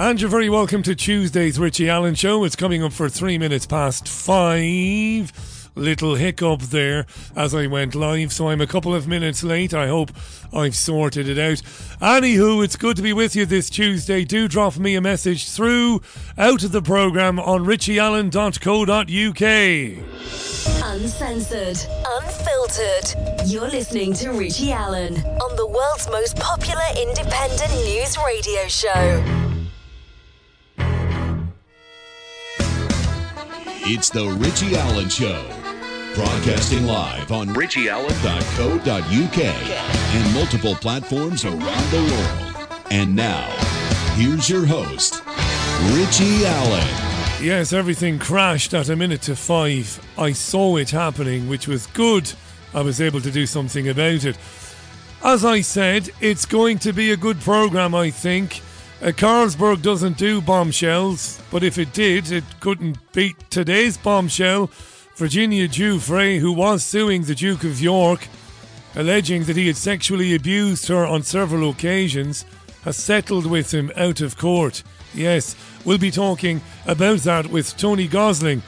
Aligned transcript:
And 0.00 0.20
you're 0.20 0.30
very 0.30 0.48
welcome 0.48 0.84
to 0.84 0.94
Tuesday's 0.94 1.58
Richie 1.58 1.90
Allen 1.90 2.14
Show. 2.14 2.44
It's 2.44 2.54
coming 2.54 2.84
up 2.84 2.92
for 2.92 3.08
three 3.08 3.36
minutes 3.36 3.66
past 3.66 4.06
five. 4.06 5.32
Little 5.74 6.14
hiccup 6.14 6.60
there 6.60 7.04
as 7.34 7.52
I 7.52 7.66
went 7.66 7.96
live, 7.96 8.32
so 8.32 8.48
I'm 8.48 8.60
a 8.60 8.66
couple 8.68 8.94
of 8.94 9.08
minutes 9.08 9.42
late. 9.42 9.74
I 9.74 9.88
hope 9.88 10.12
I've 10.52 10.76
sorted 10.76 11.28
it 11.28 11.36
out. 11.36 11.62
Anywho, 12.00 12.62
it's 12.62 12.76
good 12.76 12.94
to 12.94 13.02
be 13.02 13.12
with 13.12 13.34
you 13.34 13.44
this 13.44 13.68
Tuesday. 13.68 14.24
Do 14.24 14.46
drop 14.46 14.76
me 14.78 14.94
a 14.94 15.00
message 15.00 15.50
through 15.50 16.00
out 16.38 16.62
of 16.62 16.70
the 16.70 16.80
programme 16.80 17.40
on 17.40 17.64
richieallen.co.uk. 17.64 19.42
Uncensored, 20.92 21.78
unfiltered. 22.06 23.50
You're 23.50 23.68
listening 23.68 24.12
to 24.14 24.30
Richie 24.30 24.70
Allen 24.70 25.16
on 25.16 25.56
the 25.56 25.66
world's 25.66 26.08
most 26.08 26.36
popular 26.36 26.86
independent 26.96 27.72
news 27.84 28.16
radio 28.24 28.68
show. 28.68 29.47
It's 33.90 34.10
the 34.10 34.28
Richie 34.28 34.76
Allen 34.76 35.08
Show. 35.08 35.42
Broadcasting 36.14 36.84
live 36.84 37.32
on 37.32 37.48
richieallen.co.uk 37.48 39.38
and 39.40 40.34
multiple 40.34 40.74
platforms 40.74 41.46
around 41.46 41.90
the 41.90 42.02
world. 42.12 42.82
And 42.90 43.16
now, 43.16 43.48
here's 44.14 44.50
your 44.50 44.66
host, 44.66 45.22
Richie 45.94 46.44
Allen. 46.44 46.86
Yes, 47.42 47.72
everything 47.72 48.18
crashed 48.18 48.74
at 48.74 48.90
a 48.90 48.96
minute 48.96 49.22
to 49.22 49.34
five. 49.34 49.98
I 50.18 50.32
saw 50.32 50.76
it 50.76 50.90
happening, 50.90 51.48
which 51.48 51.66
was 51.66 51.86
good. 51.86 52.30
I 52.74 52.82
was 52.82 53.00
able 53.00 53.22
to 53.22 53.30
do 53.30 53.46
something 53.46 53.88
about 53.88 54.26
it. 54.26 54.36
As 55.24 55.46
I 55.46 55.62
said, 55.62 56.10
it's 56.20 56.44
going 56.44 56.78
to 56.80 56.92
be 56.92 57.10
a 57.10 57.16
good 57.16 57.40
program, 57.40 57.94
I 57.94 58.10
think. 58.10 58.60
Uh, 59.00 59.12
Carlsberg 59.12 59.80
doesn't 59.80 60.18
do 60.18 60.40
bombshells, 60.40 61.40
but 61.52 61.62
if 61.62 61.78
it 61.78 61.92
did, 61.92 62.32
it 62.32 62.42
couldn't 62.58 62.98
beat 63.12 63.36
today's 63.48 63.96
bombshell. 63.96 64.68
Virginia 65.14 65.68
Giuffre, 65.68 66.40
who 66.40 66.52
was 66.52 66.82
suing 66.82 67.22
the 67.22 67.36
Duke 67.36 67.62
of 67.62 67.80
York, 67.80 68.26
alleging 68.96 69.44
that 69.44 69.56
he 69.56 69.68
had 69.68 69.76
sexually 69.76 70.34
abused 70.34 70.88
her 70.88 71.06
on 71.06 71.22
several 71.22 71.70
occasions, 71.70 72.44
has 72.82 72.96
settled 72.96 73.46
with 73.46 73.72
him 73.72 73.92
out 73.94 74.20
of 74.20 74.36
court. 74.36 74.82
Yes, 75.14 75.54
we'll 75.84 75.98
be 75.98 76.10
talking 76.10 76.60
about 76.84 77.20
that 77.20 77.46
with 77.46 77.76
Tony 77.76 78.08
Gosling. 78.08 78.62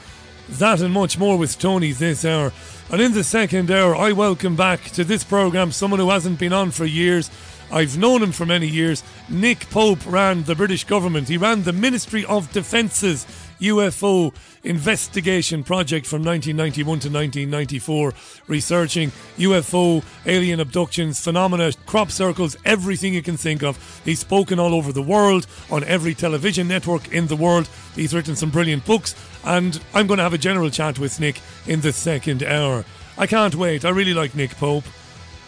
That 0.47 0.79
and 0.79 0.93
much 0.93 1.17
more 1.17 1.37
with 1.37 1.59
Tony 1.59 1.91
this 1.91 2.23
hour. 2.23 2.53
And 2.89 3.01
in 3.01 3.11
the 3.13 3.23
second 3.25 3.69
hour, 3.69 3.95
I 3.97 4.13
welcome 4.13 4.55
back 4.55 4.83
to 4.91 5.03
this 5.03 5.25
programme 5.25 5.73
someone 5.73 5.99
who 5.99 6.09
hasn't 6.09 6.39
been 6.39 6.53
on 6.53 6.71
for 6.71 6.85
years. 6.85 7.29
I've 7.71 7.97
known 7.97 8.21
him 8.21 8.31
for 8.31 8.45
many 8.45 8.67
years. 8.67 9.03
Nick 9.29 9.69
Pope 9.69 9.99
ran 10.05 10.43
the 10.43 10.55
British 10.55 10.83
government. 10.83 11.29
He 11.29 11.37
ran 11.37 11.63
the 11.63 11.73
Ministry 11.73 12.25
of 12.25 12.51
Defence's 12.51 13.25
UFO 13.61 14.33
investigation 14.63 15.63
project 15.63 16.05
from 16.05 16.23
1991 16.23 16.99
to 16.99 17.09
1994, 17.09 18.13
researching 18.47 19.11
UFO, 19.37 20.03
alien 20.25 20.59
abductions, 20.59 21.19
phenomena, 21.19 21.71
crop 21.85 22.11
circles, 22.11 22.57
everything 22.65 23.13
you 23.13 23.21
can 23.21 23.37
think 23.37 23.63
of. 23.63 24.01
He's 24.03 24.19
spoken 24.19 24.59
all 24.59 24.73
over 24.73 24.91
the 24.91 25.01
world, 25.01 25.47
on 25.69 25.83
every 25.83 26.13
television 26.13 26.67
network 26.67 27.13
in 27.13 27.27
the 27.27 27.35
world. 27.35 27.69
He's 27.95 28.13
written 28.13 28.35
some 28.35 28.49
brilliant 28.49 28.85
books, 28.85 29.15
and 29.45 29.79
I'm 29.93 30.07
going 30.07 30.17
to 30.17 30.23
have 30.23 30.33
a 30.33 30.39
general 30.39 30.69
chat 30.69 30.99
with 30.99 31.19
Nick 31.19 31.39
in 31.67 31.81
the 31.81 31.93
second 31.93 32.43
hour. 32.43 32.83
I 33.17 33.27
can't 33.27 33.55
wait. 33.55 33.85
I 33.85 33.89
really 33.89 34.13
like 34.13 34.35
Nick 34.35 34.51
Pope. 34.51 34.85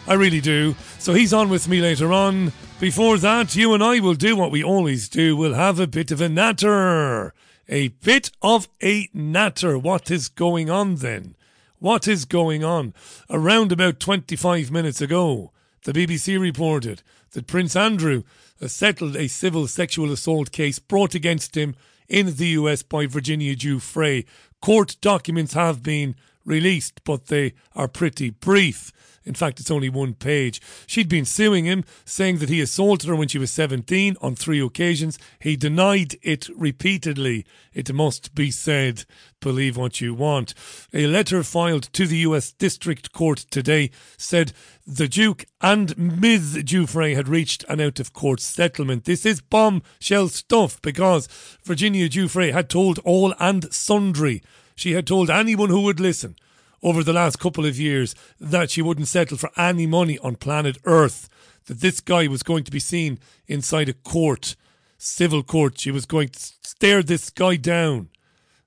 I 0.06 0.14
really 0.14 0.40
do. 0.40 0.76
So 0.98 1.14
he's 1.14 1.32
on 1.32 1.48
with 1.48 1.66
me 1.66 1.80
later 1.80 2.12
on. 2.12 2.52
Before 2.78 3.16
that, 3.18 3.56
you 3.56 3.72
and 3.72 3.82
I 3.82 4.00
will 4.00 4.14
do 4.14 4.36
what 4.36 4.50
we 4.50 4.62
always 4.62 5.08
do. 5.08 5.36
We'll 5.36 5.54
have 5.54 5.80
a 5.80 5.86
bit 5.86 6.10
of 6.10 6.20
a 6.20 6.28
natter. 6.28 7.32
A 7.68 7.88
bit 7.88 8.30
of 8.42 8.68
a 8.82 9.08
natter. 9.14 9.78
What 9.78 10.10
is 10.10 10.28
going 10.28 10.68
on 10.68 10.96
then? 10.96 11.36
What 11.78 12.06
is 12.06 12.26
going 12.26 12.62
on? 12.62 12.92
Around 13.30 13.72
about 13.72 13.98
25 13.98 14.70
minutes 14.70 15.00
ago, 15.00 15.52
the 15.84 15.92
BBC 15.92 16.38
reported 16.38 17.02
that 17.30 17.46
Prince 17.46 17.74
Andrew 17.74 18.24
has 18.60 18.72
settled 18.72 19.16
a 19.16 19.28
civil 19.28 19.66
sexual 19.66 20.12
assault 20.12 20.52
case 20.52 20.78
brought 20.78 21.14
against 21.14 21.56
him 21.56 21.74
in 22.08 22.36
the 22.36 22.48
US 22.48 22.82
by 22.82 23.06
Virginia 23.06 23.56
Giuffre. 23.56 24.26
Court 24.60 24.96
documents 25.00 25.54
have 25.54 25.82
been 25.82 26.14
released, 26.44 27.02
but 27.04 27.26
they 27.26 27.54
are 27.74 27.88
pretty 27.88 28.28
brief. 28.30 28.92
In 29.24 29.34
fact, 29.34 29.58
it's 29.58 29.70
only 29.70 29.88
one 29.88 30.14
page. 30.14 30.60
She'd 30.86 31.08
been 31.08 31.24
suing 31.24 31.64
him, 31.64 31.84
saying 32.04 32.38
that 32.38 32.50
he 32.50 32.60
assaulted 32.60 33.08
her 33.08 33.16
when 33.16 33.28
she 33.28 33.38
was 33.38 33.50
17 33.50 34.16
on 34.20 34.34
three 34.34 34.60
occasions. 34.60 35.18
He 35.38 35.56
denied 35.56 36.16
it 36.22 36.48
repeatedly. 36.54 37.46
It 37.72 37.92
must 37.92 38.34
be 38.34 38.50
said. 38.50 39.04
Believe 39.40 39.76
what 39.76 40.00
you 40.00 40.14
want. 40.14 40.54
A 40.92 41.06
letter 41.06 41.42
filed 41.42 41.84
to 41.94 42.06
the 42.06 42.18
US 42.18 42.52
District 42.52 43.12
Court 43.12 43.38
today 43.50 43.90
said 44.16 44.52
the 44.86 45.08
Duke 45.08 45.46
and 45.60 45.96
Ms. 45.96 46.62
Giuffre 46.64 47.14
had 47.14 47.28
reached 47.28 47.64
an 47.68 47.80
out 47.80 48.00
of 48.00 48.12
court 48.12 48.40
settlement. 48.40 49.04
This 49.04 49.24
is 49.24 49.40
bombshell 49.40 50.28
stuff 50.28 50.80
because 50.82 51.28
Virginia 51.64 52.08
Giuffre 52.08 52.52
had 52.52 52.68
told 52.68 52.98
all 53.00 53.34
and 53.38 53.72
sundry. 53.72 54.42
She 54.76 54.92
had 54.92 55.06
told 55.06 55.30
anyone 55.30 55.70
who 55.70 55.80
would 55.82 56.00
listen 56.00 56.36
over 56.84 57.02
the 57.02 57.14
last 57.14 57.40
couple 57.40 57.64
of 57.64 57.80
years 57.80 58.14
that 58.38 58.70
she 58.70 58.82
wouldn't 58.82 59.08
settle 59.08 59.38
for 59.38 59.50
any 59.56 59.86
money 59.86 60.18
on 60.18 60.36
planet 60.36 60.78
Earth. 60.84 61.28
That 61.64 61.80
this 61.80 62.00
guy 62.00 62.26
was 62.26 62.42
going 62.42 62.62
to 62.64 62.70
be 62.70 62.78
seen 62.78 63.18
inside 63.46 63.88
a 63.88 63.94
court, 63.94 64.54
civil 64.98 65.42
court. 65.42 65.80
She 65.80 65.90
was 65.90 66.04
going 66.04 66.28
to 66.28 66.38
stare 66.62 67.02
this 67.02 67.30
guy 67.30 67.56
down 67.56 68.10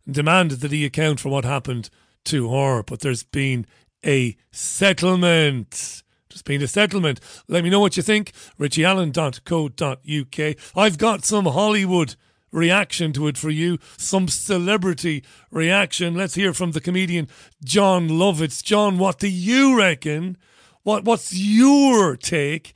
and 0.06 0.16
demanded 0.16 0.62
that 0.62 0.72
he 0.72 0.84
account 0.84 1.20
for 1.20 1.30
what 1.30 1.46
happened 1.46 1.92
to 2.26 2.52
her. 2.52 2.82
But 2.82 3.02
there's 3.02 3.22
been 3.24 3.68
a 4.04 4.36
settlement. 4.52 6.02
There's 6.30 6.42
been 6.42 6.64
a 6.64 6.68
settlement. 6.68 7.20
Let 7.48 7.64
me 7.64 7.70
know 7.70 7.80
what 7.80 7.98
you 7.98 8.04
think. 8.04 8.32
richieallen.co.uk. 8.60 10.56
I've 10.76 10.98
got 10.98 11.24
some 11.24 11.46
Hollywood 11.46 12.16
reaction 12.58 13.14
to 13.14 13.28
it 13.28 13.38
for 13.38 13.50
you, 13.50 13.78
some 13.96 14.28
celebrity 14.28 15.24
reaction. 15.52 16.16
Let's 16.16 16.36
hear 16.36 16.54
from 16.54 16.72
the 16.72 16.82
comedian 16.82 17.28
Jon 17.64 18.10
Lovitz. 18.10 18.64
Jon, 18.64 18.98
what 18.98 19.20
do 19.20 19.30
you 19.30 19.78
reckon? 19.78 20.38
What 20.84 21.06
what's 21.06 21.34
your 21.34 22.18
take 22.18 22.74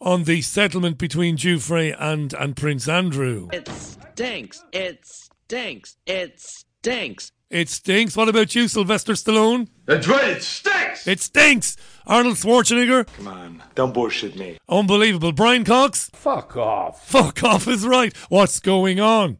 on 0.00 0.24
the 0.24 0.42
settlement 0.42 0.98
between 0.98 1.36
Giuffre 1.36 1.94
and 1.98 2.34
and 2.34 2.56
Prince 2.56 2.88
Andrew? 2.88 3.48
It 3.52 3.68
stinks. 3.68 4.64
It 4.72 5.06
stinks. 5.06 5.96
It 6.06 6.40
stinks. 6.40 7.32
It 7.50 7.68
stinks. 7.68 8.16
What 8.16 8.28
about 8.28 8.54
you, 8.54 8.68
Sylvester 8.68 9.14
Stallone? 9.14 9.68
That's 9.84 10.06
right, 10.06 10.28
it 10.28 10.42
stinks! 10.42 11.08
It 11.08 11.20
stinks. 11.20 11.76
Arnold 12.06 12.36
Schwarzenegger? 12.36 13.06
Come 13.16 13.28
on, 13.28 13.62
don't 13.74 13.94
bullshit 13.94 14.36
me. 14.36 14.58
Unbelievable. 14.68 15.32
Brian 15.32 15.64
Cox? 15.64 16.10
Fuck 16.12 16.56
off. 16.56 17.06
Fuck 17.06 17.44
off 17.44 17.68
is 17.68 17.86
right. 17.86 18.16
What's 18.28 18.60
going 18.60 19.00
on? 19.00 19.38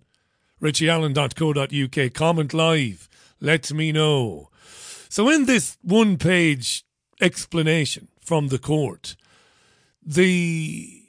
richieallen.co.uk. 0.60 2.14
Comment 2.14 2.54
live. 2.54 3.08
Let 3.40 3.72
me 3.72 3.92
know. 3.92 4.50
So, 5.08 5.28
in 5.28 5.46
this 5.46 5.78
one 5.82 6.18
page 6.18 6.84
explanation 7.20 8.08
from 8.20 8.48
the 8.48 8.58
court, 8.58 9.16
the 10.04 11.02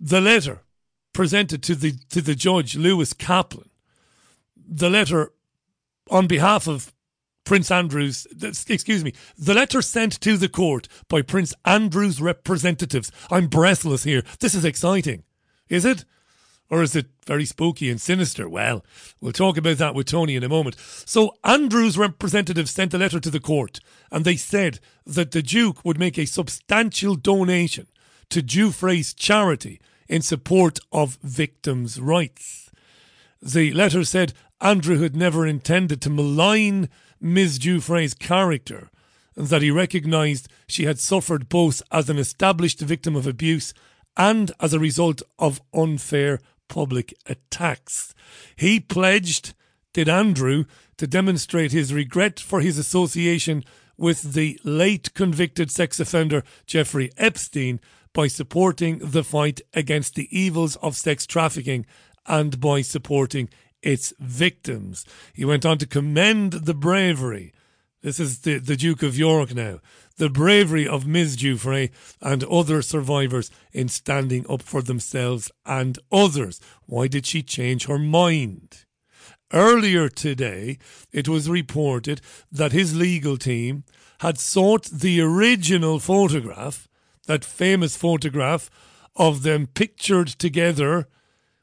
the 0.00 0.20
letter 0.20 0.60
presented 1.12 1.62
to 1.62 1.74
the 1.74 1.92
to 2.10 2.20
the 2.20 2.34
judge 2.34 2.76
Lewis 2.76 3.12
Kaplan, 3.12 3.70
the 4.56 4.90
letter 4.90 5.32
on 6.10 6.26
behalf 6.26 6.66
of 6.66 6.92
Prince 7.44 7.70
Andrew's, 7.70 8.26
excuse 8.68 9.04
me, 9.04 9.12
the 9.36 9.54
letter 9.54 9.82
sent 9.82 10.20
to 10.20 10.36
the 10.36 10.48
court 10.48 10.88
by 11.08 11.22
Prince 11.22 11.54
Andrew's 11.64 12.20
representatives. 12.20 13.10
I'm 13.30 13.48
breathless 13.48 14.04
here. 14.04 14.22
This 14.40 14.54
is 14.54 14.64
exciting. 14.64 15.24
Is 15.68 15.84
it? 15.84 16.04
Or 16.68 16.82
is 16.82 16.94
it 16.94 17.06
very 17.26 17.44
spooky 17.44 17.90
and 17.90 18.00
sinister? 18.00 18.48
Well, 18.48 18.84
we'll 19.20 19.32
talk 19.32 19.56
about 19.56 19.78
that 19.78 19.94
with 19.94 20.06
Tony 20.06 20.36
in 20.36 20.44
a 20.44 20.48
moment. 20.48 20.76
So, 20.78 21.34
Andrew's 21.42 21.98
representatives 21.98 22.70
sent 22.70 22.94
a 22.94 22.98
letter 22.98 23.18
to 23.18 23.30
the 23.30 23.40
court 23.40 23.80
and 24.12 24.24
they 24.24 24.36
said 24.36 24.78
that 25.04 25.32
the 25.32 25.42
Duke 25.42 25.84
would 25.84 25.98
make 25.98 26.16
a 26.16 26.26
substantial 26.26 27.16
donation 27.16 27.88
to 28.28 28.42
Giuffre's 28.42 29.12
charity 29.12 29.80
in 30.08 30.22
support 30.22 30.78
of 30.92 31.18
victims' 31.22 32.00
rights. 32.00 32.70
The 33.42 33.72
letter 33.72 34.04
said 34.04 34.32
Andrew 34.60 35.00
had 35.00 35.16
never 35.16 35.46
intended 35.46 36.00
to 36.02 36.10
malign 36.10 36.88
Ms. 37.20 37.58
Giuffre's 37.58 38.14
character 38.14 38.90
and 39.36 39.48
that 39.48 39.62
he 39.62 39.70
recognised 39.70 40.48
she 40.66 40.84
had 40.84 40.98
suffered 40.98 41.48
both 41.48 41.82
as 41.90 42.10
an 42.10 42.18
established 42.18 42.80
victim 42.80 43.16
of 43.16 43.26
abuse 43.26 43.72
and 44.16 44.52
as 44.60 44.72
a 44.72 44.78
result 44.78 45.22
of 45.38 45.60
unfair 45.72 46.40
public 46.68 47.14
attacks. 47.26 48.14
He 48.56 48.80
pledged, 48.80 49.54
did 49.92 50.08
Andrew, 50.08 50.64
to 50.98 51.06
demonstrate 51.06 51.72
his 51.72 51.94
regret 51.94 52.38
for 52.38 52.60
his 52.60 52.78
association 52.78 53.64
with 53.96 54.34
the 54.34 54.58
late 54.64 55.14
convicted 55.14 55.70
sex 55.70 56.00
offender 56.00 56.42
Jeffrey 56.66 57.10
Epstein 57.16 57.80
by 58.12 58.26
supporting 58.26 58.98
the 58.98 59.24
fight 59.24 59.60
against 59.74 60.14
the 60.14 60.28
evils 60.36 60.76
of 60.76 60.96
sex 60.96 61.26
trafficking 61.26 61.86
and 62.26 62.60
by 62.60 62.82
supporting 62.82 63.48
its 63.82 64.12
victims. 64.18 65.04
He 65.32 65.44
went 65.44 65.64
on 65.64 65.78
to 65.78 65.86
commend 65.86 66.52
the 66.52 66.74
bravery. 66.74 67.52
This 68.02 68.18
is 68.18 68.40
the, 68.40 68.58
the 68.58 68.76
Duke 68.76 69.02
of 69.02 69.18
York 69.18 69.54
now. 69.54 69.80
The 70.16 70.30
bravery 70.30 70.86
of 70.88 71.06
Ms. 71.06 71.36
Giuffre 71.36 71.90
and 72.20 72.44
other 72.44 72.82
survivors 72.82 73.50
in 73.72 73.88
standing 73.88 74.46
up 74.48 74.62
for 74.62 74.82
themselves 74.82 75.50
and 75.66 75.98
others. 76.10 76.60
Why 76.86 77.08
did 77.08 77.26
she 77.26 77.42
change 77.42 77.86
her 77.86 77.98
mind? 77.98 78.84
Earlier 79.52 80.08
today, 80.08 80.78
it 81.12 81.28
was 81.28 81.50
reported 81.50 82.20
that 82.52 82.72
his 82.72 82.96
legal 82.96 83.36
team 83.36 83.84
had 84.20 84.38
sought 84.38 84.84
the 84.86 85.20
original 85.20 85.98
photograph, 85.98 86.88
that 87.26 87.44
famous 87.44 87.96
photograph 87.96 88.70
of 89.16 89.42
them 89.42 89.66
pictured 89.66 90.28
together 90.28 91.08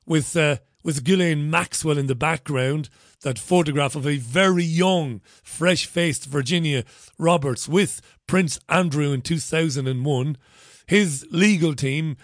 with 0.05 0.35
uh, 0.35 0.57
with 0.87 1.03
Ghislaine 1.03 1.51
Maxwell 1.51 1.97
in 1.97 2.07
the 2.07 2.15
background. 2.15 2.87
That 3.21 3.37
photograph 3.37 3.95
of 3.95 4.07
a 4.07 4.15
very 4.17 4.63
young, 4.63 5.21
fresh 5.43 5.85
faced 5.85 6.25
Virginia 6.25 6.85
Roberts 7.17 7.67
with 7.67 7.99
Prince 8.25 8.57
Andrew 8.69 9.11
in 9.11 9.21
2001. 9.21 10.37
His 10.85 11.27
legal 11.29 11.75
team 11.75 12.15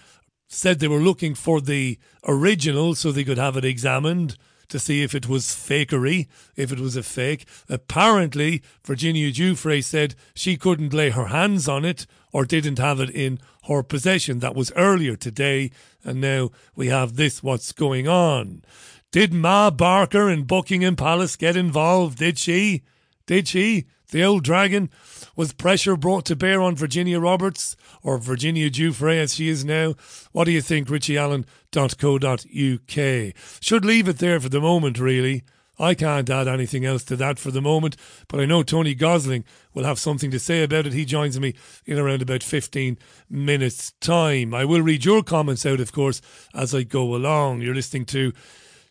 said 0.48 0.80
they 0.80 0.88
were 0.88 1.00
looking 1.00 1.36
for 1.36 1.60
the 1.60 2.00
original 2.26 2.96
so 2.96 3.12
they 3.12 3.26
could 3.26 3.40
have 3.40 3.58
it 3.58 3.66
examined 3.66 4.38
to 4.70 4.80
see 4.80 5.04
if 5.04 5.14
it 5.14 5.28
was 5.28 5.48
fakery, 5.48 6.28
if 6.56 6.72
it 6.72 6.80
was 6.80 6.96
a 6.96 7.04
fake. 7.04 7.46
Apparently, 7.68 8.62
Virginia 8.86 9.30
Giuffre 9.30 9.84
said 9.84 10.16
she 10.34 10.56
couldn't 10.56 10.94
lay 10.94 11.10
her 11.10 11.26
hands 11.26 11.68
on 11.68 11.84
it 11.84 12.06
or 12.32 12.46
didn't 12.46 12.80
have 12.80 13.02
it 13.02 13.10
in 13.10 13.40
her 13.68 13.84
possession. 13.84 14.40
That 14.40 14.56
was 14.56 14.72
earlier 14.76 15.16
today, 15.16 15.70
and 16.04 16.20
now 16.22 16.50
we 16.76 16.88
have 16.88 17.16
this 17.16 17.44
what's 17.44 17.72
going 17.72 18.08
on. 18.08 18.64
Did 19.12 19.34
Ma 19.34 19.70
Barker 19.70 20.28
in 20.30 20.44
Buckingham 20.44 20.96
Palace 20.96 21.36
get 21.36 21.56
involved? 21.56 22.18
Did 22.18 22.40
she? 22.40 22.82
Did 23.26 23.48
she? 23.48 23.86
The 24.10 24.24
old 24.24 24.44
dragon? 24.44 24.90
Was 25.36 25.54
pressure 25.54 25.98
brought 25.98 26.26
to 26.26 26.36
bear 26.36 26.62
on 26.62 26.76
Virginia 26.76 27.20
Roberts 27.20 27.76
or 28.04 28.20
Virginia 28.20 28.70
Giuffre 28.70 29.18
as 29.18 29.34
she 29.36 29.50
is 29.50 29.66
now? 29.66 29.96
What 30.32 30.44
do 30.46 30.52
you 30.52 30.62
think, 30.62 30.88
richieallen.co.uk? 30.88 33.34
Should 33.60 33.86
leave 33.86 34.08
it 34.08 34.20
there 34.20 34.40
for 34.40 34.50
the 34.50 34.62
moment, 34.62 35.00
really. 35.00 35.44
I 35.80 35.96
can't 35.96 36.30
add 36.30 36.48
anything 36.48 36.86
else 36.86 37.04
to 37.06 37.16
that 37.16 37.40
for 37.40 37.50
the 37.50 37.62
moment, 37.62 37.98
but 38.28 38.40
I 38.40 38.46
know 38.46 38.62
Tony 38.62 38.94
Gosling 38.94 39.44
will 39.74 39.86
have 39.86 39.98
something 39.98 40.30
to 40.32 40.40
say 40.40 40.64
about 40.64 40.86
it. 40.86 40.94
He 40.94 41.04
joins 41.04 41.40
me 41.40 41.56
in 41.86 41.98
around 41.98 42.22
about 42.22 42.44
15 42.44 42.98
minutes' 43.30 43.94
time. 44.00 44.54
I 44.54 44.66
will 44.66 44.82
read 44.82 45.04
your 45.04 45.24
comments 45.24 45.66
out, 45.66 45.80
of 45.80 45.92
course, 45.92 46.22
as 46.54 46.76
I 46.76 46.84
go 46.84 47.16
along. 47.16 47.62
You're 47.62 47.74
listening 47.74 48.06
to 48.06 48.34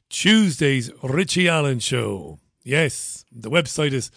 Tuesday's 0.09 0.91
Richie 1.03 1.49
Allen 1.49 1.79
Show. 1.79 2.41
Yes, 2.65 3.25
the 3.31 3.51
website 3.51 3.93
is 3.93 4.11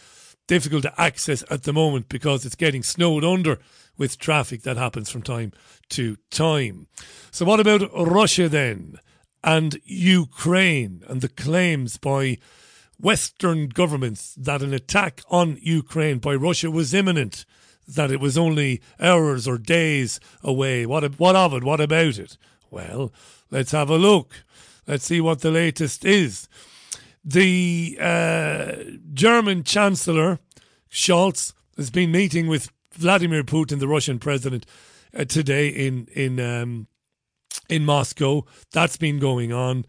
difficult 0.48 0.84
to 0.84 1.02
access 1.02 1.44
at 1.50 1.64
the 1.64 1.74
moment 1.74 2.10
because 2.10 2.46
it's 2.46 2.56
getting 2.56 2.84
snowed 2.84 3.24
under 3.24 3.60
with 3.98 4.18
traffic 4.18 4.64
that 4.64 4.78
happens 4.78 5.10
from 5.10 5.22
time 5.22 5.52
to 5.90 6.18
time. 6.32 6.88
So, 7.32 7.46
what 7.46 7.60
about 7.60 7.90
Russia 7.96 8.50
then? 8.50 8.98
And 9.46 9.80
Ukraine 9.84 11.04
and 11.08 11.22
the 11.22 11.30
claims 11.30 11.98
by 11.98 12.40
Western 13.00 13.70
governments 13.70 14.34
that 14.34 14.64
an 14.64 14.74
attack 14.74 15.22
on 15.30 15.60
Ukraine 15.62 16.18
by 16.18 16.34
Russia 16.34 16.72
was 16.72 16.96
imminent, 16.96 17.46
that 17.88 18.10
it 18.10 18.20
was 18.20 18.40
only 18.40 18.82
hours 19.00 19.48
or 19.48 19.60
days 19.60 20.20
away. 20.44 20.88
What, 20.88 21.20
what 21.20 21.36
of 21.36 21.54
it? 21.54 21.64
What 21.64 21.80
about 21.80 22.18
it? 22.18 22.38
Well, 22.72 23.14
let's 23.52 23.72
have 23.72 23.92
a 23.92 23.98
look. 23.98 24.44
Let's 24.88 25.06
see 25.06 25.22
what 25.22 25.42
the 25.42 25.52
latest 25.52 26.04
is. 26.04 26.50
The 27.24 28.00
uh, 28.02 28.76
German 29.14 29.64
Chancellor 29.64 30.40
Scholz 30.90 31.54
has 31.78 31.92
been 31.92 32.12
meeting 32.12 32.48
with 32.48 32.72
Vladimir 32.94 33.44
Putin, 33.44 33.80
the 33.80 33.88
Russian 33.88 34.18
president, 34.18 34.66
uh, 35.14 35.26
today 35.26 35.68
in 35.68 36.08
in 36.14 36.40
um, 36.40 36.88
in 37.70 37.86
Moscow. 37.86 38.46
That's 38.72 38.98
been 38.98 39.20
going 39.20 39.52
on. 39.54 39.86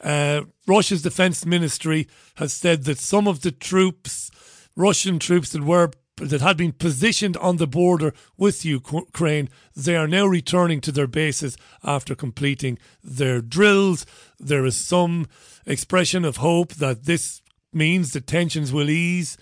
Uh, 0.00 0.42
Russia's 0.66 1.02
defense 1.02 1.46
ministry 1.46 2.08
has 2.36 2.52
said 2.52 2.84
that 2.84 2.98
some 2.98 3.26
of 3.26 3.40
the 3.40 3.50
troops, 3.50 4.30
Russian 4.76 5.18
troops 5.18 5.50
that 5.50 5.62
were 5.62 5.90
that 6.16 6.40
had 6.40 6.56
been 6.56 6.72
positioned 6.72 7.36
on 7.38 7.56
the 7.56 7.66
border 7.66 8.14
with 8.36 8.64
Ukraine, 8.64 9.48
they 9.74 9.96
are 9.96 10.06
now 10.06 10.26
returning 10.26 10.80
to 10.82 10.92
their 10.92 11.08
bases 11.08 11.56
after 11.82 12.14
completing 12.14 12.78
their 13.02 13.40
drills. 13.40 14.06
There 14.38 14.64
is 14.64 14.76
some 14.76 15.26
expression 15.66 16.24
of 16.24 16.36
hope 16.36 16.74
that 16.74 17.04
this 17.04 17.42
means 17.72 18.12
the 18.12 18.20
tensions 18.20 18.72
will 18.72 18.90
ease. 18.90 19.36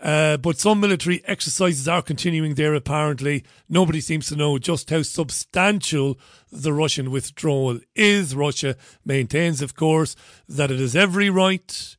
Uh, 0.00 0.36
but 0.36 0.58
some 0.58 0.80
military 0.80 1.22
exercises 1.24 1.88
are 1.88 2.02
continuing 2.02 2.54
there, 2.54 2.74
apparently. 2.74 3.44
Nobody 3.68 4.00
seems 4.00 4.28
to 4.28 4.36
know 4.36 4.58
just 4.58 4.90
how 4.90 5.02
substantial 5.02 6.18
the 6.50 6.72
Russian 6.72 7.10
withdrawal 7.10 7.80
is. 7.94 8.34
Russia 8.34 8.76
maintains, 9.04 9.62
of 9.62 9.74
course, 9.74 10.16
that 10.48 10.70
it 10.70 10.78
has 10.78 10.96
every 10.96 11.30
right 11.30 11.96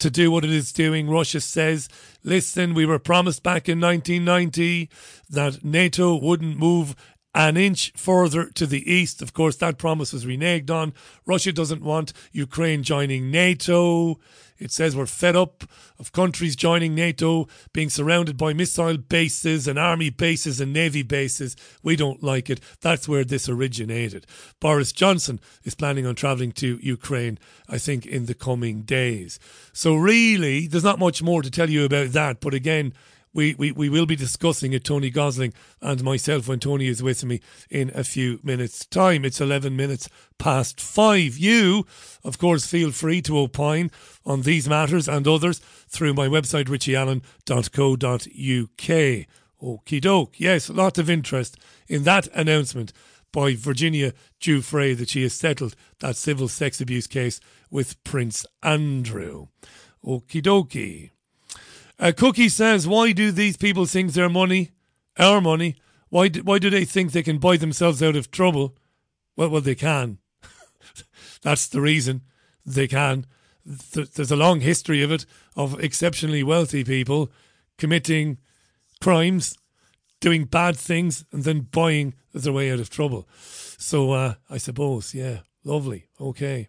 to 0.00 0.10
do 0.10 0.30
what 0.30 0.44
it 0.44 0.50
is 0.50 0.72
doing. 0.72 1.08
Russia 1.08 1.40
says, 1.40 1.88
listen, 2.24 2.74
we 2.74 2.86
were 2.86 2.98
promised 2.98 3.42
back 3.42 3.68
in 3.68 3.80
1990 3.80 4.90
that 5.28 5.64
NATO 5.64 6.16
wouldn't 6.16 6.58
move 6.58 6.96
an 7.34 7.56
inch 7.56 7.92
further 7.96 8.46
to 8.46 8.66
the 8.66 8.90
east. 8.90 9.22
Of 9.22 9.32
course, 9.32 9.56
that 9.56 9.78
promise 9.78 10.12
was 10.12 10.26
reneged 10.26 10.70
on. 10.70 10.92
Russia 11.26 11.52
doesn't 11.52 11.82
want 11.82 12.12
Ukraine 12.32 12.82
joining 12.82 13.30
NATO. 13.30 14.18
It 14.60 14.70
says 14.70 14.94
we're 14.94 15.06
fed 15.06 15.34
up 15.34 15.64
of 15.98 16.12
countries 16.12 16.54
joining 16.54 16.94
NATO, 16.94 17.48
being 17.72 17.88
surrounded 17.88 18.36
by 18.36 18.52
missile 18.52 18.98
bases 18.98 19.66
and 19.66 19.78
army 19.78 20.10
bases 20.10 20.60
and 20.60 20.72
navy 20.72 21.02
bases. 21.02 21.56
We 21.82 21.96
don't 21.96 22.22
like 22.22 22.50
it. 22.50 22.60
That's 22.80 23.08
where 23.08 23.24
this 23.24 23.48
originated. 23.48 24.26
Boris 24.60 24.92
Johnson 24.92 25.40
is 25.64 25.74
planning 25.74 26.06
on 26.06 26.14
travelling 26.14 26.52
to 26.52 26.78
Ukraine, 26.82 27.38
I 27.68 27.78
think, 27.78 28.04
in 28.04 28.26
the 28.26 28.34
coming 28.34 28.82
days. 28.82 29.40
So, 29.72 29.96
really, 29.96 30.66
there's 30.66 30.84
not 30.84 30.98
much 30.98 31.22
more 31.22 31.42
to 31.42 31.50
tell 31.50 31.70
you 31.70 31.84
about 31.84 32.10
that. 32.10 32.40
But 32.40 32.52
again, 32.54 32.92
we, 33.32 33.54
we, 33.54 33.72
we 33.72 33.88
will 33.88 34.06
be 34.06 34.16
discussing 34.16 34.72
it, 34.72 34.82
Tony 34.84 35.10
Gosling 35.10 35.52
and 35.80 36.02
myself, 36.02 36.48
when 36.48 36.58
Tony 36.58 36.88
is 36.88 37.00
with 37.02 37.24
me 37.24 37.40
in 37.70 37.92
a 37.94 38.02
few 38.02 38.40
minutes' 38.42 38.84
time. 38.86 39.24
It's 39.24 39.40
11 39.40 39.76
minutes 39.76 40.08
past 40.38 40.80
five. 40.80 41.38
You, 41.38 41.86
of 42.24 42.38
course, 42.38 42.66
feel 42.66 42.90
free 42.90 43.22
to 43.22 43.38
opine 43.38 43.92
on 44.26 44.42
these 44.42 44.68
matters 44.68 45.08
and 45.08 45.28
others 45.28 45.60
through 45.88 46.14
my 46.14 46.26
website, 46.26 46.66
richieallen.co.uk. 46.66 49.26
Okie 49.62 50.00
doke. 50.00 50.40
Yes, 50.40 50.68
a 50.68 50.72
lot 50.72 50.98
of 50.98 51.10
interest 51.10 51.58
in 51.86 52.02
that 52.04 52.26
announcement 52.28 52.92
by 53.32 53.54
Virginia 53.54 54.12
Giuffre 54.40 54.96
that 54.96 55.10
she 55.10 55.22
has 55.22 55.34
settled 55.34 55.76
that 56.00 56.16
civil 56.16 56.48
sex 56.48 56.80
abuse 56.80 57.06
case 57.06 57.38
with 57.70 58.02
Prince 58.02 58.44
Andrew. 58.62 59.48
Okie 60.04 60.42
dokie. 60.42 61.10
Uh, 62.00 62.12
Cookie 62.16 62.48
says, 62.48 62.88
why 62.88 63.12
do 63.12 63.30
these 63.30 63.58
people 63.58 63.84
think 63.84 64.12
their 64.12 64.30
money, 64.30 64.70
our 65.18 65.38
money, 65.38 65.76
why 66.08 66.28
do, 66.28 66.42
why 66.42 66.58
do 66.58 66.70
they 66.70 66.86
think 66.86 67.12
they 67.12 67.22
can 67.22 67.36
buy 67.36 67.58
themselves 67.58 68.02
out 68.02 68.16
of 68.16 68.30
trouble? 68.30 68.74
Well, 69.36 69.50
well, 69.50 69.60
they 69.60 69.74
can. 69.74 70.16
That's 71.42 71.68
the 71.68 71.82
reason 71.82 72.22
they 72.64 72.88
can. 72.88 73.26
There's 73.66 74.30
a 74.30 74.36
long 74.36 74.60
history 74.60 75.02
of 75.02 75.12
it, 75.12 75.26
of 75.54 75.78
exceptionally 75.84 76.42
wealthy 76.42 76.84
people 76.84 77.30
committing 77.76 78.38
crimes, 79.02 79.58
doing 80.20 80.44
bad 80.44 80.76
things, 80.76 81.26
and 81.32 81.44
then 81.44 81.68
buying 81.70 82.14
their 82.32 82.52
way 82.54 82.72
out 82.72 82.80
of 82.80 82.88
trouble. 82.88 83.28
So 83.78 84.12
uh, 84.12 84.34
I 84.48 84.56
suppose, 84.56 85.14
yeah, 85.14 85.40
lovely. 85.64 86.06
Okay. 86.18 86.68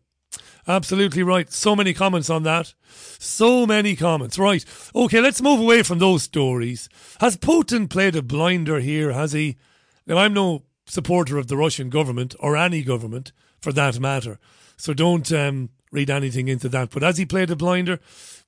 Absolutely 0.67 1.23
right. 1.23 1.51
So 1.51 1.75
many 1.75 1.93
comments 1.93 2.29
on 2.29 2.43
that. 2.43 2.73
So 3.19 3.65
many 3.65 3.95
comments. 3.95 4.37
Right. 4.37 4.63
Okay, 4.95 5.19
let's 5.19 5.41
move 5.41 5.59
away 5.59 5.83
from 5.83 5.99
those 5.99 6.23
stories. 6.23 6.89
Has 7.19 7.37
Putin 7.37 7.89
played 7.89 8.15
a 8.15 8.21
blinder 8.21 8.79
here? 8.79 9.11
Has 9.11 9.31
he? 9.31 9.57
Now, 10.05 10.17
I'm 10.17 10.33
no 10.33 10.63
supporter 10.85 11.37
of 11.37 11.47
the 11.47 11.57
Russian 11.57 11.89
government 11.89 12.35
or 12.39 12.57
any 12.57 12.83
government 12.83 13.31
for 13.59 13.71
that 13.73 13.99
matter. 13.99 14.39
So 14.77 14.93
don't 14.93 15.31
um, 15.31 15.69
read 15.91 16.09
anything 16.09 16.47
into 16.47 16.69
that. 16.69 16.89
But 16.89 17.03
has 17.03 17.17
he 17.17 17.25
played 17.25 17.51
a 17.51 17.55
blinder? 17.55 17.99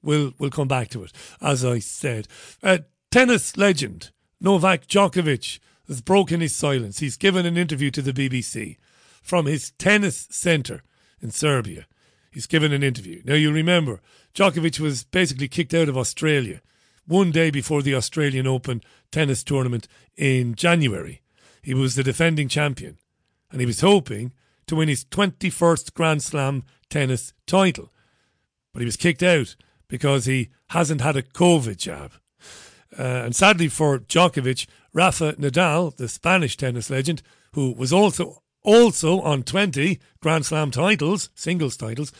We'll, 0.01 0.34
we'll 0.38 0.50
come 0.50 0.67
back 0.67 0.89
to 0.89 1.03
it, 1.03 1.12
as 1.41 1.63
I 1.63 1.79
said. 1.79 2.27
Uh, 2.62 2.79
tennis 3.12 3.55
legend 3.55 4.12
Novak 4.41 4.88
Djokovic 4.88 5.60
has 5.88 6.01
broken 6.01 6.41
his 6.41 6.55
silence. 6.55 7.00
He's 7.00 7.17
given 7.17 7.46
an 7.46 7.58
interview 7.58 7.91
to 7.91 8.01
the 8.01 8.13
BBC 8.13 8.77
from 9.22 9.46
his 9.46 9.72
tennis 9.72 10.27
centre 10.29 10.84
in 11.22 11.32
Serbia. 11.32 11.86
He's 12.33 12.47
given 12.47 12.73
an 12.73 12.81
interview. 12.81 13.21
Now, 13.25 13.35
you 13.35 13.51
remember, 13.51 14.01
Djokovic 14.33 14.79
was 14.79 15.03
basically 15.03 15.47
kicked 15.47 15.73
out 15.73 15.87
of 15.87 15.97
Australia 15.97 16.61
one 17.05 17.31
day 17.31 17.51
before 17.51 17.83
the 17.83 17.93
Australian 17.93 18.47
Open 18.47 18.81
tennis 19.11 19.43
tournament 19.43 19.87
in 20.17 20.55
January. 20.55 21.21
He 21.61 21.75
was 21.75 21.93
the 21.93 22.03
defending 22.03 22.47
champion, 22.47 22.97
and 23.51 23.59
he 23.59 23.67
was 23.67 23.81
hoping 23.81 24.33
to 24.65 24.75
win 24.75 24.89
his 24.89 25.05
21st 25.05 25.93
Grand 25.93 26.23
Slam 26.23 26.63
tennis 26.89 27.33
title. 27.45 27.91
But 28.73 28.79
he 28.79 28.85
was 28.85 28.97
kicked 28.97 29.21
out 29.23 29.55
because 29.87 30.25
he 30.25 30.49
hasn't 30.69 31.01
had 31.01 31.15
a 31.15 31.21
COVID 31.21 31.77
jab. 31.77 32.13
Uh, 32.97 33.03
and 33.03 33.35
sadly 33.35 33.67
for 33.67 33.99
Djokovic, 33.99 34.65
Rafa 34.91 35.33
Nadal, 35.33 35.95
the 35.95 36.07
Spanish 36.07 36.57
tennis 36.57 36.89
legend, 36.89 37.21
who 37.53 37.71
was 37.71 37.93
also 37.93 38.42
also 38.63 39.22
on 39.22 39.43
20 39.43 40.00
Grand 40.22 40.46
Slam 40.46 40.72
titles, 40.72 41.29
singles 41.36 41.77
titles, 41.77 42.12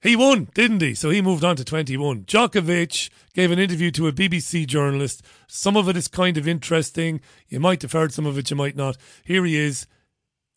he 0.00 0.14
won, 0.14 0.48
didn't 0.54 0.80
he? 0.80 0.94
So 0.94 1.10
he 1.10 1.20
moved 1.20 1.42
on 1.42 1.56
to 1.56 1.64
21. 1.64 2.24
Djokovic 2.24 3.10
gave 3.34 3.50
an 3.50 3.58
interview 3.58 3.90
to 3.92 4.06
a 4.06 4.12
BBC 4.12 4.66
journalist. 4.66 5.22
Some 5.48 5.76
of 5.76 5.88
it 5.88 5.96
is 5.96 6.06
kind 6.06 6.36
of 6.36 6.46
interesting. 6.46 7.20
You 7.48 7.58
might 7.58 7.82
have 7.82 7.92
heard 7.92 8.12
some 8.12 8.26
of 8.26 8.38
it, 8.38 8.50
you 8.50 8.56
might 8.56 8.76
not. 8.76 8.96
Here 9.24 9.44
he 9.44 9.56
is 9.56 9.86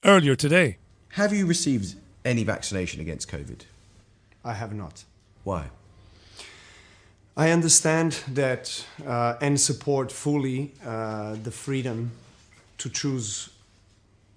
earlier 0.06 0.36
today. 0.36 0.78
Have 1.13 1.34
you 1.34 1.46
received 1.48 1.96
any 2.24 2.44
vaccination 2.44 3.01
against 3.01 3.30
COVID? 3.30 3.62
I 4.46 4.54
have 4.54 4.74
not. 4.74 5.04
Why? 5.44 5.70
I 7.36 7.51
understand 7.51 8.20
that 8.28 8.86
uh, 9.08 9.36
and 9.42 9.60
support 9.60 10.12
fully 10.12 10.72
uh, 10.86 11.36
the 11.42 11.51
freedom 11.51 12.12
to 12.78 12.90
choose, 12.90 13.50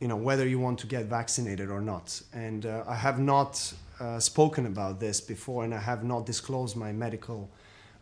you 0.01 0.09
know, 0.09 0.17
whether 0.17 0.47
you 0.47 0.59
want 0.59 0.79
to 0.81 0.87
get 0.87 1.07
vaccinated 1.07 1.71
or 1.71 1.81
not. 1.81 2.21
And 2.33 2.67
uh, 2.67 2.85
I 2.87 2.97
have 2.97 3.19
not 3.19 3.73
uh, 4.01 4.19
spoken 4.19 4.67
about 4.67 5.01
this 5.01 5.21
before, 5.21 5.65
and 5.65 5.75
I 5.75 5.81
have 5.81 6.05
not 6.05 6.27
disclosed 6.27 6.77
my 6.77 6.93
medical 6.93 7.51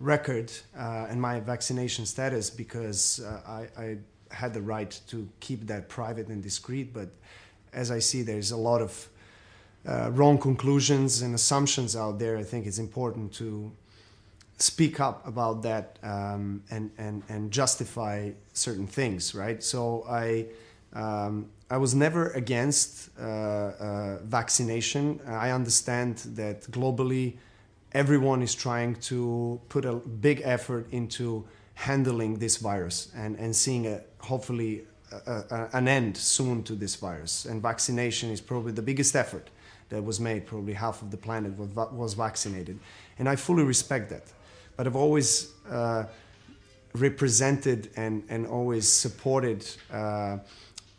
record 0.01 0.51
uh, 0.77 1.07
and 1.09 1.21
my 1.21 1.41
vaccination 1.41 2.07
status 2.07 2.51
because 2.51 3.21
uh, 3.21 3.69
I, 3.79 3.83
I 3.83 3.99
had 4.31 4.55
the 4.55 4.63
right 4.63 4.99
to 5.09 5.29
keep 5.41 5.67
that 5.67 5.89
private 5.89 6.29
and 6.29 6.43
discreet. 6.43 6.93
But 6.93 7.11
as 7.73 7.91
I 7.91 8.01
see, 8.01 8.23
there's 8.23 8.51
a 8.51 8.57
lot 8.57 8.81
of 8.81 9.09
uh, 9.87 10.11
wrong 10.13 10.39
conclusions 10.39 11.23
and 11.23 11.35
assumptions 11.35 11.95
out 11.97 12.19
there. 12.19 12.37
I 12.37 12.43
think 12.43 12.67
it's 12.67 12.79
important 12.79 13.33
to 13.35 13.71
speak 14.59 15.01
up 15.01 15.27
about 15.27 15.63
that 15.63 15.99
um, 16.03 16.63
and, 16.71 16.91
and, 16.99 17.23
and 17.29 17.51
justify 17.51 18.31
certain 18.53 18.87
things, 18.87 19.35
right? 19.35 19.63
So 19.63 20.05
I, 20.09 20.47
um, 20.93 21.51
I 21.73 21.79
was 21.79 21.95
never 21.95 22.31
against 22.33 23.09
uh, 23.19 23.23
uh, 23.23 24.19
vaccination. 24.25 25.21
I 25.26 25.50
understand 25.50 26.19
that 26.37 26.71
globally, 26.71 27.38
everyone 27.93 28.43
is 28.43 28.55
trying 28.55 28.97
to 29.11 29.59
put 29.69 29.85
a 29.85 29.95
big 29.95 30.43
effort 30.45 30.87
into 30.93 31.45
handling 31.75 32.38
this 32.38 32.59
virus 32.59 33.11
and, 33.17 33.38
and 33.38 33.57
seeing 33.57 33.87
a, 33.87 34.02
hopefully 34.19 34.83
a, 35.11 35.33
a, 35.33 35.69
an 35.73 35.88
end 35.88 36.17
soon 36.17 36.62
to 36.64 36.75
this 36.75 36.95
virus. 36.97 37.47
And 37.47 37.62
vaccination 37.62 38.31
is 38.31 38.41
probably 38.41 38.73
the 38.73 38.83
biggest 38.83 39.17
effort 39.17 39.49
that 39.88 40.05
was 40.05 40.21
made. 40.21 40.47
Probably 40.47 40.75
half 40.75 41.00
of 41.00 41.11
the 41.11 41.17
planet 41.17 41.57
was, 41.57 41.71
was 41.93 42.12
vaccinated. 42.12 42.79
And 43.19 43.29
I 43.29 43.37
fully 43.37 43.64
respect 43.64 44.11
that 44.11 44.25
but 44.76 44.87
I've 44.87 44.97
always 44.97 45.52
uh, 45.71 46.05
represented 46.95 47.91
and, 47.97 48.25
and 48.29 48.47
always 48.47 48.88
supported 48.88 49.67
uh, 49.93 50.38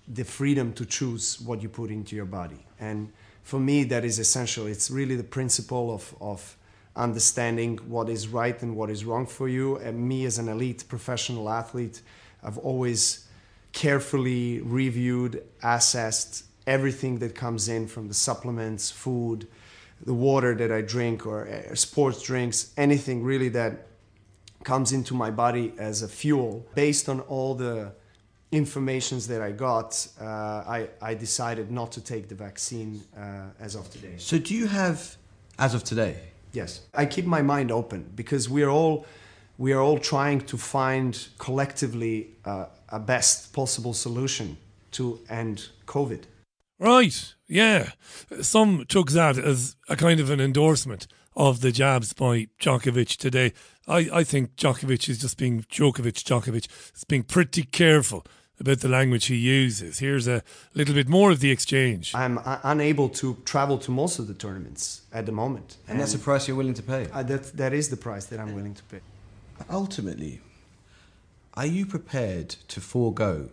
the 0.08 0.24
freedom 0.24 0.74
to 0.74 0.86
choose 0.86 1.40
what 1.42 1.62
you 1.62 1.70
put 1.70 1.90
into 1.90 2.16
your 2.16 2.26
body. 2.26 2.66
And 2.80 3.12
for 3.44 3.60
me, 3.60 3.84
that 3.86 4.04
is 4.04 4.20
essential. 4.20 4.68
It's 4.68 4.90
really 4.92 5.16
the 5.16 5.24
principle 5.24 5.94
of, 5.94 6.16
of 6.20 6.58
understanding 6.96 7.78
what 7.88 8.10
is 8.10 8.28
right 8.28 8.62
and 8.62 8.76
what 8.76 8.90
is 8.90 9.06
wrong 9.06 9.26
for 9.26 9.48
you. 9.48 9.78
And 9.78 10.08
me, 10.08 10.26
as 10.26 10.38
an 10.38 10.50
elite 10.50 10.86
professional 10.88 11.50
athlete, 11.50 12.02
I've 12.44 12.58
always 12.58 13.28
carefully 13.72 14.62
reviewed, 14.62 15.44
assessed 15.64 16.46
everything 16.68 17.20
that 17.20 17.36
comes 17.36 17.68
in 17.68 17.88
from 17.88 18.08
the 18.08 18.14
supplements, 18.14 18.92
food, 18.92 19.48
the 20.06 20.14
water 20.14 20.54
that 20.56 20.72
I 20.72 20.82
drink 20.82 21.26
or 21.26 21.48
uh, 21.48 21.76
sports 21.76 22.22
drinks, 22.22 22.72
anything 22.78 23.24
really 23.24 23.50
that 23.50 23.88
comes 24.64 24.94
into 24.94 25.14
my 25.14 25.32
body 25.32 25.74
as 25.78 26.02
a 26.02 26.08
fuel. 26.08 26.66
Based 26.76 27.10
on 27.10 27.22
all 27.22 27.56
the 27.56 27.94
informations 28.54 29.28
that 29.28 29.42
I 29.42 29.52
got, 29.52 30.08
uh, 30.22 30.26
I, 30.26 30.90
I 31.02 31.16
decided 31.16 31.72
not 31.72 31.92
to 31.94 32.02
take 32.02 32.28
the 32.30 32.36
vaccine 32.36 33.02
uh, 33.18 33.48
as 33.60 33.76
of 33.76 33.90
today. 33.90 34.16
So, 34.18 34.38
do 34.38 34.54
you 34.54 34.68
have, 34.68 35.18
as 35.58 35.74
of 35.74 35.84
today? 35.84 36.18
Yes, 36.52 36.82
I 36.94 37.08
keep 37.08 37.26
my 37.26 37.42
mind 37.42 37.72
open 37.72 38.12
because 38.16 38.48
we 38.48 38.62
are 38.62 38.70
all 38.70 39.06
we 39.58 39.72
are 39.72 39.82
all 39.82 40.00
trying 40.00 40.42
to 40.42 40.58
find 40.58 41.28
collectively 41.38 42.32
uh, 42.46 42.66
a 42.90 43.00
best 43.00 43.54
possible 43.54 43.94
solution 43.94 44.58
to 44.92 45.20
end 45.30 45.70
COVID. 45.86 46.24
Right, 46.80 47.34
yeah. 47.48 47.92
Some 48.42 48.86
took 48.88 49.12
that 49.12 49.38
as 49.38 49.76
a 49.90 49.96
kind 49.96 50.20
of 50.20 50.30
an 50.30 50.40
endorsement 50.40 51.08
of 51.36 51.62
the 51.62 51.72
jabs 51.72 52.14
by 52.14 52.48
Djokovic 52.60 53.18
today. 53.18 53.54
I, 53.88 54.10
I 54.14 54.24
think 54.24 54.56
Djokovic 54.56 55.10
is 55.10 55.20
just 55.20 55.38
being 55.38 55.62
Djokovic, 55.64 56.24
Djokovic 56.24 56.68
is 56.96 57.04
being 57.04 57.24
pretty 57.24 57.64
careful 57.64 58.26
about 58.60 58.80
the 58.80 58.88
language 58.88 59.26
he 59.26 59.36
uses. 59.36 60.00
Here's 60.00 60.28
a 60.28 60.44
little 60.74 60.94
bit 60.94 61.10
more 61.10 61.32
of 61.32 61.40
the 61.40 61.52
exchange. 61.52 62.14
I'm 62.16 62.38
uh, 62.38 62.60
unable 62.64 63.10
to 63.10 63.38
travel 63.46 63.78
to 63.80 63.92
most 63.92 64.20
of 64.20 64.28
the 64.28 64.34
tournaments 64.34 65.02
at 65.12 65.26
the 65.26 65.32
moment. 65.32 65.78
And, 65.88 65.94
and 65.94 66.00
that's 66.02 66.14
the 66.14 66.20
price 66.20 66.48
you're 66.48 66.58
willing 66.58 66.74
to 66.76 66.84
pay? 66.84 67.08
Uh, 67.12 67.24
that, 67.24 67.58
that 67.58 67.74
is 67.74 67.90
the 67.90 67.98
price 67.98 68.26
that 68.26 68.40
I'm 68.40 68.54
willing 68.54 68.76
to 68.76 68.84
pay. 68.84 69.00
Ultimately, 69.70 70.42
are 71.56 71.66
you 71.66 71.86
prepared 71.86 72.50
to 72.50 72.80
forego 72.80 73.50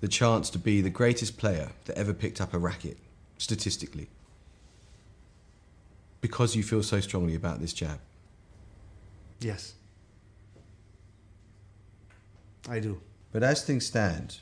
the 0.00 0.08
chance 0.08 0.50
to 0.50 0.58
be 0.58 0.80
the 0.80 0.90
greatest 0.90 1.36
player 1.36 1.70
that 1.84 1.96
ever 1.96 2.14
picked 2.14 2.40
up 2.40 2.54
a 2.54 2.58
racket, 2.58 2.96
statistically, 3.38 4.08
because 6.20 6.56
you 6.56 6.62
feel 6.62 6.82
so 6.82 7.00
strongly 7.00 7.34
about 7.34 7.60
this 7.60 7.72
jab? 7.72 7.98
Yes. 9.40 9.74
I 12.68 12.78
do. 12.78 13.00
But 13.32 13.42
as 13.42 13.64
things 13.64 13.86
stand, 13.86 14.38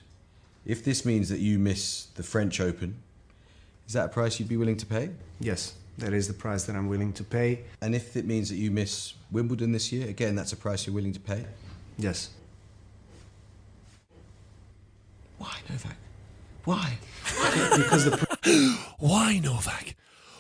if 0.65 0.85
this 0.85 1.05
means 1.05 1.29
that 1.29 1.41
you 1.41 1.59
miss 1.59 2.07
the 2.15 2.23
French 2.23 2.61
Open, 2.61 2.97
is 3.87 3.95
that 3.95 4.07
a 4.07 4.09
price 4.09 4.39
you'd 4.39 4.49
be 4.49 4.57
willing 4.57 4.77
to 4.77 4.87
pay? 4.87 5.11
Yes, 5.41 5.75
that 5.99 6.13
is 6.13 6.29
the 6.29 6.35
price 6.35 6.65
that 6.65 6.77
I'm 6.77 6.89
willing 6.89 7.13
to 7.15 7.25
pay. 7.25 7.61
And 7.81 7.95
if 7.95 8.17
it 8.17 8.27
means 8.27 8.49
that 8.51 8.57
you 8.57 8.71
miss 8.71 9.15
Wimbledon 9.31 9.73
this 9.73 9.93
year, 9.93 10.09
again, 10.09 10.35
that's 10.35 10.53
a 10.53 10.57
price 10.57 10.87
you're 10.87 10.95
willing 10.95 11.13
to 11.13 11.21
pay? 11.21 11.45
Yes. 11.99 12.31
Why 15.39 15.55
Novak? 15.69 15.97
Why? 16.65 16.99
because 17.77 18.05
the 18.05 18.79
why 18.99 19.39
Novak? 19.39 19.95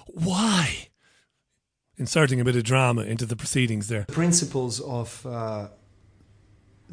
Why? 0.06 0.88
Inserting 1.96 2.40
a 2.40 2.44
bit 2.44 2.54
of 2.54 2.64
drama 2.64 3.02
into 3.02 3.26
the 3.26 3.36
proceedings 3.36 3.88
there. 3.88 4.04
Principles 4.04 4.80
of 4.80 5.24
uh, 5.26 5.68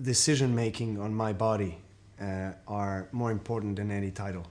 decision 0.01 0.55
making 0.55 0.99
on 0.99 1.13
my 1.13 1.33
body 1.33 1.77
uh, 2.21 2.51
are 2.67 3.09
more 3.11 3.31
important 3.31 3.75
than 3.77 3.91
any 3.91 4.11
title. 4.11 4.45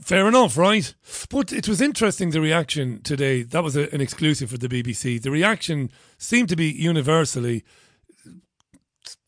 Fair 0.00 0.28
enough, 0.28 0.56
right? 0.56 0.94
But 1.28 1.52
it 1.52 1.68
was 1.68 1.80
interesting 1.80 2.30
the 2.30 2.40
reaction 2.40 3.02
today. 3.02 3.42
That 3.42 3.64
was 3.64 3.76
a, 3.76 3.92
an 3.92 4.00
exclusive 4.00 4.50
for 4.50 4.58
the 4.58 4.68
BBC. 4.68 5.20
The 5.20 5.30
reaction 5.30 5.90
seemed 6.18 6.48
to 6.50 6.56
be 6.56 6.70
universally 6.70 7.64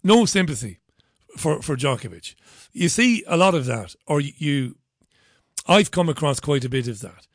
no 0.04 0.24
sympathy 0.24 0.78
for 1.36 1.60
for 1.62 1.76
Djokovic. 1.76 2.34
You 2.72 2.88
see 2.88 3.24
a 3.26 3.36
lot 3.36 3.54
of 3.54 3.66
that, 3.66 3.94
or 4.06 4.20
you. 4.20 4.76
I've 5.66 5.90
come 5.90 6.08
across 6.08 6.40
quite 6.40 6.64
a 6.64 6.68
bit 6.68 6.88
of 6.88 7.00
that. 7.00 7.26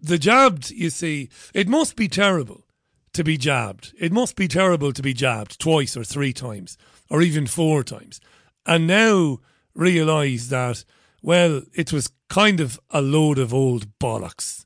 The 0.00 0.18
jabbed, 0.18 0.70
you 0.70 0.90
see, 0.90 1.28
it 1.54 1.68
must 1.68 1.96
be 1.96 2.08
terrible 2.08 2.64
to 3.12 3.24
be 3.24 3.36
jabbed. 3.36 3.92
It 3.98 4.12
must 4.12 4.36
be 4.36 4.48
terrible 4.48 4.92
to 4.92 5.02
be 5.02 5.14
jabbed 5.14 5.58
twice 5.58 5.96
or 5.96 6.04
three 6.04 6.32
times, 6.32 6.78
or 7.08 7.22
even 7.22 7.46
four 7.46 7.82
times, 7.82 8.20
and 8.66 8.86
now 8.86 9.38
realise 9.74 10.48
that 10.48 10.84
well, 11.22 11.62
it 11.74 11.92
was 11.92 12.12
kind 12.28 12.60
of 12.60 12.80
a 12.90 13.02
load 13.02 13.38
of 13.38 13.52
old 13.52 13.98
bollocks, 13.98 14.64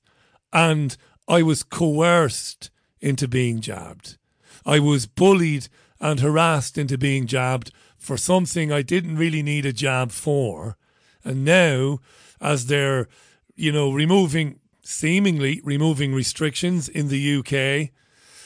and 0.52 0.96
I 1.26 1.42
was 1.42 1.62
coerced 1.62 2.70
into 3.00 3.26
being 3.26 3.60
jabbed. 3.60 4.18
I 4.64 4.78
was 4.78 5.06
bullied 5.06 5.68
and 6.00 6.20
harassed 6.20 6.78
into 6.78 6.96
being 6.96 7.26
jabbed 7.26 7.72
for 7.98 8.16
something 8.16 8.70
I 8.70 8.82
didn't 8.82 9.16
really 9.16 9.42
need 9.42 9.66
a 9.66 9.72
jab 9.72 10.12
for. 10.12 10.76
And 11.24 11.44
now, 11.44 12.00
as 12.40 12.66
they're, 12.66 13.08
you 13.54 13.72
know, 13.72 13.92
removing, 13.92 14.60
seemingly 14.82 15.60
removing 15.64 16.14
restrictions 16.14 16.88
in 16.88 17.08
the 17.08 17.38
UK 17.38 17.90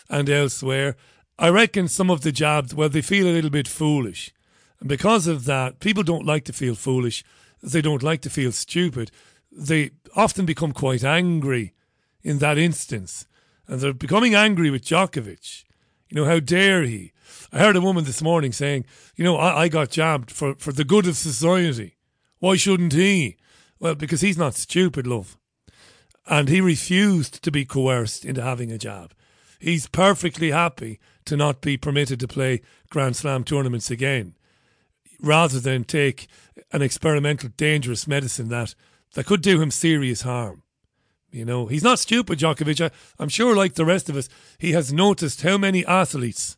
and 0.09 0.29
elsewhere, 0.29 0.97
I 1.39 1.49
reckon 1.51 1.89
some 1.89 2.11
of 2.11 2.23
the 2.23 2.33
jabs, 2.33 2.75
well, 2.75 2.89
they 2.89 3.03
feel 3.03 3.27
a 3.27 3.33
little 3.33 3.51
bit 3.51 3.69
foolish. 3.69 4.33
And 4.81 4.89
because 4.89 5.27
of 5.27 5.45
that, 5.45 5.81
people 5.81 6.03
don't 6.03 6.27
like 6.27 6.45
to 6.45 6.53
feel 6.53 6.75
foolish. 6.75 7.25
They 7.63 7.83
don't 7.83 8.03
like 8.03 8.23
to 8.23 8.31
feel 8.31 8.53
stupid. 8.53 9.11
They 9.51 9.91
often 10.17 10.47
become 10.47 10.73
quite 10.73 11.05
angry 11.05 11.75
in 12.23 12.39
that 12.39 12.59
instance. 12.59 13.27
And 13.67 13.81
they're 13.81 13.93
becoming 13.93 14.35
angry 14.35 14.71
with 14.71 14.85
Djokovic. 14.85 15.65
You 16.09 16.17
know, 16.17 16.25
how 16.25 16.41
dare 16.41 16.85
he? 16.85 17.13
I 17.53 17.59
heard 17.59 17.77
a 17.77 17.81
woman 17.81 18.05
this 18.05 18.23
morning 18.23 18.53
saying, 18.53 18.87
you 19.15 19.25
know, 19.25 19.37
I, 19.37 19.63
I 19.63 19.69
got 19.69 19.91
jabbed 19.91 20.31
for, 20.31 20.55
for 20.55 20.73
the 20.73 20.85
good 20.85 21.07
of 21.07 21.17
society. 21.17 21.97
Why 22.39 22.57
shouldn't 22.57 22.93
he? 22.93 23.37
Well, 23.79 23.95
because 23.95 24.23
he's 24.23 24.39
not 24.39 24.55
stupid, 24.55 25.07
love. 25.07 25.37
And 26.27 26.49
he 26.49 26.61
refused 26.61 27.43
to 27.43 27.51
be 27.51 27.65
coerced 27.65 28.25
into 28.25 28.43
having 28.43 28.73
a 28.73 28.79
jab. 28.79 29.13
He's 29.59 29.89
perfectly 29.89 30.51
happy 30.51 31.01
to 31.25 31.37
not 31.37 31.61
be 31.61 31.77
permitted 31.77 32.21
to 32.21 32.29
play 32.29 32.63
Grand 32.91 33.17
Slam 33.17 33.45
tournaments 33.45 33.91
again, 33.91 34.35
rather 35.21 35.61
than 35.61 35.85
take 35.85 36.29
an 36.73 36.83
experimental, 36.83 37.51
dangerous 37.57 38.07
medicine 38.07 38.49
that, 38.49 38.75
that 39.15 39.27
could 39.27 39.43
do 39.43 39.61
him 39.61 39.71
serious 39.71 40.23
harm. 40.23 40.63
You 41.31 41.45
know, 41.45 41.67
he's 41.67 41.83
not 41.83 41.99
stupid, 41.99 42.39
Djokovic. 42.39 42.85
I, 42.85 42.91
I'm 43.19 43.29
sure, 43.29 43.55
like 43.55 43.75
the 43.75 43.85
rest 43.85 44.09
of 44.09 44.17
us, 44.17 44.29
he 44.59 44.73
has 44.73 44.93
noticed 44.93 45.43
how 45.43 45.59
many 45.59 45.85
athletes 45.85 46.57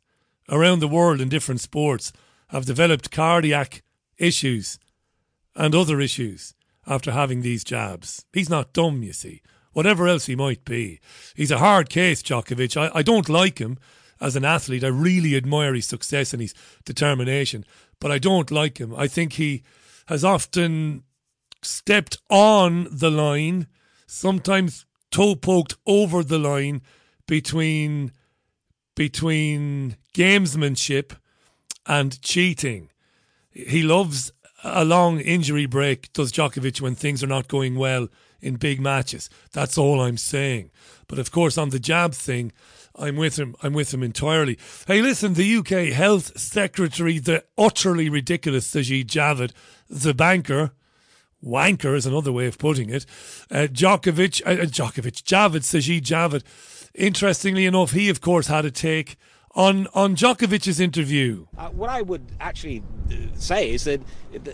around 0.49 0.79
the 0.79 0.89
world 0.89 1.21
in 1.21 1.29
different 1.29 1.61
sports 1.61 2.13
have 2.49 2.67
developed 2.67 3.11
cardiac 3.11 3.83
issues 4.19 4.79
and 5.57 5.75
other 5.75 6.01
issues 6.01 6.55
after 6.87 7.13
having 7.13 7.43
these 7.43 7.65
jabs. 7.65 8.25
He's 8.33 8.51
not 8.51 8.73
dumb, 8.73 9.03
you 9.03 9.13
see. 9.13 9.43
Whatever 9.73 10.09
else 10.09 10.27
he 10.27 10.35
might 10.35 10.65
be. 10.65 11.01
He's 11.35 11.51
a 11.51 11.59
hard 11.59 11.89
case, 11.89 12.23
Djokovic. 12.23 12.77
I, 12.77 12.91
I 12.99 13.03
don't 13.03 13.29
like 13.29 13.59
him 13.59 13.79
as 14.21 14.37
an 14.37 14.45
athlete. 14.45 14.85
I 14.85 14.89
really 14.89 15.37
admire 15.37 15.75
his 15.75 15.87
success 15.87 16.33
and 16.33 16.43
his 16.43 16.55
determination, 16.85 17.65
but 18.01 18.11
I 18.11 18.19
don't 18.19 18.51
like 18.51 18.79
him. 18.79 18.95
I 18.95 19.07
think 19.07 19.35
he 19.35 19.63
has 20.07 20.25
often 20.25 21.05
stepped 21.63 22.19
on 22.29 22.89
the 22.91 23.11
line, 23.11 23.67
sometimes 24.07 24.87
toe 25.11 25.35
poked 25.35 25.77
over 25.87 26.25
the 26.25 26.39
line 26.39 26.83
between 27.27 28.13
between 28.97 29.97
gamesmanship 30.15 31.13
and 31.87 32.21
cheating. 32.21 32.91
He 33.51 33.83
loves 33.83 34.33
a 34.63 34.85
long 34.85 35.21
injury 35.21 35.67
break, 35.67 36.13
does 36.13 36.33
Djokovic, 36.33 36.81
when 36.81 36.95
things 36.95 37.23
are 37.23 37.29
not 37.29 37.49
going 37.49 37.77
well 37.77 38.09
in 38.41 38.57
big 38.57 38.81
matches. 38.81 39.31
That's 39.53 39.79
all 39.79 40.01
I'm 40.01 40.17
saying. 40.17 40.71
But 41.07 41.19
of 41.19 41.31
course, 41.31 41.59
on 41.59 41.71
the 41.71 41.79
jab 41.79 42.15
thing, 42.15 42.53
I'm 42.97 43.17
with 43.17 43.39
him. 43.39 43.55
I'm 43.63 43.73
with 43.73 43.95
him 43.95 44.03
entirely. 44.03 44.59
Hey, 44.87 45.01
listen, 45.01 45.35
the 45.35 45.57
UK 45.57 45.93
Health 45.93 46.39
Secretary, 46.39 47.19
the 47.19 47.45
utterly 47.57 48.09
ridiculous 48.09 48.73
Sajid 48.73 49.07
Javid, 49.07 49.53
the 49.89 50.15
banker, 50.15 50.73
wanker 51.45 51.95
is 51.95 52.07
another 52.07 52.33
way 52.33 52.47
of 52.47 52.59
putting 52.59 52.91
it. 52.91 53.07
Uh, 53.51 53.67
Djokovic, 53.71 54.43
uh, 54.45 54.67
Djokovic, 54.67 55.23
Javid, 55.23 55.63
Sajid 55.63 56.03
Javid. 56.03 56.43
Interestingly 56.95 57.67
enough, 57.67 57.93
he 57.93 58.09
of 58.09 58.21
course 58.21 58.49
had 58.49 58.65
a 58.65 58.71
take 58.71 59.17
on 59.55 59.89
on 59.95 60.15
Djokovic's 60.15 60.81
interview. 60.81 61.47
Uh, 61.59 61.69
what 61.71 61.91
I 61.91 62.03
would 62.03 62.25
actually 62.41 62.83
uh, 63.11 63.15
say 63.35 63.73
is 63.73 63.85
that 63.85 64.01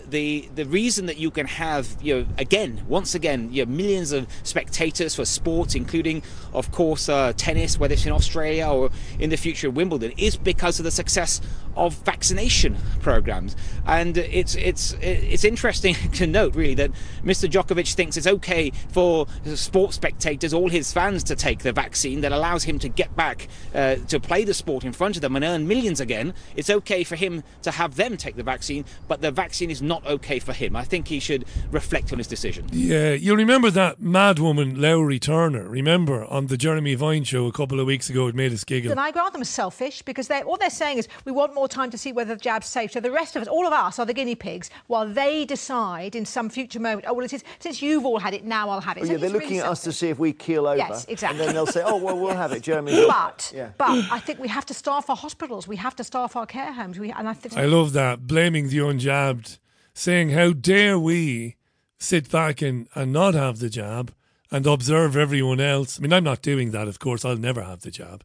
the 0.09 0.49
the 0.55 0.65
reason 0.65 1.05
that 1.05 1.17
you 1.17 1.29
can 1.29 1.45
have 1.45 1.95
you 2.01 2.15
know 2.15 2.27
again 2.37 2.83
once 2.87 3.13
again 3.13 3.53
you 3.53 3.63
know, 3.65 3.71
millions 3.71 4.11
of 4.11 4.27
spectators 4.43 5.15
for 5.15 5.25
sports, 5.25 5.75
including 5.75 6.23
of 6.53 6.71
course 6.71 7.09
uh, 7.09 7.33
tennis, 7.37 7.79
whether 7.79 7.93
it's 7.93 8.05
in 8.05 8.11
Australia 8.11 8.67
or 8.67 8.89
in 9.19 9.29
the 9.29 9.37
future 9.37 9.69
Wimbledon, 9.69 10.13
is 10.17 10.35
because 10.35 10.79
of 10.79 10.83
the 10.83 10.91
success 10.91 11.41
of 11.75 11.93
vaccination 11.97 12.75
programs. 13.01 13.55
And 13.85 14.17
it's 14.17 14.55
it's 14.55 14.93
it's 14.99 15.43
interesting 15.43 15.93
to 16.13 16.25
note 16.25 16.55
really 16.55 16.73
that 16.73 16.91
Mr. 17.23 17.47
Djokovic 17.47 17.93
thinks 17.93 18.17
it's 18.17 18.27
okay 18.27 18.71
for 18.89 19.27
sports 19.55 19.95
spectators, 19.95 20.53
all 20.53 20.69
his 20.69 20.91
fans, 20.91 21.23
to 21.25 21.35
take 21.35 21.59
the 21.59 21.71
vaccine 21.71 22.21
that 22.21 22.31
allows 22.31 22.63
him 22.63 22.79
to 22.79 22.89
get 22.89 23.15
back 23.15 23.47
uh, 23.75 23.95
to 24.07 24.19
play 24.19 24.43
the 24.43 24.53
sport 24.53 24.83
in 24.87 24.93
front 24.93 25.15
of 25.15 25.21
them 25.21 25.35
and 25.35 25.45
earn 25.45 25.67
millions 25.67 25.99
again. 25.99 26.33
It's 26.55 26.69
okay 26.69 27.03
for 27.03 27.15
him 27.15 27.43
to 27.61 27.71
have 27.71 27.95
them 27.95 28.17
take 28.17 28.35
the 28.35 28.43
vaccine, 28.43 28.85
but 29.07 29.21
the 29.21 29.31
vaccine 29.31 29.69
is 29.69 29.81
not 29.81 30.05
okay 30.07 30.39
for 30.39 30.53
him. 30.53 30.75
I 30.75 30.83
think 30.83 31.07
he 31.07 31.19
should 31.19 31.45
reflect 31.71 32.11
on 32.11 32.17
his 32.17 32.27
decision. 32.27 32.67
Yeah, 32.71 33.13
you 33.13 33.35
remember 33.35 33.69
that 33.71 33.99
madwoman 34.01 34.77
Lowri 34.77 35.19
Turner? 35.19 35.67
Remember 35.67 36.25
on 36.25 36.47
the 36.47 36.57
Jeremy 36.57 36.95
Vine 36.95 37.23
show 37.23 37.45
a 37.45 37.51
couple 37.51 37.79
of 37.79 37.85
weeks 37.85 38.09
ago? 38.09 38.27
It 38.27 38.35
made 38.35 38.53
us 38.53 38.63
giggle. 38.63 38.91
And 38.91 38.99
I 38.99 39.11
grant 39.11 39.33
them 39.33 39.43
selfish 39.43 40.01
because 40.01 40.27
they 40.27 40.41
all 40.41 40.57
they're 40.57 40.69
saying 40.69 40.97
is 40.97 41.07
we 41.25 41.31
want 41.31 41.53
more 41.53 41.67
time 41.67 41.91
to 41.91 41.97
see 41.97 42.11
whether 42.11 42.35
the 42.35 42.41
jab's 42.41 42.67
safe. 42.67 42.91
So 42.91 42.99
the 42.99 43.11
rest 43.11 43.35
of 43.35 43.41
us, 43.41 43.47
all 43.47 43.67
of 43.67 43.73
us, 43.73 43.99
are 43.99 44.05
the 44.05 44.13
guinea 44.13 44.35
pigs 44.35 44.69
while 44.87 45.07
they 45.07 45.45
decide 45.45 46.15
in 46.15 46.25
some 46.25 46.49
future 46.49 46.79
moment. 46.79 47.05
Oh 47.07 47.13
well, 47.13 47.25
it 47.25 47.33
is 47.33 47.43
since 47.59 47.81
you've 47.81 48.05
all 48.05 48.19
had 48.19 48.33
it, 48.33 48.43
now 48.45 48.69
I'll 48.69 48.81
have 48.81 48.97
it. 48.97 49.05
So 49.05 49.11
yeah, 49.11 49.17
they're 49.17 49.29
looking 49.29 49.49
really 49.49 49.61
at 49.61 49.67
us 49.67 49.83
to 49.83 49.91
see 49.91 50.09
if 50.09 50.19
we 50.19 50.33
keel 50.33 50.67
over. 50.67 50.77
Yes, 50.77 51.05
exactly. 51.05 51.39
And 51.39 51.47
then 51.47 51.55
they'll 51.55 51.67
say, 51.67 51.83
oh, 51.85 51.97
well, 51.97 52.17
we'll 52.17 52.35
have 52.35 52.51
it. 52.51 52.63
Jeremy's 52.63 53.05
But 53.07 53.51
yeah. 53.55 53.69
but 53.77 53.89
I 54.11 54.19
think 54.19 54.39
we 54.39 54.47
have 54.47 54.65
to 54.67 54.73
staff 54.77 55.09
our 55.09 55.15
hospitals. 55.15 55.67
We 55.67 55.77
have 55.77 55.95
to 55.97 56.03
staff 56.03 56.35
our 56.35 56.45
care 56.45 56.73
homes. 56.73 56.99
We 56.99 57.11
and 57.11 57.27
I 57.27 57.33
think 57.33 57.57
I 57.57 57.65
love 57.65 57.93
that 57.93 58.27
blaming 58.27 58.69
the 58.69 58.77
unjabbed, 58.77 59.57
saying 59.93 60.29
how 60.29 60.53
dare 60.53 60.97
we 60.99 61.55
sit 61.97 62.29
back 62.29 62.61
and, 62.61 62.87
and 62.95 63.11
not 63.11 63.33
have 63.33 63.59
the 63.59 63.69
jab 63.69 64.13
and 64.51 64.65
observe 64.65 65.17
everyone 65.17 65.59
else. 65.59 65.99
I 65.99 66.01
mean, 66.01 66.13
I'm 66.13 66.23
not 66.23 66.41
doing 66.41 66.71
that, 66.71 66.87
of 66.87 66.99
course. 66.99 67.25
I'll 67.25 67.37
never 67.37 67.63
have 67.63 67.81
the 67.81 67.91
jab. 67.91 68.23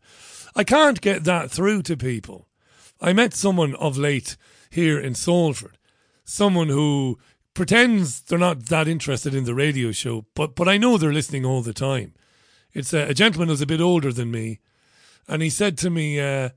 I 0.54 0.64
can't 0.64 1.00
get 1.00 1.24
that 1.24 1.50
through 1.50 1.82
to 1.82 1.96
people. 1.96 2.46
I 3.00 3.12
met 3.12 3.34
someone 3.34 3.74
of 3.76 3.98
late 3.98 4.36
here 4.70 5.00
in 5.00 5.14
Salford, 5.14 5.78
someone 6.24 6.68
who 6.68 7.18
pretends 7.54 8.20
they're 8.20 8.38
not 8.38 8.66
that 8.66 8.88
interested 8.88 9.34
in 9.34 9.44
the 9.44 9.54
radio 9.54 9.92
show, 9.92 10.26
but 10.34 10.54
but 10.54 10.68
I 10.68 10.78
know 10.78 10.96
they're 10.96 11.12
listening 11.12 11.44
all 11.44 11.62
the 11.62 11.74
time. 11.74 12.14
It's 12.72 12.92
a, 12.94 13.08
a 13.08 13.14
gentleman 13.14 13.48
who's 13.48 13.60
a 13.60 13.66
bit 13.66 13.80
older 13.80 14.12
than 14.12 14.30
me, 14.30 14.60
and 15.28 15.42
he 15.42 15.50
said 15.50 15.78
to 15.78 15.90
me, 15.90 16.20
uh, 16.20 16.50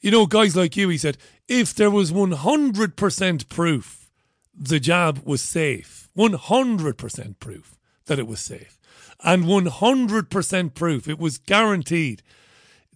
"You 0.00 0.10
know, 0.10 0.26
guys 0.26 0.56
like 0.56 0.76
you," 0.76 0.88
he 0.88 0.98
said, 0.98 1.18
"if 1.48 1.74
there 1.74 1.90
was 1.90 2.12
one 2.12 2.32
hundred 2.32 2.96
percent 2.96 3.48
proof 3.48 4.10
the 4.54 4.80
jab 4.80 5.24
was 5.24 5.40
safe, 5.40 6.08
one 6.12 6.34
hundred 6.34 6.98
percent 6.98 7.40
proof 7.40 7.76
that 8.06 8.18
it 8.18 8.26
was 8.26 8.40
safe, 8.40 8.78
and 9.24 9.46
one 9.46 9.66
hundred 9.66 10.30
percent 10.30 10.74
proof 10.74 11.08
it 11.08 11.18
was 11.18 11.38
guaranteed." 11.38 12.22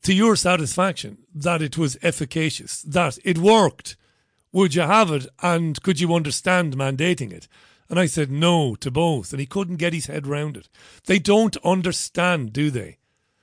To 0.02 0.14
your 0.14 0.36
satisfaction, 0.36 1.18
that 1.34 1.62
it 1.62 1.76
was 1.76 1.96
efficacious, 2.00 2.82
that 2.82 3.18
it 3.24 3.38
worked 3.38 3.96
would 4.56 4.74
you 4.74 4.80
have 4.80 5.10
it 5.10 5.26
and 5.42 5.82
could 5.82 6.00
you 6.00 6.14
understand 6.14 6.78
mandating 6.78 7.30
it? 7.30 7.46
And 7.90 7.98
I 8.00 8.06
said 8.06 8.30
no 8.30 8.74
to 8.76 8.90
both, 8.90 9.32
and 9.32 9.38
he 9.38 9.44
couldn't 9.44 9.76
get 9.76 9.92
his 9.92 10.06
head 10.06 10.26
round 10.26 10.56
it. 10.56 10.70
They 11.04 11.18
don't 11.18 11.58
understand, 11.58 12.54
do 12.54 12.70
they? 12.70 12.96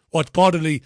What 0.09 0.33
bodily 0.33 0.81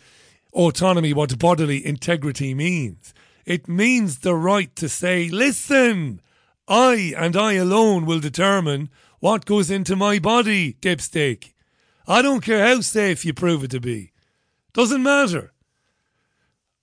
autonomy, 0.57 1.13
what 1.13 1.37
bodily 1.37 1.85
integrity 1.85 2.53
means. 2.53 3.13
It 3.45 3.67
means 3.69 4.19
the 4.19 4.35
right 4.35 4.75
to 4.75 4.89
say, 4.89 5.29
listen, 5.29 6.19
I 6.67 7.13
and 7.15 7.37
I 7.37 7.53
alone 7.53 8.05
will 8.05 8.19
determine 8.19 8.89
what 9.19 9.45
goes 9.45 9.71
into 9.71 9.95
my 9.95 10.19
body, 10.19 10.73
dipstick. 10.81 11.53
I 12.07 12.21
don't 12.21 12.43
care 12.43 12.65
how 12.65 12.81
safe 12.81 13.23
you 13.23 13.33
prove 13.33 13.63
it 13.63 13.71
to 13.71 13.79
be. 13.79 14.11
Doesn't 14.73 15.03
matter. 15.03 15.53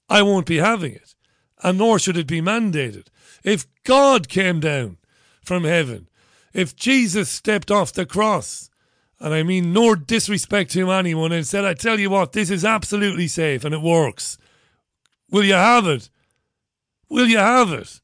I 0.09 0.23
won't 0.23 0.47
be 0.47 0.59
having 0.59 0.93
it, 0.93 1.15
and 1.63 1.79
nor 1.79 1.99
should 1.99 2.17
it 2.17 2.27
be 2.27 2.41
mandated. 2.41 3.09
If 3.43 3.67
God 3.85 4.29
came 4.29 4.61
down 4.61 4.99
from 5.43 5.65
heaven, 5.65 6.09
if 6.53 6.77
Jesus 6.77 7.29
stepped 7.29 7.71
off 7.71 7.93
the 7.93 8.07
cross, 8.07 8.71
and 9.21 9.35
I 9.35 9.43
mean 9.43 9.73
no 9.73 9.95
disrespect 9.95 10.73
to 10.73 10.91
anyone, 10.91 11.33
and 11.33 11.47
said, 11.47 11.65
I 11.65 11.75
tell 11.75 11.99
you 11.99 12.11
what, 12.11 12.33
this 12.33 12.51
is 12.51 12.65
absolutely 12.65 13.29
safe 13.29 13.65
and 13.65 13.75
it 13.75 13.81
works, 13.81 14.39
will 15.31 15.45
you 15.45 15.55
have 15.55 15.87
it? 15.87 16.11
Will 17.09 17.27
you 17.27 17.39
have 17.39 17.73
it? 17.73 18.01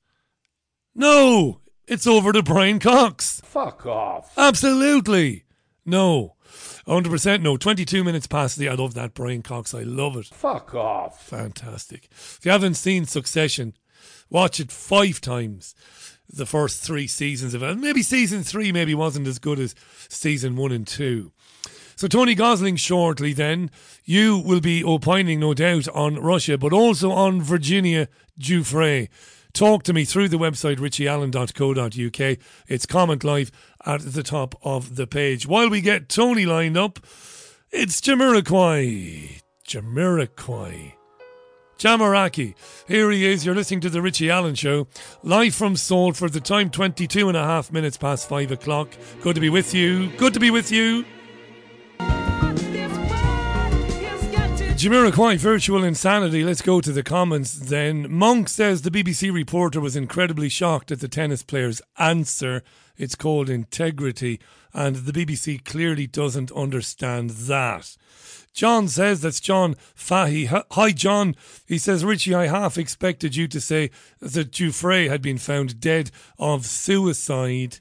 No, 0.94 1.60
it's 1.86 2.06
over 2.06 2.32
to 2.32 2.42
Brian 2.42 2.78
Cox. 2.78 3.40
Fuck 3.44 3.86
off. 3.86 4.32
Absolutely. 4.36 5.44
No. 5.84 6.36
100% 6.86 7.42
no. 7.42 7.56
22 7.56 8.04
minutes 8.04 8.26
past 8.26 8.56
the. 8.56 8.68
I 8.68 8.74
love 8.74 8.94
that, 8.94 9.14
Brian 9.14 9.42
Cox. 9.42 9.74
I 9.74 9.82
love 9.82 10.16
it. 10.16 10.26
Fuck 10.26 10.74
off. 10.74 11.22
Fantastic. 11.22 12.08
If 12.10 12.40
you 12.44 12.50
haven't 12.50 12.74
seen 12.74 13.06
Succession, 13.06 13.74
watch 14.28 14.60
it 14.60 14.72
five 14.72 15.20
times. 15.20 15.74
The 16.32 16.46
first 16.46 16.82
three 16.82 17.06
seasons 17.06 17.54
of 17.54 17.62
it. 17.62 17.76
Maybe 17.76 18.02
season 18.02 18.42
three 18.42 18.72
maybe 18.72 18.94
wasn't 18.94 19.26
as 19.26 19.38
good 19.38 19.58
as 19.58 19.74
season 20.08 20.56
one 20.56 20.72
and 20.72 20.86
two. 20.86 21.32
So 21.96 22.08
Tony 22.08 22.34
Gosling 22.34 22.76
shortly 22.76 23.34
then, 23.34 23.70
you 24.04 24.38
will 24.38 24.60
be 24.60 24.82
opining 24.82 25.40
no 25.40 25.52
doubt 25.52 25.86
on 25.88 26.14
Russia, 26.14 26.56
but 26.56 26.72
also 26.72 27.10
on 27.10 27.42
Virginia 27.42 28.08
Giuffre. 28.38 29.08
Talk 29.52 29.82
to 29.82 29.92
me 29.92 30.04
through 30.04 30.28
the 30.28 30.38
website 30.38 30.76
richieallen.co.uk. 30.76 32.38
It's 32.68 32.86
comment 32.86 33.24
live 33.24 33.50
at 33.84 34.00
the 34.00 34.22
top 34.22 34.54
of 34.62 34.96
the 34.96 35.06
page. 35.06 35.46
While 35.46 35.68
we 35.68 35.80
get 35.80 36.08
Tony 36.08 36.46
lined 36.46 36.76
up, 36.76 37.00
it's 37.70 38.00
Jamiroquai. 38.00 39.40
Jamiroquai. 39.66 40.99
Jamaraki. 41.80 42.54
Here 42.86 43.10
he 43.10 43.24
is. 43.24 43.46
You're 43.46 43.54
listening 43.54 43.80
to 43.80 43.88
The 43.88 44.02
Richie 44.02 44.28
Allen 44.28 44.54
Show. 44.54 44.86
Live 45.22 45.54
from 45.54 45.76
Seoul 45.76 46.12
for 46.12 46.28
the 46.28 46.38
time 46.38 46.68
22 46.68 47.26
and 47.28 47.36
a 47.38 47.42
half 47.42 47.72
minutes 47.72 47.96
past 47.96 48.28
5 48.28 48.52
o'clock. 48.52 48.90
Good 49.22 49.36
to 49.36 49.40
be 49.40 49.48
with 49.48 49.72
you. 49.72 50.10
Good 50.18 50.34
to 50.34 50.40
be 50.40 50.50
with 50.50 50.70
you. 50.70 51.06
Jamiroquai, 54.76 55.38
virtual 55.38 55.82
insanity. 55.82 56.44
Let's 56.44 56.60
go 56.60 56.82
to 56.82 56.92
the 56.92 57.02
comments 57.02 57.54
then. 57.54 58.12
Monk 58.12 58.50
says 58.50 58.82
the 58.82 58.90
BBC 58.90 59.32
reporter 59.32 59.80
was 59.80 59.96
incredibly 59.96 60.50
shocked 60.50 60.90
at 60.90 61.00
the 61.00 61.08
tennis 61.08 61.42
player's 61.42 61.80
answer. 61.98 62.62
It's 62.98 63.14
called 63.14 63.48
integrity, 63.48 64.38
and 64.74 64.96
the 64.96 65.12
BBC 65.12 65.64
clearly 65.64 66.06
doesn't 66.06 66.52
understand 66.52 67.30
that. 67.30 67.96
John 68.52 68.88
says 68.88 69.20
that's 69.20 69.40
John 69.40 69.76
Fahy. 69.94 70.46
Hi, 70.46 70.92
John. 70.92 71.36
He 71.66 71.78
says, 71.78 72.04
Richie, 72.04 72.34
I 72.34 72.46
half 72.48 72.76
expected 72.76 73.36
you 73.36 73.48
to 73.48 73.60
say 73.60 73.90
that 74.20 74.50
Giuffre 74.50 75.08
had 75.08 75.22
been 75.22 75.38
found 75.38 75.80
dead 75.80 76.10
of 76.38 76.66
suicide. 76.66 77.78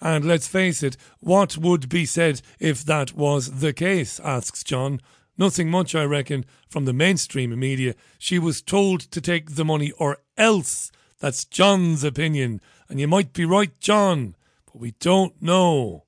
And 0.00 0.24
let's 0.24 0.48
face 0.48 0.82
it, 0.82 0.96
what 1.20 1.56
would 1.56 1.88
be 1.88 2.06
said 2.06 2.40
if 2.58 2.84
that 2.84 3.14
was 3.14 3.60
the 3.60 3.72
case? 3.72 4.20
asks 4.20 4.62
John. 4.62 5.00
Nothing 5.36 5.70
much, 5.70 5.94
I 5.94 6.02
reckon, 6.04 6.44
from 6.68 6.84
the 6.84 6.92
mainstream 6.92 7.58
media. 7.58 7.94
She 8.18 8.38
was 8.40 8.60
told 8.60 9.00
to 9.02 9.20
take 9.20 9.54
the 9.54 9.64
money 9.64 9.92
or 9.92 10.18
else. 10.36 10.90
That's 11.20 11.44
John's 11.44 12.02
opinion. 12.02 12.60
And 12.88 12.98
you 12.98 13.06
might 13.06 13.32
be 13.32 13.44
right, 13.44 13.78
John, 13.78 14.34
but 14.66 14.76
we 14.76 14.92
don't 14.98 15.40
know. 15.40 16.04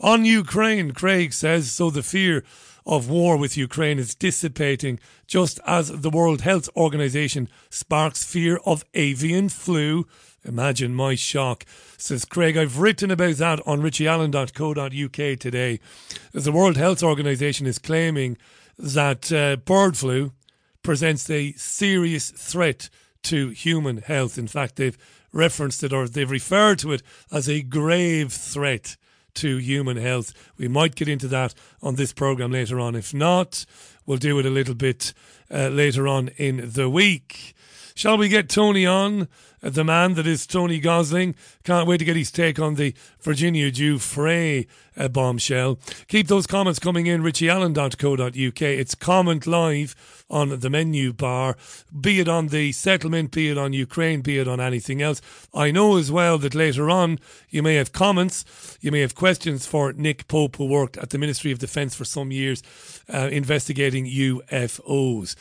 On 0.00 0.24
Ukraine, 0.24 0.90
Craig 0.90 1.32
says, 1.32 1.70
so 1.70 1.88
the 1.88 2.02
fear 2.02 2.44
of 2.86 3.08
war 3.08 3.36
with 3.36 3.56
Ukraine 3.56 3.98
is 3.98 4.14
dissipating 4.14 5.00
just 5.26 5.58
as 5.66 5.88
the 5.88 6.10
World 6.10 6.42
Health 6.42 6.68
Organization 6.76 7.48
sparks 7.70 8.24
fear 8.24 8.58
of 8.66 8.84
avian 8.94 9.48
flu. 9.48 10.06
Imagine 10.44 10.94
my 10.94 11.14
shock, 11.14 11.64
says 11.96 12.24
Craig. 12.24 12.56
I've 12.56 12.78
written 12.78 13.10
about 13.10 13.36
that 13.36 13.60
on 13.66 13.80
richieallen.co.uk 13.80 15.38
today. 15.38 15.80
The 16.32 16.52
World 16.52 16.76
Health 16.76 17.02
Organization 17.02 17.66
is 17.66 17.78
claiming 17.78 18.36
that 18.78 19.32
uh, 19.32 19.56
bird 19.56 19.96
flu 19.96 20.32
presents 20.82 21.30
a 21.30 21.52
serious 21.52 22.30
threat 22.30 22.90
to 23.22 23.48
human 23.48 23.98
health. 23.98 24.36
In 24.36 24.46
fact, 24.46 24.76
they've 24.76 24.98
referenced 25.32 25.82
it 25.82 25.92
or 25.92 26.06
they've 26.06 26.30
referred 26.30 26.78
to 26.80 26.92
it 26.92 27.02
as 27.32 27.48
a 27.48 27.62
grave 27.62 28.32
threat 28.32 28.96
to 29.34 29.58
human 29.58 29.96
health. 29.96 30.32
We 30.56 30.68
might 30.68 30.94
get 30.94 31.08
into 31.08 31.28
that 31.28 31.54
on 31.82 31.96
this 31.96 32.12
program 32.12 32.52
later 32.52 32.80
on. 32.80 32.94
If 32.94 33.12
not, 33.12 33.66
we'll 34.06 34.18
do 34.18 34.38
it 34.38 34.46
a 34.46 34.50
little 34.50 34.74
bit 34.74 35.12
uh, 35.50 35.68
later 35.68 36.08
on 36.08 36.28
in 36.36 36.70
the 36.72 36.88
week. 36.88 37.54
Shall 37.94 38.18
we 38.18 38.28
get 38.28 38.48
Tony 38.48 38.84
on? 38.84 39.28
Uh, 39.62 39.70
the 39.70 39.84
man 39.84 40.14
that 40.14 40.26
is 40.26 40.46
Tony 40.46 40.80
Gosling. 40.80 41.34
Can't 41.62 41.86
wait 41.86 41.98
to 41.98 42.04
get 42.04 42.16
his 42.16 42.30
take 42.32 42.58
on 42.58 42.74
the 42.74 42.94
Virginia 43.20 43.70
Giuffre 43.70 44.66
uh, 44.96 45.08
bombshell. 45.08 45.78
Keep 46.08 46.26
those 46.28 46.46
comments 46.46 46.78
coming 46.78 47.06
in, 47.06 47.22
richieallen.co.uk. 47.22 48.62
It's 48.62 48.94
comment 48.94 49.46
live 49.46 50.23
on 50.30 50.60
the 50.60 50.70
menu 50.70 51.12
bar, 51.12 51.56
be 52.00 52.20
it 52.20 52.28
on 52.28 52.48
the 52.48 52.72
settlement, 52.72 53.30
be 53.30 53.50
it 53.50 53.58
on 53.58 53.72
Ukraine, 53.72 54.20
be 54.20 54.38
it 54.38 54.48
on 54.48 54.60
anything 54.60 55.02
else. 55.02 55.20
I 55.52 55.70
know 55.70 55.96
as 55.96 56.10
well 56.10 56.38
that 56.38 56.54
later 56.54 56.90
on 56.90 57.18
you 57.50 57.62
may 57.62 57.74
have 57.74 57.92
comments, 57.92 58.44
you 58.80 58.90
may 58.90 59.00
have 59.00 59.14
questions 59.14 59.66
for 59.66 59.92
Nick 59.92 60.26
Pope, 60.28 60.56
who 60.56 60.66
worked 60.66 60.96
at 60.96 61.10
the 61.10 61.18
Ministry 61.18 61.52
of 61.52 61.58
Defence 61.58 61.94
for 61.94 62.04
some 62.04 62.30
years 62.30 62.62
uh, 63.12 63.28
investigating 63.30 64.06
UFOs. 64.06 65.36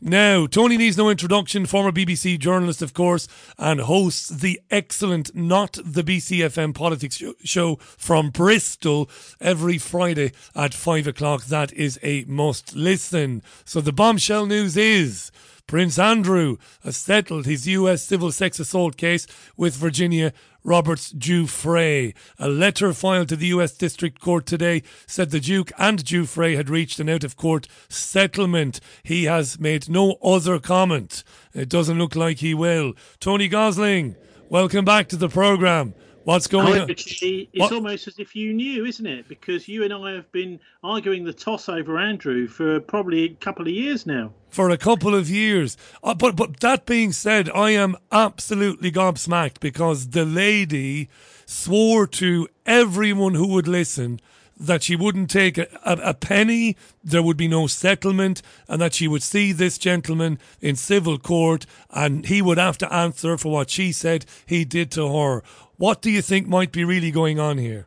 Now, 0.00 0.46
Tony 0.46 0.76
needs 0.76 0.98
no 0.98 1.08
introduction, 1.08 1.64
former 1.64 1.90
BBC 1.90 2.38
journalist, 2.38 2.82
of 2.82 2.92
course, 2.92 3.26
and 3.58 3.80
hosts 3.80 4.28
the 4.28 4.60
excellent 4.70 5.34
Not 5.34 5.78
the 5.82 6.02
BCFM 6.02 6.74
Politics 6.74 7.22
show 7.42 7.76
from 7.76 8.28
Bristol 8.28 9.08
every 9.40 9.78
Friday 9.78 10.32
at 10.54 10.74
5 10.74 11.06
o'clock. 11.06 11.46
That 11.46 11.72
is 11.72 11.98
a 12.02 12.24
must 12.24 12.76
listen. 12.76 13.42
So 13.64 13.80
the 13.80 13.92
bombshell 13.92 14.44
news 14.44 14.76
is 14.76 15.30
Prince 15.66 15.98
Andrew 15.98 16.58
has 16.84 16.98
settled 16.98 17.46
his 17.46 17.66
US 17.66 18.02
civil 18.02 18.30
sex 18.30 18.60
assault 18.60 18.98
case 18.98 19.26
with 19.56 19.74
Virginia 19.74 20.34
Roberts 20.66 21.12
Giuffre. 21.12 22.12
A 22.40 22.48
letter 22.48 22.92
filed 22.92 23.28
to 23.28 23.36
the 23.36 23.46
US 23.46 23.72
District 23.72 24.20
Court 24.20 24.46
today 24.46 24.82
said 25.06 25.30
the 25.30 25.38
Duke 25.38 25.70
and 25.78 26.04
Giuffre 26.04 26.56
had 26.56 26.68
reached 26.68 26.98
an 26.98 27.08
out 27.08 27.22
of 27.22 27.36
court 27.36 27.68
settlement. 27.88 28.80
He 29.04 29.24
has 29.24 29.60
made 29.60 29.88
no 29.88 30.16
other 30.24 30.58
comment. 30.58 31.22
It 31.54 31.68
doesn't 31.68 31.98
look 31.98 32.16
like 32.16 32.38
he 32.38 32.52
will. 32.52 32.94
Tony 33.20 33.46
Gosling, 33.46 34.16
welcome 34.50 34.84
back 34.84 35.08
to 35.10 35.16
the 35.16 35.28
programme. 35.28 35.94
What's 36.26 36.48
going 36.48 36.80
on? 36.80 36.90
It's 36.90 37.46
What- 37.54 37.70
almost 37.72 38.08
as 38.08 38.18
if 38.18 38.34
you 38.34 38.52
knew, 38.52 38.84
isn't 38.84 39.06
it? 39.06 39.28
Because 39.28 39.68
you 39.68 39.84
and 39.84 39.94
I 39.94 40.10
have 40.10 40.30
been 40.32 40.58
arguing 40.82 41.22
the 41.22 41.32
toss 41.32 41.68
over 41.68 42.00
Andrew 42.00 42.48
for 42.48 42.80
probably 42.80 43.22
a 43.22 43.28
couple 43.28 43.64
of 43.64 43.72
years 43.72 44.06
now. 44.06 44.32
for 44.50 44.70
a 44.70 44.76
couple 44.78 45.14
of 45.14 45.30
years. 45.30 45.76
Uh, 46.02 46.14
but 46.14 46.34
but 46.34 46.58
that 46.60 46.84
being 46.84 47.12
said, 47.12 47.48
I 47.50 47.70
am 47.70 47.94
absolutely 48.10 48.90
gobsmacked 48.90 49.60
because 49.60 50.08
the 50.08 50.24
lady 50.24 51.08
swore 51.44 52.08
to 52.08 52.48
everyone 52.64 53.34
who 53.34 53.46
would 53.48 53.68
listen 53.68 54.18
that 54.58 54.82
she 54.82 54.96
wouldn't 54.96 55.30
take 55.30 55.58
a, 55.58 55.66
a, 55.84 55.92
a 56.10 56.14
penny, 56.14 56.76
there 57.04 57.22
would 57.22 57.36
be 57.36 57.48
no 57.48 57.66
settlement, 57.66 58.40
and 58.68 58.80
that 58.80 58.94
she 58.94 59.06
would 59.06 59.22
see 59.22 59.52
this 59.52 59.76
gentleman 59.78 60.38
in 60.60 60.74
civil 60.74 61.18
court 61.18 61.66
and 61.90 62.26
he 62.26 62.40
would 62.40 62.58
have 62.58 62.78
to 62.78 62.90
answer 62.92 63.36
for 63.36 63.52
what 63.52 63.68
she 63.70 63.92
said 63.92 64.24
he 64.46 64.64
did 64.64 64.90
to 64.90 65.14
her. 65.14 65.42
What 65.78 66.00
do 66.00 66.10
you 66.10 66.22
think 66.22 66.48
might 66.48 66.72
be 66.72 66.84
really 66.84 67.10
going 67.10 67.38
on 67.38 67.58
here? 67.58 67.86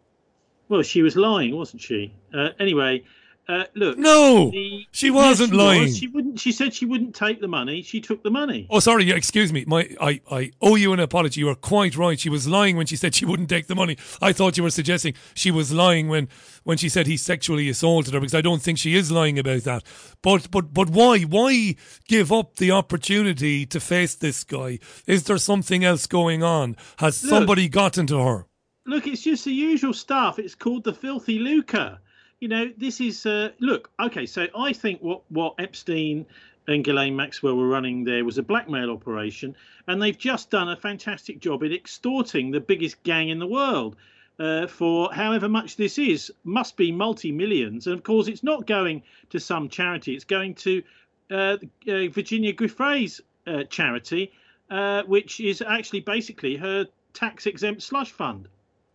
Well, 0.68 0.84
she 0.84 1.02
was 1.02 1.16
lying, 1.16 1.56
wasn't 1.56 1.82
she? 1.82 2.14
Uh, 2.34 2.50
anyway, 2.60 3.04
uh, 3.50 3.64
look. 3.76 3.98
No, 3.98 4.52
the- 4.52 4.86
she 4.92 5.10
wasn't 5.10 5.50
she 5.50 5.58
was. 5.58 5.66
lying. 5.66 5.94
She 5.94 6.08
wouldn't. 6.08 6.40
She 6.40 6.52
said 6.52 6.74
she 6.74 6.86
wouldn't 6.86 7.16
take 7.16 7.42
the 7.42 7.48
money. 7.48 7.82
She 7.82 8.00
took 8.00 8.22
the 8.24 8.30
money. 8.30 8.68
Oh, 8.70 8.80
sorry. 8.80 9.10
Excuse 9.10 9.52
me. 9.52 9.66
My, 9.66 9.90
I, 10.00 10.22
I 10.32 10.52
owe 10.62 10.76
you 10.76 10.94
an 10.94 11.00
apology. 11.00 11.42
You 11.42 11.50
are 11.50 11.56
quite 11.56 11.98
right. 11.98 12.20
She 12.20 12.30
was 12.30 12.48
lying 12.48 12.78
when 12.78 12.86
she 12.86 12.96
said 12.96 13.16
she 13.16 13.26
wouldn't 13.26 13.50
take 13.50 13.68
the 13.68 13.76
money. 13.76 13.98
I 14.22 14.32
thought 14.34 14.56
you 14.56 14.64
were 14.64 14.70
suggesting 14.70 15.16
she 15.34 15.50
was 15.52 15.74
lying 15.74 16.08
when, 16.08 16.30
when 16.64 16.78
she 16.78 16.90
said 16.90 17.08
he 17.08 17.18
sexually 17.18 17.68
assaulted 17.70 18.14
her, 18.14 18.20
because 18.20 18.36
I 18.36 18.42
don't 18.42 18.62
think 18.62 18.78
she 18.78 18.96
is 18.96 19.12
lying 19.12 19.40
about 19.40 19.64
that. 19.64 19.84
But, 20.22 20.52
but, 20.52 20.74
but 20.74 20.90
why? 20.92 21.22
Why 21.22 21.76
give 22.08 22.32
up 22.32 22.58
the 22.58 22.72
opportunity 22.72 23.66
to 23.66 23.80
face 23.80 24.14
this 24.16 24.44
guy? 24.44 24.80
Is 25.08 25.24
there 25.24 25.38
something 25.40 25.84
else 25.84 26.06
going 26.06 26.44
on? 26.44 26.78
Has 27.00 27.24
Look. 27.24 27.30
somebody 27.32 27.68
gotten 27.68 28.06
to 28.08 28.20
her? 28.22 28.46
Look, 28.86 29.08
it's 29.08 29.22
just 29.22 29.46
the 29.46 29.52
usual 29.52 29.94
stuff. 29.94 30.40
It's 30.40 30.56
called 30.56 30.84
the 30.84 30.94
filthy 30.94 31.40
lucre. 31.40 32.00
You 32.40 32.48
know, 32.48 32.72
this 32.78 33.02
is 33.02 33.26
uh, 33.26 33.52
look. 33.60 33.92
Okay, 34.00 34.26
so 34.26 34.48
I 34.58 34.72
think 34.72 35.02
what 35.02 35.22
what 35.30 35.56
Epstein 35.60 36.26
and 36.68 36.84
Ghislaine 36.84 37.16
Maxwell 37.16 37.58
were 37.58 37.68
running 37.68 38.06
there 38.06 38.24
was 38.24 38.38
a 38.38 38.44
blackmail 38.44 38.92
operation, 38.92 39.56
and 39.88 40.02
they've 40.02 40.18
just 40.18 40.50
done 40.50 40.70
a 40.70 40.78
fantastic 40.78 41.40
job 41.40 41.64
in 41.64 41.74
extorting 41.74 42.52
the 42.52 42.62
biggest 42.62 43.04
gang 43.04 43.30
in 43.30 43.40
the 43.40 43.48
world. 43.48 43.96
Uh, 44.40 44.68
for 44.68 45.14
however 45.14 45.50
much 45.50 45.76
this 45.76 45.98
is, 45.98 46.32
must 46.46 46.78
be 46.78 46.94
multi 46.94 47.30
millions, 47.30 47.88
and 47.88 47.96
of 47.96 48.04
course 48.04 48.30
it's 48.30 48.44
not 48.44 48.66
going 48.66 49.04
to 49.32 49.40
some 49.40 49.68
charity. 49.68 50.14
It's 50.16 50.24
going 50.24 50.56
to 50.56 50.82
uh, 51.30 51.58
uh, 51.90 52.08
Virginia 52.08 52.54
Giuffre's 52.54 53.20
uh, 53.48 53.64
charity, 53.64 54.32
uh, 54.70 55.04
which 55.04 55.42
is 55.42 55.62
actually 55.62 56.00
basically 56.00 56.56
her 56.56 56.88
tax 57.14 57.48
exempt 57.48 57.82
slush 57.82 58.14
fund. 58.14 58.48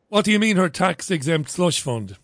What 0.09 0.25
do 0.25 0.33
you 0.33 0.39
mean 0.39 0.57
her 0.57 0.71
tax 0.71 1.11
exempt 1.11 1.51
slush 1.51 1.83
fund? 1.83 2.17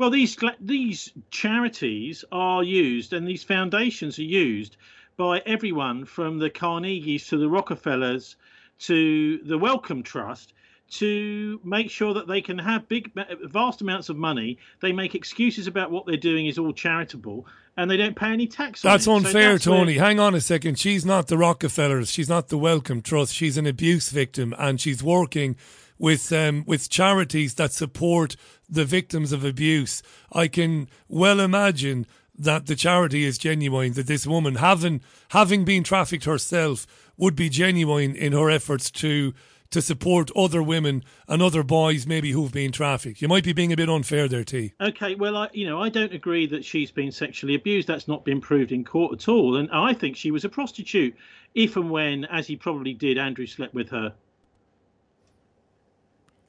Well, 0.00 0.08
these 0.08 0.34
these 0.62 1.12
charities 1.30 2.24
are 2.32 2.64
used, 2.64 3.12
and 3.12 3.28
these 3.28 3.44
foundations 3.44 4.18
are 4.18 4.22
used 4.22 4.78
by 5.18 5.42
everyone 5.44 6.06
from 6.06 6.38
the 6.38 6.48
Carnegies 6.48 7.28
to 7.28 7.36
the 7.36 7.50
Rockefellers 7.50 8.36
to 8.78 9.36
the 9.44 9.58
Wellcome 9.58 10.02
Trust 10.02 10.54
to 10.92 11.60
make 11.64 11.90
sure 11.90 12.14
that 12.14 12.26
they 12.26 12.40
can 12.40 12.56
have 12.56 12.88
big, 12.88 13.12
vast 13.42 13.82
amounts 13.82 14.08
of 14.08 14.16
money. 14.16 14.56
They 14.80 14.92
make 14.92 15.14
excuses 15.14 15.66
about 15.66 15.90
what 15.90 16.06
they're 16.06 16.16
doing 16.16 16.46
is 16.46 16.56
all 16.56 16.72
charitable, 16.72 17.46
and 17.76 17.90
they 17.90 17.98
don't 17.98 18.16
pay 18.16 18.28
any 18.28 18.46
tax. 18.46 18.82
on 18.82 18.92
That's. 18.92 19.04
So 19.04 19.16
unfair, 19.16 19.52
that's 19.52 19.66
where- 19.66 19.80
Tony. 19.80 19.98
Hang 19.98 20.18
on 20.18 20.34
a 20.34 20.40
second. 20.40 20.78
She's 20.78 21.04
not 21.04 21.26
the 21.26 21.36
Rockefellers. 21.36 22.10
She's 22.10 22.30
not 22.30 22.48
the 22.48 22.56
Wellcome 22.56 23.02
Trust. 23.02 23.34
She's 23.34 23.58
an 23.58 23.66
abuse 23.66 24.08
victim, 24.08 24.54
and 24.58 24.80
she's 24.80 25.02
working 25.02 25.56
with 26.00 26.32
um, 26.32 26.64
with 26.66 26.88
charities 26.88 27.54
that 27.54 27.72
support 27.72 28.34
the 28.68 28.84
victims 28.84 29.30
of 29.32 29.44
abuse. 29.44 30.02
I 30.32 30.48
can 30.48 30.88
well 31.08 31.38
imagine 31.38 32.06
that 32.36 32.66
the 32.66 32.74
charity 32.74 33.24
is 33.24 33.36
genuine. 33.36 33.92
That 33.92 34.06
this 34.06 34.26
woman, 34.26 34.56
having 34.56 35.02
having 35.28 35.64
been 35.64 35.84
trafficked 35.84 36.24
herself, 36.24 36.86
would 37.18 37.36
be 37.36 37.50
genuine 37.50 38.16
in 38.16 38.32
her 38.32 38.50
efforts 38.50 38.90
to 38.92 39.34
to 39.70 39.82
support 39.82 40.30
other 40.34 40.62
women 40.62 41.04
and 41.28 41.40
other 41.40 41.62
boys 41.62 42.06
maybe 42.06 42.32
who've 42.32 42.50
been 42.50 42.72
trafficked. 42.72 43.22
You 43.22 43.28
might 43.28 43.44
be 43.44 43.52
being 43.52 43.72
a 43.72 43.76
bit 43.76 43.88
unfair 43.88 44.26
there, 44.26 44.42
T. 44.42 44.72
Okay, 44.80 45.14
well, 45.14 45.36
I, 45.36 45.48
you 45.52 45.64
know, 45.64 45.80
I 45.80 45.90
don't 45.90 46.12
agree 46.12 46.46
that 46.46 46.64
she's 46.64 46.90
been 46.90 47.12
sexually 47.12 47.54
abused. 47.54 47.86
That's 47.86 48.08
not 48.08 48.24
been 48.24 48.40
proved 48.40 48.72
in 48.72 48.84
court 48.84 49.12
at 49.12 49.28
all. 49.28 49.56
And 49.56 49.70
I 49.70 49.92
think 49.92 50.16
she 50.16 50.32
was 50.32 50.44
a 50.44 50.48
prostitute, 50.48 51.14
if 51.54 51.76
and 51.76 51.88
when, 51.88 52.24
as 52.24 52.48
he 52.48 52.56
probably 52.56 52.94
did, 52.94 53.16
Andrew 53.16 53.46
slept 53.46 53.74
with 53.74 53.90
her. 53.90 54.12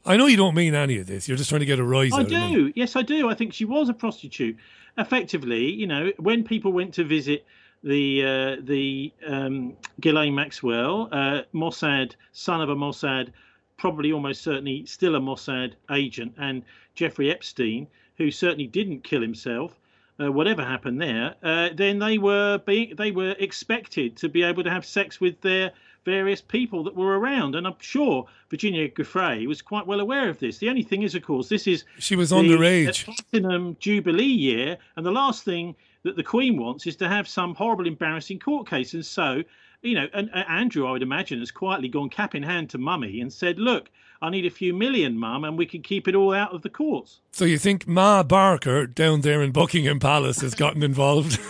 I 0.06 0.18
know 0.18 0.26
you 0.26 0.38
don't 0.38 0.56
mean 0.56 0.74
any 0.74 0.98
of 0.98 1.08
this. 1.08 1.28
You're 1.28 1.38
just 1.38 1.50
trying 1.50 1.60
to 1.60 1.66
get 1.66 1.80
a 1.80 1.84
rise 1.84 2.12
I 2.14 2.18
out 2.18 2.22
of 2.24 2.32
me. 2.32 2.36
I 2.38 2.52
do. 2.52 2.74
Yes, 2.76 2.96
I 2.96 3.02
do. 3.02 3.30
I 3.30 3.36
think 3.36 3.54
she 3.54 3.66
was 3.66 3.90
a 3.90 3.94
prostitute. 3.94 4.58
Effectively, 4.98 5.72
you 5.72 5.88
know, 5.88 6.12
when 6.18 6.44
people 6.44 6.74
went 6.74 6.94
to 6.96 7.04
visit 7.04 7.46
the 7.84 8.24
uh, 8.24 8.62
the 8.62 9.14
um, 9.26 9.74
Ghislaine 10.00 10.36
Maxwell, 10.36 11.08
uh, 11.12 11.42
Mossad, 11.54 12.16
son 12.34 12.62
of 12.62 12.70
a 12.70 12.76
Mossad, 12.76 13.32
probably 13.78 14.12
almost 14.12 14.42
certainly 14.42 14.86
still 14.86 15.16
a 15.16 15.20
Mossad 15.20 15.74
agent, 15.90 16.34
and 16.38 16.64
Jeffrey 16.96 17.32
Epstein, 17.32 17.88
who 18.18 18.32
certainly 18.32 18.68
didn't 18.68 19.04
kill 19.04 19.22
himself. 19.22 19.78
Uh, 20.20 20.32
whatever 20.32 20.64
happened 20.64 21.02
there, 21.02 21.34
uh, 21.42 21.70
then 21.74 21.98
they 21.98 22.18
were 22.18 22.60
being 22.60 22.96
they 22.96 23.12
were 23.12 23.36
expected 23.40 24.16
to 24.18 24.30
be 24.30 24.44
able 24.44 24.64
to 24.64 24.70
have 24.70 24.86
sex 24.86 25.20
with 25.20 25.40
their 25.42 25.72
various 26.06 26.42
people 26.42 26.84
that 26.84 26.96
were 26.96 27.20
around, 27.20 27.56
and 27.56 27.68
I'm 27.68 27.76
sure 27.80 28.26
Virginia 28.50 28.90
Giuffre 28.90 29.46
was 29.48 29.62
quite 29.62 29.86
well 29.88 30.00
aware 30.00 30.30
of 30.30 30.40
this. 30.40 30.58
The 30.58 30.70
only 30.70 30.84
thing 30.84 31.04
is, 31.04 31.16
of 31.16 31.24
course, 31.24 31.50
this 31.50 31.68
is 31.68 31.84
She 32.00 32.16
was 32.16 32.30
the, 32.30 32.38
underage. 32.38 33.08
uh, 33.08 33.14
platinum 33.14 33.78
jubilee 33.80 34.24
year, 34.26 34.78
and 34.96 35.06
the 35.06 35.12
last 35.12 35.44
thing 35.44 35.76
that 36.04 36.16
the 36.16 36.24
Queen 36.24 36.58
wants 36.58 36.88
is 36.88 36.96
to 36.98 37.08
have 37.08 37.28
some 37.28 37.54
horrible, 37.56 37.86
embarrassing 37.88 38.40
court 38.40 38.68
case. 38.68 38.94
And 38.96 39.06
so, 39.06 39.44
you 39.84 39.94
know, 39.94 40.08
and, 40.14 40.30
and 40.34 40.46
Andrew, 40.50 40.88
I 40.88 40.92
would 40.92 41.04
imagine, 41.04 41.40
has 41.40 41.52
quietly 41.52 41.88
gone 41.90 42.10
cap 42.10 42.34
in 42.34 42.44
hand 42.44 42.70
to 42.72 42.78
Mummy 42.80 43.22
and 43.22 43.32
said, 43.32 43.60
"Look, 43.60 43.90
I 44.24 44.30
need 44.32 44.46
a 44.46 44.50
few 44.50 44.74
million, 44.74 45.18
Mum, 45.18 45.44
and 45.44 45.58
we 45.58 45.66
can 45.68 45.82
keep 45.84 46.08
it 46.08 46.16
all 46.16 46.34
out 46.34 46.54
of 46.54 46.64
the 46.64 46.70
courts." 46.70 47.20
So 47.32 47.46
you 47.46 47.60
think 47.60 47.88
Ma 47.88 48.24
Barker 48.24 48.88
down 48.88 49.22
there 49.22 49.44
in 49.44 49.52
Buckingham 49.52 50.00
Palace 50.00 50.42
has 50.42 50.56
gotten 50.56 50.82
involved? 50.82 51.40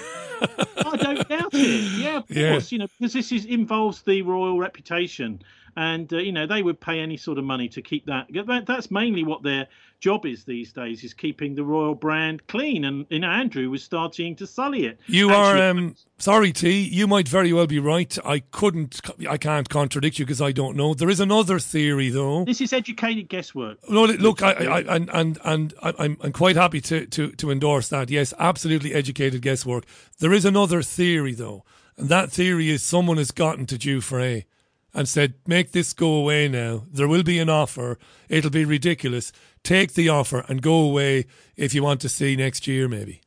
I 1.29 1.35
doubt 1.35 1.53
it. 1.59 1.85
Yeah, 1.91 2.17
of 2.17 2.25
Yeah. 2.29 2.51
course. 2.51 2.71
You 2.71 2.79
know, 2.79 2.87
because 2.99 3.13
this 3.13 3.31
is 3.31 3.45
involves 3.45 4.01
the 4.03 4.21
royal 4.21 4.59
reputation, 4.59 5.41
and 5.75 6.11
uh, 6.13 6.17
you 6.17 6.31
know 6.31 6.45
they 6.45 6.61
would 6.63 6.79
pay 6.79 6.99
any 6.99 7.17
sort 7.17 7.37
of 7.37 7.43
money 7.43 7.67
to 7.69 7.81
keep 7.81 8.05
that. 8.05 8.27
that. 8.47 8.65
That's 8.65 8.91
mainly 8.91 9.23
what 9.23 9.43
their 9.43 9.67
job 9.99 10.25
is 10.25 10.43
these 10.43 10.73
days: 10.73 11.03
is 11.03 11.13
keeping 11.13 11.55
the 11.55 11.63
royal 11.63 11.95
brand 11.95 12.45
clean. 12.47 12.85
And 12.85 13.05
you 13.09 13.19
know, 13.19 13.29
Andrew 13.29 13.69
was 13.69 13.83
starting 13.83 14.35
to 14.37 14.47
sully 14.47 14.85
it. 14.85 14.99
You 15.07 15.31
Actually, 15.31 15.61
are 15.61 15.69
um, 15.69 15.95
sorry, 16.17 16.51
T. 16.51 16.81
You 16.81 17.07
might 17.07 17.27
very 17.27 17.53
well 17.53 17.67
be 17.67 17.79
right. 17.79 18.17
I 18.25 18.39
couldn't, 18.39 18.99
I 19.29 19.37
can't 19.37 19.69
contradict 19.69 20.19
you 20.19 20.25
because 20.25 20.41
I 20.41 20.51
don't 20.51 20.75
know. 20.75 20.93
There 20.93 21.09
is 21.09 21.19
another 21.19 21.59
theory, 21.59 22.09
though. 22.09 22.43
This 22.45 22.61
is 22.61 22.73
educated 22.73 23.29
guesswork. 23.29 23.77
No, 23.89 24.05
look, 24.05 24.41
I, 24.43 24.51
I, 24.51 24.63
I 24.65 24.95
and 24.95 25.09
and 25.13 25.39
and 25.43 25.73
I- 25.81 25.93
I'm 25.99 26.17
I'm 26.21 26.33
quite 26.33 26.55
happy 26.55 26.81
to 26.81 27.05
to 27.05 27.31
to 27.31 27.51
endorse 27.51 27.87
that. 27.89 28.09
Yes, 28.09 28.33
absolutely 28.39 28.93
educated 28.93 29.41
guesswork. 29.41 29.85
There 30.19 30.33
is 30.33 30.45
another 30.45 30.81
theory, 30.81 31.33
though, 31.33 31.63
and 31.97 32.09
that 32.09 32.31
theory 32.31 32.69
is 32.69 32.83
someone 32.83 33.17
has 33.17 33.31
gotten 33.31 33.65
to 33.67 33.77
Giuffre 33.77 34.45
and 34.93 35.07
said, 35.07 35.35
"Make 35.47 35.71
this 35.71 35.93
go 35.93 36.13
away 36.13 36.47
now. 36.47 36.85
There 36.91 37.07
will 37.07 37.23
be 37.23 37.39
an 37.39 37.49
offer. 37.49 37.97
It'll 38.29 38.51
be 38.51 38.65
ridiculous. 38.65 39.31
Take 39.63 39.93
the 39.93 40.09
offer 40.09 40.43
and 40.47 40.61
go 40.61 40.81
away 40.81 41.25
if 41.55 41.73
you 41.73 41.83
want 41.83 42.01
to 42.01 42.09
see 42.09 42.35
next 42.35 42.67
year, 42.67 42.87
maybe." 42.87 43.21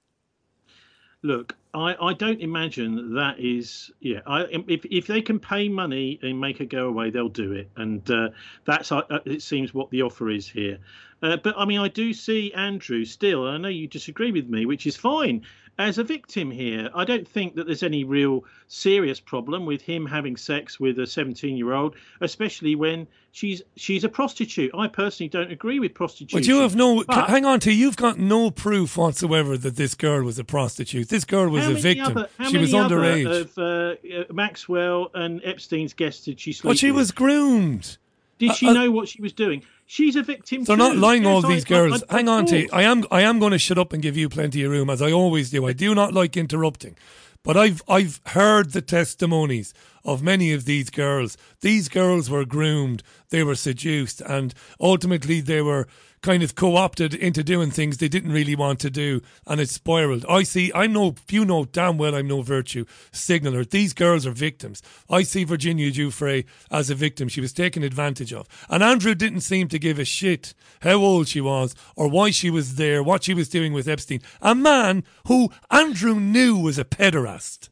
Look, 1.23 1.57
I, 1.73 1.97
I 2.01 2.13
don't 2.13 2.41
imagine 2.41 3.15
that 3.15 3.41
is 3.41 3.91
yeah. 4.01 4.21
I, 4.27 4.43
if 4.69 4.85
if 4.85 5.07
they 5.07 5.23
can 5.23 5.41
pay 5.41 5.69
money 5.69 6.21
and 6.23 6.41
make 6.41 6.59
her 6.59 6.67
go 6.67 6.87
away, 6.87 7.11
they'll 7.11 7.29
do 7.29 7.53
it, 7.53 7.71
and 7.77 8.09
uh, 8.11 8.29
that's 8.65 8.93
uh, 8.93 9.03
it 9.25 9.43
seems 9.43 9.75
what 9.75 9.91
the 9.91 10.03
offer 10.03 10.31
is 10.31 10.49
here. 10.49 10.79
Uh, 11.23 11.39
but 11.39 11.55
I 11.57 11.65
mean, 11.65 11.81
I 11.81 11.89
do 11.89 12.13
see 12.13 12.53
Andrew 12.53 13.05
still. 13.05 13.47
and 13.47 13.57
I 13.57 13.59
know 13.59 13.69
you 13.69 13.89
disagree 13.89 14.31
with 14.31 14.49
me, 14.49 14.67
which 14.67 14.87
is 14.87 14.97
fine. 14.97 15.43
As 15.77 15.99
a 15.99 16.05
victim 16.05 16.53
here, 16.53 16.89
I 16.95 17.05
don't 17.05 17.27
think 17.27 17.57
that 17.57 17.67
there's 17.67 17.83
any 17.83 18.05
real 18.05 18.45
serious 18.69 19.19
problem 19.19 19.67
with 19.67 19.83
him 19.83 20.07
having 20.07 20.37
sex 20.37 20.79
with 20.79 20.99
a 21.01 21.03
17-year-old, 21.03 21.97
especially 22.21 22.77
when 22.77 23.09
she's 23.33 23.61
she's 23.75 24.05
a 24.05 24.09
prostitute. 24.09 24.71
I 24.73 24.87
personally 24.87 25.29
don't 25.29 25.51
agree 25.51 25.81
with 25.81 25.93
prostitution. 25.93 26.39
But 26.39 26.47
you 26.47 26.61
have 26.61 26.77
no. 26.77 27.03
But- 27.05 27.29
hang 27.29 27.45
on, 27.45 27.59
to 27.61 27.73
You've 27.73 27.97
got 27.97 28.19
no 28.19 28.53
proof 28.53 28.97
whatsoever 28.97 29.59
that 29.59 29.75
this 29.75 29.95
girl 29.97 30.23
was 30.23 30.39
a 30.39 30.45
prostitute. 30.45 31.09
This 31.09 31.25
girl 31.25 31.49
was 31.49 31.67
a 31.67 31.75
victim. 31.75 32.19
Other, 32.19 32.29
how 32.39 32.51
she 32.51 32.59
was 32.59 32.73
underage. 32.73 33.41
Of 33.41 33.59
uh, 33.59 34.21
uh, 34.21 34.33
Maxwell 34.33 35.11
and 35.15 35.41
Epstein's 35.45 35.93
guests 35.93 36.25
did 36.25 36.39
she 36.39 36.53
sleep 36.53 36.71
But 36.71 36.79
she 36.79 36.93
with? 36.93 36.99
was 36.99 37.11
groomed. 37.11 37.99
Did 38.39 38.51
Uh, 38.51 38.55
she 38.55 38.69
uh, 38.69 38.73
know 38.75 38.91
what 38.93 39.09
she 39.09 39.23
was 39.23 39.33
doing? 39.33 39.63
She's 39.87 40.17
a 40.17 40.23
victim. 40.23 40.65
They're 40.65 40.77
too. 40.77 40.83
not 40.83 40.97
lying, 40.97 41.27
all 41.27 41.43
Yes, 41.43 41.45
I- 41.45 41.55
these 41.55 41.65
I- 41.67 41.69
girls. 41.69 42.03
I- 42.09 42.17
Hang 42.17 42.29
on, 42.29 42.47
T. 42.47 42.69
I 42.73 42.83
am. 42.83 43.05
I 43.11 43.23
am 43.23 43.39
going 43.39 43.53
to 43.53 43.59
shut 43.59 43.79
up 43.79 43.93
and 43.93 44.03
give 44.03 44.17
you 44.17 44.29
plenty 44.29 44.63
of 44.65 44.71
room, 44.71 44.89
as 44.91 45.03
I 45.03 45.13
always 45.13 45.51
do. 45.51 45.67
I 45.67 45.73
do 45.73 45.95
not 45.95 46.15
like 46.15 46.37
interrupting, 46.37 46.97
but 47.43 47.57
I've 47.57 47.83
I've 47.89 48.21
heard 48.29 48.73
the 48.73 48.81
testimonies 48.83 49.75
of 50.05 50.23
many 50.23 50.53
of 50.53 50.65
these 50.65 50.91
girls. 50.91 51.37
These 51.61 51.89
girls 51.89 52.29
were 52.29 52.45
groomed, 52.45 53.03
they 53.31 53.43
were 53.43 53.55
seduced, 53.55 54.21
and 54.21 54.55
ultimately 54.81 55.41
they 55.41 55.63
were 55.63 55.87
kind 56.25 56.43
of 56.43 56.55
co-opted 56.55 57.13
into 57.13 57.45
doing 57.45 57.71
things 57.71 57.99
they 57.99 58.09
didn't 58.09 58.33
really 58.33 58.57
want 58.57 58.81
to 58.81 58.89
do, 58.89 59.21
and 59.47 59.61
it 59.61 59.69
spiraled. 59.69 60.25
I 60.27 60.43
see. 60.43 60.73
I 60.75 60.87
know. 60.87 61.15
You 61.31 61.45
know 61.45 61.67
damn 61.67 61.99
well 61.99 62.15
I'm 62.15 62.29
no 62.29 62.41
virtue 62.41 62.87
signaler. 63.13 63.63
These 63.63 63.93
girls 63.93 64.27
are 64.27 64.31
victims. 64.31 64.81
I 65.11 65.23
see 65.23 65.45
Virginia 65.45 65.91
Giuffre 65.91 66.47
as 66.71 66.89
a 66.89 66.95
victim. 66.95 67.29
She 67.29 67.43
was 67.43 67.53
taken 67.53 67.83
advantage 67.83 68.33
of, 68.33 68.49
and 68.71 68.83
Andrew 68.83 69.15
didn't 69.15 69.43
seem 69.43 69.69
to 69.69 69.79
give 69.79 69.99
a 69.99 70.05
shit 70.07 70.55
how 70.81 70.95
old 70.95 71.29
she 71.29 71.43
was 71.43 71.75
or 71.95 72.09
why 72.09 72.31
she 72.31 72.49
was 72.49 72.77
there, 72.77 73.03
what 73.03 73.25
she 73.25 73.35
was 73.35 73.51
doing 73.51 73.75
with 73.75 73.87
Epstein, 73.87 74.23
a 74.41 74.55
man 74.55 75.05
who 75.27 75.51
Andrew 75.71 76.19
knew 76.19 76.57
was 76.57 76.79
a 76.79 76.85
pederast. 76.85 77.69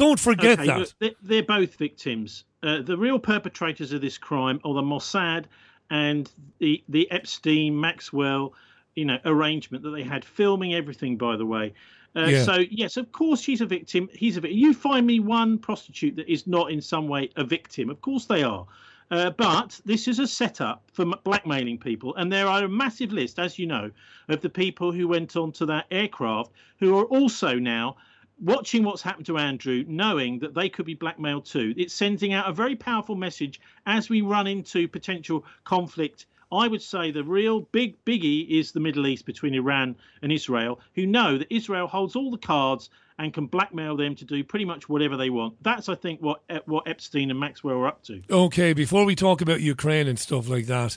Don't 0.00 0.18
forget 0.18 0.58
Okay, 0.58 0.66
that. 0.66 0.94
look, 1.00 1.14
they're, 1.22 1.42
both 1.42 1.74
victims. 1.76 2.44
Uh, 2.62 2.80
the 2.80 2.96
real 2.96 3.18
perpetrators 3.18 3.92
of 3.92 4.00
this 4.00 4.16
crime 4.16 4.58
are 4.64 4.72
the 4.72 4.82
Mossad 4.82 5.44
and 5.90 6.30
the 6.58 6.82
the 6.88 7.10
Epstein 7.10 7.78
Maxwell, 7.78 8.54
you 8.94 9.04
know, 9.04 9.18
arrangement 9.26 9.84
that 9.84 9.90
they 9.90 10.02
had, 10.02 10.24
filming 10.24 10.74
everything. 10.74 11.18
By 11.18 11.36
the 11.36 11.44
way, 11.44 11.74
uh, 12.16 12.26
Yeah. 12.26 12.44
so 12.44 12.64
yes, 12.70 12.96
of 12.96 13.12
course 13.12 13.42
she's 13.42 13.60
a 13.60 13.66
victim. 13.66 14.08
He's 14.12 14.38
a 14.38 14.40
victim. 14.40 14.58
You 14.58 14.72
find 14.72 15.06
me 15.06 15.20
one 15.20 15.58
prostitute 15.58 16.16
that 16.16 16.32
is 16.32 16.46
not 16.46 16.70
in 16.70 16.80
some 16.80 17.06
way 17.06 17.28
a 17.36 17.44
victim. 17.44 17.90
Of 17.90 18.00
course 18.00 18.24
they 18.24 18.42
are. 18.42 18.66
Uh, 19.10 19.28
but 19.30 19.80
this 19.84 20.06
is 20.08 20.18
a 20.20 20.26
setup 20.26 20.82
for 20.92 21.04
blackmailing 21.24 21.76
people, 21.78 22.14
and 22.14 22.32
there 22.32 22.46
are 22.46 22.64
a 22.64 22.68
massive 22.68 23.12
list, 23.12 23.38
as 23.38 23.58
you 23.58 23.66
know, 23.66 23.90
of 24.28 24.40
the 24.40 24.48
people 24.48 24.92
who 24.92 25.08
went 25.08 25.36
onto 25.36 25.66
that 25.66 25.84
aircraft 25.90 26.52
who 26.78 26.96
are 26.96 27.04
also 27.06 27.58
now 27.58 27.96
watching 28.40 28.84
what's 28.84 29.02
happened 29.02 29.26
to 29.26 29.38
Andrew, 29.38 29.84
knowing 29.86 30.38
that 30.40 30.54
they 30.54 30.68
could 30.68 30.86
be 30.86 30.94
blackmailed 30.94 31.44
too. 31.44 31.74
It's 31.76 31.94
sending 31.94 32.32
out 32.32 32.48
a 32.48 32.52
very 32.52 32.76
powerful 32.76 33.14
message 33.14 33.60
as 33.86 34.08
we 34.08 34.22
run 34.22 34.46
into 34.46 34.88
potential 34.88 35.44
conflict. 35.64 36.26
I 36.52 36.66
would 36.66 36.82
say 36.82 37.12
the 37.12 37.22
real 37.22 37.60
big 37.60 38.04
biggie 38.04 38.48
is 38.48 38.72
the 38.72 38.80
Middle 38.80 39.06
East 39.06 39.24
between 39.24 39.54
Iran 39.54 39.94
and 40.22 40.32
Israel, 40.32 40.80
who 40.94 41.06
know 41.06 41.38
that 41.38 41.54
Israel 41.54 41.86
holds 41.86 42.16
all 42.16 42.30
the 42.30 42.38
cards 42.38 42.90
and 43.18 43.32
can 43.32 43.46
blackmail 43.46 43.96
them 43.96 44.16
to 44.16 44.24
do 44.24 44.42
pretty 44.42 44.64
much 44.64 44.88
whatever 44.88 45.16
they 45.16 45.30
want. 45.30 45.62
That's, 45.62 45.88
I 45.88 45.94
think, 45.94 46.20
what 46.20 46.42
what 46.64 46.88
Epstein 46.88 47.30
and 47.30 47.38
Maxwell 47.38 47.76
are 47.76 47.86
up 47.86 48.02
to. 48.04 48.22
Okay, 48.30 48.72
before 48.72 49.04
we 49.04 49.14
talk 49.14 49.42
about 49.42 49.60
Ukraine 49.60 50.08
and 50.08 50.18
stuff 50.18 50.48
like 50.48 50.66
that, 50.66 50.96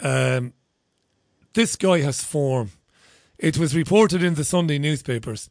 um, 0.00 0.52
this 1.54 1.74
guy 1.74 2.00
has 2.00 2.22
form. 2.22 2.70
It 3.38 3.58
was 3.58 3.74
reported 3.74 4.22
in 4.22 4.34
the 4.34 4.44
Sunday 4.44 4.78
newspapers, 4.78 5.48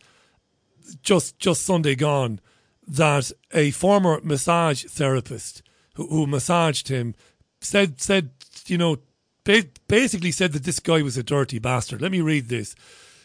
just 1.02 1.40
just 1.40 1.64
Sunday 1.64 1.96
gone, 1.96 2.40
that 2.88 3.32
a 3.54 3.72
former 3.72 4.20
massage 4.24 4.84
therapist 4.86 5.62
who, 5.96 6.08
who 6.08 6.28
massaged 6.28 6.88
him 6.88 7.16
said 7.62 8.02
said 8.02 8.32
you 8.68 8.78
know 8.78 8.98
ba- 9.44 9.66
basically 9.88 10.32
said 10.32 10.54
that 10.54 10.64
this 10.64 10.80
guy 10.80 11.02
was 11.02 11.18
a 11.18 11.24
dirty 11.24 11.60
bastard. 11.60 12.02
Let 12.02 12.12
me 12.12 12.22
read 12.22 12.50
this. 12.50 12.76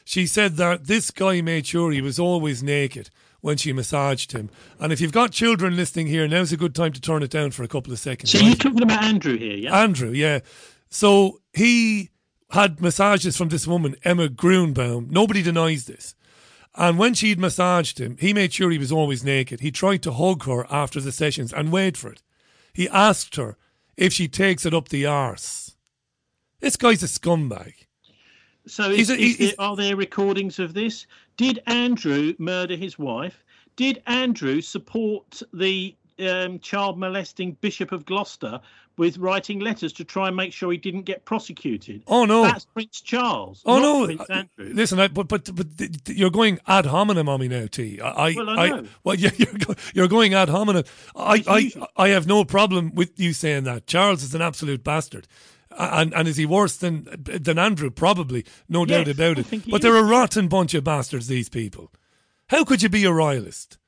She 0.04 0.26
said 0.26 0.56
that 0.56 0.86
this 0.86 1.10
guy 1.10 1.40
made 1.42 1.66
sure 1.66 1.90
he 1.90 2.00
was 2.00 2.18
always 2.18 2.62
naked 2.62 3.10
when 3.40 3.56
she 3.56 3.72
massaged 3.72 4.32
him. 4.32 4.50
And 4.80 4.92
if 4.92 5.00
you've 5.00 5.12
got 5.12 5.32
children 5.32 5.76
listening 5.76 6.06
here, 6.06 6.26
now's 6.26 6.52
a 6.52 6.56
good 6.56 6.74
time 6.74 6.92
to 6.92 7.00
turn 7.00 7.22
it 7.22 7.30
down 7.30 7.50
for 7.50 7.62
a 7.62 7.68
couple 7.68 7.92
of 7.92 7.98
seconds. 7.98 8.32
So 8.32 8.38
right? 8.38 8.46
you're 8.48 8.56
talking 8.56 8.82
about 8.82 9.04
Andrew 9.04 9.36
here, 9.36 9.56
yeah? 9.56 9.80
Andrew, 9.80 10.10
yeah. 10.10 10.40
So 10.88 11.40
he 11.52 12.10
had 12.50 12.80
massages 12.80 13.36
from 13.36 13.50
this 13.50 13.66
woman, 13.66 13.96
Emma 14.02 14.28
Grunbaum. 14.28 15.10
Nobody 15.10 15.42
denies 15.42 15.86
this. 15.86 16.14
And 16.78 16.96
when 16.96 17.12
she'd 17.12 17.40
massaged 17.40 17.98
him, 17.98 18.16
he 18.20 18.32
made 18.32 18.52
sure 18.52 18.70
he 18.70 18.78
was 18.78 18.92
always 18.92 19.24
naked. 19.24 19.58
He 19.58 19.72
tried 19.72 20.00
to 20.04 20.12
hug 20.12 20.44
her 20.44 20.64
after 20.70 21.00
the 21.00 21.10
sessions 21.10 21.52
and 21.52 21.72
wait 21.72 21.96
for 21.96 22.12
it. 22.12 22.22
He 22.72 22.88
asked 22.88 23.34
her 23.34 23.56
if 23.96 24.12
she 24.12 24.28
takes 24.28 24.64
it 24.64 24.72
up 24.72 24.88
the 24.88 25.04
arse. 25.04 25.74
This 26.60 26.76
guy's 26.76 27.02
a 27.02 27.06
scumbag. 27.06 27.74
So 28.68 28.90
is, 28.90 29.10
is 29.10 29.38
there, 29.38 29.52
are 29.58 29.74
there 29.74 29.96
recordings 29.96 30.60
of 30.60 30.72
this? 30.72 31.06
Did 31.36 31.60
Andrew 31.66 32.34
murder 32.38 32.76
his 32.76 32.96
wife? 32.96 33.42
Did 33.74 34.00
Andrew 34.06 34.60
support 34.60 35.42
the 35.52 35.96
um, 36.20 36.60
child 36.60 36.96
molesting 36.96 37.56
Bishop 37.60 37.90
of 37.90 38.04
Gloucester 38.04 38.60
with 38.98 39.16
writing 39.18 39.60
letters 39.60 39.92
to 39.94 40.04
try 40.04 40.26
and 40.28 40.36
make 40.36 40.52
sure 40.52 40.70
he 40.70 40.76
didn't 40.76 41.02
get 41.02 41.24
prosecuted? 41.24 42.02
Oh, 42.06 42.24
no. 42.24 42.42
That's 42.42 42.66
Prince 42.66 43.00
Charles. 43.00 43.62
Oh 43.64 43.78
no! 43.78 44.06
Prince 44.06 44.28
uh, 44.28 44.32
Andrew. 44.32 44.74
Listen, 44.74 45.00
I, 45.00 45.08
but 45.08 45.28
but 45.28 45.54
but 45.54 45.66
you're 46.08 46.30
going 46.30 46.58
ad 46.66 46.86
hominem 46.86 47.28
on 47.28 47.40
me 47.40 47.48
now, 47.48 47.66
T. 47.66 48.00
I, 48.00 48.08
I, 48.08 48.34
Well, 48.36 48.50
I 48.50 48.68
know. 48.68 48.86
well, 49.04 49.14
yeah, 49.14 49.30
you're 49.36 49.76
you're 49.94 50.08
going 50.08 50.34
ad 50.34 50.48
hominem. 50.48 50.84
I, 51.16 51.42
I, 51.46 51.72
I 51.96 52.08
have 52.08 52.26
no 52.26 52.44
problem 52.44 52.94
with 52.94 53.18
you 53.18 53.32
saying 53.32 53.64
that. 53.64 53.86
Charles 53.86 54.22
is 54.22 54.34
an 54.34 54.42
absolute 54.42 54.82
bastard, 54.84 55.26
and 55.70 56.12
and 56.14 56.28
is 56.28 56.36
he 56.36 56.46
worse 56.46 56.76
than 56.76 57.06
than 57.24 57.58
Andrew? 57.58 57.90
Probably, 57.90 58.44
no 58.68 58.84
doubt 58.84 59.08
about 59.08 59.38
it. 59.38 59.70
But 59.70 59.82
they're 59.82 59.96
a 59.96 60.02
rotten 60.02 60.48
bunch 60.48 60.74
of 60.74 60.84
bastards. 60.84 61.28
These 61.28 61.48
people. 61.48 61.92
How 62.48 62.64
could 62.64 62.82
you 62.82 62.88
be 62.88 63.04
a 63.04 63.12
royalist? 63.12 63.78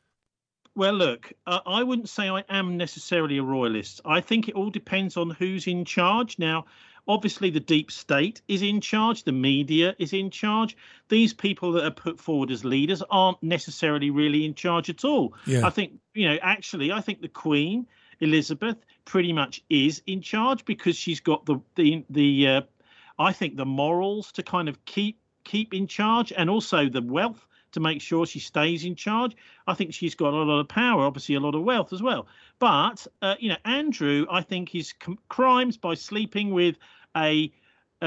Well, 0.77 0.93
look, 0.93 1.33
uh, 1.47 1.61
I 1.67 1.83
wouldn't 1.83 2.09
say 2.09 2.29
I 2.29 2.45
am 2.49 2.77
necessarily 2.77 3.39
a 3.39 3.43
royalist. 3.43 4.01
I 4.05 4.21
think 4.21 4.49
it 4.49 4.55
all 4.55 4.71
depends 4.71 5.17
on 5.17 5.31
who's 5.31 5.67
in 5.67 5.85
charge. 5.85 6.39
Now, 6.39 6.67
obviously, 7.09 7.51
the 7.51 7.61
deep 7.61 7.91
state 7.91 8.41
is 8.47 8.63
in 8.63 8.81
charge, 8.81 9.25
the 9.25 9.33
media 9.33 9.97
is 9.99 10.13
in 10.13 10.31
charge. 10.31 10.77
These 11.09 11.35
people 11.35 11.73
that 11.73 11.85
are 11.85 11.91
put 11.91 12.21
forward 12.21 12.51
as 12.51 12.65
leaders 12.65 13.03
aren't 13.11 13.43
necessarily 13.43 14.11
really 14.11 14.45
in 14.45 14.55
charge 14.55 14.89
at 14.89 15.05
all. 15.05 15.35
Yeah. 15.45 15.67
I 15.67 15.71
think, 15.71 15.95
you 16.15 16.29
know, 16.29 16.39
actually, 16.41 16.93
I 16.93 17.01
think 17.01 17.21
the 17.21 17.29
Queen, 17.29 17.87
Elizabeth, 18.21 18.77
pretty 19.05 19.33
much 19.33 19.63
is 19.69 20.03
in 20.07 20.23
charge 20.23 20.65
because 20.65 20.97
she's 20.97 21.21
got 21.21 21.47
the 21.47 21.61
the 21.75 22.05
the 22.11 22.49
uh, 22.49 22.61
I 23.19 23.33
think 23.33 23.57
the 23.57 23.67
morals 23.67 24.31
to 24.33 24.45
kind 24.45 24.69
of 24.69 24.85
keep 24.85 25.19
keep 25.43 25.75
in 25.75 25.89
charge 25.89 26.33
and 26.33 26.49
also 26.49 26.89
the 26.89 27.03
wealth 27.03 27.45
to 27.73 27.81
make 27.81 28.01
sure 28.01 28.27
she 28.27 28.41
stays 28.41 28.85
in 28.85 28.95
charge. 28.95 29.37
I 29.67 29.75
think 29.75 29.95
she's 29.95 30.15
got 30.15 30.33
a 30.33 30.37
lot 30.37 30.61
of 30.61 30.69
power, 30.69 31.03
obviously 31.05 31.35
a 31.35 31.41
lot 31.41 31.55
of 31.55 31.63
wealth 31.63 31.93
as 31.93 32.03
well. 32.03 32.27
But 32.59 33.07
uh, 33.23 33.37
you 33.39 33.51
know, 33.51 33.57
Andrew, 33.65 34.27
I 34.31 34.43
think 34.43 34.69
his 34.69 34.93
com- 34.93 35.19
crimes 35.29 35.77
by 35.77 35.95
sleeping 35.95 36.51
with 36.51 36.77
a 37.17 37.53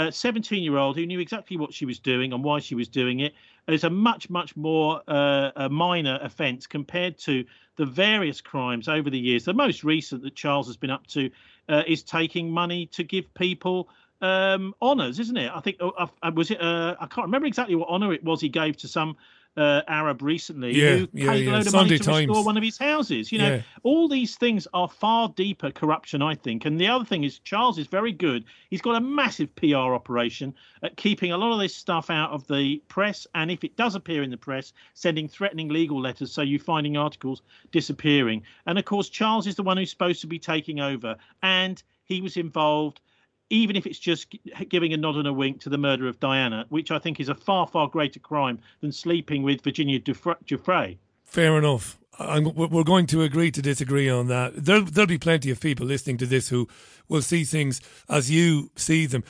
17 0.10 0.64
year 0.64 0.78
old 0.78 0.96
who 0.96 1.06
knew 1.06 1.20
exactly 1.20 1.56
what 1.56 1.72
she 1.72 1.86
was 1.86 2.00
doing 2.00 2.34
and 2.34 2.44
why 2.44 2.60
she 2.60 2.74
was 2.74 2.88
doing 2.88 3.20
it 3.20 3.34
is 3.68 3.84
a 3.84 3.90
much 3.90 4.30
much 4.30 4.56
more 4.56 5.02
uh, 5.08 5.70
minor 5.70 6.20
offence 6.22 6.68
compared 6.68 7.18
to 7.18 7.46
the 7.76 7.86
various 7.86 8.42
crimes 8.42 8.88
over 8.88 9.10
the 9.10 9.20
years. 9.20 9.46
The 9.46 9.54
most 9.54 9.84
recent 9.84 10.24
that 10.24 10.36
Charles 10.36 10.68
has 10.68 10.78
been 10.78 10.90
up 10.90 11.08
to 11.08 11.30
uh, 11.70 11.84
is 11.88 12.04
taking 12.04 12.52
money 12.52 12.88
to 12.88 13.04
give 13.04 13.34
people 13.34 13.90
um, 14.22 14.74
honours, 14.82 15.20
isn't 15.20 15.38
it? 15.38 15.52
I 15.54 15.60
think 15.60 15.78
uh, 15.80 16.08
uh, 16.22 16.32
was 16.34 16.52
it. 16.52 16.62
Uh, 16.62 16.96
I 17.00 17.08
can't 17.08 17.26
remember 17.26 17.48
exactly 17.48 17.76
what 17.76 17.90
honour 17.90 18.14
it 18.14 18.24
was 18.24 18.42
he 18.42 18.50
gave 18.50 18.78
to 18.78 18.88
some 18.88 19.18
uh, 19.56 19.82
Arab 19.88 20.22
recently 20.22 20.74
Yeah, 20.74 20.98
who 20.98 21.08
yeah, 21.14 21.32
paid 21.32 21.46
yeah. 21.46 21.52
a 21.52 21.54
load 21.54 21.62
of 21.62 21.70
Saudi 21.70 21.86
money 21.86 22.00
to 22.00 22.12
restore 22.12 22.46
one 22.46 22.58
of 22.58 22.64
his 22.64 22.78
houses. 22.78 23.32
You 23.32 23.40
know, 23.40 23.62
all 23.84 24.08
these 24.08 24.36
things 24.36 24.68
are 24.74 24.88
far 24.88 25.30
deeper 25.30 25.72
corruption, 25.72 26.22
I 26.22 26.36
think. 26.36 26.66
And 26.66 26.80
the 26.80 26.88
other 26.88 27.06
thing 27.06 27.24
is, 27.24 27.40
Charles 27.40 27.78
is 27.78 27.88
very 27.88 28.12
good. 28.12 28.46
He's 28.70 28.82
got 28.82 28.96
a 28.96 29.02
massive 29.02 29.56
PR 29.56 29.76
operation 29.76 30.54
at 30.82 30.98
keeping 30.98 31.32
a 31.32 31.38
lot 31.38 31.54
of 31.54 31.60
this 31.60 31.76
stuff 31.76 32.10
out 32.10 32.32
of 32.32 32.48
the 32.48 32.82
press. 32.88 33.28
And 33.36 33.52
if 33.52 33.64
it 33.64 33.76
does 33.78 33.96
appear 33.96 34.24
in 34.24 34.32
the 34.32 34.38
press, 34.38 34.74
sending 34.94 35.28
threatening 35.28 35.70
legal 35.70 36.00
letters. 36.02 36.32
So 36.32 36.42
you're 36.42 36.60
finding 36.60 36.98
articles 36.98 37.42
disappearing. 37.72 38.44
And 38.66 38.80
of 38.80 38.86
course, 38.86 39.10
Charles 39.10 39.48
is 39.48 39.56
the 39.56 39.64
one 39.64 39.78
who's 39.78 39.92
supposed 39.92 40.22
to 40.22 40.28
be 40.28 40.40
taking 40.40 40.80
over. 40.80 41.16
And 41.42 41.82
he 42.06 42.22
was 42.22 42.38
involved. 42.38 43.02
Even 43.50 43.76
if 43.76 43.86
it's 43.86 44.00
just 44.00 44.34
giving 44.70 44.94
a 44.94 44.98
nod 44.98 45.16
and 45.16 45.28
a 45.28 45.34
wink 45.34 45.62
to 45.62 45.70
the 45.70 45.78
murder 45.78 46.08
of 46.08 46.20
Diana, 46.20 46.66
which 46.70 46.92
I 46.92 47.00
think 47.00 47.20
is 47.20 47.30
a 47.30 47.36
far, 47.36 47.68
far 47.68 47.88
greater 47.88 48.20
crime 48.20 48.60
than 48.82 48.92
sleeping 48.92 49.44
with 49.44 49.62
Virginia 49.62 50.00
Dufre- 50.00 50.44
Giuffre. 50.46 50.98
Fair 51.24 51.58
enough. 51.58 52.00
I'm, 52.20 52.54
we're 52.54 52.84
going 52.84 53.08
to 53.08 53.24
agree 53.24 53.50
to 53.52 53.62
disagree 53.62 54.10
on 54.10 54.28
that. 54.28 54.54
There'll, 54.56 54.86
there'll 54.86 55.08
be 55.08 55.18
plenty 55.18 55.50
of 55.50 55.60
people 55.60 55.86
listening 55.86 56.18
to 56.18 56.26
this 56.26 56.50
who 56.50 56.68
will 57.10 57.24
see 57.24 57.44
things 57.44 57.82
as 58.08 58.30
you 58.30 58.70
see 58.76 59.06
them. 59.08 59.24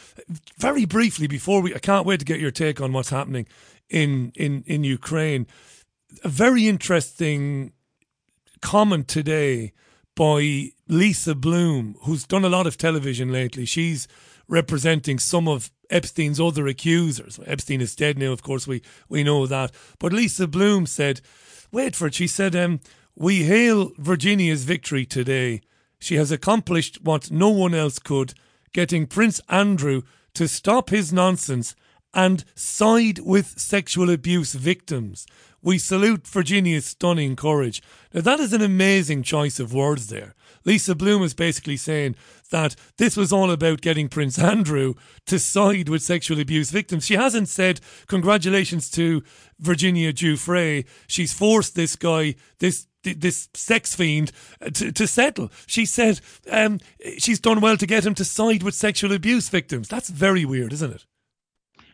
Very 0.57 0.85
briefly, 0.85 1.27
before 1.27 1.61
we, 1.61 1.73
I 1.73 1.79
can't 1.79 2.05
wait 2.05 2.19
to 2.19 2.25
get 2.25 2.39
your 2.39 2.51
take 2.51 2.81
on 2.81 2.91
what's 2.91 3.09
happening 3.09 3.47
in 3.89 4.31
in 4.35 4.63
in 4.67 4.83
Ukraine. 4.83 5.47
A 6.23 6.29
very 6.29 6.67
interesting 6.67 7.71
comment 8.61 9.07
today 9.07 9.73
by 10.15 10.71
Lisa 10.87 11.35
Bloom, 11.35 11.95
who's 12.03 12.25
done 12.25 12.45
a 12.45 12.49
lot 12.49 12.67
of 12.67 12.77
television 12.77 13.31
lately. 13.31 13.65
She's 13.65 14.07
representing 14.47 15.19
some 15.19 15.47
of 15.47 15.71
Epstein's 15.89 16.39
other 16.39 16.67
accusers. 16.67 17.39
Epstein 17.45 17.81
is 17.81 17.95
dead 17.95 18.17
now, 18.17 18.31
of 18.31 18.43
course, 18.43 18.67
we, 18.67 18.81
we 19.09 19.23
know 19.23 19.45
that. 19.47 19.71
But 19.99 20.13
Lisa 20.13 20.47
Bloom 20.47 20.85
said, 20.85 21.21
wait 21.71 21.95
for 21.95 22.07
it, 22.07 22.15
she 22.15 22.27
said, 22.27 22.55
um, 22.55 22.79
We 23.15 23.43
hail 23.43 23.91
Virginia's 23.97 24.63
victory 24.63 25.05
today. 25.05 25.61
She 25.99 26.15
has 26.15 26.31
accomplished 26.31 26.99
what 27.03 27.31
no 27.31 27.49
one 27.49 27.73
else 27.73 27.99
could, 27.99 28.33
getting 28.73 29.07
Prince 29.07 29.39
Andrew 29.49 30.01
to 30.33 30.47
stop 30.47 30.89
his 30.89 31.13
nonsense 31.13 31.75
and 32.13 32.43
side 32.55 33.19
with 33.19 33.59
sexual 33.59 34.09
abuse 34.09 34.53
victims. 34.53 35.25
We 35.63 35.77
salute 35.77 36.27
Virginia's 36.27 36.85
stunning 36.85 37.37
courage. 37.37 37.81
Now, 38.13 38.19
that 38.21 38.41
is 38.41 38.51
an 38.51 38.61
amazing 38.61 39.23
choice 39.23 39.61
of 39.61 39.73
words 39.73 40.07
there. 40.07 40.35
Lisa 40.65 40.93
Bloom 40.93 41.23
is 41.23 41.33
basically 41.33 41.77
saying 41.77 42.15
that 42.51 42.75
this 42.97 43.15
was 43.15 43.31
all 43.31 43.49
about 43.49 43.79
getting 43.79 44.09
Prince 44.09 44.37
Andrew 44.37 44.93
to 45.25 45.39
side 45.39 45.87
with 45.87 46.01
sexual 46.01 46.39
abuse 46.39 46.69
victims. 46.69 47.05
She 47.05 47.15
hasn't 47.15 47.47
said, 47.47 47.79
Congratulations 48.07 48.89
to 48.91 49.23
Virginia 49.57 50.11
Giuffre. 50.11 50.85
She's 51.07 51.33
forced 51.33 51.75
this 51.75 51.95
guy, 51.95 52.35
this 52.59 52.87
this 53.03 53.49
sex 53.53 53.93
fiend 53.93 54.31
uh, 54.61 54.69
to, 54.69 54.89
to 54.89 55.07
settle. 55.07 55.51
She 55.67 55.85
said 55.85 56.21
um, 56.49 56.79
she's 57.17 57.41
done 57.41 57.59
well 57.59 57.75
to 57.75 57.85
get 57.85 58.05
him 58.05 58.15
to 58.15 58.23
side 58.23 58.63
with 58.63 58.75
sexual 58.75 59.11
abuse 59.11 59.49
victims. 59.49 59.89
That's 59.89 60.09
very 60.09 60.45
weird, 60.45 60.71
isn't 60.71 60.93
it? 60.93 61.05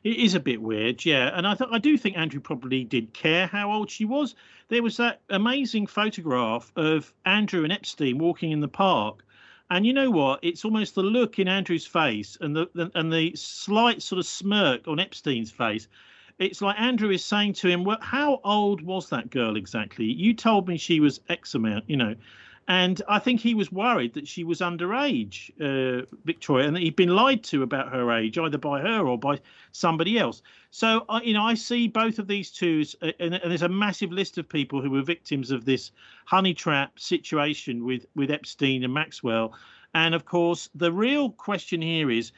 It 0.04 0.18
is 0.18 0.34
a 0.34 0.40
bit 0.40 0.62
weird, 0.62 1.04
yeah. 1.06 1.30
And 1.34 1.46
I 1.46 1.56
th- 1.56 1.70
I 1.74 1.78
do 1.78 1.98
think 1.98 2.18
Andrew 2.18 2.40
probably 2.40 2.84
did 2.84 3.14
care 3.14 3.48
how 3.48 3.72
old 3.72 3.90
she 3.90 4.06
was. 4.06 4.34
There 4.70 4.84
was 4.84 4.98
that 4.98 5.22
amazing 5.30 5.88
photograph 5.88 6.72
of 6.76 7.14
Andrew 7.26 7.64
and 7.64 7.74
Epstein 7.74 8.18
walking 8.18 8.52
in 8.52 8.62
the 8.62 8.68
park. 8.68 9.26
And 9.70 9.86
you 9.86 9.94
know 9.94 10.10
what? 10.10 10.40
It's 10.42 10.66
almost 10.66 10.96
the 10.96 11.04
look 11.04 11.38
in 11.38 11.48
Andrew's 11.48 11.86
face 11.86 12.38
and 12.40 12.56
the, 12.56 12.70
the 12.74 12.92
and 12.96 13.12
the 13.12 13.36
slight 13.36 14.02
sort 14.02 14.20
of 14.20 14.26
smirk 14.26 14.88
on 14.88 15.00
Epstein's 15.00 15.52
face. 15.52 15.88
It's 16.40 16.62
like 16.62 16.80
Andrew 16.80 17.10
is 17.10 17.24
saying 17.24 17.54
to 17.54 17.68
him, 17.68 17.84
"Well, 17.84 18.00
how 18.02 18.40
old 18.44 18.82
was 18.82 19.10
that 19.10 19.30
girl 19.30 19.58
exactly? 19.58 20.06
You 20.06 20.34
told 20.34 20.68
me 20.68 20.78
she 20.78 21.02
was 21.02 21.20
X 21.28 21.56
amount, 21.56 21.90
you 21.90 21.98
know." 21.98 22.16
And 22.70 23.02
I 23.10 23.18
think 23.18 23.40
he 23.40 23.56
was 23.56 23.72
worried 23.72 24.14
that 24.14 24.28
she 24.28 24.44
was 24.44 24.60
underage, 24.60 25.50
uh, 25.60 26.06
Victoria, 26.24 26.68
and 26.68 26.76
that 26.76 26.84
he'd 26.84 26.96
been 26.96 27.16
lied 27.16 27.44
to 27.46 27.64
about 27.64 27.92
her 27.92 28.12
age, 28.12 28.38
either 28.38 28.60
by 28.60 28.80
her 28.80 29.08
or 29.08 29.18
by 29.18 29.40
somebody 29.72 30.20
else. 30.20 30.44
So, 30.70 31.04
I 31.10 31.24
you 31.24 31.34
know, 31.34 31.44
I 31.44 31.56
see 31.56 31.88
both 31.88 32.20
of 32.20 32.28
these 32.28 32.52
two, 32.52 32.86
uh, 33.02 33.12
and, 33.20 33.34
and 33.34 33.50
there's 33.50 33.64
a 33.64 33.70
massive 33.70 34.12
list 34.12 34.38
of 34.38 34.48
people 34.48 34.84
who 34.84 34.92
were 34.92 35.02
victims 35.02 35.50
of 35.50 35.66
this 35.66 35.92
honey 36.26 36.54
trap 36.54 37.00
situation 37.00 37.86
with 37.86 38.06
with 38.16 38.30
Epstein 38.30 38.84
and 38.84 38.94
Maxwell. 38.94 39.56
And 39.96 40.14
of 40.14 40.26
course, 40.26 40.70
the 40.76 40.92
real 40.92 41.32
question 41.32 41.82
here 41.82 42.12
is, 42.12 42.32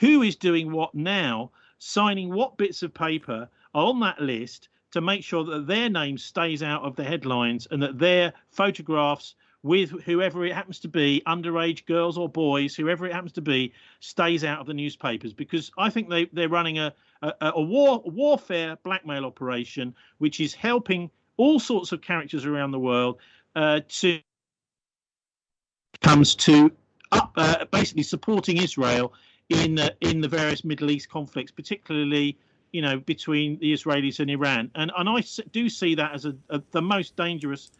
who 0.00 0.22
is 0.22 0.34
doing 0.34 0.72
what 0.72 0.96
now, 0.96 1.52
signing 1.78 2.34
what 2.34 2.58
bits 2.58 2.82
of 2.82 2.92
paper 2.92 3.48
on 3.72 4.00
that 4.00 4.20
list 4.20 4.68
to 4.90 5.00
make 5.00 5.22
sure 5.22 5.44
that 5.44 5.68
their 5.68 5.88
name 5.88 6.18
stays 6.18 6.60
out 6.60 6.82
of 6.82 6.96
the 6.96 7.04
headlines 7.04 7.68
and 7.70 7.80
that 7.84 8.00
their 8.00 8.32
photographs 8.50 9.36
with 9.62 9.90
whoever 10.02 10.44
it 10.44 10.52
happens 10.52 10.78
to 10.80 10.88
be, 10.88 11.22
underage 11.26 11.86
girls 11.86 12.16
or 12.16 12.28
boys, 12.28 12.76
whoever 12.76 13.06
it 13.06 13.12
happens 13.12 13.32
to 13.32 13.40
be, 13.40 13.72
stays 14.00 14.44
out 14.44 14.60
of 14.60 14.66
the 14.66 14.74
newspapers. 14.74 15.32
Because 15.32 15.70
I 15.76 15.90
think 15.90 16.08
they 16.08 16.26
they're 16.26 16.48
running 16.48 16.78
a 16.78 16.92
a, 17.22 17.32
a 17.40 17.62
war 17.62 18.02
a 18.04 18.08
warfare 18.08 18.76
blackmail 18.82 19.24
operation 19.24 19.94
which 20.18 20.40
is 20.40 20.54
helping 20.54 21.10
all 21.36 21.58
sorts 21.58 21.92
of 21.92 22.00
characters 22.00 22.46
around 22.46 22.70
the 22.70 22.78
world 22.78 23.18
uh, 23.54 23.80
to 23.88 24.20
comes 26.00 26.34
to 26.34 26.70
up 27.12 27.32
uh, 27.36 27.64
basically 27.66 28.02
supporting 28.02 28.58
Israel 28.58 29.12
in 29.48 29.78
uh, 29.78 29.90
in 30.00 30.20
the 30.20 30.28
various 30.28 30.64
Middle 30.64 30.90
East 30.90 31.08
conflicts, 31.08 31.50
particularly 31.50 32.38
you 32.72 32.82
know 32.82 32.98
between 32.98 33.58
the 33.58 33.72
Israelis 33.72 34.20
and 34.20 34.30
Iran, 34.30 34.70
and 34.74 34.92
and 34.96 35.08
I 35.08 35.22
do 35.52 35.68
see 35.68 35.94
that 35.94 36.12
as 36.14 36.24
a, 36.26 36.34
a 36.50 36.62
the 36.72 36.82
most 36.82 37.16
dangerous 37.16 37.70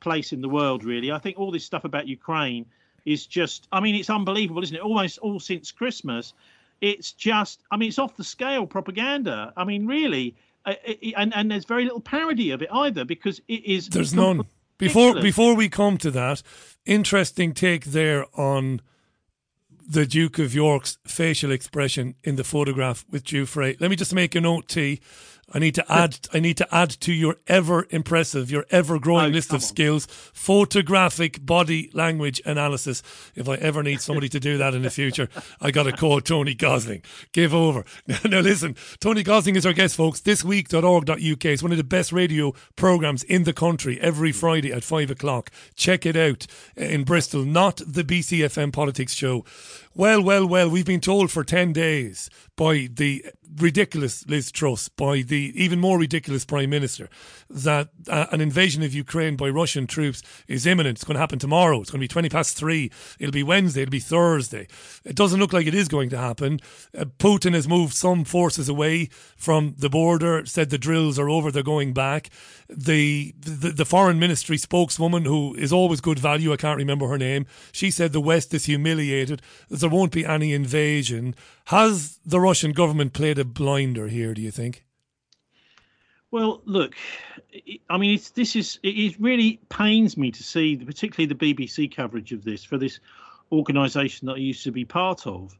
place 0.00 0.32
in 0.32 0.40
the 0.40 0.48
world. 0.48 0.84
Really, 0.84 1.12
I 1.12 1.18
think 1.18 1.38
all 1.38 1.50
this 1.50 1.64
stuff 1.64 1.84
about 1.84 2.06
Ukraine 2.08 2.66
is 3.04 3.26
just, 3.26 3.68
I 3.70 3.80
mean, 3.80 3.94
it's 3.94 4.10
unbelievable, 4.10 4.62
isn't 4.62 4.76
it? 4.76 4.82
Almost 4.82 5.18
all 5.18 5.38
since 5.38 5.70
Christmas, 5.70 6.34
it's 6.80 7.12
just, 7.12 7.62
I 7.70 7.76
mean, 7.76 7.88
it's 7.88 7.98
off 7.98 8.16
the 8.16 8.24
scale 8.24 8.66
propaganda. 8.66 9.52
I 9.56 9.64
mean, 9.64 9.86
really. 9.86 10.34
Uh, 10.64 10.74
it, 10.84 11.14
and 11.16 11.32
and 11.34 11.48
there's 11.50 11.64
very 11.64 11.84
little 11.84 12.00
parody 12.00 12.50
of 12.50 12.60
it 12.60 12.68
either 12.72 13.04
because 13.04 13.40
it 13.46 13.64
is 13.64 13.88
There's 13.88 14.12
none. 14.12 14.42
Before 14.78 15.14
before 15.14 15.54
we 15.54 15.68
come 15.68 15.96
to 15.98 16.10
that, 16.10 16.42
interesting 16.84 17.54
take 17.54 17.86
there 17.86 18.26
on 18.34 18.82
the 19.88 20.04
Duke 20.04 20.38
of 20.38 20.54
York's 20.54 20.98
facial 21.06 21.52
expression 21.52 22.16
in 22.24 22.36
the 22.36 22.44
photograph 22.44 23.04
with 23.08 23.24
Giuffre. 23.24 23.80
Let 23.80 23.90
me 23.90 23.96
just 23.96 24.12
make 24.12 24.34
a 24.34 24.40
note, 24.40 24.68
T. 24.68 25.00
I 25.52 25.60
need 25.60 25.76
to 25.76 25.92
add. 25.92 26.18
I 26.34 26.40
need 26.40 26.56
to 26.56 26.74
add 26.74 26.90
to 26.90 27.12
your 27.12 27.36
ever 27.46 27.86
impressive, 27.90 28.50
your 28.50 28.66
ever 28.70 28.98
growing 28.98 29.26
Oh, 29.26 29.28
list 29.28 29.50
of 29.50 29.54
on. 29.56 29.60
skills: 29.60 30.06
photographic 30.34 31.44
body 31.46 31.88
language 31.92 32.42
analysis. 32.44 33.02
If 33.36 33.48
I 33.48 33.54
ever 33.54 33.82
need 33.84 34.00
somebody 34.00 34.28
to 34.30 34.40
do 34.40 34.58
that 34.58 34.74
in 34.74 34.82
the 34.82 34.90
future, 34.90 35.28
I 35.60 35.70
got 35.70 35.84
to 35.84 35.92
call 35.92 36.20
Tony 36.20 36.54
Gosling. 36.54 37.02
Give 37.32 37.54
over. 37.54 37.84
Now, 38.08 38.18
now 38.24 38.40
listen, 38.40 38.76
Tony 39.00 39.22
Gosling 39.22 39.56
is 39.56 39.64
our 39.66 39.72
guest, 39.72 39.96
folks. 39.96 40.20
Thisweek.org.uk 40.20 41.44
is 41.44 41.62
one 41.62 41.72
of 41.72 41.78
the 41.78 41.84
best 41.84 42.12
radio 42.12 42.52
programs 42.76 43.22
in 43.24 43.44
the 43.44 43.52
country 43.52 44.00
every 44.00 44.32
Friday 44.32 44.72
at 44.72 44.84
five 44.84 45.10
o'clock. 45.10 45.50
Check 45.74 46.06
it 46.06 46.16
out 46.16 46.46
in 46.76 47.04
Bristol, 47.04 47.44
not 47.44 47.80
the 47.86 48.02
BCFM 48.04 48.72
politics 48.72 49.12
show. 49.14 49.44
Well, 49.98 50.22
well, 50.22 50.46
well, 50.46 50.68
we've 50.68 50.84
been 50.84 51.00
told 51.00 51.30
for 51.30 51.42
10 51.42 51.72
days 51.72 52.28
by 52.54 52.90
the 52.92 53.24
ridiculous 53.58 54.26
Liz 54.26 54.52
Truss 54.52 54.88
by 54.88 55.22
the 55.22 55.52
even 55.54 55.80
more 55.80 55.98
ridiculous 55.98 56.44
Prime 56.44 56.70
Minister 56.70 57.08
that 57.48 57.88
uh, 58.08 58.26
an 58.30 58.40
invasion 58.40 58.82
of 58.82 58.92
Ukraine 58.92 59.36
by 59.36 59.48
Russian 59.48 59.86
troops 59.86 60.22
is 60.48 60.66
imminent. 60.66 60.98
It's 60.98 61.04
going 61.04 61.14
to 61.14 61.20
happen 61.20 61.38
tomorrow. 61.38 61.80
It's 61.80 61.90
going 61.90 62.00
to 62.00 62.04
be 62.04 62.08
20 62.08 62.28
past 62.28 62.56
three. 62.56 62.90
It'll 63.18 63.32
be 63.32 63.42
Wednesday. 63.42 63.82
It'll 63.82 63.92
be 63.92 64.00
Thursday. 64.00 64.68
It 65.04 65.16
doesn't 65.16 65.40
look 65.40 65.52
like 65.52 65.66
it 65.66 65.74
is 65.74 65.88
going 65.88 66.10
to 66.10 66.18
happen. 66.18 66.60
Uh, 66.96 67.04
Putin 67.18 67.54
has 67.54 67.68
moved 67.68 67.94
some 67.94 68.24
forces 68.24 68.68
away 68.68 69.08
from 69.36 69.74
the 69.78 69.88
border, 69.88 70.44
said 70.44 70.70
the 70.70 70.78
drills 70.78 71.18
are 71.18 71.30
over, 71.30 71.50
they're 71.50 71.62
going 71.62 71.92
back. 71.92 72.30
The, 72.68 73.34
the, 73.38 73.70
the 73.70 73.84
foreign 73.84 74.18
ministry 74.18 74.58
spokeswoman, 74.58 75.24
who 75.24 75.54
is 75.54 75.72
always 75.72 76.00
good 76.00 76.18
value, 76.18 76.52
I 76.52 76.56
can't 76.56 76.76
remember 76.76 77.06
her 77.08 77.18
name, 77.18 77.46
she 77.72 77.90
said 77.90 78.12
the 78.12 78.20
West 78.20 78.52
is 78.52 78.64
humiliated, 78.64 79.40
there 79.86 79.96
won't 79.96 80.10
be 80.10 80.26
any 80.26 80.52
invasion. 80.52 81.36
Has 81.66 82.18
the 82.26 82.40
Russian 82.40 82.72
government 82.72 83.12
played 83.12 83.38
a 83.38 83.44
blinder 83.44 84.08
here, 84.08 84.34
do 84.34 84.42
you 84.42 84.50
think? 84.50 84.84
Well, 86.32 86.60
look, 86.64 86.96
I 87.88 87.96
mean, 87.96 88.18
this 88.34 88.56
is 88.56 88.80
it 88.82 89.14
really 89.20 89.60
pains 89.68 90.16
me 90.16 90.32
to 90.32 90.42
see, 90.42 90.76
particularly 90.76 91.32
the 91.32 91.54
BBC 91.54 91.94
coverage 91.94 92.32
of 92.32 92.42
this 92.42 92.64
for 92.64 92.78
this 92.78 92.98
organisation 93.52 94.26
that 94.26 94.34
I 94.34 94.38
used 94.38 94.64
to 94.64 94.72
be 94.72 94.84
part 94.84 95.24
of 95.24 95.56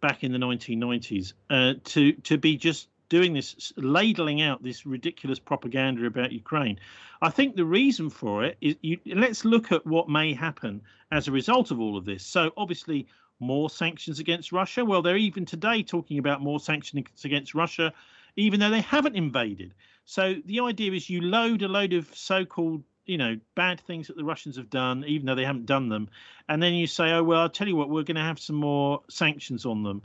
back 0.00 0.24
in 0.24 0.32
the 0.32 0.38
1990s, 0.38 1.34
uh, 1.50 1.74
to 1.84 2.12
to 2.12 2.38
be 2.38 2.56
just 2.56 2.88
doing 3.10 3.34
this, 3.34 3.74
ladling 3.76 4.40
out 4.40 4.62
this 4.62 4.86
ridiculous 4.86 5.38
propaganda 5.38 6.06
about 6.06 6.32
Ukraine. 6.32 6.80
I 7.20 7.28
think 7.28 7.56
the 7.56 7.66
reason 7.66 8.08
for 8.08 8.42
it 8.42 8.56
is 8.62 8.76
you, 8.80 8.98
let's 9.04 9.44
look 9.44 9.70
at 9.70 9.86
what 9.86 10.08
may 10.08 10.32
happen 10.32 10.80
as 11.12 11.28
a 11.28 11.32
result 11.32 11.70
of 11.70 11.78
all 11.78 11.98
of 11.98 12.06
this. 12.06 12.24
So 12.24 12.52
obviously, 12.56 13.06
more 13.38 13.70
sanctions 13.70 14.18
against 14.18 14.52
Russia. 14.52 14.84
Well, 14.84 15.02
they're 15.02 15.16
even 15.16 15.44
today 15.44 15.82
talking 15.82 16.18
about 16.18 16.40
more 16.40 16.60
sanctions 16.60 17.04
against 17.24 17.54
Russia, 17.54 17.92
even 18.36 18.60
though 18.60 18.70
they 18.70 18.80
haven't 18.80 19.16
invaded. 19.16 19.74
So 20.04 20.34
the 20.44 20.60
idea 20.60 20.92
is 20.92 21.10
you 21.10 21.20
load 21.20 21.62
a 21.62 21.68
load 21.68 21.92
of 21.92 22.14
so-called 22.14 22.84
you 23.06 23.18
know 23.18 23.38
bad 23.54 23.80
things 23.80 24.08
that 24.08 24.16
the 24.16 24.24
Russians 24.24 24.56
have 24.56 24.70
done, 24.70 25.04
even 25.06 25.26
though 25.26 25.34
they 25.34 25.44
haven't 25.44 25.66
done 25.66 25.88
them, 25.88 26.08
and 26.48 26.62
then 26.62 26.74
you 26.74 26.86
say, 26.86 27.12
oh 27.12 27.22
well, 27.22 27.40
I'll 27.40 27.48
tell 27.48 27.68
you 27.68 27.76
what, 27.76 27.88
we're 27.88 28.02
going 28.02 28.16
to 28.16 28.22
have 28.22 28.38
some 28.38 28.56
more 28.56 29.02
sanctions 29.08 29.64
on 29.64 29.82
them. 29.82 30.02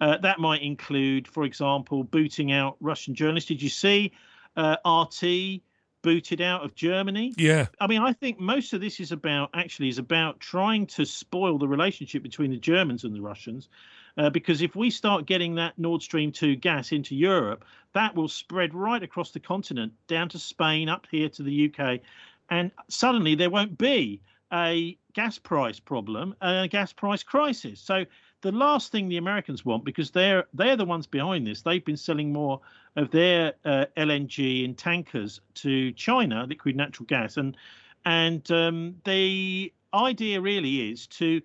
Uh, 0.00 0.18
that 0.18 0.40
might 0.40 0.62
include, 0.62 1.28
for 1.28 1.44
example, 1.44 2.02
booting 2.02 2.50
out 2.50 2.76
Russian 2.80 3.14
journalists. 3.14 3.48
Did 3.48 3.62
you 3.62 3.68
see 3.68 4.12
uh, 4.56 4.76
RT 4.84 5.62
booted 6.02 6.40
out 6.40 6.64
of 6.64 6.74
Germany? 6.74 7.32
Yeah. 7.36 7.66
I 7.80 7.86
mean, 7.86 8.02
I 8.02 8.12
think 8.12 8.38
most 8.38 8.72
of 8.72 8.80
this 8.80 9.00
is 9.00 9.12
about 9.12 9.50
actually 9.54 9.88
is 9.88 9.98
about 9.98 10.40
trying 10.40 10.86
to 10.88 11.04
spoil 11.04 11.58
the 11.58 11.68
relationship 11.68 12.22
between 12.22 12.50
the 12.50 12.58
Germans 12.58 13.04
and 13.04 13.14
the 13.14 13.20
Russians. 13.20 13.68
Uh, 14.18 14.28
because 14.28 14.60
if 14.60 14.76
we 14.76 14.90
start 14.90 15.26
getting 15.26 15.54
that 15.54 15.78
Nord 15.78 16.02
Stream 16.02 16.32
2 16.32 16.56
gas 16.56 16.92
into 16.92 17.14
Europe, 17.14 17.64
that 17.94 18.14
will 18.14 18.28
spread 18.28 18.74
right 18.74 19.02
across 19.02 19.30
the 19.30 19.40
continent, 19.40 19.92
down 20.06 20.28
to 20.30 20.38
Spain, 20.38 20.88
up 20.88 21.06
here 21.10 21.30
to 21.30 21.42
the 21.42 21.72
UK. 21.72 22.00
And 22.50 22.70
suddenly 22.88 23.34
there 23.34 23.48
won't 23.48 23.78
be 23.78 24.20
a 24.52 24.98
gas 25.14 25.38
price 25.38 25.80
problem, 25.80 26.34
a 26.42 26.68
gas 26.68 26.92
price 26.92 27.22
crisis. 27.22 27.80
So 27.80 28.04
the 28.42 28.52
last 28.52 28.92
thing 28.92 29.08
the 29.08 29.16
Americans 29.16 29.64
want, 29.64 29.84
because 29.84 30.10
they're 30.10 30.44
they're 30.52 30.76
the 30.76 30.84
ones 30.84 31.06
behind 31.06 31.46
this, 31.46 31.62
they've 31.62 31.84
been 31.84 31.96
selling 31.96 32.32
more 32.32 32.60
of 32.96 33.10
their 33.10 33.54
uh, 33.64 33.86
LNG 33.96 34.64
in 34.64 34.74
tankers 34.74 35.40
to 35.54 35.92
China, 35.92 36.44
liquid 36.46 36.76
natural 36.76 37.06
gas, 37.06 37.36
and 37.36 37.56
and 38.04 38.50
um, 38.50 38.96
the 39.04 39.72
idea 39.94 40.40
really 40.40 40.90
is 40.90 41.06
to 41.06 41.40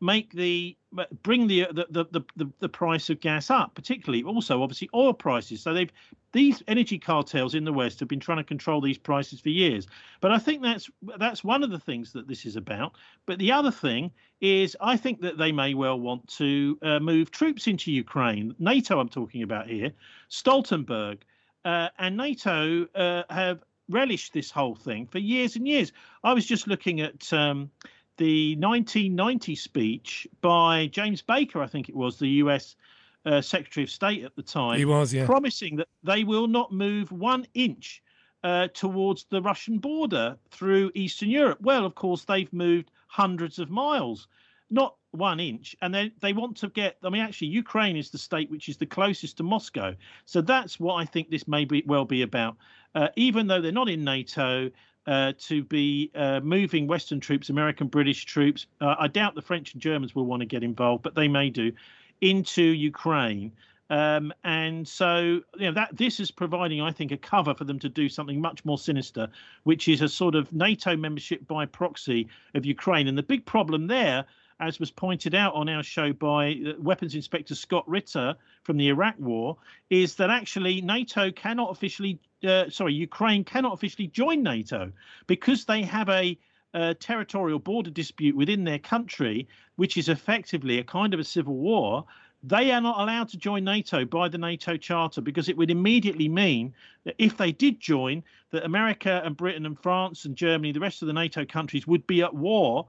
make 0.00 0.32
the 0.32 0.76
bring 1.22 1.46
the 1.46 1.66
the, 1.72 2.06
the 2.12 2.24
the 2.36 2.50
the 2.60 2.68
price 2.68 3.10
of 3.10 3.20
gas 3.20 3.50
up, 3.50 3.74
particularly 3.74 4.22
also 4.22 4.62
obviously 4.62 4.88
oil 4.94 5.12
prices. 5.12 5.62
So 5.62 5.74
they've 5.74 5.92
these 6.32 6.62
energy 6.68 6.98
cartels 6.98 7.54
in 7.54 7.64
the 7.64 7.72
West 7.72 8.00
have 8.00 8.08
been 8.08 8.20
trying 8.20 8.38
to 8.38 8.44
control 8.44 8.80
these 8.80 8.98
prices 8.98 9.40
for 9.40 9.48
years. 9.48 9.86
But 10.20 10.32
I 10.32 10.38
think 10.38 10.62
that's 10.62 10.90
that's 11.18 11.42
one 11.42 11.62
of 11.62 11.70
the 11.70 11.78
things 11.78 12.12
that 12.12 12.28
this 12.28 12.44
is 12.44 12.56
about. 12.56 12.92
But 13.26 13.38
the 13.38 13.52
other 13.52 13.70
thing 13.70 14.10
is, 14.40 14.76
I 14.80 14.96
think 14.96 15.20
that 15.22 15.38
they 15.38 15.52
may 15.52 15.74
well 15.74 15.98
want 15.98 16.26
to 16.36 16.78
uh, 16.82 16.98
move 17.00 17.30
troops 17.30 17.66
into 17.66 17.90
Ukraine. 17.90 18.54
NATO, 18.58 19.00
I'm 19.00 19.08
talking 19.08 19.42
about 19.42 19.66
here, 19.66 19.92
Stoltenberg, 20.30 21.18
uh, 21.64 21.88
and 21.98 22.16
NATO 22.16 22.86
uh, 22.94 23.22
have 23.30 23.62
relished 23.88 24.32
this 24.32 24.50
whole 24.50 24.74
thing 24.74 25.06
for 25.06 25.18
years 25.18 25.56
and 25.56 25.66
years. 25.66 25.92
I 26.22 26.34
was 26.34 26.46
just 26.46 26.66
looking 26.66 27.00
at. 27.00 27.32
Um, 27.32 27.70
the 28.16 28.56
1990 28.56 29.54
speech 29.54 30.26
by 30.40 30.86
James 30.86 31.22
Baker, 31.22 31.62
I 31.62 31.66
think 31.66 31.88
it 31.88 31.96
was, 31.96 32.18
the 32.18 32.28
US 32.28 32.76
uh, 33.24 33.40
Secretary 33.40 33.84
of 33.84 33.90
State 33.90 34.24
at 34.24 34.34
the 34.36 34.42
time. 34.42 34.78
He 34.78 34.84
was, 34.84 35.12
yeah. 35.12 35.26
Promising 35.26 35.76
that 35.76 35.88
they 36.02 36.24
will 36.24 36.46
not 36.46 36.72
move 36.72 37.10
one 37.12 37.46
inch 37.54 38.02
uh, 38.44 38.68
towards 38.68 39.24
the 39.30 39.42
Russian 39.42 39.78
border 39.78 40.36
through 40.50 40.92
Eastern 40.94 41.30
Europe. 41.30 41.58
Well, 41.60 41.84
of 41.84 41.94
course, 41.94 42.24
they've 42.24 42.52
moved 42.52 42.90
hundreds 43.08 43.58
of 43.58 43.70
miles, 43.70 44.28
not 44.70 44.94
one 45.10 45.40
inch. 45.40 45.74
And 45.82 45.94
they, 45.94 46.12
they 46.20 46.32
want 46.32 46.56
to 46.58 46.68
get, 46.68 46.96
I 47.02 47.08
mean, 47.08 47.22
actually, 47.22 47.48
Ukraine 47.48 47.96
is 47.96 48.10
the 48.10 48.18
state 48.18 48.50
which 48.50 48.68
is 48.68 48.76
the 48.76 48.86
closest 48.86 49.38
to 49.38 49.42
Moscow. 49.42 49.94
So 50.24 50.40
that's 50.40 50.78
what 50.78 50.94
I 50.94 51.04
think 51.04 51.30
this 51.30 51.48
may 51.48 51.64
be, 51.64 51.82
well 51.86 52.04
be 52.04 52.22
about. 52.22 52.56
Uh, 52.94 53.08
even 53.16 53.46
though 53.46 53.60
they're 53.60 53.72
not 53.72 53.88
in 53.88 54.04
NATO, 54.04 54.70
uh, 55.06 55.32
to 55.38 55.62
be 55.64 56.10
uh, 56.14 56.40
moving 56.40 56.86
Western 56.86 57.20
troops, 57.20 57.48
American, 57.48 57.86
British 57.86 58.24
troops. 58.24 58.66
Uh, 58.80 58.96
I 58.98 59.08
doubt 59.08 59.34
the 59.34 59.42
French 59.42 59.72
and 59.72 59.82
Germans 59.82 60.14
will 60.14 60.26
want 60.26 60.40
to 60.40 60.46
get 60.46 60.62
involved, 60.62 61.02
but 61.02 61.14
they 61.14 61.28
may 61.28 61.50
do 61.50 61.72
into 62.20 62.62
Ukraine. 62.62 63.52
Um, 63.88 64.32
and 64.42 64.86
so, 64.86 65.40
you 65.56 65.66
know, 65.66 65.72
that 65.72 65.96
this 65.96 66.18
is 66.18 66.30
providing, 66.30 66.80
I 66.80 66.90
think, 66.90 67.12
a 67.12 67.16
cover 67.16 67.54
for 67.54 67.64
them 67.64 67.78
to 67.78 67.88
do 67.88 68.08
something 68.08 68.40
much 68.40 68.64
more 68.64 68.78
sinister, 68.78 69.28
which 69.62 69.86
is 69.86 70.02
a 70.02 70.08
sort 70.08 70.34
of 70.34 70.52
NATO 70.52 70.96
membership 70.96 71.46
by 71.46 71.66
proxy 71.66 72.26
of 72.54 72.66
Ukraine. 72.66 73.06
And 73.06 73.16
the 73.16 73.22
big 73.22 73.46
problem 73.46 73.86
there, 73.86 74.24
as 74.60 74.80
was 74.80 74.90
pointed 74.90 75.34
out 75.34 75.54
on 75.54 75.68
our 75.68 75.82
show 75.82 76.12
by 76.12 76.60
uh, 76.66 76.72
Weapons 76.78 77.14
Inspector 77.14 77.54
Scott 77.54 77.88
Ritter 77.88 78.34
from 78.62 78.76
the 78.76 78.88
Iraq 78.88 79.14
War, 79.18 79.56
is 79.90 80.14
that 80.16 80.30
actually 80.30 80.80
NATO 80.80 81.30
cannot 81.30 81.70
officially 81.70 82.18
uh, 82.44 82.68
sorry, 82.70 82.94
Ukraine 82.94 83.44
cannot 83.44 83.72
officially 83.72 84.08
join 84.08 84.42
NATO 84.42 84.92
because 85.26 85.64
they 85.64 85.82
have 85.82 86.08
a, 86.08 86.38
a 86.74 86.94
territorial 86.94 87.58
border 87.58 87.90
dispute 87.90 88.36
within 88.36 88.64
their 88.64 88.78
country, 88.78 89.48
which 89.76 89.96
is 89.96 90.08
effectively 90.08 90.78
a 90.78 90.84
kind 90.84 91.14
of 91.14 91.20
a 91.20 91.24
civil 91.24 91.56
war. 91.56 92.04
They 92.42 92.70
are 92.70 92.80
not 92.80 93.00
allowed 93.00 93.28
to 93.30 93.38
join 93.38 93.64
NATO 93.64 94.04
by 94.04 94.28
the 94.28 94.38
NATO 94.38 94.76
Charter 94.76 95.20
because 95.20 95.48
it 95.48 95.56
would 95.56 95.70
immediately 95.70 96.28
mean 96.28 96.74
that 97.04 97.16
if 97.18 97.36
they 97.36 97.50
did 97.50 97.80
join, 97.80 98.22
that 98.50 98.64
America 98.64 99.22
and 99.24 99.36
Britain 99.36 99.66
and 99.66 99.78
France 99.80 100.26
and 100.26 100.36
Germany, 100.36 100.72
the 100.72 100.80
rest 100.80 101.02
of 101.02 101.08
the 101.08 101.14
NATO 101.14 101.44
countries, 101.44 101.86
would 101.86 102.06
be 102.06 102.22
at 102.22 102.34
war 102.34 102.86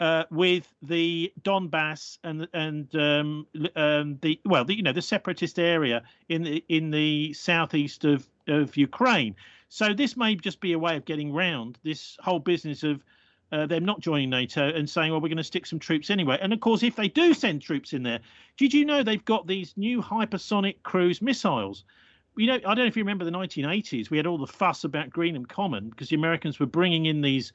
uh, 0.00 0.24
with 0.30 0.72
the 0.82 1.32
Donbass 1.42 2.18
and 2.22 2.48
and 2.52 2.94
um, 2.94 3.46
um, 3.74 4.18
the 4.22 4.40
well, 4.44 4.64
the, 4.64 4.76
you 4.76 4.82
know, 4.82 4.92
the 4.92 5.02
separatist 5.02 5.58
area 5.58 6.02
in 6.28 6.42
the 6.42 6.64
in 6.68 6.90
the 6.90 7.32
southeast 7.32 8.04
of 8.04 8.28
of 8.46 8.76
Ukraine. 8.76 9.34
So 9.68 9.92
this 9.92 10.16
may 10.16 10.34
just 10.34 10.60
be 10.60 10.72
a 10.72 10.78
way 10.78 10.96
of 10.96 11.04
getting 11.04 11.32
round 11.32 11.78
this 11.82 12.16
whole 12.20 12.38
business 12.38 12.82
of 12.82 13.04
uh, 13.52 13.66
them 13.66 13.84
not 13.84 14.00
joining 14.00 14.30
NATO 14.30 14.68
and 14.68 14.88
saying, 14.88 15.10
well, 15.10 15.20
we're 15.20 15.28
going 15.28 15.38
to 15.38 15.44
stick 15.44 15.66
some 15.66 15.78
troops 15.78 16.10
anyway. 16.10 16.38
And 16.40 16.52
of 16.52 16.60
course, 16.60 16.82
if 16.82 16.96
they 16.96 17.08
do 17.08 17.34
send 17.34 17.62
troops 17.62 17.92
in 17.92 18.02
there, 18.02 18.20
did 18.56 18.74
you 18.74 18.84
know 18.84 19.02
they've 19.02 19.24
got 19.24 19.46
these 19.46 19.74
new 19.76 20.02
hypersonic 20.02 20.76
cruise 20.82 21.20
missiles? 21.20 21.84
You 22.36 22.46
know, 22.46 22.54
I 22.54 22.58
don't 22.58 22.78
know 22.78 22.84
if 22.84 22.96
you 22.96 23.02
remember 23.02 23.24
the 23.24 23.30
1980s. 23.30 24.10
We 24.10 24.16
had 24.16 24.26
all 24.26 24.38
the 24.38 24.46
fuss 24.46 24.84
about 24.84 25.10
Greenham 25.10 25.46
Common 25.48 25.90
because 25.90 26.08
the 26.08 26.16
Americans 26.16 26.60
were 26.60 26.66
bringing 26.66 27.06
in 27.06 27.20
these 27.20 27.52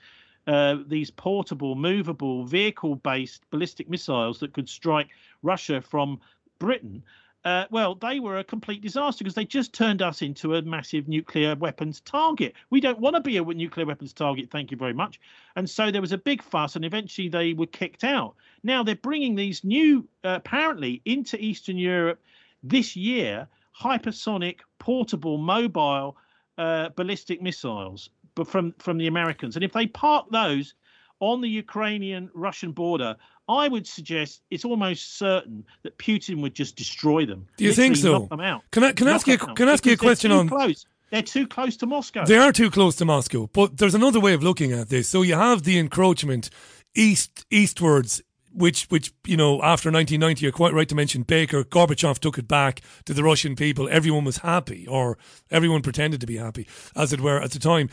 uh, 0.48 0.78
these 0.88 1.12
portable, 1.12 1.76
movable, 1.76 2.46
vehicle-based 2.46 3.50
ballistic 3.50 3.90
missiles 3.90 4.40
that 4.40 4.54
could 4.54 4.70
strike 4.70 5.10
Russia 5.42 5.82
from 5.82 6.20
Britain. 6.60 7.04
Uh, 7.46 7.66
well, 7.72 7.96
they 7.96 8.22
were 8.22 8.38
a 8.38 8.44
complete 8.44 8.82
disaster 8.82 9.24
because 9.24 9.36
they 9.36 9.44
just 9.44 9.74
turned 9.74 10.02
us 10.02 10.22
into 10.22 10.56
a 10.56 10.62
massive 10.62 11.10
nuclear 11.10 11.56
weapons 11.56 12.00
target. 12.02 12.54
We 12.70 12.80
don't 12.80 13.00
want 13.00 13.16
to 13.18 13.22
be 13.22 13.36
a 13.38 13.44
nuclear 13.44 13.86
weapons 13.86 14.14
target, 14.14 14.50
thank 14.50 14.72
you 14.72 14.78
very 14.78 14.94
much. 14.94 15.20
And 15.58 15.70
so 15.70 15.92
there 15.92 16.02
was 16.02 16.14
a 16.14 16.18
big 16.18 16.42
fuss, 16.42 16.78
and 16.78 16.86
eventually 16.86 17.28
they 17.28 17.54
were 17.54 17.66
kicked 17.66 18.06
out. 18.06 18.36
Now 18.64 18.82
they're 18.82 18.96
bringing 18.96 19.36
these 19.36 19.64
new, 19.64 20.08
uh, 20.24 20.36
apparently, 20.38 21.02
into 21.04 21.38
Eastern 21.38 21.78
Europe 21.78 22.22
this 22.64 22.96
year 22.96 23.48
hypersonic, 23.78 24.60
portable, 24.80 25.38
mobile 25.38 26.16
uh, 26.58 26.90
ballistic 26.96 27.42
missiles, 27.42 28.10
from 28.46 28.74
from 28.80 28.98
the 28.98 29.08
Americans. 29.08 29.56
And 29.56 29.64
if 29.64 29.74
they 29.74 29.88
park 29.88 30.28
those 30.32 30.74
on 31.20 31.42
the 31.42 31.50
Ukrainian 31.50 32.30
Russian 32.34 32.72
border, 32.72 33.16
I 33.48 33.68
would 33.68 33.88
suggest 33.88 34.42
it's 34.50 34.66
almost 34.66 35.18
certain 35.18 35.66
that 35.84 35.98
Putin 35.98 36.42
would 36.42 36.54
just 36.54 36.76
destroy 36.76 37.26
them. 37.26 37.48
Do 37.58 37.64
you 37.64 37.74
think 37.74 37.96
so? 37.96 38.28
Them 38.28 38.40
out. 38.40 38.62
Can 38.72 38.84
I 38.84 38.92
can 38.92 39.08
I 39.08 39.12
ask 39.14 39.28
you 39.28 39.38
can 39.38 39.70
I 39.70 39.74
ask 39.74 39.86
you 39.86 39.94
a 39.94 39.98
question 39.98 40.32
they're 40.32 40.40
on? 40.40 40.50
Close. 40.50 40.86
They're 41.12 41.22
too 41.22 41.46
close 41.48 41.78
to 41.78 41.86
Moscow. 41.86 42.26
They 42.26 42.38
are 42.38 42.52
too 42.52 42.72
close 42.72 42.96
to 42.96 43.06
Moscow, 43.06 43.48
but 43.54 43.78
there's 43.78 43.94
another 43.94 44.20
way 44.20 44.34
of 44.34 44.42
looking 44.42 44.72
at 44.72 44.90
this. 44.90 45.08
So 45.08 45.22
you 45.22 45.36
have 45.36 45.62
the 45.64 45.78
encroachment 45.78 46.50
east 46.96 47.46
eastwards 47.52 48.22
which 48.54 48.86
which 48.86 49.14
you 49.26 49.38
know 49.38 49.62
after 49.62 49.90
1990 49.92 50.44
you're 50.44 50.52
quite 50.52 50.74
right 50.74 50.88
to 50.90 50.96
mention 50.96 51.24
Baker 51.24 51.64
Gorbachev 51.64 52.20
took 52.20 52.38
it 52.38 52.48
back 52.48 52.82
to 53.06 53.14
the 53.14 53.24
Russian 53.24 53.56
people. 53.56 53.88
Everyone 53.90 54.24
was 54.24 54.38
happy 54.38 54.88
or 54.88 55.18
everyone 55.52 55.82
pretended 55.82 56.22
to 56.22 56.28
be 56.28 56.38
happy 56.38 56.68
as 56.96 57.14
it 57.14 57.22
were 57.22 57.42
at 57.42 57.52
the 57.52 57.60
time. 57.60 57.90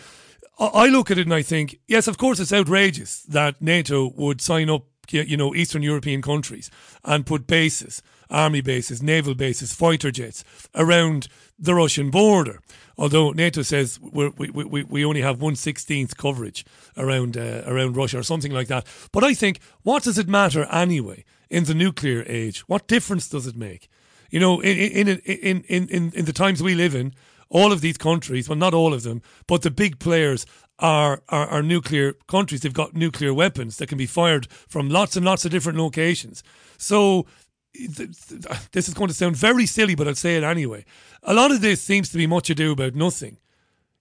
I, 0.59 0.67
I 0.67 0.87
look 0.89 1.11
at 1.11 1.19
it 1.19 1.27
and 1.27 1.35
I 1.35 1.43
think 1.43 1.79
yes 1.89 2.07
of 2.07 2.19
course 2.19 2.41
it's 2.41 2.53
outrageous 2.53 3.23
that 3.23 3.61
NATO 3.61 4.13
would 4.17 4.41
sign 4.41 4.71
up 4.71 4.85
you 5.11 5.37
know 5.37 5.55
Eastern 5.55 5.83
European 5.83 6.23
countries 6.23 6.71
and 7.05 7.27
put 7.27 7.47
bases 7.47 8.03
army 8.31 8.61
bases 8.61 9.03
naval 9.03 9.35
bases 9.35 9.75
fighter 9.75 10.11
jets 10.11 10.45
around 10.75 11.29
the 11.59 11.75
Russian 11.75 12.11
border 12.11 12.61
although 13.01 13.33
NATO 13.33 13.63
says 13.63 13.99
we 14.01 14.29
we 14.29 14.85
we 14.85 15.05
only 15.05 15.23
have 15.23 15.41
one 15.41 15.57
sixteenth 15.57 16.17
coverage 16.17 16.65
around 16.97 17.37
uh, 17.37 17.63
around 17.67 17.97
Russia 17.97 18.19
or 18.19 18.23
something 18.23 18.53
like 18.53 18.69
that. 18.69 18.87
But 19.11 19.25
I 19.25 19.35
think 19.35 19.61
what 19.83 20.05
does 20.05 20.19
it 20.19 20.29
matter 20.29 20.67
anyway 20.71 21.25
in 21.49 21.65
the 21.65 21.75
nuclear 21.75 22.23
age? 22.27 22.61
What 22.69 22.87
difference 22.87 23.29
does 23.29 23.47
it 23.47 23.57
make? 23.57 23.89
You 24.31 24.39
know, 24.39 24.61
in 24.61 24.77
in 24.77 25.09
in 25.09 25.65
in 25.69 25.89
in, 25.89 26.13
in 26.13 26.25
the 26.27 26.33
times 26.33 26.63
we 26.63 26.75
live 26.75 26.95
in, 26.95 27.15
all 27.49 27.73
of 27.73 27.81
these 27.81 27.97
countries, 27.97 28.49
well, 28.49 28.59
not 28.59 28.75
all 28.75 28.93
of 28.95 29.03
them, 29.03 29.23
but 29.47 29.63
the 29.63 29.71
big 29.71 29.99
players 29.99 30.47
are, 30.79 31.23
are, 31.29 31.47
are 31.49 31.63
nuclear 31.63 32.15
countries. 32.27 32.61
They've 32.61 32.73
got 32.73 32.95
nuclear 32.95 33.35
weapons 33.35 33.77
that 33.77 33.89
can 33.89 33.99
be 33.99 34.07
fired 34.07 34.47
from 34.69 34.89
lots 34.89 35.17
and 35.17 35.27
lots 35.27 35.45
of 35.45 35.51
different 35.51 35.79
locations. 35.79 36.43
So 36.79 37.27
this 37.73 38.89
is 38.89 38.95
going 38.95 39.09
to 39.09 39.15
sound 39.15 39.37
very 39.37 39.67
silly, 39.67 39.95
but 39.95 40.09
I'll 40.09 40.15
say 40.15 40.37
it 40.37 40.45
anyway. 40.45 40.85
A 41.23 41.35
lot 41.35 41.51
of 41.51 41.61
this 41.61 41.83
seems 41.83 42.09
to 42.11 42.17
be 42.17 42.27
much 42.27 42.51
ado 42.51 42.73
about 42.73 42.95
nothing. 42.95 43.39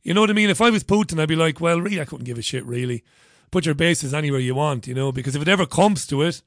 You 0.02 0.14
know 0.14 0.22
what 0.22 0.30
I 0.30 0.34
mean? 0.34 0.50
If 0.50 0.62
I 0.62 0.70
was 0.70 0.84
Putin, 0.84 1.20
I'd 1.20 1.30
be 1.30 1.36
like, 1.36 1.60
well, 1.60 1.82
really, 1.82 2.02
I 2.02 2.06
couldn't 2.06 2.26
give 2.26 2.38
a 2.38 2.42
shit, 2.42 2.66
really. 2.66 3.04
Put 3.52 3.66
your 3.66 3.76
bases 3.76 4.14
anywhere 4.14 4.40
you 4.40 4.56
want, 4.56 4.88
you 4.88 4.94
know, 4.94 5.12
because 5.12 5.36
if 5.36 5.42
it 5.42 5.48
ever 5.48 5.66
comes 5.66 6.08
to 6.08 6.22
it, 6.22 6.42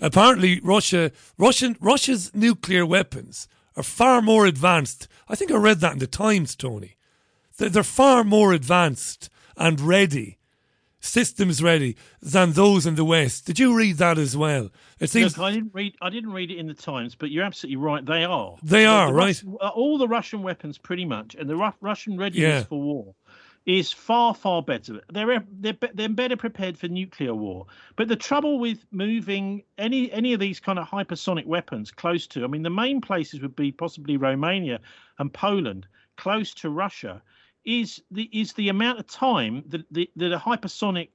apparently 0.00 0.60
Russia, 0.60 1.12
Russian, 1.36 1.76
Russia's 1.80 2.34
nuclear 2.34 2.84
weapons 2.84 3.48
are 3.76 3.82
far 3.82 4.20
more 4.20 4.46
advanced. 4.46 5.08
I 5.28 5.36
think 5.36 5.50
I 5.50 5.56
read 5.56 5.80
that 5.80 5.92
in 5.92 5.98
the 5.98 6.06
Times, 6.06 6.56
Tony. 6.56 6.96
They're, 7.56 7.68
they're 7.68 7.82
far 7.82 8.24
more 8.24 8.52
advanced 8.52 9.30
and 9.56 9.80
ready 9.80 10.37
systems 11.00 11.62
ready 11.62 11.96
than 12.20 12.52
those 12.52 12.86
in 12.86 12.94
the 12.94 13.04
West. 13.04 13.46
Did 13.46 13.58
you 13.58 13.76
read 13.76 13.96
that 13.98 14.18
as 14.18 14.36
well? 14.36 14.70
It 14.98 15.10
seems 15.10 15.36
Look, 15.36 15.46
I 15.46 15.52
didn't 15.52 15.74
read. 15.74 15.94
I 16.02 16.10
didn't 16.10 16.32
read 16.32 16.50
it 16.50 16.58
in 16.58 16.66
the 16.66 16.74
Times, 16.74 17.14
but 17.14 17.30
you're 17.30 17.44
absolutely 17.44 17.76
right. 17.76 18.04
They 18.04 18.24
are. 18.24 18.56
They 18.62 18.86
are 18.86 19.08
the 19.08 19.14
right. 19.14 19.26
Russian, 19.26 19.56
uh, 19.60 19.68
all 19.68 19.98
the 19.98 20.08
Russian 20.08 20.42
weapons, 20.42 20.78
pretty 20.78 21.04
much, 21.04 21.34
and 21.34 21.48
the 21.48 21.56
Ru- 21.56 21.72
Russian 21.80 22.16
readiness 22.16 22.62
yeah. 22.62 22.62
for 22.64 22.80
war 22.80 23.14
is 23.68 23.92
far 23.92 24.34
far 24.34 24.62
better. 24.62 25.02
They're 25.12 25.44
they're 25.60 25.76
they're 25.92 26.08
better 26.08 26.36
prepared 26.36 26.78
for 26.78 26.88
nuclear 26.88 27.34
war. 27.34 27.66
But 27.96 28.08
the 28.08 28.16
trouble 28.16 28.58
with 28.58 28.86
moving 28.90 29.62
any 29.76 30.10
any 30.10 30.32
of 30.32 30.40
these 30.40 30.58
kind 30.58 30.78
of 30.78 30.88
hypersonic 30.88 31.44
weapons 31.44 31.90
close 31.90 32.26
to, 32.28 32.44
I 32.44 32.46
mean, 32.46 32.62
the 32.62 32.70
main 32.70 33.02
places 33.02 33.42
would 33.42 33.54
be 33.54 33.70
possibly 33.70 34.16
Romania 34.16 34.80
and 35.18 35.32
Poland, 35.32 35.86
close 36.16 36.54
to 36.54 36.70
Russia 36.70 37.22
is 37.68 38.02
the 38.10 38.28
is 38.32 38.54
the 38.54 38.70
amount 38.70 38.98
of 38.98 39.06
time 39.06 39.62
that 39.68 39.84
the, 39.92 40.10
that 40.16 40.32
a 40.32 40.38
hypersonic 40.38 41.10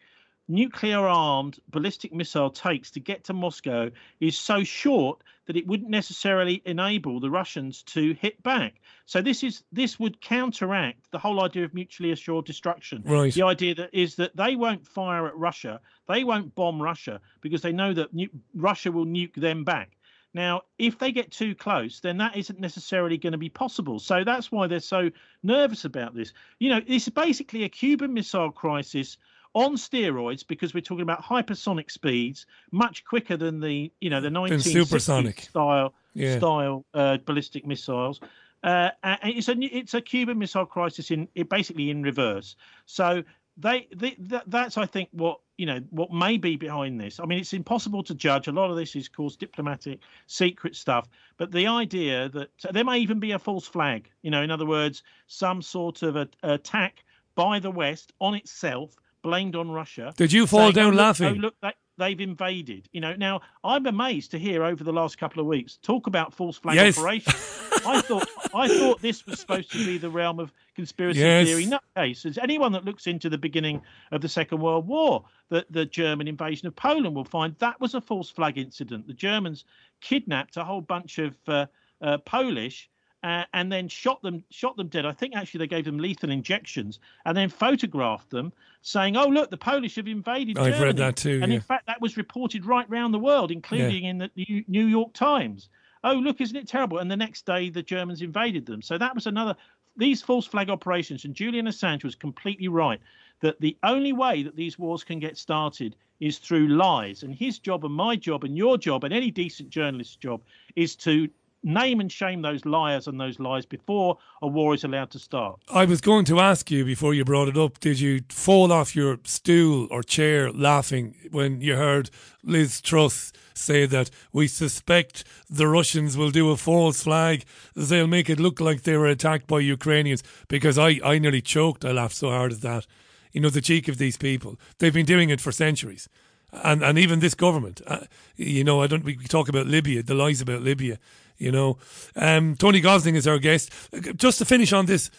nuclear 0.47 0.99
armed 0.99 1.57
ballistic 1.69 2.13
missile 2.13 2.49
takes 2.49 2.91
to 2.91 2.99
get 2.99 3.23
to 3.23 3.33
Moscow 3.33 3.89
is 4.19 4.37
so 4.37 4.63
short 4.63 5.23
that 5.47 5.55
it 5.55 5.65
wouldn't 5.65 5.89
necessarily 5.89 6.61
enable 6.65 7.19
the 7.19 7.29
Russians 7.29 7.81
to 7.83 8.13
hit 8.13 8.41
back. 8.43 8.81
So 9.05 9.21
this 9.21 9.43
is 9.43 9.63
this 9.71 9.99
would 9.99 10.21
counteract 10.21 11.09
the 11.11 11.17
whole 11.17 11.43
idea 11.43 11.63
of 11.65 11.73
mutually 11.73 12.11
assured 12.11 12.45
destruction. 12.45 13.01
Right. 13.03 13.33
The 13.33 13.43
idea 13.43 13.73
that 13.75 13.89
is 13.91 14.15
that 14.17 14.35
they 14.35 14.55
won't 14.55 14.87
fire 14.87 15.25
at 15.25 15.35
Russia, 15.35 15.81
they 16.07 16.23
won't 16.23 16.53
bomb 16.53 16.79
Russia 16.79 17.19
because 17.41 17.63
they 17.63 17.73
know 17.73 17.93
that 17.95 18.13
nu- 18.13 18.29
Russia 18.53 18.91
will 18.91 19.07
nuke 19.07 19.35
them 19.35 19.63
back. 19.63 19.97
Now, 20.34 20.61
if 20.79 20.97
they 20.97 21.11
get 21.11 21.31
too 21.31 21.53
close, 21.53 21.99
then 21.99 22.17
that 22.17 22.36
isn't 22.36 22.59
necessarily 22.59 23.17
going 23.17 23.34
to 23.34 23.38
be 23.38 23.49
possible. 23.49 23.99
So 23.99 24.23
that's 24.23 24.51
why 24.51 24.67
they're 24.67 24.79
so 24.79 25.11
nervous 25.43 25.86
about 25.86 26.15
this. 26.15 26.34
You 26.59 26.69
know, 26.69 26.81
it's 26.88 27.07
basically 27.09 27.63
a 27.63 27.69
Cuban 27.69 28.13
Missile 28.13 28.51
Crisis 28.51 29.17
on 29.53 29.75
steroids 29.75 30.45
because 30.45 30.73
we're 30.73 30.81
talking 30.81 31.03
about 31.03 31.23
hypersonic 31.23 31.91
speeds, 31.91 32.45
much 32.71 33.05
quicker 33.05 33.38
than 33.38 33.59
the 33.59 33.91
you 34.01 34.09
know 34.09 34.19
the 34.19 34.29
1960s 34.29 35.41
style 35.41 35.93
yeah. 36.13 36.38
style 36.38 36.86
uh, 36.93 37.17
ballistic 37.25 37.65
missiles. 37.65 38.19
Uh, 38.63 38.89
and 39.03 39.19
it's 39.23 39.49
a 39.49 39.55
it's 39.59 39.93
a 39.93 40.01
Cuban 40.01 40.39
Missile 40.39 40.65
Crisis 40.65 41.11
in 41.11 41.27
it 41.36 41.49
basically 41.49 41.89
in 41.89 42.01
reverse. 42.01 42.55
So 42.86 43.23
they, 43.57 43.87
they 43.95 44.15
that, 44.19 44.43
that's 44.47 44.77
I 44.77 44.85
think 44.85 45.09
what 45.11 45.39
you 45.57 45.65
know 45.65 45.79
what 45.91 46.11
may 46.11 46.37
be 46.37 46.55
behind 46.55 46.99
this. 46.99 47.19
I 47.19 47.25
mean, 47.25 47.39
it's 47.39 47.53
impossible 47.53 48.03
to 48.03 48.15
judge. 48.15 48.47
A 48.47 48.51
lot 48.51 48.71
of 48.71 48.77
this 48.77 48.95
is, 48.95 49.07
of 49.07 49.13
course, 49.13 49.35
diplomatic, 49.35 49.99
secret 50.27 50.75
stuff. 50.75 51.07
But 51.37 51.51
the 51.51 51.67
idea 51.67 52.29
that 52.29 52.49
there 52.71 52.83
may 52.83 52.99
even 52.99 53.19
be 53.19 53.31
a 53.31 53.39
false 53.39 53.67
flag. 53.67 54.09
You 54.21 54.31
know, 54.31 54.41
in 54.41 54.51
other 54.51 54.65
words, 54.65 55.03
some 55.27 55.61
sort 55.61 56.01
of 56.01 56.15
a, 56.15 56.27
attack 56.41 57.03
by 57.35 57.59
the 57.59 57.71
West 57.71 58.13
on 58.19 58.35
itself, 58.35 58.95
blamed 59.21 59.55
on 59.55 59.69
Russia. 59.69 60.13
Did 60.17 60.31
you 60.31 60.47
fall 60.47 60.59
saying, 60.59 60.69
oh, 60.69 60.73
down 60.73 60.85
oh, 60.85 60.89
look, 60.89 60.97
laughing? 60.97 61.35
Oh, 61.37 61.51
look, 61.61 61.75
they've 61.97 62.19
invaded. 62.19 62.87
You 62.91 63.01
know, 63.01 63.15
now 63.15 63.41
I'm 63.63 63.85
amazed 63.85 64.31
to 64.31 64.39
hear 64.39 64.63
over 64.63 64.83
the 64.83 64.93
last 64.93 65.17
couple 65.17 65.41
of 65.41 65.47
weeks 65.47 65.77
talk 65.81 66.07
about 66.07 66.33
false 66.33 66.57
flag 66.57 66.75
yes. 66.75 66.97
operations. 66.97 67.35
I 67.85 68.01
thought 68.01 68.27
I 68.53 68.67
thought 68.67 69.01
this 69.01 69.25
was 69.25 69.39
supposed 69.39 69.71
to 69.71 69.77
be 69.85 69.97
the 69.97 70.09
realm 70.09 70.39
of 70.39 70.53
conspiracy 70.75 71.19
yes. 71.19 71.47
theory 71.47 71.65
nutcases. 71.65 72.37
Anyone 72.41 72.71
that 72.71 72.85
looks 72.85 73.07
into 73.07 73.29
the 73.29 73.37
beginning 73.37 73.81
of 74.11 74.21
the 74.21 74.29
Second 74.29 74.61
World 74.61 74.87
War, 74.87 75.25
the, 75.49 75.65
the 75.69 75.85
German 75.85 76.27
invasion 76.27 76.67
of 76.67 76.75
Poland, 76.75 77.15
will 77.15 77.25
find 77.25 77.55
that 77.59 77.79
was 77.81 77.93
a 77.93 78.01
false 78.01 78.29
flag 78.29 78.57
incident. 78.57 79.07
The 79.07 79.13
Germans 79.13 79.65
kidnapped 80.01 80.57
a 80.57 80.63
whole 80.63 80.81
bunch 80.81 81.17
of 81.17 81.37
uh, 81.47 81.65
uh, 82.01 82.17
Polish 82.19 82.89
uh, 83.24 83.45
and 83.53 83.71
then 83.71 83.88
shot 83.88 84.21
them 84.21 84.43
shot 84.49 84.76
them 84.76 84.88
dead. 84.88 85.05
I 85.05 85.13
think 85.13 85.36
actually 85.36 85.59
they 85.59 85.67
gave 85.67 85.86
them 85.86 85.97
lethal 85.97 86.30
injections 86.30 86.99
and 87.26 87.36
then 87.36 87.49
photographed 87.49 88.30
them, 88.30 88.51
saying, 88.82 89.15
"Oh 89.15 89.28
look, 89.28 89.49
the 89.49 89.57
Polish 89.57 89.95
have 89.95 90.07
invaded." 90.07 90.57
I've 90.57 90.65
Germany. 90.74 90.86
read 90.86 90.97
that 90.97 91.15
too. 91.15 91.39
And 91.41 91.51
yeah. 91.51 91.57
in 91.57 91.61
fact, 91.61 91.88
that 91.88 92.01
was 92.01 92.17
reported 92.17 92.65
right 92.65 92.89
round 92.89 93.13
the 93.13 93.19
world, 93.19 93.51
including 93.51 94.03
yeah. 94.03 94.09
in 94.09 94.17
the 94.17 94.65
New 94.67 94.86
York 94.86 95.13
Times. 95.13 95.69
Oh 96.03 96.13
look, 96.13 96.41
isn't 96.41 96.55
it 96.55 96.67
terrible? 96.67 96.97
And 96.97 97.09
the 97.09 97.17
next 97.17 97.45
day, 97.45 97.69
the 97.69 97.82
Germans 97.82 98.21
invaded 98.21 98.65
them. 98.65 98.82
So 98.82 98.97
that 98.97 99.15
was 99.15 99.26
another. 99.26 99.55
These 99.95 100.24
false 100.24 100.47
flag 100.47 100.69
operations, 100.69 101.24
and 101.24 101.36
Julian 101.36 101.67
Assange 101.67 102.03
was 102.03 102.15
completely 102.15 102.67
right 102.67 102.99
that 103.41 103.59
the 103.61 103.78
only 103.84 104.11
way 104.11 104.41
that 104.41 104.55
these 104.55 104.80
wars 104.80 105.03
can 105.03 105.19
get 105.19 105.38
started 105.38 105.95
is 106.19 106.39
through 106.39 106.67
lies. 106.69 107.24
And 107.24 107.36
his 107.36 107.59
job, 107.59 107.86
and 107.86 107.93
my 107.93 108.15
job, 108.15 108.43
and 108.43 108.57
your 108.57 108.78
job, 108.78 109.03
and 109.03 109.13
any 109.13 109.30
decent 109.30 109.69
journalist's 109.69 110.15
job 110.15 110.41
is 110.76 110.95
to 110.97 111.30
name 111.64 111.99
and 111.99 112.11
shame 112.11 112.41
those 112.41 112.66
liars 112.66 113.07
and 113.07 113.20
those 113.20 113.39
lies 113.39 113.66
before 113.66 114.18
a 114.41 114.47
war 114.47 114.74
is 114.74 114.84
allowed 114.84 115.11
to 115.11 115.20
start. 115.20 115.59
I 115.70 115.86
was 115.86 116.01
going 116.01 116.26
to 116.26 116.39
ask 116.39 116.70
you 116.70 116.86
before 116.86 117.14
you 117.14 117.24
brought 117.24 117.47
it 117.47 117.57
up 117.57 117.80
did 117.80 117.99
you 117.99 118.22
fall 118.30 118.72
off 118.72 118.95
your 118.95 119.20
stool 119.24 119.88
or 119.89 120.03
chair 120.03 120.51
laughing 120.51 121.16
when 121.32 121.61
you 121.61 121.76
heard 121.76 122.09
Liz 122.43 122.82
Truss 122.82 123.32
say 123.53 123.86
that 123.86 124.09
we 124.32 124.47
suspect 124.47 125.24
the 125.49 125.68
Russians 125.68 126.18
will 126.18 126.32
do 126.32 126.51
a 126.51 126.57
false 126.57 127.03
flag? 127.03 127.45
They'll 127.76 128.07
make 128.07 128.30
it 128.30 128.39
look 128.39 128.59
like 128.59 128.84
they 128.84 128.97
were 128.97 129.07
attacked 129.07 129.47
by 129.47 129.59
Ukrainians 129.59 130.24
because 130.47 130.78
I, 130.78 130.99
I 131.03 131.20
nearly 131.20 131.41
choked. 131.41 131.86
I 131.86 131.91
laughed 131.91 132.16
so 132.16 132.30
hard 132.30 132.51
at 132.51 132.61
that. 132.61 132.86
You 133.32 133.41
know, 133.41 133.49
the 133.49 133.61
cheek 133.61 133.88
of 133.88 133.97
these 133.97 134.18
people. 134.18 134.59
They've 134.78 134.93
been 134.93 135.05
doing 135.05 135.30
it 135.30 135.41
for 135.41 135.51
centuries 135.51 136.07
and 136.51 136.84
and 136.84 136.97
even 136.97 137.20
this 137.20 137.34
government. 137.34 137.82
Uh, 137.88 138.01
you 138.36 138.64
know, 138.64 138.82
I 138.82 138.88
don't. 138.88 139.03
We 139.03 139.16
talk 139.18 139.49
about 139.49 139.68
Libya, 139.68 140.03
the 140.03 140.14
lies 140.14 140.41
about 140.41 140.61
Libya. 140.61 140.99
You 141.43 141.51
know, 141.51 141.77
um, 142.15 142.55
Tony 142.55 142.79
Gosling 142.79 143.15
is 143.15 143.27
our 143.27 143.37
guest. 143.37 143.69
Just 144.15 144.37
to 144.39 144.45
finish 144.45 144.71
on 144.71 144.85
this, 144.85 145.11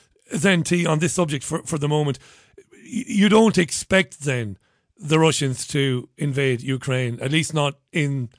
T 0.64 0.86
on 0.86 0.98
this 0.98 1.12
subject 1.12 1.44
for 1.44 1.62
for 1.62 1.78
the 1.78 1.88
moment, 1.88 2.18
you 2.82 3.28
don't 3.28 3.58
expect 3.58 4.20
then 4.20 4.56
the 4.98 5.18
Russians 5.18 5.66
to 5.68 6.08
invade 6.16 6.62
Ukraine, 6.62 7.20
at 7.20 7.30
least 7.30 7.52
not 7.52 7.78
in 7.92 8.30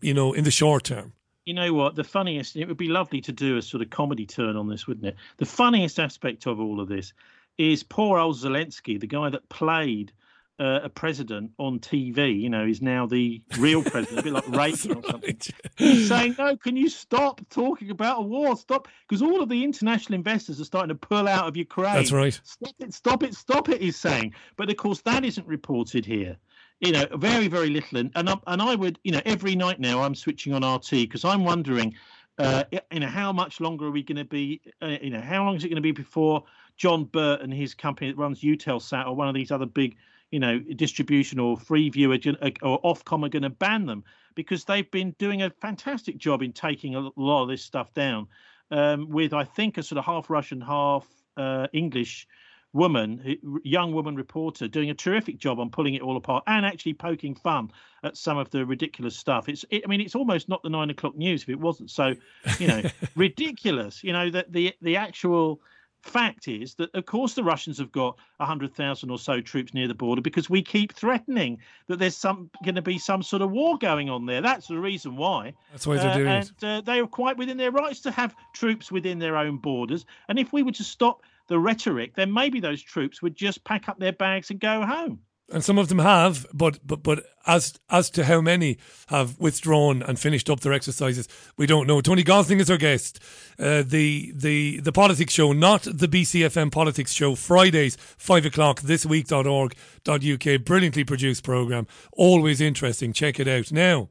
you 0.00 0.14
know 0.14 0.32
in 0.32 0.44
the 0.44 0.50
short 0.50 0.84
term. 0.84 1.12
You 1.44 1.54
know 1.54 1.72
what? 1.72 1.96
The 1.96 2.04
funniest. 2.04 2.56
It 2.56 2.66
would 2.66 2.76
be 2.76 2.88
lovely 2.88 3.20
to 3.22 3.32
do 3.32 3.56
a 3.56 3.62
sort 3.62 3.82
of 3.82 3.90
comedy 3.90 4.26
turn 4.26 4.56
on 4.56 4.68
this, 4.68 4.86
wouldn't 4.86 5.06
it? 5.06 5.16
The 5.36 5.46
funniest 5.46 5.98
aspect 5.98 6.46
of 6.46 6.60
all 6.60 6.80
of 6.80 6.88
this 6.88 7.12
is 7.58 7.82
poor 7.82 8.18
old 8.18 8.36
Zelensky, 8.36 8.98
the 8.98 9.06
guy 9.06 9.28
that 9.30 9.48
played 9.48 10.12
uh, 10.58 10.80
a 10.82 10.88
president 10.88 11.52
on 11.58 11.78
TV, 11.78 12.40
you 12.40 12.50
know, 12.50 12.66
is 12.66 12.82
now 12.82 13.06
the 13.06 13.40
real 13.58 13.82
president, 13.82 14.18
a 14.18 14.22
bit 14.22 14.32
like 14.32 14.48
Reagan 14.56 14.96
or 14.96 15.02
something. 15.04 15.38
He's 15.76 16.08
saying, 16.08 16.34
"No, 16.38 16.56
can 16.56 16.76
you 16.76 16.88
stop 16.88 17.40
talking 17.48 17.90
about 17.90 18.18
a 18.18 18.22
war? 18.22 18.56
Stop!" 18.56 18.88
Because 19.08 19.22
all 19.22 19.40
of 19.40 19.48
the 19.48 19.62
international 19.62 20.16
investors 20.16 20.60
are 20.60 20.64
starting 20.64 20.88
to 20.88 20.94
pull 20.94 21.28
out 21.28 21.46
of 21.46 21.56
Ukraine. 21.56 21.94
That's 21.94 22.12
right. 22.12 22.38
Stop 22.42 22.74
it! 22.80 22.92
Stop 22.92 23.22
it! 23.22 23.34
Stop 23.34 23.68
it! 23.68 23.80
He's 23.80 23.96
saying, 23.96 24.34
but 24.56 24.68
of 24.68 24.76
course 24.76 25.00
that 25.02 25.24
isn't 25.24 25.46
reported 25.46 26.04
here. 26.04 26.36
You 26.80 26.92
know, 26.92 27.06
very, 27.14 27.46
very 27.46 27.70
little. 27.70 27.98
And 27.98 28.10
and 28.16 28.28
I, 28.28 28.36
and 28.48 28.60
I 28.60 28.74
would, 28.74 28.98
you 29.04 29.12
know, 29.12 29.22
every 29.24 29.54
night 29.54 29.78
now 29.78 30.02
I'm 30.02 30.14
switching 30.14 30.52
on 30.54 30.64
RT 30.64 30.90
because 30.90 31.24
I'm 31.24 31.44
wondering. 31.44 31.94
Uh, 32.40 32.62
you 32.92 33.00
know, 33.00 33.08
how 33.08 33.32
much 33.32 33.58
longer 33.58 33.86
are 33.86 33.90
we 33.90 34.00
going 34.00 34.14
to 34.16 34.24
be? 34.24 34.60
Uh, 34.80 34.96
you 35.02 35.10
know, 35.10 35.20
how 35.20 35.44
long 35.44 35.56
is 35.56 35.64
it 35.64 35.70
going 35.70 35.74
to 35.74 35.82
be 35.82 35.90
before 35.90 36.44
John 36.76 37.02
Birt 37.02 37.40
and 37.40 37.52
his 37.52 37.74
company 37.74 38.12
that 38.12 38.16
runs 38.16 38.42
Eutelsat 38.42 39.08
or 39.08 39.16
one 39.16 39.26
of 39.26 39.34
these 39.34 39.50
other 39.50 39.66
big 39.66 39.96
you 40.30 40.40
know, 40.40 40.58
distribution 40.58 41.38
or 41.38 41.56
free 41.56 41.90
Freeview 41.90 42.56
or 42.62 42.80
Ofcom 42.82 43.24
are 43.24 43.28
going 43.28 43.42
to 43.42 43.50
ban 43.50 43.86
them 43.86 44.04
because 44.34 44.64
they've 44.64 44.90
been 44.90 45.14
doing 45.18 45.42
a 45.42 45.50
fantastic 45.50 46.18
job 46.18 46.42
in 46.42 46.52
taking 46.52 46.94
a 46.94 47.10
lot 47.16 47.42
of 47.42 47.48
this 47.48 47.62
stuff 47.62 47.92
down. 47.94 48.28
Um, 48.70 49.08
with 49.08 49.32
I 49.32 49.44
think 49.44 49.78
a 49.78 49.82
sort 49.82 49.98
of 49.98 50.04
half 50.04 50.28
Russian, 50.28 50.60
half 50.60 51.06
uh, 51.38 51.68
English 51.72 52.28
woman, 52.74 53.38
young 53.64 53.92
woman 53.92 54.14
reporter, 54.14 54.68
doing 54.68 54.90
a 54.90 54.94
terrific 54.94 55.38
job 55.38 55.58
on 55.58 55.70
pulling 55.70 55.94
it 55.94 56.02
all 56.02 56.16
apart 56.16 56.44
and 56.46 56.66
actually 56.66 56.92
poking 56.92 57.34
fun 57.34 57.70
at 58.02 58.16
some 58.16 58.36
of 58.36 58.50
the 58.50 58.66
ridiculous 58.66 59.16
stuff. 59.16 59.48
It's, 59.48 59.64
it, 59.70 59.82
I 59.84 59.88
mean, 59.88 60.02
it's 60.02 60.14
almost 60.14 60.50
not 60.50 60.62
the 60.62 60.68
nine 60.68 60.90
o'clock 60.90 61.16
news 61.16 61.42
if 61.42 61.48
it 61.48 61.58
wasn't 61.58 61.90
so, 61.90 62.14
you 62.58 62.68
know, 62.68 62.82
ridiculous. 63.16 64.04
You 64.04 64.12
know 64.12 64.30
that 64.30 64.52
the 64.52 64.74
the 64.82 64.96
actual 64.96 65.62
fact 66.02 66.48
is 66.48 66.74
that 66.74 66.94
of 66.94 67.06
course 67.06 67.34
the 67.34 67.44
Russians 67.44 67.78
have 67.78 67.92
got 67.92 68.16
100,000 68.38 69.10
or 69.10 69.18
so 69.18 69.40
troops 69.40 69.74
near 69.74 69.88
the 69.88 69.94
border 69.94 70.22
because 70.22 70.48
we 70.48 70.62
keep 70.62 70.92
threatening 70.92 71.58
that 71.86 71.98
there's 71.98 72.16
some 72.16 72.50
going 72.64 72.74
to 72.74 72.82
be 72.82 72.98
some 72.98 73.22
sort 73.22 73.42
of 73.42 73.50
war 73.50 73.76
going 73.78 74.08
on 74.08 74.26
there. 74.26 74.40
That's 74.40 74.68
the 74.68 74.78
reason 74.78 75.16
why. 75.16 75.54
That's 75.72 75.86
why 75.86 75.96
they're 75.96 76.10
uh, 76.10 76.16
doing 76.16 76.28
and, 76.28 76.44
it 76.44 76.64
uh, 76.64 76.80
they 76.80 77.00
are 77.00 77.06
quite 77.06 77.36
within 77.36 77.56
their 77.56 77.72
rights 77.72 78.00
to 78.02 78.10
have 78.10 78.34
troops 78.54 78.92
within 78.92 79.18
their 79.18 79.36
own 79.36 79.58
borders. 79.58 80.06
And 80.28 80.38
if 80.38 80.52
we 80.52 80.62
were 80.62 80.72
to 80.72 80.84
stop 80.84 81.22
the 81.48 81.58
rhetoric 81.58 82.14
then 82.14 82.32
maybe 82.32 82.60
those 82.60 82.82
troops 82.82 83.22
would 83.22 83.34
just 83.34 83.64
pack 83.64 83.88
up 83.88 83.98
their 83.98 84.12
bags 84.12 84.50
and 84.50 84.60
go 84.60 84.84
home 84.84 85.18
and 85.50 85.64
some 85.64 85.78
of 85.78 85.88
them 85.88 85.98
have, 85.98 86.46
but 86.52 86.78
but 86.86 87.02
but 87.02 87.24
as 87.46 87.78
as 87.88 88.10
to 88.10 88.24
how 88.24 88.40
many 88.40 88.78
have 89.06 89.38
withdrawn 89.38 90.02
and 90.02 90.18
finished 90.18 90.50
up 90.50 90.60
their 90.60 90.72
exercises, 90.72 91.26
we 91.56 91.66
don't 91.66 91.86
know. 91.86 92.00
Tony 92.00 92.22
Gosling 92.22 92.60
is 92.60 92.70
our 92.70 92.76
guest. 92.76 93.18
Uh, 93.58 93.82
the 93.82 94.32
the 94.36 94.80
the 94.80 94.92
politics 94.92 95.32
show, 95.32 95.52
not 95.52 95.82
the 95.82 96.08
BCFM 96.08 96.70
politics 96.70 97.12
show, 97.12 97.34
Fridays 97.34 97.96
five 97.96 98.44
o'clock. 98.44 98.82
this 98.82 99.06
Thisweek.org.uk, 99.06 100.64
brilliantly 100.64 101.04
produced 101.04 101.44
program, 101.44 101.86
always 102.12 102.60
interesting. 102.60 103.12
Check 103.12 103.40
it 103.40 103.48
out 103.48 103.72
now. 103.72 104.10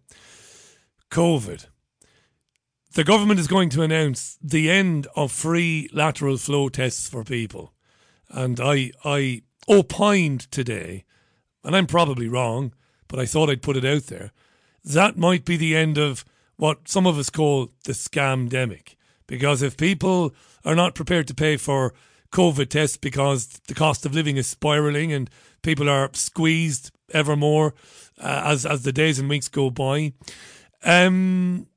COVID. 1.12 1.68
The 2.94 3.04
government 3.04 3.40
is 3.40 3.48
going 3.48 3.70
to 3.72 3.84
announce 3.84 4.40
the 4.42 4.72
end 4.72 5.06
of 5.16 5.32
free 5.32 5.88
lateral 5.94 6.38
flow 6.38 6.70
tests 6.70 7.08
for 7.08 7.24
people, 7.24 7.74
and 8.30 8.60
I 8.60 8.92
I 9.06 9.44
opined 9.70 10.50
today 10.52 11.04
and 11.64 11.76
I'm 11.76 11.88
probably 11.88 12.28
wrong, 12.28 12.74
but 13.08 13.20
I 13.20 13.26
thought 13.26 13.50
I'd 13.50 13.62
put 13.62 13.78
it 13.78 13.86
out 13.86 14.04
there. 14.04 14.32
That 14.84 15.18
might 15.18 15.46
be 15.46 15.58
the 15.58 15.76
end 15.76 15.98
of 15.98 16.24
what 16.56 16.88
some 16.88 17.06
of 17.06 17.18
us 17.18 17.30
call 17.30 17.72
the 17.86 17.94
scamdemic. 17.94 18.96
Because 19.28 19.62
if 19.62 19.78
people 19.78 20.34
are 20.64 20.76
not 20.76 20.96
prepared 20.96 21.28
to 21.28 21.36
pay 21.36 21.58
for 21.58 21.94
COVID 22.32 22.70
tests 22.70 22.98
because 22.98 23.48
the 23.68 23.74
cost 23.74 24.06
of 24.06 24.14
living 24.14 24.38
is 24.38 24.48
spiraling 24.48 25.12
and 25.12 25.30
people 25.62 25.90
are 25.90 26.10
squeezed 26.14 26.92
ever 27.14 27.36
more 27.36 27.74
uh, 28.20 28.44
as 28.46 28.66
as 28.66 28.84
the 28.84 28.92
days 28.92 29.20
and 29.20 29.30
weeks 29.30 29.48
go 29.48 29.70
by, 29.70 30.14
um, 30.84 31.68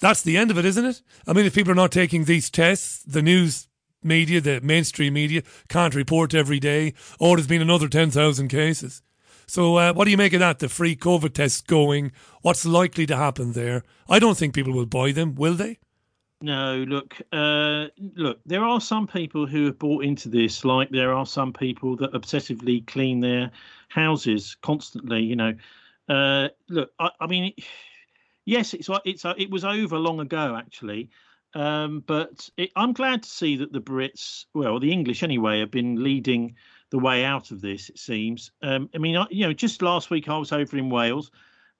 that's 0.00 0.22
the 0.22 0.36
end 0.36 0.50
of 0.50 0.58
it, 0.58 0.64
isn't 0.64 0.84
it? 0.84 1.02
I 1.26 1.32
mean, 1.32 1.46
if 1.46 1.54
people 1.54 1.72
are 1.72 1.76
not 1.76 1.92
taking 1.92 2.24
these 2.24 2.50
tests, 2.50 3.02
the 3.04 3.22
news 3.22 3.68
media, 4.02 4.40
the 4.40 4.60
mainstream 4.60 5.14
media, 5.14 5.42
can't 5.68 5.94
report 5.94 6.34
every 6.34 6.60
day. 6.60 6.94
Oh, 7.20 7.36
there's 7.36 7.46
been 7.46 7.62
another 7.62 7.88
10,000 7.88 8.48
cases. 8.48 9.02
So, 9.46 9.76
uh, 9.76 9.92
what 9.92 10.04
do 10.04 10.12
you 10.12 10.16
make 10.16 10.32
of 10.32 10.40
that? 10.40 10.60
The 10.60 10.68
free 10.68 10.94
COVID 10.94 11.34
tests 11.34 11.60
going. 11.60 12.12
What's 12.42 12.64
likely 12.64 13.04
to 13.06 13.16
happen 13.16 13.52
there? 13.52 13.82
I 14.08 14.20
don't 14.20 14.36
think 14.36 14.54
people 14.54 14.72
will 14.72 14.86
buy 14.86 15.10
them, 15.10 15.34
will 15.34 15.54
they? 15.54 15.78
No, 16.42 16.84
look, 16.88 17.16
uh, 17.32 17.88
look. 17.98 18.40
There 18.46 18.64
are 18.64 18.80
some 18.80 19.06
people 19.06 19.46
who 19.46 19.66
have 19.66 19.78
bought 19.78 20.04
into 20.04 20.28
this, 20.28 20.64
like 20.64 20.88
there 20.90 21.12
are 21.12 21.26
some 21.26 21.52
people 21.52 21.96
that 21.96 22.12
obsessively 22.12 22.86
clean 22.86 23.20
their 23.20 23.50
houses 23.88 24.56
constantly. 24.62 25.22
You 25.22 25.36
know, 25.36 25.54
uh, 26.08 26.48
look, 26.68 26.92
I, 26.98 27.10
I 27.20 27.26
mean, 27.26 27.52
yes, 28.46 28.72
it's 28.72 28.88
it's 29.04 29.24
it 29.36 29.50
was 29.50 29.64
over 29.64 29.98
long 29.98 30.20
ago 30.20 30.56
actually, 30.56 31.10
um, 31.54 32.04
but 32.06 32.48
it, 32.56 32.70
I'm 32.76 32.92
glad 32.92 33.22
to 33.22 33.28
see 33.28 33.56
that 33.56 33.72
the 33.72 33.80
Brits, 33.80 34.44
well, 34.54 34.78
the 34.78 34.92
English 34.92 35.22
anyway, 35.22 35.60
have 35.60 35.70
been 35.70 36.02
leading 36.02 36.54
the 36.90 36.98
way 36.98 37.24
out 37.24 37.50
of 37.50 37.60
this. 37.60 37.88
It 37.88 37.98
seems. 37.98 38.50
Um, 38.62 38.88
I 38.94 38.98
mean, 38.98 39.24
you 39.30 39.46
know, 39.46 39.52
just 39.52 39.82
last 39.82 40.10
week 40.10 40.28
I 40.28 40.38
was 40.38 40.52
over 40.52 40.76
in 40.76 40.90
Wales, 40.90 41.30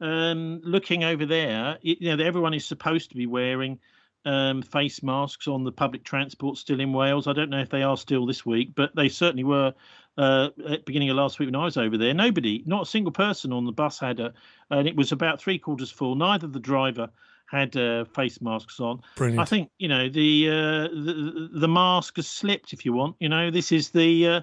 um, 0.01 0.61
looking 0.63 1.05
over 1.05 1.27
there. 1.27 1.79
You 1.83 2.17
know, 2.17 2.25
everyone 2.25 2.55
is 2.55 2.65
supposed 2.65 3.11
to 3.11 3.17
be 3.17 3.27
wearing 3.27 3.79
um, 4.25 4.63
face 4.63 5.03
masks 5.03 5.49
on 5.49 5.65
the 5.65 5.73
public 5.73 6.05
transport 6.05 6.59
still 6.59 6.81
in 6.81 6.93
Wales. 6.93 7.27
I 7.27 7.33
don't 7.33 7.51
know 7.51 7.61
if 7.61 7.71
they 7.71 7.83
are 7.83 7.97
still 7.97 8.27
this 8.27 8.45
week, 8.45 8.75
but 8.75 8.95
they 8.95 9.09
certainly 9.09 9.45
were 9.45 9.75
uh, 10.19 10.51
at 10.69 10.85
beginning 10.85 11.11
of 11.11 11.17
last 11.17 11.39
week 11.39 11.47
when 11.47 11.57
I 11.57 11.65
was 11.65 11.77
over 11.77 11.97
there. 11.97 12.13
Nobody, 12.13 12.63
not 12.67 12.83
a 12.83 12.87
single 12.87 13.13
person 13.13 13.53
on 13.53 13.65
the 13.65 13.73
bus 13.73 13.99
had 13.99 14.21
a, 14.21 14.33
and 14.71 14.87
it 14.87 14.97
was 14.97 15.13
about 15.13 15.41
three 15.41 15.59
quarters 15.59 15.91
full. 15.91 16.15
Neither 16.15 16.47
the 16.47 16.61
driver 16.61 17.09
had 17.51 17.77
uh, 17.77 18.05
face 18.05 18.41
masks 18.41 18.79
on. 18.81 19.01
Brilliant. 19.17 19.41
I 19.41 19.45
think 19.45 19.71
you 19.79 19.89
know 19.89 20.09
the, 20.09 20.49
uh, 20.49 20.89
the 20.89 21.49
the 21.53 21.69
mask 21.69 22.17
has 22.17 22.29
slipped. 22.29 22.73
If 22.73 22.85
you 22.85 22.93
want, 22.93 23.17
you 23.21 23.29
know, 23.29 23.51
this 23.51 23.73
is 23.73 23.91
the 23.91 24.27
uh, 24.27 24.41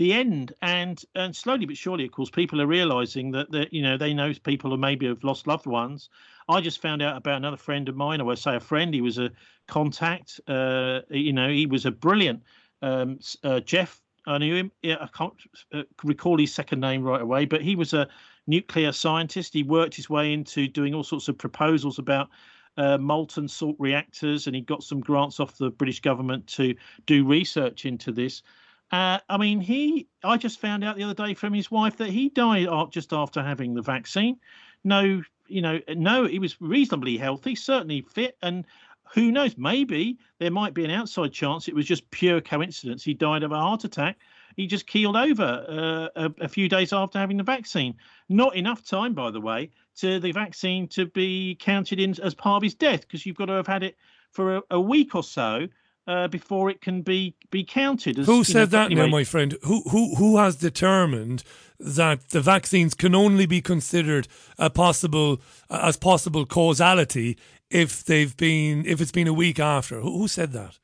the 0.00 0.14
end 0.14 0.54
and 0.62 1.04
and 1.14 1.36
slowly 1.36 1.66
but 1.66 1.76
surely 1.76 2.06
of 2.06 2.10
course 2.10 2.30
people 2.30 2.58
are 2.58 2.66
realizing 2.66 3.30
that 3.32 3.50
that 3.52 3.70
you 3.70 3.82
know 3.82 3.98
they 3.98 4.14
know 4.14 4.32
people 4.44 4.70
who 4.70 4.78
maybe 4.78 5.06
have 5.06 5.22
lost 5.22 5.46
loved 5.46 5.66
ones 5.66 6.08
i 6.48 6.58
just 6.58 6.80
found 6.80 7.02
out 7.02 7.18
about 7.18 7.36
another 7.36 7.58
friend 7.58 7.86
of 7.86 7.94
mine 7.94 8.18
or 8.18 8.32
i 8.32 8.34
say 8.34 8.56
a 8.56 8.60
friend 8.60 8.94
he 8.94 9.02
was 9.02 9.18
a 9.18 9.30
contact 9.68 10.40
uh, 10.48 11.00
you 11.10 11.34
know 11.34 11.50
he 11.50 11.66
was 11.66 11.84
a 11.84 11.90
brilliant 11.90 12.42
um, 12.80 13.18
uh, 13.44 13.60
jeff 13.60 14.00
i 14.26 14.38
knew 14.38 14.56
him 14.56 14.72
yeah, 14.82 14.96
i 15.02 15.08
can't 15.08 15.34
uh, 15.74 15.82
recall 16.02 16.38
his 16.38 16.54
second 16.54 16.80
name 16.80 17.02
right 17.02 17.20
away 17.20 17.44
but 17.44 17.60
he 17.60 17.76
was 17.76 17.92
a 17.92 18.08
nuclear 18.50 18.92
scientist 18.92 19.54
he 19.54 19.62
worked 19.62 19.94
his 19.94 20.10
way 20.10 20.32
into 20.32 20.68
doing 20.68 20.92
all 20.92 21.04
sorts 21.04 21.28
of 21.28 21.38
proposals 21.38 21.98
about 21.98 22.28
uh, 22.76 22.98
molten 22.98 23.48
salt 23.48 23.76
reactors, 23.78 24.46
and 24.46 24.54
he 24.54 24.62
got 24.62 24.82
some 24.82 25.00
grants 25.00 25.40
off 25.40 25.56
the 25.58 25.70
British 25.70 26.00
government 26.00 26.46
to 26.46 26.74
do 27.06 27.24
research 27.24 27.84
into 27.86 28.12
this. 28.12 28.42
Uh, 28.90 29.18
I 29.28 29.36
mean, 29.36 29.60
he. 29.60 30.08
I 30.24 30.36
just 30.36 30.60
found 30.60 30.82
out 30.82 30.96
the 30.96 31.04
other 31.04 31.14
day 31.14 31.34
from 31.34 31.52
his 31.52 31.70
wife 31.70 31.96
that 31.98 32.10
he 32.10 32.28
died 32.28 32.68
just 32.90 33.12
after 33.12 33.42
having 33.42 33.74
the 33.74 33.82
vaccine. 33.82 34.36
No, 34.82 35.22
you 35.46 35.62
know, 35.62 35.80
no, 35.94 36.26
he 36.26 36.38
was 36.38 36.60
reasonably 36.60 37.16
healthy, 37.16 37.54
certainly 37.54 38.02
fit, 38.02 38.36
and 38.42 38.66
who 39.14 39.32
knows? 39.32 39.56
Maybe 39.58 40.18
there 40.38 40.50
might 40.50 40.74
be 40.74 40.84
an 40.84 40.90
outside 40.90 41.32
chance 41.32 41.68
it 41.68 41.74
was 41.74 41.86
just 41.86 42.10
pure 42.10 42.40
coincidence. 42.40 43.02
He 43.02 43.14
died 43.14 43.42
of 43.42 43.52
a 43.52 43.58
heart 43.58 43.84
attack. 43.84 44.18
He 44.56 44.66
just 44.66 44.86
keeled 44.86 45.16
over 45.16 46.10
uh, 46.16 46.24
a, 46.24 46.44
a, 46.44 46.48
few 46.48 46.68
days 46.68 46.92
after 46.92 47.18
having 47.18 47.36
the 47.36 47.42
vaccine. 47.42 47.94
Not 48.28 48.56
enough 48.56 48.84
time, 48.84 49.14
by 49.14 49.30
the 49.30 49.40
way, 49.40 49.70
to 49.96 50.20
the 50.20 50.32
vaccine 50.32 50.88
to 50.88 51.06
be 51.06 51.56
counted 51.60 52.00
in 52.00 52.14
as 52.20 52.34
part 52.34 52.56
of 52.58 52.62
his 52.62 52.74
death 52.74 53.02
because 53.02 53.24
you've 53.24 53.36
got 53.36 53.46
to 53.46 53.52
have 53.54 53.66
had 53.66 53.82
it 53.82 53.96
for 54.32 54.56
a, 54.56 54.62
a 54.70 54.80
week 54.80 55.14
or 55.14 55.22
so 55.22 55.68
uh, 56.06 56.28
before 56.28 56.70
it 56.70 56.80
can 56.80 57.02
be 57.02 57.36
be 57.50 57.64
counted. 57.64 58.18
As, 58.18 58.26
who 58.26 58.44
said 58.44 58.72
know, 58.72 58.78
that 58.78 58.86
anyway. 58.86 59.02
now, 59.02 59.08
my 59.08 59.24
friend? 59.24 59.56
Who 59.62 59.82
who 59.90 60.14
who 60.16 60.38
has 60.38 60.56
determined 60.56 61.44
that 61.78 62.30
the 62.30 62.40
vaccines 62.40 62.94
can 62.94 63.14
only 63.14 63.46
be 63.46 63.60
considered 63.60 64.28
a 64.58 64.70
possible 64.70 65.40
as 65.70 65.96
possible 65.96 66.46
causality 66.46 67.38
if 67.70 68.04
they've 68.04 68.36
been 68.36 68.84
if 68.86 69.00
it's 69.00 69.12
been 69.12 69.28
a 69.28 69.32
week 69.32 69.60
after? 69.60 70.00
Who, 70.00 70.18
who 70.18 70.28
said 70.28 70.52
that? 70.52 70.78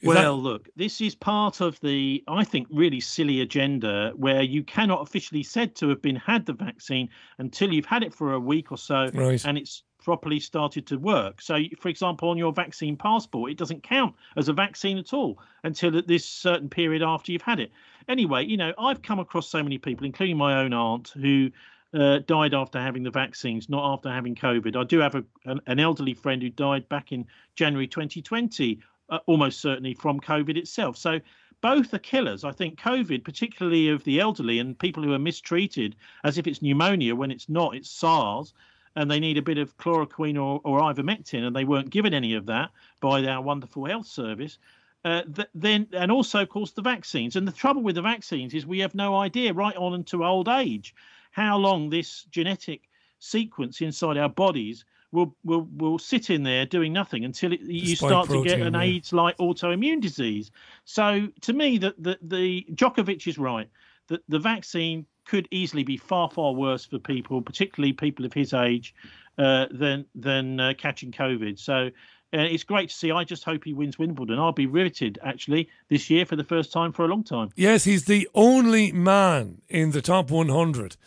Is 0.00 0.08
well, 0.08 0.36
that... 0.36 0.42
look, 0.42 0.68
this 0.76 1.00
is 1.00 1.14
part 1.14 1.60
of 1.60 1.78
the, 1.80 2.22
I 2.28 2.44
think, 2.44 2.68
really 2.70 3.00
silly 3.00 3.40
agenda 3.40 4.12
where 4.14 4.42
you 4.42 4.62
cannot 4.62 5.02
officially 5.02 5.42
said 5.42 5.74
to 5.76 5.88
have 5.88 6.00
been 6.00 6.16
had 6.16 6.46
the 6.46 6.52
vaccine 6.52 7.08
until 7.38 7.72
you've 7.72 7.86
had 7.86 8.02
it 8.02 8.14
for 8.14 8.32
a 8.32 8.40
week 8.40 8.70
or 8.70 8.78
so, 8.78 9.10
right. 9.12 9.44
and 9.44 9.58
it's 9.58 9.82
properly 10.02 10.40
started 10.40 10.86
to 10.86 10.96
work. 10.96 11.42
So, 11.42 11.58
for 11.80 11.88
example, 11.88 12.30
on 12.30 12.38
your 12.38 12.52
vaccine 12.52 12.96
passport, 12.96 13.50
it 13.50 13.58
doesn't 13.58 13.82
count 13.82 14.14
as 14.36 14.48
a 14.48 14.52
vaccine 14.52 14.98
at 14.98 15.12
all 15.12 15.38
until 15.64 15.98
at 15.98 16.06
this 16.06 16.24
certain 16.24 16.68
period 16.68 17.02
after 17.02 17.32
you've 17.32 17.42
had 17.42 17.60
it. 17.60 17.72
Anyway, 18.08 18.44
you 18.46 18.56
know, 18.56 18.72
I've 18.78 19.02
come 19.02 19.18
across 19.18 19.48
so 19.48 19.62
many 19.62 19.78
people, 19.78 20.06
including 20.06 20.36
my 20.36 20.60
own 20.60 20.72
aunt, 20.72 21.08
who 21.08 21.50
uh, 21.92 22.20
died 22.26 22.54
after 22.54 22.80
having 22.80 23.02
the 23.02 23.10
vaccines, 23.10 23.68
not 23.68 23.92
after 23.92 24.10
having 24.10 24.34
COVID. 24.34 24.76
I 24.76 24.84
do 24.84 24.98
have 24.98 25.14
a, 25.14 25.24
an, 25.44 25.60
an 25.66 25.80
elderly 25.80 26.14
friend 26.14 26.42
who 26.42 26.50
died 26.50 26.88
back 26.88 27.12
in 27.12 27.26
January 27.54 27.86
2020, 27.86 28.80
uh, 29.08 29.18
almost 29.26 29.60
certainly 29.60 29.94
from 29.94 30.20
COVID 30.20 30.56
itself. 30.56 30.96
So 30.96 31.20
both 31.60 31.92
are 31.92 31.98
killers. 31.98 32.44
I 32.44 32.52
think 32.52 32.80
COVID, 32.80 33.24
particularly 33.24 33.88
of 33.88 34.04
the 34.04 34.20
elderly 34.20 34.58
and 34.58 34.78
people 34.78 35.02
who 35.02 35.12
are 35.12 35.18
mistreated 35.18 35.96
as 36.24 36.38
if 36.38 36.46
it's 36.46 36.62
pneumonia 36.62 37.14
when 37.14 37.30
it's 37.30 37.48
not, 37.48 37.74
it's 37.74 37.90
SARS 37.90 38.54
and 38.94 39.10
they 39.10 39.20
need 39.20 39.38
a 39.38 39.42
bit 39.42 39.58
of 39.58 39.76
chloroquine 39.76 40.36
or, 40.36 40.60
or 40.64 40.80
ivermectin, 40.80 41.46
and 41.46 41.54
they 41.54 41.64
weren't 41.64 41.90
given 41.90 42.12
any 42.12 42.34
of 42.34 42.46
that 42.46 42.70
by 43.00 43.24
our 43.26 43.40
wonderful 43.40 43.84
health 43.84 44.06
service. 44.06 44.58
Uh, 45.04 45.22
th- 45.22 45.48
then 45.54 45.86
and 45.92 46.10
also 46.10 46.42
of 46.42 46.48
course 46.48 46.72
the 46.72 46.82
vaccines 46.82 47.36
and 47.36 47.46
the 47.46 47.52
trouble 47.52 47.82
with 47.82 47.94
the 47.94 48.02
vaccines 48.02 48.52
is 48.52 48.66
we 48.66 48.80
have 48.80 48.96
no 48.96 49.14
idea 49.14 49.52
right 49.52 49.76
on 49.76 49.94
into 49.94 50.24
old 50.24 50.48
age 50.48 50.92
how 51.30 51.56
long 51.56 51.88
this 51.88 52.24
genetic 52.32 52.88
sequence 53.20 53.80
inside 53.80 54.16
our 54.16 54.28
bodies 54.28 54.84
will 55.12 55.34
will 55.44 55.66
will 55.76 55.98
sit 55.98 56.30
in 56.30 56.42
there 56.42 56.66
doing 56.66 56.92
nothing 56.92 57.24
until 57.24 57.52
it, 57.52 57.60
you 57.60 57.96
start 57.96 58.26
protein, 58.26 58.44
to 58.44 58.48
get 58.48 58.66
an 58.66 58.74
yeah. 58.74 58.82
AIDS 58.82 59.12
like 59.12 59.36
autoimmune 59.38 60.00
disease. 60.00 60.50
So 60.84 61.28
to 61.42 61.52
me, 61.52 61.78
that 61.78 62.02
the, 62.02 62.18
the 62.22 62.66
Djokovic 62.72 63.26
is 63.26 63.38
right 63.38 63.68
that 64.08 64.22
the 64.28 64.38
vaccine 64.38 65.06
could 65.24 65.46
easily 65.50 65.84
be 65.84 65.96
far 65.96 66.30
far 66.30 66.52
worse 66.52 66.84
for 66.84 66.98
people, 66.98 67.40
particularly 67.42 67.92
people 67.92 68.24
of 68.24 68.32
his 68.32 68.52
age, 68.52 68.94
uh, 69.38 69.66
than 69.70 70.04
than 70.14 70.60
uh, 70.60 70.74
catching 70.76 71.12
COVID. 71.12 71.58
So. 71.58 71.90
Uh, 72.30 72.40
it's 72.40 72.62
great 72.62 72.90
to 72.90 72.94
see. 72.94 73.10
I 73.10 73.24
just 73.24 73.42
hope 73.42 73.64
he 73.64 73.72
wins 73.72 73.98
Wimbledon. 73.98 74.38
I'll 74.38 74.52
be 74.52 74.66
riveted 74.66 75.18
actually 75.24 75.70
this 75.88 76.10
year 76.10 76.26
for 76.26 76.36
the 76.36 76.44
first 76.44 76.70
time 76.70 76.92
for 76.92 77.06
a 77.06 77.08
long 77.08 77.24
time. 77.24 77.48
Yes, 77.56 77.84
he's 77.84 78.04
the 78.04 78.28
only 78.34 78.92
man 78.92 79.62
in 79.66 79.92
the 79.92 80.02
top 80.02 80.30
100 80.30 80.98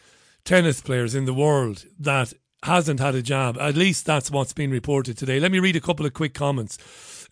tennis 0.44 0.82
players 0.82 1.14
in 1.14 1.26
the 1.26 1.34
world 1.36 1.86
that 2.00 2.34
hasn't 2.64 3.00
had 3.00 3.16
a 3.16 3.22
jab. 3.22 3.58
At 3.58 3.76
least 3.76 4.06
that's 4.06 4.30
what's 4.30 4.54
been 4.54 4.72
reported 4.72 5.18
today. 5.18 5.40
Let 5.40 5.52
me 5.52 5.60
read 5.60 5.76
a 5.76 5.82
couple 5.82 6.06
of 6.06 6.14
quick 6.14 6.34
comments. 6.34 6.78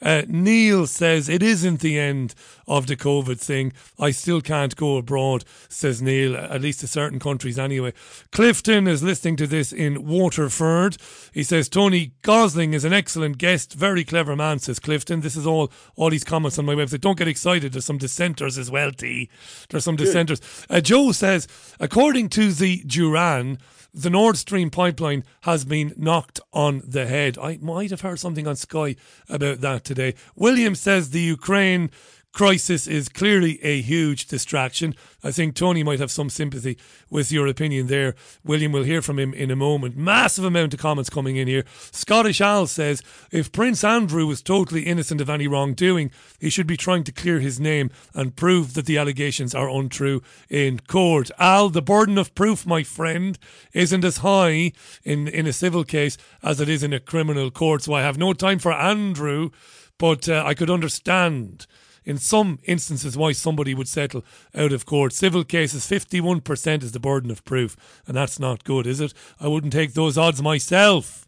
Uh, 0.02 0.22
Neil 0.28 0.88
says 0.88 1.28
it 1.28 1.44
isn't 1.44 1.82
the 1.82 2.00
end 2.00 2.34
of 2.68 2.88
the 2.88 2.96
COVID 2.96 3.40
thing. 3.40 3.74
I 4.00 4.12
still 4.12 4.40
can't 4.40 4.76
go 4.76 4.98
abroad, 4.98 5.44
says 5.68 6.02
Neil, 6.02 6.38
at 6.38 6.62
least 6.62 6.80
to 6.80 6.88
certain 6.88 7.20
countries 7.20 7.60
anyway. 7.60 7.94
Clifton 8.32 8.88
is 8.88 9.04
listening 9.04 9.36
to 9.38 9.48
this 9.48 9.74
in 9.74 10.08
Waterford. 10.08 10.98
He 11.34 11.44
says 11.44 11.68
Tony 11.68 12.14
Gosling 12.22 12.74
is 12.74 12.86
an 12.86 12.94
excellent 12.94 13.38
guest, 13.38 13.74
very 13.74 14.06
clever 14.06 14.36
man, 14.36 14.60
says 14.60 14.80
Clifton. 14.80 15.20
This 15.20 15.36
is 15.36 15.46
all 15.46 15.72
all 15.96 16.10
these 16.10 16.24
comments 16.24 16.58
on 16.58 16.66
my 16.66 16.76
website. 16.76 17.02
Don't 17.02 17.18
get 17.18 17.28
excited. 17.28 17.74
There's 17.74 17.86
some 17.86 17.98
dissenters 17.98 18.58
as 18.58 18.72
well, 18.72 18.92
T. 18.92 19.30
There's 19.70 19.84
some 19.84 19.98
dissenters. 19.98 20.40
Uh, 20.70 20.80
Joe 20.80 21.12
says, 21.12 21.48
according 21.80 22.30
to 22.30 22.54
the 22.54 22.84
Duran, 22.88 23.58
the 23.94 24.10
Nord 24.10 24.38
Stream 24.38 24.70
pipeline 24.70 25.24
has 25.42 25.66
been 25.66 25.94
knocked 25.98 26.40
on 26.54 26.82
the 26.86 27.06
head. 27.06 27.38
I 27.38 27.58
might 27.62 27.90
have 27.90 28.02
heard 28.02 28.20
something 28.20 28.48
on 28.48 28.56
Sky 28.56 28.96
about 29.28 29.62
that 29.62 29.84
today. 29.84 30.16
William 30.36 30.76
says 30.76 31.10
the 31.10 31.22
Ukraine 31.22 31.90
crisis 32.32 32.88
is 32.88 33.10
clearly 33.10 33.60
a 33.64 33.82
huge 33.82 34.28
distraction. 34.28 34.96
I 35.24 35.32
think 35.32 35.56
Tony 35.56 35.84
might 35.84 36.00
have 36.00 36.12
some 36.12 36.30
sympathy 36.30 36.78
with 37.10 37.32
your 37.32 37.48
opinion 37.48 37.88
there. 37.88 38.16
William 38.44 38.72
will 38.72 38.84
hear 38.84 39.02
from 39.02 39.20
him 39.20 39.34
in 39.34 39.52
a 39.52 39.56
moment. 39.56 39.98
Massive 39.98 40.46
amount 40.46 40.74
of 40.74 40.80
comments 40.80 41.10
coming 41.10 41.36
in 41.36 41.48
here. 41.48 41.66
Scottish 41.92 42.40
Al 42.40 42.68
says 42.68 43.02
if 43.32 43.52
Prince 43.52 43.84
Andrew 43.84 44.26
was 44.28 44.42
totally 44.42 44.84
innocent 44.84 45.22
of 45.22 45.30
any 45.30 45.48
wrongdoing, 45.48 46.12
he 46.40 46.50
should 46.50 46.68
be 46.68 46.78
trying 46.78 47.04
to 47.06 47.12
clear 47.12 47.40
his 47.40 47.60
name 47.60 47.90
and 48.14 48.36
prove 48.36 48.74
that 48.76 48.86
the 48.86 48.98
allegations 48.98 49.56
are 49.56 49.70
untrue 49.70 50.22
in 50.50 50.80
court. 50.80 51.32
Al, 51.40 51.70
the 51.70 51.82
burden 51.82 52.18
of 52.18 52.36
proof, 52.36 52.66
my 52.66 52.84
friend, 52.84 53.38
isn't 53.74 54.06
as 54.06 54.18
high 54.18 54.72
in, 55.04 55.28
in 55.28 55.48
a 55.48 55.54
civil 55.54 55.84
case 55.84 56.18
as 56.44 56.62
it 56.62 56.70
is 56.70 56.84
in 56.84 56.94
a 56.94 57.00
criminal 57.00 57.52
court. 57.52 57.84
So 57.84 57.94
I 57.94 58.02
have 58.02 58.18
no 58.18 58.34
time 58.34 58.60
for 58.60 58.72
Andrew, 58.72 59.50
but 59.98 60.30
uh, 60.30 60.44
I 60.46 60.54
could 60.54 60.70
understand 60.70 61.68
in 62.10 62.18
some 62.18 62.58
instances 62.64 63.16
why 63.16 63.32
somebody 63.32 63.76
would 63.76 63.88
settle 63.88 64.26
out 64.56 64.74
of 64.74 64.86
court. 64.86 65.14
Civil 65.14 65.44
cases, 65.44 65.86
51% 65.86 66.82
is 66.82 66.92
the 66.92 67.00
burden 67.00 67.30
of 67.30 67.46
proof, 67.46 67.78
and 68.08 68.18
that's 68.18 68.40
not 68.40 68.64
good, 68.64 68.88
is 68.88 69.00
it? 69.00 69.14
I 69.40 69.48
wouldn't 69.48 69.74
take 69.74 69.94
those 69.94 70.18
odds 70.18 70.42
myself. 70.42 71.28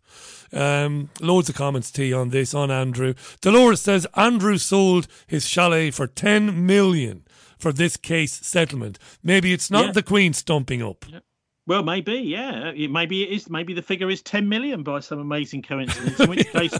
Um, 0.52 1.10
loads 1.22 1.50
of 1.50 1.56
comments 1.56 1.92
T 1.92 2.12
on 2.12 2.30
this 2.30 2.54
on 2.54 2.72
Andrew. 2.72 3.14
Dolores 3.42 3.80
says 3.80 4.08
Andrew 4.16 4.58
sold 4.58 5.08
his 5.28 5.48
chalet 5.48 5.92
for 5.92 6.08
10 6.08 6.66
million 6.66 7.24
for 7.60 7.72
this 7.72 7.96
case 7.96 8.34
settlement. 8.46 8.98
Maybe 9.24 9.54
it's 9.54 9.70
not 9.72 9.86
Yeah. 9.86 9.92
the 9.92 10.04
Queen 10.04 10.34
stumping 10.34 10.82
up. 10.82 11.06
Well, 11.68 11.84
maybe, 11.84 12.16
yeah. 12.16 12.72
It, 12.76 12.89
maybe 12.89 13.24
it 13.24 13.30
is. 13.30 13.49
Maybe 13.49 13.74
the 13.74 13.82
figure 13.82 14.09
is 14.09 14.22
ten 14.22 14.49
million 14.49 14.84
by 14.84 14.99
some 14.99 15.20
amazing 15.20 15.62
coincidence. 15.62 16.20
In 16.20 16.30
which 16.30 16.47
case, 16.51 16.74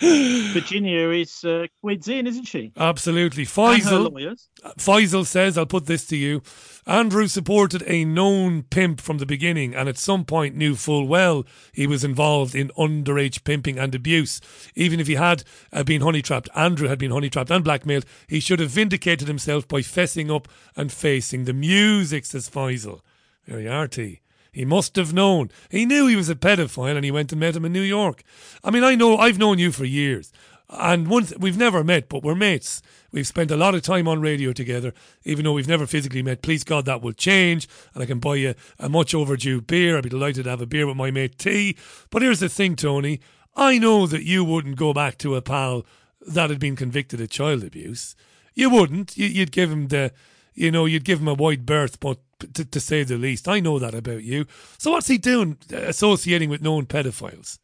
Virginia 0.00 1.10
is 1.10 1.44
uh, 1.44 1.66
quids 1.80 2.08
in, 2.08 2.26
isn't 2.26 2.44
she? 2.44 2.72
Absolutely. 2.76 3.44
Faisal, 3.44 4.12
lawyers. 4.12 4.48
Faisal 4.78 5.24
says, 5.24 5.56
I'll 5.56 5.66
put 5.66 5.86
this 5.86 6.04
to 6.06 6.16
you. 6.16 6.42
Andrew 6.86 7.26
supported 7.28 7.82
a 7.86 8.04
known 8.04 8.64
pimp 8.64 9.00
from 9.00 9.18
the 9.18 9.26
beginning 9.26 9.74
and 9.74 9.88
at 9.88 9.98
some 9.98 10.24
point 10.24 10.56
knew 10.56 10.74
full 10.74 11.06
well 11.06 11.44
he 11.72 11.86
was 11.86 12.04
involved 12.04 12.54
in 12.54 12.68
underage 12.76 13.44
pimping 13.44 13.78
and 13.78 13.94
abuse. 13.94 14.40
Even 14.74 15.00
if 15.00 15.06
he 15.06 15.14
had 15.14 15.44
uh, 15.72 15.82
been 15.82 16.02
honey 16.02 16.22
trapped, 16.22 16.48
Andrew 16.54 16.88
had 16.88 16.98
been 16.98 17.10
honey 17.10 17.30
trapped 17.30 17.50
and 17.50 17.64
blackmailed, 17.64 18.04
he 18.28 18.40
should 18.40 18.60
have 18.60 18.70
vindicated 18.70 19.28
himself 19.28 19.66
by 19.66 19.80
fessing 19.80 20.34
up 20.34 20.48
and 20.76 20.92
facing 20.92 21.44
the 21.44 21.52
music, 21.52 22.26
says 22.26 22.50
Faisal. 22.50 23.00
He 23.46 24.64
must 24.64 24.96
have 24.96 25.12
known. 25.12 25.50
He 25.70 25.84
knew 25.84 26.06
he 26.06 26.16
was 26.16 26.30
a 26.30 26.34
pedophile 26.34 26.96
and 26.96 27.04
he 27.04 27.10
went 27.10 27.30
and 27.30 27.40
met 27.40 27.56
him 27.56 27.64
in 27.64 27.72
New 27.72 27.82
York. 27.82 28.22
I 28.64 28.70
mean, 28.70 28.84
I 28.84 28.94
know, 28.94 29.18
I've 29.18 29.38
known 29.38 29.58
you 29.58 29.70
for 29.70 29.84
years. 29.84 30.32
And 30.68 31.08
once 31.08 31.32
we've 31.38 31.58
never 31.58 31.84
met, 31.84 32.08
but 32.08 32.24
we're 32.24 32.34
mates. 32.34 32.82
We've 33.12 33.26
spent 33.26 33.50
a 33.50 33.56
lot 33.56 33.74
of 33.74 33.82
time 33.82 34.08
on 34.08 34.20
radio 34.20 34.52
together, 34.52 34.92
even 35.24 35.44
though 35.44 35.52
we've 35.52 35.68
never 35.68 35.86
physically 35.86 36.22
met. 36.22 36.42
Please 36.42 36.64
God, 36.64 36.86
that 36.86 37.02
will 37.02 37.12
change, 37.12 37.68
and 37.94 38.02
I 38.02 38.06
can 38.06 38.18
buy 38.18 38.34
you 38.34 38.54
a 38.78 38.88
much 38.88 39.14
overdue 39.14 39.60
beer. 39.60 39.96
I'd 39.96 40.02
be 40.02 40.08
delighted 40.08 40.44
to 40.44 40.50
have 40.50 40.60
a 40.60 40.66
beer 40.66 40.86
with 40.86 40.96
my 40.96 41.10
mate 41.12 41.38
T. 41.38 41.76
But 42.10 42.22
here's 42.22 42.40
the 42.40 42.48
thing, 42.48 42.74
Tony. 42.74 43.20
I 43.54 43.78
know 43.78 44.06
that 44.06 44.24
you 44.24 44.44
wouldn't 44.44 44.76
go 44.76 44.92
back 44.92 45.18
to 45.18 45.36
a 45.36 45.42
pal 45.42 45.86
that 46.26 46.50
had 46.50 46.58
been 46.58 46.76
convicted 46.76 47.20
of 47.20 47.30
child 47.30 47.62
abuse. 47.62 48.16
You 48.54 48.68
wouldn't. 48.70 49.16
You, 49.16 49.26
you'd 49.26 49.52
give 49.52 49.70
him 49.70 49.88
the, 49.88 50.12
you 50.56 50.70
know, 50.72 50.86
you'd 50.86 51.04
give 51.04 51.20
him 51.20 51.28
a 51.28 51.34
wide 51.34 51.64
berth, 51.64 52.00
but 52.00 52.18
to, 52.54 52.64
to 52.64 52.80
say 52.80 53.04
the 53.04 53.16
least, 53.16 53.46
I 53.46 53.60
know 53.60 53.78
that 53.78 53.94
about 53.94 54.24
you. 54.24 54.46
So 54.78 54.90
what's 54.90 55.06
he 55.06 55.18
doing, 55.18 55.58
uh, 55.72 55.76
associating 55.76 56.50
with 56.50 56.62
known 56.62 56.86
pedophiles? 56.86 57.58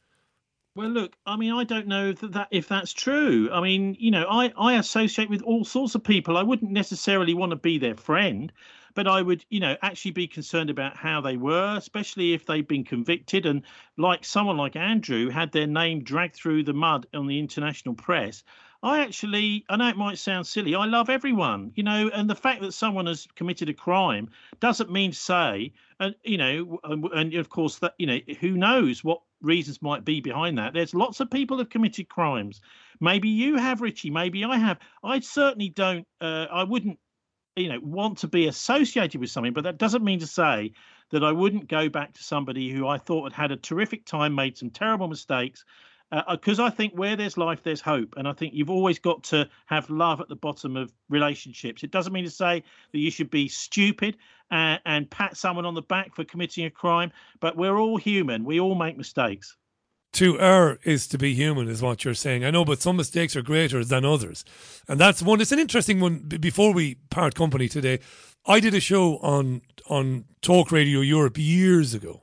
Well, 0.75 0.89
look, 0.89 1.17
I 1.27 1.37
mean, 1.37 1.53
I 1.53 1.65
don't 1.65 1.87
know 1.87 2.13
that, 2.13 2.33
that 2.33 2.49
if 2.51 2.69
that's 2.69 2.95
true. 2.95 3.51
I 3.53 3.61
mean, 3.61 3.95
you 3.99 4.11
know, 4.11 4.25
I, 4.31 4.53
I 4.57 4.75
associate 4.75 5.29
with 5.29 5.43
all 5.43 5.65
sorts 5.65 5.95
of 5.95 6.03
people. 6.03 6.39
I 6.39 6.43
wouldn't 6.43 6.71
necessarily 6.71 7.35
want 7.35 7.51
to 7.51 7.57
be 7.57 7.77
their 7.77 7.95
friend, 7.95 8.51
but 8.95 9.07
I 9.07 9.21
would, 9.21 9.45
you 9.51 9.61
know, 9.61 9.77
actually 9.83 10.13
be 10.13 10.27
concerned 10.27 10.71
about 10.71 10.97
how 10.97 11.21
they 11.21 11.37
were, 11.37 11.77
especially 11.77 12.33
if 12.33 12.47
they've 12.47 12.67
been 12.67 12.85
convicted 12.85 13.45
and, 13.45 13.63
like 13.99 14.25
someone 14.25 14.57
like 14.57 14.75
Andrew, 14.75 15.29
had 15.29 15.53
their 15.53 15.67
name 15.67 16.05
dragged 16.05 16.37
through 16.37 16.65
the 16.65 16.73
mud 16.73 17.07
on 17.13 17.27
the 17.27 17.39
international 17.39 17.95
press. 17.95 18.43
I 18.83 19.01
actually, 19.01 19.65
I 19.69 19.77
know 19.77 19.89
it 19.89 19.97
might 19.97 20.19
sound 20.19 20.47
silly, 20.47 20.75
I 20.75 20.87
love 20.87 21.09
everyone, 21.09 21.73
you 21.77 21.85
know, 21.85 22.11
and 22.13 22.29
the 22.29 22.35
fact 22.35 22.63
that 22.63 22.73
someone 22.73 23.07
has 23.07 23.29
committed 23.37 23.69
a 23.69 23.75
crime 23.75 24.29
doesn't 24.59 24.91
mean 24.91 25.13
to 25.13 25.17
say, 25.17 25.73
and 26.01 26.17
you 26.25 26.37
know, 26.37 26.81
and, 26.83 27.05
and 27.13 27.35
of 27.35 27.49
course 27.49 27.79
that 27.79 27.95
you 27.99 28.07
know, 28.07 28.19
who 28.41 28.53
knows 28.53 29.05
what 29.05 29.21
reasons 29.41 29.83
might 29.83 30.05
be 30.05 30.21
behind 30.21 30.59
that. 30.59 30.73
There's 30.73 30.95
lots 30.95 31.21
of 31.21 31.31
people 31.31 31.59
have 31.59 31.69
committed 31.69 32.09
crimes. 32.09 32.61
Maybe 33.01 33.29
you 33.29 33.57
have, 33.57 33.81
Richie. 33.81 34.11
Maybe 34.11 34.45
I 34.45 34.57
have. 34.57 34.79
I 35.03 35.21
certainly 35.21 35.69
don't. 35.69 36.07
Uh, 36.21 36.47
I 36.51 36.65
wouldn't, 36.65 36.99
you 37.57 37.69
know, 37.69 37.79
want 37.83 38.19
to 38.19 38.29
be 38.29 38.47
associated 38.49 39.21
with 39.21 39.31
something, 39.31 39.53
but 39.53 39.65
that 39.65 39.79
doesn't 39.79 40.05
mean 40.05 40.21
to 40.21 40.27
say 40.27 40.73
that 41.11 41.23
I 41.23 41.31
wouldn't 41.33 41.69
go 41.69 41.89
back 41.89 42.15
to 42.15 42.23
somebody 42.23 42.71
who 42.71 42.87
I 42.87 42.99
thought 42.99 43.33
had 43.33 43.43
had 43.43 43.51
a 43.53 43.57
terrific 43.57 44.07
time, 44.07 44.35
made 44.35 44.57
some 44.57 44.71
terrible 44.71 45.09
mistakes, 45.09 45.65
Uh, 46.13 46.23
uh, 46.27 46.37
because 46.37 46.61
I 46.61 46.69
think 46.69 46.93
where 46.93 47.17
there's 47.17 47.39
life, 47.39 47.63
there's 47.63 47.81
hope, 47.81 48.15
and 48.19 48.29
I 48.29 48.35
think 48.35 48.53
you've 48.53 48.71
always 48.71 48.99
got 48.99 49.23
to 49.25 49.49
have 49.67 49.89
love 49.89 50.21
at 50.21 50.29
the 50.29 50.37
bottom 50.37 50.77
of 50.77 50.93
relationships. 51.09 51.83
It 51.83 51.91
doesn't 51.91 52.13
mean 52.13 52.25
to 52.25 52.31
say 52.31 52.63
that 52.93 52.99
you 52.99 53.11
should 53.11 53.31
be 53.31 53.49
stupid 53.49 54.19
and, 54.51 54.79
and 54.85 55.11
pat 55.11 55.39
someone 55.39 55.65
on 55.65 55.75
the 55.75 55.83
back 55.83 56.15
for 56.15 56.25
committing 56.25 56.67
a 56.67 56.71
crime, 56.71 57.11
but 57.41 57.57
we're 57.57 57.79
all 57.79 57.97
human. 57.97 58.45
We 58.45 58.61
all 58.61 58.75
make 58.75 58.99
mistakes. 58.99 59.57
To 60.15 60.39
err 60.39 60.79
is 60.85 61.07
to 61.07 61.17
be 61.17 61.33
human, 61.35 61.69
is 61.69 61.81
what 61.81 62.05
you're 62.05 62.13
saying. 62.13 62.45
I 62.45 62.51
know, 62.51 62.67
but 62.67 62.83
some 62.83 62.99
mistakes 62.99 63.35
are 63.35 63.41
greater 63.41 63.83
than 63.83 64.05
others. 64.05 64.45
And 64.87 65.01
that's 65.01 65.23
one, 65.23 65.41
it's 65.41 65.53
an 65.53 65.59
interesting 65.59 65.99
one. 66.01 66.19
Before 66.19 66.75
we 66.75 66.97
part 67.09 67.35
company 67.35 67.69
today, 67.69 68.01
I 68.45 68.61
did 68.61 68.75
a 68.75 68.81
show 68.81 69.17
on, 69.19 69.63
on 69.89 70.27
Talk 70.43 70.71
Radio 70.71 71.01
Europe 71.01 71.39
years 71.39 71.95
ago. 71.95 72.22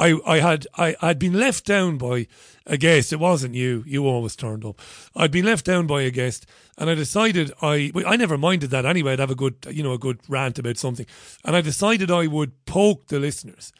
I, 0.00 0.18
I 0.24 0.38
had 0.38 0.66
I 0.78 0.96
I'd 1.02 1.18
been 1.18 1.38
left 1.38 1.66
down 1.66 1.98
by 1.98 2.26
a 2.66 2.78
guest. 2.78 3.12
It 3.12 3.20
wasn't 3.20 3.54
you. 3.54 3.84
You 3.86 4.06
always 4.06 4.34
turned 4.34 4.64
up. 4.64 4.80
I'd 5.14 5.30
been 5.30 5.44
left 5.44 5.66
down 5.66 5.86
by 5.86 6.02
a 6.02 6.10
guest, 6.10 6.46
and 6.78 6.88
I 6.88 6.94
decided 6.94 7.52
I 7.60 7.92
I 8.06 8.16
never 8.16 8.38
minded 8.38 8.70
that 8.70 8.86
anyway. 8.86 9.12
I'd 9.12 9.18
have 9.18 9.30
a 9.30 9.34
good 9.34 9.56
you 9.70 9.82
know 9.82 9.92
a 9.92 9.98
good 9.98 10.20
rant 10.26 10.58
about 10.58 10.78
something, 10.78 11.04
and 11.44 11.54
I 11.54 11.60
decided 11.60 12.10
I 12.10 12.26
would 12.28 12.64
poke 12.64 13.08
the 13.08 13.20
listeners, 13.20 13.74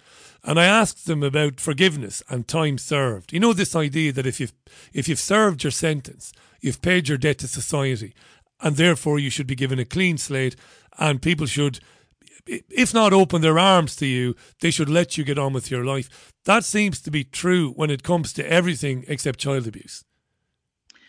and 0.44 0.60
I 0.60 0.66
asked 0.66 1.06
them 1.06 1.22
about 1.22 1.58
forgiveness 1.58 2.22
and 2.28 2.46
time 2.46 2.76
served. 2.76 3.32
You 3.32 3.40
know 3.40 3.54
this 3.54 3.74
idea 3.74 4.12
that 4.12 4.26
if 4.26 4.40
you've 4.40 4.52
if 4.92 5.08
you've 5.08 5.18
served 5.18 5.64
your 5.64 5.70
sentence, 5.70 6.34
you've 6.60 6.82
paid 6.82 7.08
your 7.08 7.18
debt 7.18 7.38
to 7.38 7.48
society, 7.48 8.12
and 8.60 8.76
therefore 8.76 9.18
you 9.18 9.30
should 9.30 9.46
be 9.46 9.54
given 9.54 9.78
a 9.78 9.86
clean 9.86 10.18
slate, 10.18 10.54
and 10.98 11.22
people 11.22 11.46
should 11.46 11.80
if 12.68 12.92
not 12.92 13.12
open 13.12 13.42
their 13.42 13.58
arms 13.58 13.96
to 13.96 14.06
you, 14.06 14.34
they 14.60 14.70
should 14.70 14.88
let 14.88 15.16
you 15.16 15.24
get 15.24 15.38
on 15.38 15.52
with 15.52 15.70
your 15.70 15.84
life. 15.84 16.32
That 16.44 16.64
seems 16.64 17.00
to 17.02 17.10
be 17.10 17.24
true 17.24 17.72
when 17.72 17.90
it 17.90 18.02
comes 18.02 18.32
to 18.34 18.50
everything 18.50 19.04
except 19.08 19.38
child 19.38 19.66
abuse. 19.66 20.04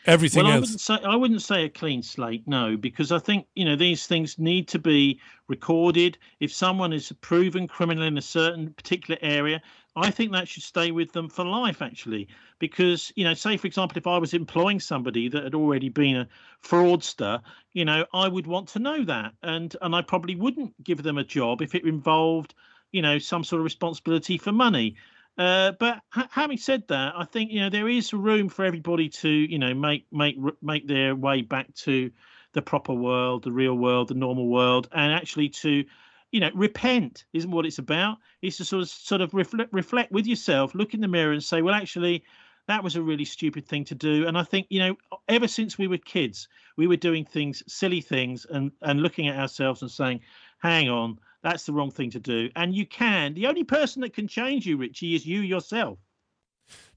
Everything 0.06 0.44
well, 0.44 0.54
I 0.54 0.56
else. 0.56 0.62
wouldn't 0.62 0.82
say 0.82 0.98
I 1.04 1.16
wouldn't 1.16 1.42
say 1.44 1.66
a 1.66 1.70
clean 1.70 2.02
slate, 2.02 2.48
no, 2.48 2.76
because 2.76 3.12
I 3.12 3.20
think 3.20 3.46
you 3.54 3.66
know 3.66 3.76
these 3.76 4.08
things 4.08 4.40
need 4.40 4.68
to 4.70 4.80
be 4.80 5.20
recorded. 5.48 6.18
If 6.40 6.52
someone 6.52 6.92
is 6.92 7.12
a 7.12 7.16
proven 7.16 7.68
criminal 7.68 8.04
in 8.04 8.18
a 8.18 8.22
certain 8.22 8.74
particular 8.74 9.20
area, 9.22 9.62
I 9.96 10.10
think 10.10 10.32
that 10.32 10.48
should 10.48 10.64
stay 10.64 10.92
with 10.92 11.12
them 11.12 11.28
for 11.28 11.44
life, 11.44 11.82
actually, 11.82 12.30
because 12.60 13.12
you 13.16 13.26
know, 13.26 13.34
say 13.34 13.58
for 13.58 13.68
example, 13.68 13.98
if 13.98 14.08
I 14.08 14.18
was 14.18 14.34
employing 14.34 14.80
somebody 14.80 15.28
that 15.28 15.44
had 15.44 15.56
already 15.56 15.90
been 15.90 16.16
a 16.16 16.28
fraudster, 16.64 17.42
you 17.74 17.84
know, 17.84 18.06
I 18.14 18.28
would 18.28 18.48
want 18.48 18.70
to 18.70 18.80
know 18.80 19.04
that, 19.04 19.34
and 19.44 19.76
and 19.82 19.94
I 19.94 20.02
probably 20.02 20.36
wouldn't 20.36 20.82
give 20.84 21.04
them 21.04 21.18
a 21.18 21.24
job 21.24 21.62
if 21.62 21.76
it 21.76 21.86
involved, 21.86 22.54
you 22.92 23.02
know, 23.02 23.20
some 23.20 23.44
sort 23.44 23.60
of 23.60 23.66
responsibility 23.66 24.38
for 24.38 24.54
money. 24.54 24.96
Uh, 25.38 25.74
but 25.80 26.02
ha- 26.10 26.28
having 26.32 26.58
said 26.58 26.88
that, 26.88 27.14
I 27.18 27.26
think 27.26 27.52
you 27.52 27.60
know 27.60 27.70
there 27.70 27.90
is 27.90 28.14
room 28.14 28.48
for 28.48 28.64
everybody 28.64 29.10
to 29.10 29.30
you 29.30 29.60
know 29.60 29.74
make 29.74 30.06
make 30.12 30.38
make 30.62 30.88
their 30.88 31.16
way 31.16 31.42
back 31.42 31.74
to 31.84 32.12
the 32.54 32.62
proper 32.62 32.94
world, 32.94 33.44
the 33.44 33.52
real 33.52 33.76
world, 33.76 34.08
the 34.10 34.14
normal 34.14 34.48
world, 34.48 34.88
and 34.92 35.14
actually 35.14 35.50
to 35.50 35.84
you 36.32 36.40
know, 36.40 36.50
repent 36.54 37.26
isn't 37.34 37.52
what 37.52 37.66
it's 37.66 37.80
about. 37.80 38.18
It's 38.42 38.58
to 38.58 38.66
sort 38.66 38.84
of 38.84 38.90
sort 38.90 39.22
of 39.22 39.34
reflect, 39.34 39.74
reflect 39.74 40.12
with 40.12 40.26
yourself, 40.26 40.74
look 40.74 40.94
in 40.94 41.02
the 41.02 41.08
mirror, 41.08 41.34
and 41.34 41.44
say, 41.44 41.62
well, 41.62 41.76
actually, 41.76 42.24
that 42.68 42.84
was 42.84 42.96
a 42.96 43.02
really 43.02 43.26
stupid 43.26 43.66
thing 43.66 43.84
to 43.86 43.96
do. 43.96 44.28
And 44.28 44.38
I 44.38 44.44
think 44.44 44.68
you 44.70 44.80
know, 44.80 44.96
ever 45.28 45.48
since 45.48 45.78
we 45.78 45.88
were 45.88 45.98
kids, 45.98 46.48
we 46.78 46.88
were 46.88 46.98
doing 46.98 47.26
things, 47.26 47.64
silly 47.68 48.02
things, 48.02 48.46
and 48.50 48.72
and 48.82 49.02
looking 49.02 49.28
at 49.28 49.38
ourselves 49.38 49.82
and 49.82 49.92
saying, 49.92 50.22
hang 50.60 50.90
on, 50.90 51.20
that's 51.44 51.66
the 51.66 51.74
wrong 51.74 51.92
thing 51.92 52.12
to 52.12 52.20
do. 52.20 52.50
And 52.56 52.74
you 52.74 52.86
can. 52.86 53.34
The 53.34 53.48
only 53.48 53.64
person 53.64 54.02
that 54.02 54.14
can 54.14 54.28
change 54.28 54.66
you, 54.66 54.78
Richie, 54.78 55.16
is 55.16 55.26
you 55.26 55.42
yourself. 55.42 56.00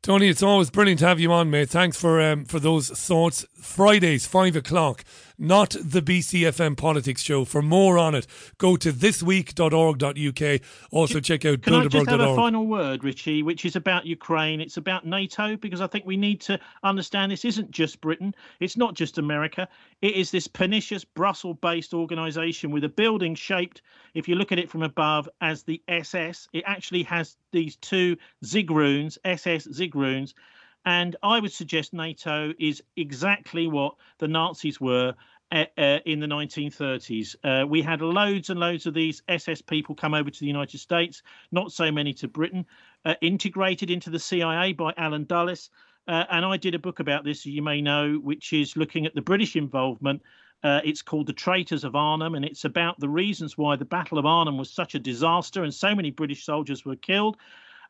Tony, 0.04 0.28
it's 0.28 0.42
always 0.42 0.68
brilliant 0.68 0.98
to 0.98 1.06
have 1.06 1.18
you 1.18 1.32
on, 1.32 1.48
mate. 1.48 1.70
Thanks 1.70 1.96
for 1.96 2.20
um, 2.20 2.44
for 2.44 2.60
those 2.60 2.90
thoughts. 2.90 3.46
Fridays, 3.54 4.26
five 4.26 4.54
o'clock, 4.54 5.02
not 5.38 5.74
the 5.82 6.02
BCFM 6.02 6.76
politics 6.76 7.22
show. 7.22 7.46
For 7.46 7.62
more 7.62 7.96
on 7.96 8.14
it, 8.14 8.26
go 8.58 8.76
to 8.76 8.92
thisweek.org.uk. 8.92 10.60
Also, 10.90 11.20
check 11.20 11.46
out 11.46 11.62
Can 11.62 11.74
I 11.74 11.86
just 11.86 12.10
have 12.10 12.20
a 12.20 12.36
final 12.36 12.66
word, 12.66 13.02
Richie, 13.02 13.42
which 13.42 13.64
is 13.64 13.74
about 13.74 14.04
Ukraine? 14.04 14.60
It's 14.60 14.76
about 14.76 15.06
NATO 15.06 15.56
because 15.56 15.80
I 15.80 15.86
think 15.86 16.04
we 16.04 16.18
need 16.18 16.42
to 16.42 16.60
understand 16.82 17.32
this 17.32 17.46
isn't 17.46 17.70
just 17.70 18.02
Britain. 18.02 18.34
It's 18.60 18.76
not 18.76 18.94
just 18.94 19.16
America. 19.16 19.66
It 20.02 20.14
is 20.14 20.30
this 20.30 20.46
pernicious 20.46 21.04
Brussels-based 21.04 21.94
organisation 21.94 22.70
with 22.70 22.84
a 22.84 22.90
building 22.90 23.34
shaped, 23.34 23.80
if 24.12 24.28
you 24.28 24.34
look 24.34 24.52
at 24.52 24.58
it 24.58 24.70
from 24.70 24.82
above, 24.82 25.28
as 25.40 25.62
the 25.62 25.82
SS. 25.88 26.48
It 26.52 26.64
actually 26.66 27.04
has 27.04 27.36
these 27.50 27.76
two 27.76 28.16
zig 28.44 28.70
runes, 28.70 29.18
SS 29.24 29.66
zig 29.72 29.93
runes. 29.94 30.34
And 30.84 31.16
I 31.22 31.40
would 31.40 31.52
suggest 31.52 31.94
NATO 31.94 32.52
is 32.58 32.82
exactly 32.96 33.66
what 33.66 33.94
the 34.18 34.28
Nazis 34.28 34.80
were 34.80 35.14
uh, 35.52 35.64
in 36.04 36.20
the 36.20 36.26
1930s. 36.26 37.36
Uh, 37.44 37.66
we 37.66 37.80
had 37.80 38.00
loads 38.00 38.50
and 38.50 38.58
loads 38.58 38.86
of 38.86 38.94
these 38.94 39.22
SS 39.28 39.62
people 39.62 39.94
come 39.94 40.14
over 40.14 40.30
to 40.30 40.40
the 40.40 40.46
United 40.46 40.78
States, 40.78 41.22
not 41.52 41.72
so 41.72 41.90
many 41.90 42.12
to 42.14 42.28
Britain, 42.28 42.66
uh, 43.04 43.14
integrated 43.20 43.90
into 43.90 44.10
the 44.10 44.18
CIA 44.18 44.72
by 44.72 44.92
Alan 44.96 45.24
Dulles. 45.24 45.70
Uh, 46.06 46.24
and 46.30 46.44
I 46.44 46.56
did 46.56 46.74
a 46.74 46.78
book 46.78 47.00
about 47.00 47.24
this, 47.24 47.40
as 47.40 47.46
you 47.46 47.62
may 47.62 47.80
know, 47.80 48.14
which 48.16 48.52
is 48.52 48.76
looking 48.76 49.06
at 49.06 49.14
the 49.14 49.22
British 49.22 49.56
involvement. 49.56 50.22
Uh, 50.62 50.80
it's 50.82 51.02
called 51.02 51.26
The 51.26 51.32
Traitors 51.32 51.84
of 51.84 51.94
Arnhem, 51.94 52.34
and 52.34 52.44
it's 52.44 52.64
about 52.64 52.98
the 52.98 53.08
reasons 53.08 53.56
why 53.56 53.76
the 53.76 53.84
Battle 53.84 54.18
of 54.18 54.26
Arnhem 54.26 54.58
was 54.58 54.70
such 54.70 54.94
a 54.94 54.98
disaster 54.98 55.62
and 55.62 55.72
so 55.72 55.94
many 55.94 56.10
British 56.10 56.44
soldiers 56.44 56.84
were 56.84 56.96
killed. 56.96 57.36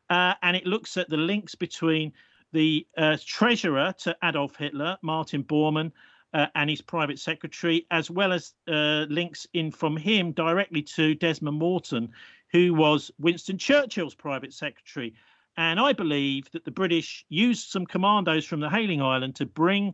Uh, 0.09 0.33
and 0.41 0.55
it 0.55 0.65
looks 0.65 0.97
at 0.97 1.09
the 1.09 1.17
links 1.17 1.55
between 1.55 2.13
the 2.51 2.85
uh, 2.97 3.17
treasurer 3.25 3.93
to 3.99 4.15
Adolf 4.23 4.55
Hitler, 4.55 4.97
Martin 5.01 5.43
Bormann, 5.43 5.91
uh, 6.33 6.47
and 6.55 6.69
his 6.69 6.81
private 6.81 7.17
secretary, 7.17 7.85
as 7.91 8.11
well 8.11 8.33
as 8.33 8.53
uh, 8.67 9.05
links 9.09 9.47
in 9.53 9.71
from 9.71 9.95
him 9.95 10.31
directly 10.33 10.81
to 10.81 11.15
Desmond 11.15 11.57
Morton, 11.57 12.11
who 12.51 12.73
was 12.73 13.09
Winston 13.19 13.57
Churchill's 13.57 14.15
private 14.15 14.53
secretary. 14.53 15.13
And 15.57 15.79
I 15.79 15.93
believe 15.93 16.51
that 16.51 16.65
the 16.65 16.71
British 16.71 17.25
used 17.29 17.69
some 17.69 17.85
commandos 17.85 18.45
from 18.45 18.59
the 18.59 18.69
Hayling 18.69 19.01
Island 19.01 19.35
to 19.35 19.45
bring 19.45 19.93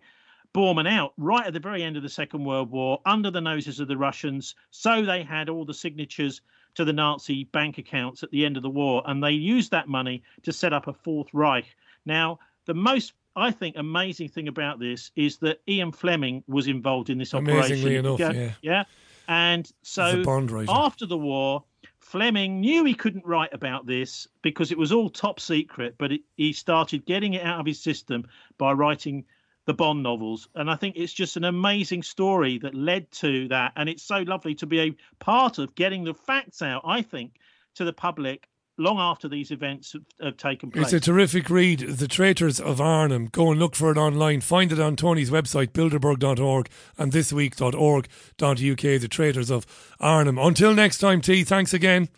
Bormann 0.54 0.88
out 0.88 1.14
right 1.18 1.46
at 1.46 1.54
the 1.54 1.60
very 1.60 1.84
end 1.84 1.96
of 1.96 2.04
the 2.04 2.10
Second 2.10 2.44
World 2.44 2.72
War 2.72 3.00
under 3.06 3.32
the 3.32 3.42
noses 3.42 3.80
of 3.80 3.88
the 3.88 3.98
Russians. 3.98 4.56
So 4.72 5.06
they 5.06 5.24
had 5.24 5.48
all 5.48 5.66
the 5.66 5.74
signatures 5.74 6.42
to 6.76 6.86
the 6.86 6.94
Nazi 6.94 7.46
bank 7.46 7.78
accounts 7.78 8.24
at 8.24 8.32
the 8.32 8.46
end 8.46 8.58
of 8.58 8.64
the 8.64 8.70
war. 8.70 9.04
And 9.06 9.24
they 9.24 9.32
used 9.32 9.72
that 9.72 9.88
money 9.88 10.24
to 10.44 10.54
set 10.54 10.74
up 10.74 10.88
a 10.88 10.94
Fourth 10.94 11.28
Reich. 11.34 11.66
Now, 12.06 12.40
the 12.66 12.74
most 12.74 13.14
I 13.36 13.52
think 13.52 13.78
amazing 13.78 14.30
thing 14.30 14.48
about 14.48 14.80
this 14.80 15.12
is 15.16 15.38
that 15.38 15.62
Ian 15.68 15.92
Fleming 15.92 16.44
was 16.48 16.68
involved 16.68 17.10
in 17.10 17.18
this 17.18 17.34
Amazingly 17.34 17.98
operation. 17.98 18.06
enough, 18.06 18.20
Yeah, 18.20 18.32
yeah. 18.32 18.52
yeah. 18.62 18.84
And 19.28 19.72
so 19.82 20.24
after 20.68 21.06
the 21.06 21.18
war, 21.18 21.64
Fleming 22.00 22.60
knew 22.60 22.84
he 22.84 22.94
couldn't 22.94 23.26
write 23.26 23.54
about 23.54 23.86
this 23.86 24.28
because 24.42 24.72
it 24.72 24.78
was 24.78 24.92
all 24.92 25.10
top 25.10 25.40
secret, 25.40 25.96
but 25.98 26.12
it, 26.12 26.22
he 26.36 26.52
started 26.52 27.06
getting 27.06 27.36
it 27.36 27.46
out 27.46 27.60
of 27.60 27.66
his 27.66 27.80
system 27.80 28.28
by 28.58 28.74
writing 28.74 29.24
the 29.66 29.74
Bond 29.74 30.04
novels. 30.04 30.48
And 30.56 30.70
I 30.70 30.76
think 30.76 30.96
it's 30.98 31.14
just 31.14 31.38
an 31.38 31.44
amazing 31.44 32.04
story 32.04 32.60
that 32.60 32.76
led 32.76 33.12
to 33.14 33.48
that. 33.50 33.74
And 33.76 33.90
it's 33.90 34.04
so 34.04 34.20
lovely 34.20 34.56
to 34.56 34.66
be 34.66 34.80
a 34.80 34.96
part 35.20 35.58
of 35.60 35.76
getting 35.76 36.04
the 36.04 36.14
facts 36.14 36.62
out, 36.62 36.82
I 36.86 37.02
think, 37.02 37.36
to 37.76 37.86
the 37.86 37.94
public 37.94 38.48
long 38.78 39.00
after 39.00 39.28
these 39.28 39.52
events 39.52 39.94
have, 39.94 40.02
have 40.22 40.38
taken 40.38 40.72
place. 40.72 40.86
It's 40.86 40.94
a 40.94 41.00
terrific 41.00 41.50
read, 41.50 41.80
The 41.80 42.08
Traitors 42.08 42.60
of 42.60 42.82
Arnhem. 42.82 43.28
Go 43.28 43.52
and 43.52 43.60
look 43.60 43.76
for 43.76 43.92
it 43.92 43.98
online. 43.98 44.42
Find 44.42 44.72
it 44.72 44.80
on 44.80 44.96
Tony's 44.96 45.30
website, 45.30 45.68
bilderberg.org 45.68 46.70
and 46.98 47.12
thisweek.org.uk, 47.12 49.02
The 49.02 49.08
Traitors 49.08 49.52
of 49.52 49.66
Arnhem. 50.00 50.38
Until 50.38 50.74
next 50.74 50.98
time, 50.98 51.22
T, 51.22 51.44
thanks 51.44 51.74
again. 51.74 52.10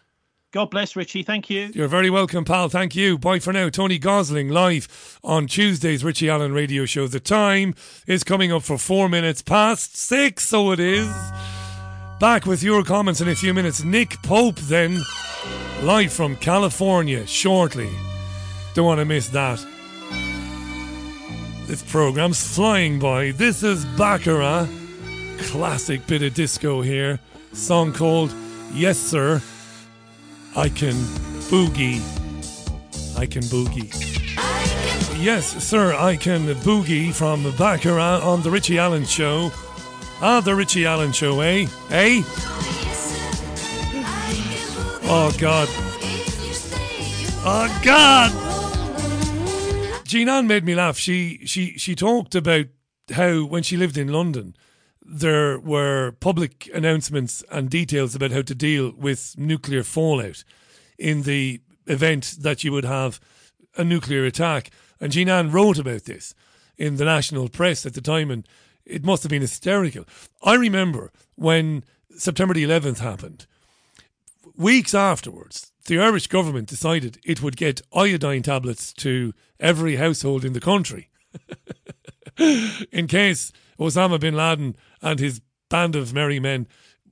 God 0.53 0.69
bless, 0.69 0.95
Richie. 0.95 1.23
Thank 1.23 1.49
you. 1.49 1.71
You're 1.73 1.87
very 1.87 2.11
welcome, 2.11 2.45
pal. 2.45 2.69
Thank 2.69 2.95
you. 2.95 3.17
Bye 3.17 3.39
for 3.39 3.51
now. 3.51 3.69
Tony 3.69 3.97
Gosling 3.97 4.49
live 4.49 5.19
on 5.23 5.47
Tuesday's 5.47 6.03
Richie 6.03 6.29
Allen 6.29 6.53
radio 6.53 6.85
show. 6.85 7.07
The 7.07 7.19
time 7.19 7.73
is 8.05 8.23
coming 8.23 8.51
up 8.51 8.61
for 8.61 8.77
four 8.77 9.09
minutes 9.09 9.41
past 9.41 9.97
six, 9.97 10.45
so 10.45 10.71
it 10.71 10.79
is. 10.79 11.11
Back 12.19 12.45
with 12.45 12.61
your 12.61 12.83
comments 12.83 13.19
in 13.19 13.29
a 13.29 13.35
few 13.35 13.51
minutes. 13.51 13.83
Nick 13.83 14.21
Pope, 14.21 14.57
then, 14.57 15.01
live 15.81 16.13
from 16.13 16.35
California, 16.35 17.25
shortly. 17.25 17.89
Don't 18.75 18.85
want 18.85 18.99
to 18.99 19.05
miss 19.05 19.29
that. 19.29 19.57
This 21.65 21.81
program's 21.81 22.55
flying 22.55 22.99
by. 22.99 23.31
This 23.31 23.63
is 23.63 23.85
Baccara. 23.97 24.69
Classic 25.39 26.05
bit 26.05 26.21
of 26.21 26.35
disco 26.35 26.81
here. 26.81 27.19
Song 27.53 27.91
called 27.91 28.31
Yes 28.71 28.99
Sir. 28.99 29.41
I 30.55 30.69
can 30.69 30.93
boogie. 31.49 31.99
I 33.17 33.25
can 33.25 33.41
boogie. 33.43 33.89
Yes, 35.19 35.63
sir, 35.63 35.93
I 35.95 36.15
can 36.15 36.45
boogie 36.61 37.11
from 37.13 37.43
Baccara 37.57 38.19
on 38.21 38.43
the 38.43 38.51
Richie 38.51 38.77
Allen 38.77 39.05
Show. 39.05 39.51
Ah, 40.21 40.41
the 40.41 40.53
Richie 40.53 40.85
Allen 40.85 41.11
Show, 41.11 41.41
eh? 41.41 41.65
Eh? 41.89 42.21
Oh, 45.05 45.35
God. 45.39 45.67
Oh, 47.45 47.81
God! 47.83 48.31
Jean 50.05 50.45
made 50.47 50.65
me 50.65 50.75
laugh. 50.75 50.97
She, 50.97 51.39
she, 51.45 51.77
she 51.77 51.95
talked 51.95 52.35
about 52.35 52.67
how 53.11 53.43
when 53.43 53.63
she 53.63 53.75
lived 53.75 53.97
in 53.97 54.09
London, 54.09 54.55
there 55.05 55.59
were 55.59 56.11
public 56.19 56.69
announcements 56.73 57.43
and 57.51 57.69
details 57.69 58.15
about 58.15 58.31
how 58.31 58.41
to 58.41 58.55
deal 58.55 58.93
with 58.97 59.35
nuclear 59.37 59.83
fallout 59.83 60.43
in 60.97 61.23
the 61.23 61.61
event 61.87 62.37
that 62.39 62.63
you 62.63 62.71
would 62.71 62.85
have 62.85 63.19
a 63.77 63.83
nuclear 63.83 64.25
attack. 64.25 64.69
And 64.99 65.11
Jean 65.11 65.29
Ann 65.29 65.51
wrote 65.51 65.77
about 65.77 66.05
this 66.05 66.33
in 66.77 66.95
the 66.95 67.05
national 67.05 67.49
press 67.49 67.85
at 67.85 67.93
the 67.93 68.01
time, 68.01 68.31
and 68.31 68.47
it 68.85 69.03
must 69.03 69.23
have 69.23 69.29
been 69.29 69.41
hysterical. 69.41 70.05
I 70.41 70.55
remember 70.55 71.11
when 71.35 71.83
September 72.15 72.53
the 72.53 72.63
11th 72.63 72.99
happened, 72.99 73.45
weeks 74.55 74.93
afterwards, 74.93 75.71
the 75.85 75.99
Irish 75.99 76.27
government 76.27 76.69
decided 76.69 77.19
it 77.23 77.41
would 77.41 77.57
get 77.57 77.81
iodine 77.93 78.43
tablets 78.43 78.93
to 78.93 79.33
every 79.59 79.97
household 79.97 80.45
in 80.45 80.53
the 80.53 80.61
country 80.61 81.09
in 82.91 83.07
case 83.07 83.51
Osama 83.79 84.19
bin 84.19 84.35
Laden 84.35 84.75
and 85.03 85.19
his 85.19 85.41
band 85.69 85.95
of 85.95 86.13
merry 86.13 86.39
men 86.39 86.67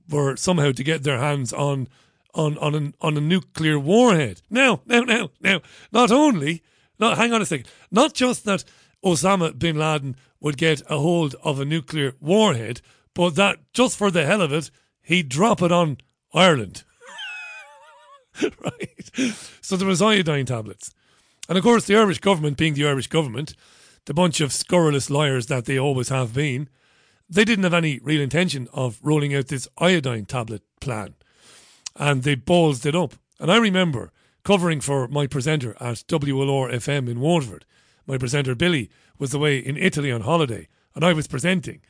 were 0.08 0.36
somehow 0.36 0.72
to 0.72 0.82
get 0.82 1.04
their 1.04 1.18
hands 1.18 1.52
on 1.52 1.88
on 2.34 2.56
on 2.58 2.74
an, 2.74 2.94
on 3.00 3.16
a 3.16 3.20
nuclear 3.20 3.78
warhead. 3.78 4.40
Now, 4.50 4.80
now, 4.86 5.02
now, 5.02 5.30
now. 5.40 5.60
Not 5.92 6.10
only, 6.10 6.62
not 6.98 7.18
hang 7.18 7.32
on 7.32 7.42
a 7.42 7.46
second. 7.46 7.68
Not 7.90 8.14
just 8.14 8.44
that 8.44 8.64
Osama 9.04 9.58
bin 9.58 9.76
Laden 9.76 10.16
would 10.40 10.56
get 10.56 10.82
a 10.90 10.98
hold 10.98 11.34
of 11.42 11.60
a 11.60 11.64
nuclear 11.64 12.14
warhead, 12.20 12.80
but 13.14 13.34
that 13.36 13.58
just 13.72 13.96
for 13.96 14.10
the 14.10 14.24
hell 14.24 14.40
of 14.40 14.52
it, 14.52 14.70
he'd 15.02 15.28
drop 15.28 15.62
it 15.62 15.70
on 15.70 15.98
Ireland. 16.32 16.84
right. 18.42 19.10
So 19.60 19.76
there 19.76 19.86
was 19.86 20.00
iodine 20.00 20.46
tablets, 20.46 20.92
and 21.48 21.58
of 21.58 21.64
course 21.64 21.84
the 21.84 21.96
Irish 21.96 22.18
government, 22.18 22.56
being 22.56 22.74
the 22.74 22.86
Irish 22.86 23.08
government, 23.08 23.54
the 24.06 24.14
bunch 24.14 24.40
of 24.40 24.52
scurrilous 24.52 25.10
liars 25.10 25.46
that 25.46 25.66
they 25.66 25.78
always 25.78 26.08
have 26.08 26.32
been, 26.32 26.68
they 27.32 27.44
didn't 27.44 27.64
have 27.64 27.74
any 27.74 27.98
real 28.02 28.20
intention 28.20 28.68
of 28.74 29.00
rolling 29.02 29.34
out 29.34 29.48
this 29.48 29.66
iodine 29.78 30.26
tablet 30.26 30.62
plan. 30.80 31.14
And 31.96 32.22
they 32.22 32.36
ballsed 32.36 32.84
it 32.84 32.94
up. 32.94 33.14
And 33.40 33.50
I 33.50 33.56
remember 33.56 34.12
covering 34.44 34.80
for 34.80 35.08
my 35.08 35.26
presenter 35.26 35.74
at 35.80 36.04
WLR 36.08 36.72
FM 36.72 37.08
in 37.08 37.20
Waterford. 37.20 37.64
My 38.06 38.18
presenter 38.18 38.54
Billy 38.54 38.90
was 39.18 39.32
away 39.32 39.58
in 39.58 39.76
Italy 39.76 40.12
on 40.12 40.22
holiday, 40.22 40.68
and 40.94 41.04
I 41.04 41.12
was 41.12 41.26
presenting. 41.26 41.80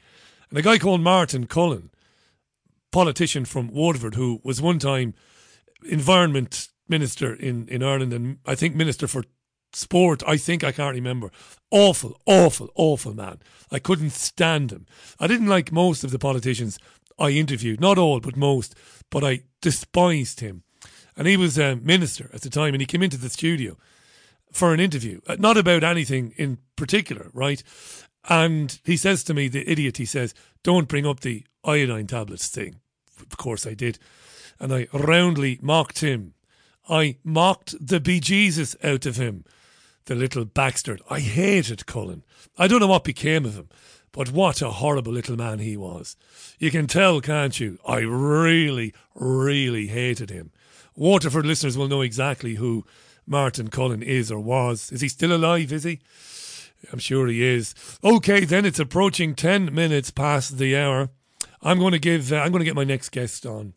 And 0.49 0.59
a 0.59 0.63
guy 0.63 0.79
called 0.79 1.01
Martin 1.01 1.47
Cullen, 1.47 1.91
politician 2.93 3.45
from 3.45 3.69
Waterford, 3.69 4.15
who 4.15 4.41
was 4.45 4.61
one 4.61 4.79
time 4.79 5.15
environment 5.85 6.69
minister 6.89 7.35
in, 7.35 7.67
in 7.69 7.83
Ireland 7.83 8.13
and 8.13 8.39
I 8.47 8.55
think 8.55 8.77
minister 8.77 9.09
for 9.09 9.25
sport, 9.75 10.23
I 10.27 10.37
think 10.37 10.63
I 10.63 10.73
can't 10.73 10.95
remember. 10.95 11.31
Awful, 11.71 12.21
awful, 12.27 12.71
awful 12.75 13.15
man. 13.15 13.41
I 13.71 13.79
couldn't 13.79 14.11
stand 14.11 14.73
him. 14.73 14.87
I 15.19 15.27
didn't 15.27 15.49
like 15.49 15.73
most 15.73 16.05
of 16.05 16.11
the 16.11 16.19
politicians 16.19 16.79
I 17.19 17.31
interviewed, 17.31 17.81
not 17.81 17.99
all, 17.99 18.21
but 18.21 18.37
most, 18.37 18.75
but 19.11 19.25
I 19.25 19.43
despised 19.61 20.41
him. 20.41 20.63
And 21.17 21.27
he 21.27 21.37
was 21.37 21.59
a 21.59 21.77
minister 21.77 22.31
at 22.33 22.43
the 22.43 22.51
time, 22.51 22.75
and 22.75 22.81
he 22.81 22.87
came 22.87 23.03
into 23.03 23.19
the 23.19 23.29
studio 23.29 23.77
for 24.51 24.75
an 24.75 24.81
interview, 24.81 25.21
uh, 25.27 25.37
not 25.39 25.57
about 25.57 25.83
anything 25.83 26.35
in 26.37 26.59
particular, 26.77 27.31
right? 27.33 27.63
And 28.29 28.79
he 28.85 28.97
says 28.97 29.25
to 29.25 29.35
me, 29.35 29.49
the 29.49 29.69
idiot, 29.71 29.97
he 29.97 30.05
says, 30.05 30.35
don't 30.63 30.89
bring 30.89 31.07
up 31.07 31.21
the 31.21 31.45
iodine 31.65 32.07
tablets 32.07 32.49
thing. 32.49 32.81
Of 33.19 33.37
course 33.37 33.67
I 33.67 33.75
did. 33.75 33.99
And 34.61 34.73
I 34.73 34.89
roundly 34.93 35.59
mocked 35.61 36.01
him. 36.01 36.35
I 36.89 37.17
mocked 37.25 37.75
the 37.85 38.01
bejesus 38.01 38.77
out 38.85 39.07
of 39.07 39.17
him. 39.17 39.45
The 40.07 40.15
little 40.15 40.45
Baxter. 40.45 40.99
I 41.09 41.21
hated 41.21 41.87
Cullen. 41.87 42.25
I 42.59 42.67
don't 42.67 42.81
know 42.81 42.89
what 42.89 43.05
became 43.05 43.45
of 43.45 43.55
him, 43.55 43.69
but 44.11 44.31
what 44.31 44.61
a 44.61 44.71
horrible 44.71 45.13
little 45.13 45.37
man 45.37 45.61
he 45.61 45.77
was. 45.77 46.17
You 46.59 46.71
can 46.71 46.87
tell, 46.87 47.21
can't 47.21 47.59
you? 47.59 47.79
I 47.87 48.01
really, 48.01 48.93
really 49.15 49.87
hated 49.87 50.31
him. 50.31 50.51
Waterford 50.97 51.47
listeners 51.47 51.79
will 51.79 51.89
know 51.89 52.03
exactly 52.03 52.57
who 52.57 52.85
Martin 53.27 53.69
Cullen 53.69 54.03
is 54.03 54.31
or 54.31 54.41
was. 54.41 54.91
Is 54.93 55.01
he 55.01 55.09
still 55.09 55.33
alive, 55.33 55.73
is 55.73 55.85
he? 55.85 56.01
I'm 56.93 56.99
sure 56.99 57.29
he 57.29 57.45
is. 57.45 57.75
Okay, 58.03 58.45
then 58.45 58.65
it's 58.65 58.81
approaching 58.81 59.35
10 59.35 59.73
minutes 59.75 60.11
past 60.11 60.59
the 60.59 60.77
hour. 60.77 61.11
I'm 61.63 61.79
going 61.79 61.93
to 61.93 61.99
give, 61.99 62.33
uh, 62.33 62.37
I'm 62.37 62.51
going 62.51 62.61
to 62.61 62.65
get 62.65 62.75
my 62.75 62.85
next 62.85 63.11
guest 63.11 63.47
on. 63.47 63.75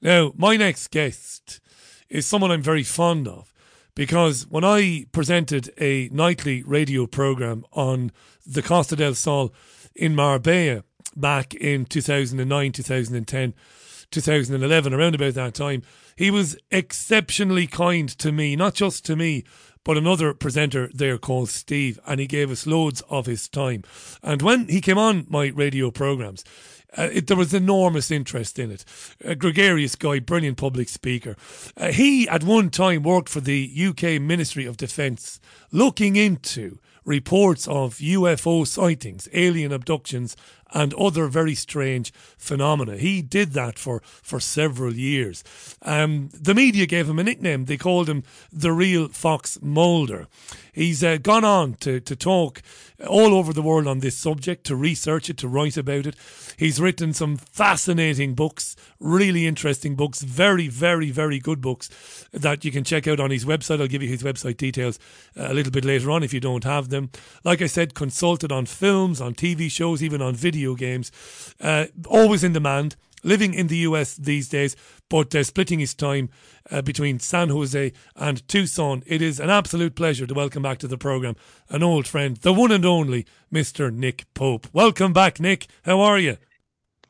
Now, 0.00 0.32
my 0.36 0.56
next 0.56 0.90
guest 0.90 1.60
is 2.08 2.26
someone 2.26 2.50
I'm 2.50 2.62
very 2.62 2.82
fond 2.82 3.28
of 3.28 3.51
because 3.94 4.46
when 4.46 4.64
I 4.64 5.06
presented 5.12 5.72
a 5.78 6.08
nightly 6.10 6.62
radio 6.62 7.06
program 7.06 7.64
on 7.72 8.12
the 8.46 8.62
Costa 8.62 8.96
del 8.96 9.14
Sol 9.14 9.52
in 9.94 10.14
Marbella 10.14 10.84
back 11.16 11.54
in 11.54 11.84
2009, 11.84 12.72
2010, 12.72 13.54
2011, 14.10 14.94
around 14.94 15.14
about 15.14 15.34
that 15.34 15.54
time, 15.54 15.82
he 16.16 16.30
was 16.30 16.56
exceptionally 16.70 17.66
kind 17.66 18.08
to 18.18 18.32
me, 18.32 18.56
not 18.56 18.74
just 18.74 19.04
to 19.06 19.16
me, 19.16 19.44
but 19.84 19.98
another 19.98 20.32
presenter 20.32 20.88
there 20.94 21.18
called 21.18 21.48
Steve, 21.48 21.98
and 22.06 22.20
he 22.20 22.26
gave 22.26 22.50
us 22.50 22.66
loads 22.66 23.00
of 23.10 23.26
his 23.26 23.48
time. 23.48 23.82
And 24.22 24.40
when 24.40 24.68
he 24.68 24.80
came 24.80 24.98
on 24.98 25.26
my 25.28 25.48
radio 25.48 25.90
programs, 25.90 26.44
uh, 26.96 27.08
it, 27.12 27.26
there 27.26 27.36
was 27.36 27.54
enormous 27.54 28.10
interest 28.10 28.58
in 28.58 28.70
it. 28.70 28.84
A 29.24 29.34
gregarious 29.34 29.94
guy, 29.94 30.18
brilliant 30.18 30.58
public 30.58 30.88
speaker. 30.88 31.36
Uh, 31.76 31.92
he, 31.92 32.28
at 32.28 32.44
one 32.44 32.70
time, 32.70 33.02
worked 33.02 33.28
for 33.28 33.40
the 33.40 33.72
UK 33.76 34.20
Ministry 34.20 34.66
of 34.66 34.76
Defence, 34.76 35.40
looking 35.70 36.16
into 36.16 36.78
reports 37.04 37.66
of 37.66 37.96
UFO 37.96 38.66
sightings, 38.66 39.28
alien 39.32 39.72
abductions, 39.72 40.36
and 40.72 40.94
other 40.94 41.26
very 41.26 41.54
strange 41.54 42.12
phenomena. 42.38 42.96
He 42.96 43.22
did 43.22 43.52
that 43.52 43.78
for, 43.78 44.02
for 44.04 44.40
several 44.40 44.94
years. 44.94 45.44
Um, 45.82 46.30
the 46.32 46.54
media 46.54 46.86
gave 46.86 47.08
him 47.08 47.18
a 47.18 47.24
nickname. 47.24 47.66
They 47.66 47.76
called 47.76 48.08
him 48.08 48.24
the 48.52 48.72
real 48.72 49.08
Fox 49.08 49.58
Mulder. 49.62 50.26
He's 50.72 51.04
uh, 51.04 51.18
gone 51.18 51.44
on 51.44 51.74
to, 51.80 52.00
to 52.00 52.16
talk 52.16 52.62
all 53.06 53.34
over 53.34 53.52
the 53.52 53.62
world 53.62 53.86
on 53.86 53.98
this 53.98 54.16
subject, 54.16 54.64
to 54.64 54.76
research 54.76 55.28
it, 55.28 55.36
to 55.38 55.48
write 55.48 55.76
about 55.76 56.06
it. 56.06 56.16
He's 56.56 56.80
written 56.80 57.12
some 57.12 57.36
fascinating 57.36 58.34
books, 58.34 58.76
really 58.98 59.46
interesting 59.46 59.96
books, 59.96 60.22
very, 60.22 60.68
very, 60.68 61.10
very 61.10 61.38
good 61.38 61.60
books 61.60 61.90
that 62.32 62.64
you 62.64 62.70
can 62.70 62.84
check 62.84 63.06
out 63.06 63.20
on 63.20 63.30
his 63.30 63.44
website. 63.44 63.80
I'll 63.80 63.86
give 63.88 64.02
you 64.02 64.08
his 64.08 64.22
website 64.22 64.56
details 64.56 64.98
uh, 65.36 65.48
a 65.48 65.54
little 65.54 65.72
bit 65.72 65.84
later 65.84 66.10
on 66.10 66.22
if 66.22 66.32
you 66.32 66.40
don't 66.40 66.64
have 66.64 66.88
them. 66.88 67.10
Like 67.44 67.60
I 67.60 67.66
said, 67.66 67.94
consulted 67.94 68.52
on 68.52 68.66
films, 68.66 69.20
on 69.20 69.34
TV 69.34 69.70
shows, 69.70 70.02
even 70.02 70.22
on 70.22 70.34
video 70.34 70.61
games. 70.76 71.10
Uh, 71.60 71.86
always 72.06 72.44
in 72.44 72.52
demand 72.52 72.96
living 73.22 73.54
in 73.54 73.68
the 73.68 73.78
US 73.78 74.14
these 74.14 74.48
days, 74.48 74.76
but 75.08 75.34
uh, 75.34 75.44
splitting 75.44 75.78
his 75.78 75.94
time 75.94 76.28
uh, 76.70 76.82
between 76.82 77.18
San 77.18 77.48
Jose 77.48 77.92
and 78.16 78.48
Tucson. 78.48 79.02
It 79.06 79.22
is 79.22 79.40
an 79.40 79.50
absolute 79.50 79.94
pleasure 79.94 80.26
to 80.26 80.34
welcome 80.34 80.62
back 80.62 80.78
to 80.78 80.88
the 80.88 80.98
programme 80.98 81.36
an 81.68 81.82
old 81.82 82.06
friend, 82.06 82.36
the 82.38 82.52
one 82.52 82.72
and 82.72 82.84
only 82.84 83.26
Mr. 83.52 83.92
Nick 83.92 84.24
Pope. 84.34 84.66
Welcome 84.72 85.12
back, 85.12 85.40
Nick. 85.40 85.66
How 85.84 86.00
are 86.00 86.18
you? 86.18 86.36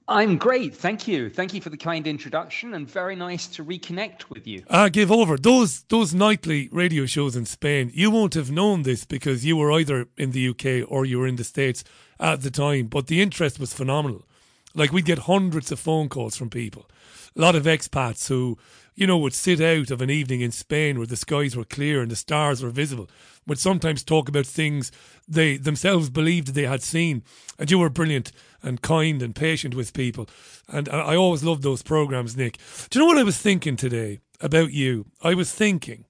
I'm 0.09 0.37
great, 0.37 0.75
thank 0.75 1.07
you. 1.07 1.31
Thank 1.31 1.55
you 1.55 1.61
for 1.61 1.71
the 1.71 1.77
kind 1.77 2.07
introduction, 2.07 2.75
and 2.75 2.91
very 2.91 3.15
nice 3.15 3.47
to 3.49 3.65
reconnect 3.65 4.31
with 4.31 4.47
you. 4.47 4.65
Ah, 4.69 4.89
give 4.89 5.13
over 5.13 5.37
those 5.37 5.83
those 5.85 6.13
nightly 6.13 6.69
radio 6.73 7.07
shows 7.07 7.37
in 7.37 7.47
Spain. 7.47 7.91
You 7.95 8.11
won't 8.11 8.35
have 8.35 8.51
known 8.51 8.83
this 8.83 9.05
because 9.05 9.45
you 9.45 9.57
were 9.57 9.71
either 9.73 10.09
in 10.17 10.33
the 10.33 10.49
UK 10.49 10.91
or 10.91 11.05
you 11.05 11.19
were 11.19 11.27
in 11.27 11.37
the 11.37 11.45
States 11.45 11.85
at 12.19 12.43
the 12.43 12.51
time, 12.51 12.87
but 12.87 13.07
the 13.07 13.23
interest 13.23 13.61
was 13.61 13.73
phenomenal. 13.73 14.27
Like 14.75 14.93
we'd 14.93 15.05
get 15.05 15.21
hundreds 15.21 15.71
of 15.71 15.79
phone 15.79 16.09
calls 16.09 16.37
from 16.37 16.51
people, 16.51 16.89
a 17.37 17.41
lot 17.41 17.55
of 17.55 17.65
expats 17.65 18.29
who, 18.29 18.59
you 18.95 19.07
know, 19.07 19.19
would 19.19 19.35
sit 19.35 19.61
out 19.61 19.91
of 19.91 20.01
an 20.01 20.11
evening 20.11 20.41
in 20.41 20.51
Spain 20.51 20.97
where 20.97 21.07
the 21.07 21.17
skies 21.17 21.55
were 21.55 21.65
clear 21.65 22.01
and 22.01 22.11
the 22.11 22.17
stars 22.17 22.63
were 22.63 22.71
visible. 22.71 23.09
Would 23.47 23.59
sometimes 23.59 24.03
talk 24.03 24.29
about 24.29 24.47
things 24.47 24.91
they 25.29 25.57
themselves 25.57 26.11
believed 26.11 26.49
they 26.49 26.67
had 26.67 26.83
seen, 26.83 27.23
and 27.59 27.71
you 27.71 27.79
were 27.79 27.91
brilliant 27.91 28.33
and 28.63 28.83
kind 28.83 29.23
and 29.23 29.35
patient 29.35 29.75
with 29.75 29.93
people. 29.93 30.29
And 30.69 30.89
I 30.89 31.17
always 31.17 31.45
loved 31.45 31.63
those 31.63 31.83
programs, 31.83 32.37
Nick. 32.37 32.59
Do 32.91 32.99
you 32.99 33.05
know 33.05 33.09
what 33.09 33.19
I 33.19 33.25
was 33.25 33.39
thinking 33.39 33.77
today 33.77 34.21
about 34.41 34.73
you? 34.73 35.07
I 35.23 35.35
was 35.35 35.53
thinking. 35.53 36.05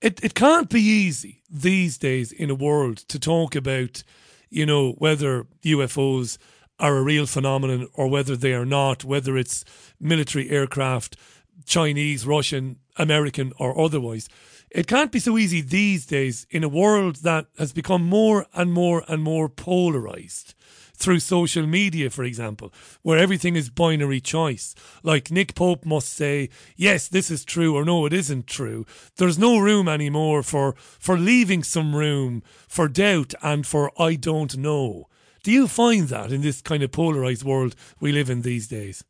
It, 0.00 0.22
it 0.22 0.34
can't 0.34 0.68
be 0.68 0.80
easy 0.80 1.42
these 1.50 1.98
days 1.98 2.30
in 2.30 2.50
a 2.50 2.54
world 2.54 2.98
to 3.08 3.18
talk 3.18 3.56
about, 3.56 4.02
you 4.48 4.64
know, 4.64 4.92
whether 4.92 5.46
UFOs 5.64 6.38
are 6.78 6.96
a 6.96 7.02
real 7.02 7.26
phenomenon 7.26 7.88
or 7.94 8.08
whether 8.08 8.36
they 8.36 8.54
are 8.54 8.64
not, 8.64 9.04
whether 9.04 9.36
it's 9.36 9.64
military 10.00 10.50
aircraft, 10.50 11.16
Chinese, 11.64 12.26
Russian, 12.26 12.76
American, 12.96 13.52
or 13.58 13.78
otherwise. 13.80 14.28
It 14.70 14.86
can't 14.86 15.10
be 15.10 15.18
so 15.18 15.38
easy 15.38 15.60
these 15.60 16.06
days 16.06 16.46
in 16.50 16.62
a 16.62 16.68
world 16.68 17.16
that 17.16 17.46
has 17.58 17.72
become 17.72 18.04
more 18.04 18.46
and 18.54 18.72
more 18.72 19.02
and 19.08 19.22
more 19.22 19.48
polarized 19.48 20.54
through 20.98 21.20
social 21.20 21.66
media, 21.66 22.10
for 22.10 22.24
example, 22.24 22.72
where 23.02 23.18
everything 23.18 23.56
is 23.56 23.70
binary 23.70 24.20
choice. 24.20 24.74
Like 25.02 25.30
Nick 25.30 25.54
Pope 25.54 25.84
must 25.84 26.12
say, 26.12 26.50
yes, 26.76 27.08
this 27.08 27.30
is 27.30 27.44
true, 27.44 27.76
or 27.76 27.84
no, 27.84 28.04
it 28.06 28.12
isn't 28.12 28.46
true. 28.46 28.84
There's 29.16 29.38
no 29.38 29.58
room 29.58 29.88
anymore 29.88 30.42
for, 30.42 30.74
for 30.76 31.16
leaving 31.16 31.62
some 31.62 31.94
room 31.94 32.42
for 32.66 32.88
doubt 32.88 33.32
and 33.42 33.66
for 33.66 33.92
I 34.00 34.16
don't 34.16 34.56
know. 34.56 35.08
Do 35.44 35.52
you 35.52 35.68
find 35.68 36.08
that 36.08 36.32
in 36.32 36.42
this 36.42 36.60
kind 36.60 36.82
of 36.82 36.92
polarized 36.92 37.44
world 37.44 37.76
we 38.00 38.12
live 38.12 38.28
in 38.28 38.42
these 38.42 38.66
days? 38.66 39.04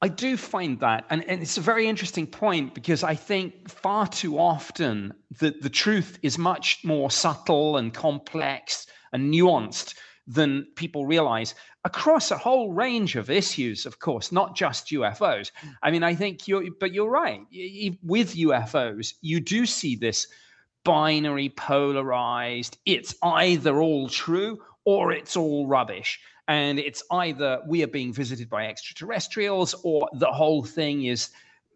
I 0.00 0.08
do 0.08 0.36
find 0.36 0.78
that. 0.80 1.06
And, 1.10 1.24
and 1.24 1.42
it's 1.42 1.56
a 1.56 1.62
very 1.62 1.88
interesting 1.88 2.26
point 2.26 2.74
because 2.74 3.02
I 3.02 3.14
think 3.14 3.68
far 3.68 4.06
too 4.06 4.38
often 4.38 5.12
the, 5.40 5.56
the 5.60 5.70
truth 5.70 6.18
is 6.22 6.38
much 6.38 6.84
more 6.84 7.10
subtle 7.10 7.78
and 7.78 7.92
complex 7.92 8.86
and 9.12 9.32
nuanced 9.34 9.94
than 10.28 10.66
people 10.76 11.06
realize 11.06 11.54
across 11.84 12.30
a 12.30 12.36
whole 12.36 12.70
range 12.70 13.16
of 13.16 13.30
issues, 13.30 13.86
of 13.86 13.98
course, 13.98 14.30
not 14.30 14.54
just 14.54 14.88
UFOs. 14.88 15.50
Mm. 15.62 15.76
I 15.82 15.90
mean, 15.90 16.02
I 16.02 16.14
think 16.14 16.46
you're, 16.46 16.64
but 16.78 16.92
you're 16.92 17.10
right. 17.10 17.40
With 18.02 18.36
UFOs, 18.36 19.14
you 19.22 19.40
do 19.40 19.64
see 19.64 19.96
this 19.96 20.26
binary, 20.84 21.48
polarized, 21.48 22.76
it's 22.84 23.14
either 23.22 23.80
all 23.80 24.08
true 24.08 24.58
or 24.84 25.12
it's 25.12 25.34
all 25.36 25.66
rubbish. 25.66 26.20
And 26.46 26.78
it's 26.78 27.02
either 27.10 27.60
we 27.66 27.82
are 27.82 27.88
being 27.88 28.12
visited 28.12 28.50
by 28.50 28.66
extraterrestrials 28.66 29.74
or 29.82 30.08
the 30.12 30.32
whole 30.32 30.64
thing 30.64 31.04
is 31.04 31.30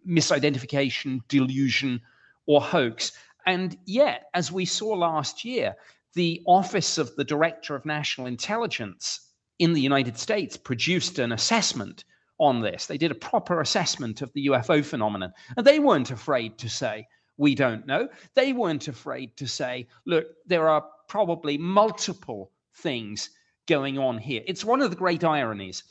misidentification, 0.07 1.21
delusion, 1.29 2.01
or 2.47 2.61
hoax. 2.61 3.13
And 3.47 3.77
yet, 3.87 4.27
as 4.35 4.53
we 4.53 4.65
saw 4.67 4.89
last 4.89 5.45
year, 5.45 5.75
the 6.15 6.43
Office 6.47 6.99
of 6.99 7.15
the 7.17 7.25
Director 7.25 7.75
of 7.75 7.87
National 7.87 8.27
Intelligence 8.27 9.29
in 9.59 9.73
the 9.73 9.81
United 9.81 10.19
States 10.19 10.57
produced 10.57 11.19
an 11.19 11.33
assessment 11.33 12.05
on 12.39 12.61
this. 12.61 12.87
They 12.87 12.99
did 12.99 13.11
a 13.11 13.17
proper 13.17 13.61
assessment 13.61 14.23
of 14.23 14.33
the 14.33 14.47
UFO 14.47 14.85
phenomenon. 14.85 15.33
And 15.57 15.67
they 15.67 15.79
weren't 15.79 16.11
afraid 16.11 16.59
to 16.59 16.69
say, 16.69 17.07
we 17.37 17.55
don't 17.55 17.87
know. 17.87 18.09
They 18.35 18.53
weren't 18.53 18.89
afraid 18.89 19.37
to 19.37 19.47
say, 19.47 19.89
look, 20.07 20.27
there 20.47 20.69
are 20.69 20.85
probably 21.09 21.57
multiple 21.57 22.51
things 22.75 23.31
going 23.67 23.99
on 23.99 24.19
here. 24.19 24.43
It's 24.47 24.65
one 24.65 24.83
of 24.83 24.91
the 24.91 24.97
great 24.97 25.25
ironies. 25.25 25.85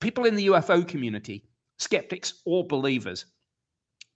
People 0.00 0.24
in 0.24 0.34
the 0.34 0.48
UFO 0.48 0.86
community, 0.86 1.44
skeptics 1.78 2.42
or 2.44 2.66
believers, 2.66 3.26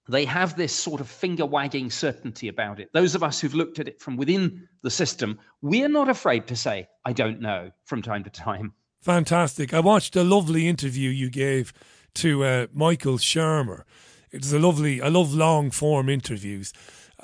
they 0.08 0.24
have 0.24 0.56
this 0.56 0.72
sort 0.72 1.00
of 1.00 1.08
finger 1.08 1.46
wagging 1.46 1.90
certainty 1.90 2.48
about 2.48 2.80
it. 2.80 2.90
Those 2.92 3.14
of 3.14 3.22
us 3.22 3.40
who've 3.40 3.54
looked 3.54 3.78
at 3.78 3.88
it 3.88 4.00
from 4.00 4.16
within 4.16 4.68
the 4.82 4.90
system, 4.90 5.38
we're 5.60 5.88
not 5.88 6.08
afraid 6.08 6.46
to 6.48 6.56
say, 6.56 6.88
I 7.04 7.12
don't 7.12 7.40
know, 7.40 7.70
from 7.84 8.02
time 8.02 8.24
to 8.24 8.30
time. 8.30 8.72
Fantastic. 9.00 9.72
I 9.72 9.80
watched 9.80 10.16
a 10.16 10.24
lovely 10.24 10.68
interview 10.68 11.10
you 11.10 11.30
gave 11.30 11.72
to 12.14 12.44
uh, 12.44 12.66
Michael 12.72 13.18
Shermer. 13.18 13.82
It's 14.30 14.52
a 14.52 14.58
lovely, 14.58 15.00
I 15.00 15.08
love 15.08 15.34
long 15.34 15.70
form 15.70 16.08
interviews. 16.08 16.72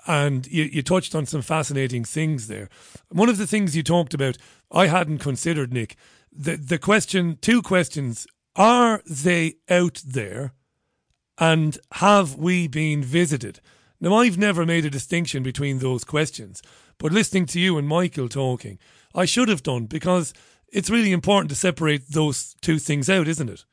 And 0.07 0.47
you, 0.47 0.65
you 0.65 0.83
touched 0.83 1.15
on 1.15 1.27
some 1.27 1.43
fascinating 1.43 2.05
things 2.05 2.47
there. 2.47 2.69
One 3.11 3.29
of 3.29 3.39
the 3.39 3.47
things 3.47 3.77
you 3.77 3.83
talked 3.83 4.15
about, 4.15 4.39
I 4.71 4.87
hadn't 4.87 5.19
considered, 5.19 5.73
Nick. 5.73 5.97
The, 6.33 6.57
the 6.57 6.79
question, 6.79 7.39
two 7.41 7.63
questions 7.63 8.27
are 8.55 9.03
they 9.09 9.55
out 9.69 10.03
there? 10.05 10.53
And 11.39 11.79
have 11.93 12.37
we 12.37 12.67
been 12.67 13.03
visited? 13.03 13.61
Now, 14.01 14.15
I've 14.15 14.39
never 14.39 14.67
made 14.67 14.85
a 14.85 14.91
distinction 14.91 15.43
between 15.43 15.79
those 15.79 16.05
questions, 16.05 16.63
but 16.99 17.13
listening 17.13 17.47
to 17.47 17.61
you 17.61 17.79
and 17.79 17.87
Michael 17.87 18.29
talking, 18.29 18.79
I 19.15 19.25
should 19.25 19.49
have 19.49 19.63
done 19.63 19.87
because 19.87 20.33
it's 20.73 20.91
really 20.91 21.13
important 21.13 21.51
to 21.51 21.57
separate 21.57 22.09
those 22.11 22.55
two 22.61 22.79
things 22.79 23.09
out, 23.09 23.29
isn't 23.29 23.49
it? 23.49 23.65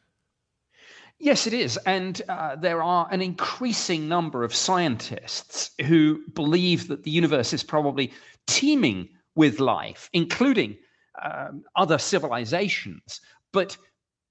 Yes, 1.19 1.47
it 1.47 1.53
is. 1.53 1.77
And 1.85 2.21
uh, 2.27 2.55
there 2.55 2.83
are 2.83 3.07
an 3.11 3.21
increasing 3.21 4.07
number 4.07 4.43
of 4.43 4.53
scientists 4.53 5.71
who 5.85 6.21
believe 6.33 6.87
that 6.89 7.03
the 7.03 7.11
universe 7.11 7.53
is 7.53 7.63
probably 7.63 8.13
teeming 8.47 9.09
with 9.35 9.59
life, 9.59 10.09
including 10.13 10.77
um, 11.23 11.63
other 11.75 11.97
civilizations. 11.97 13.21
But, 13.53 13.77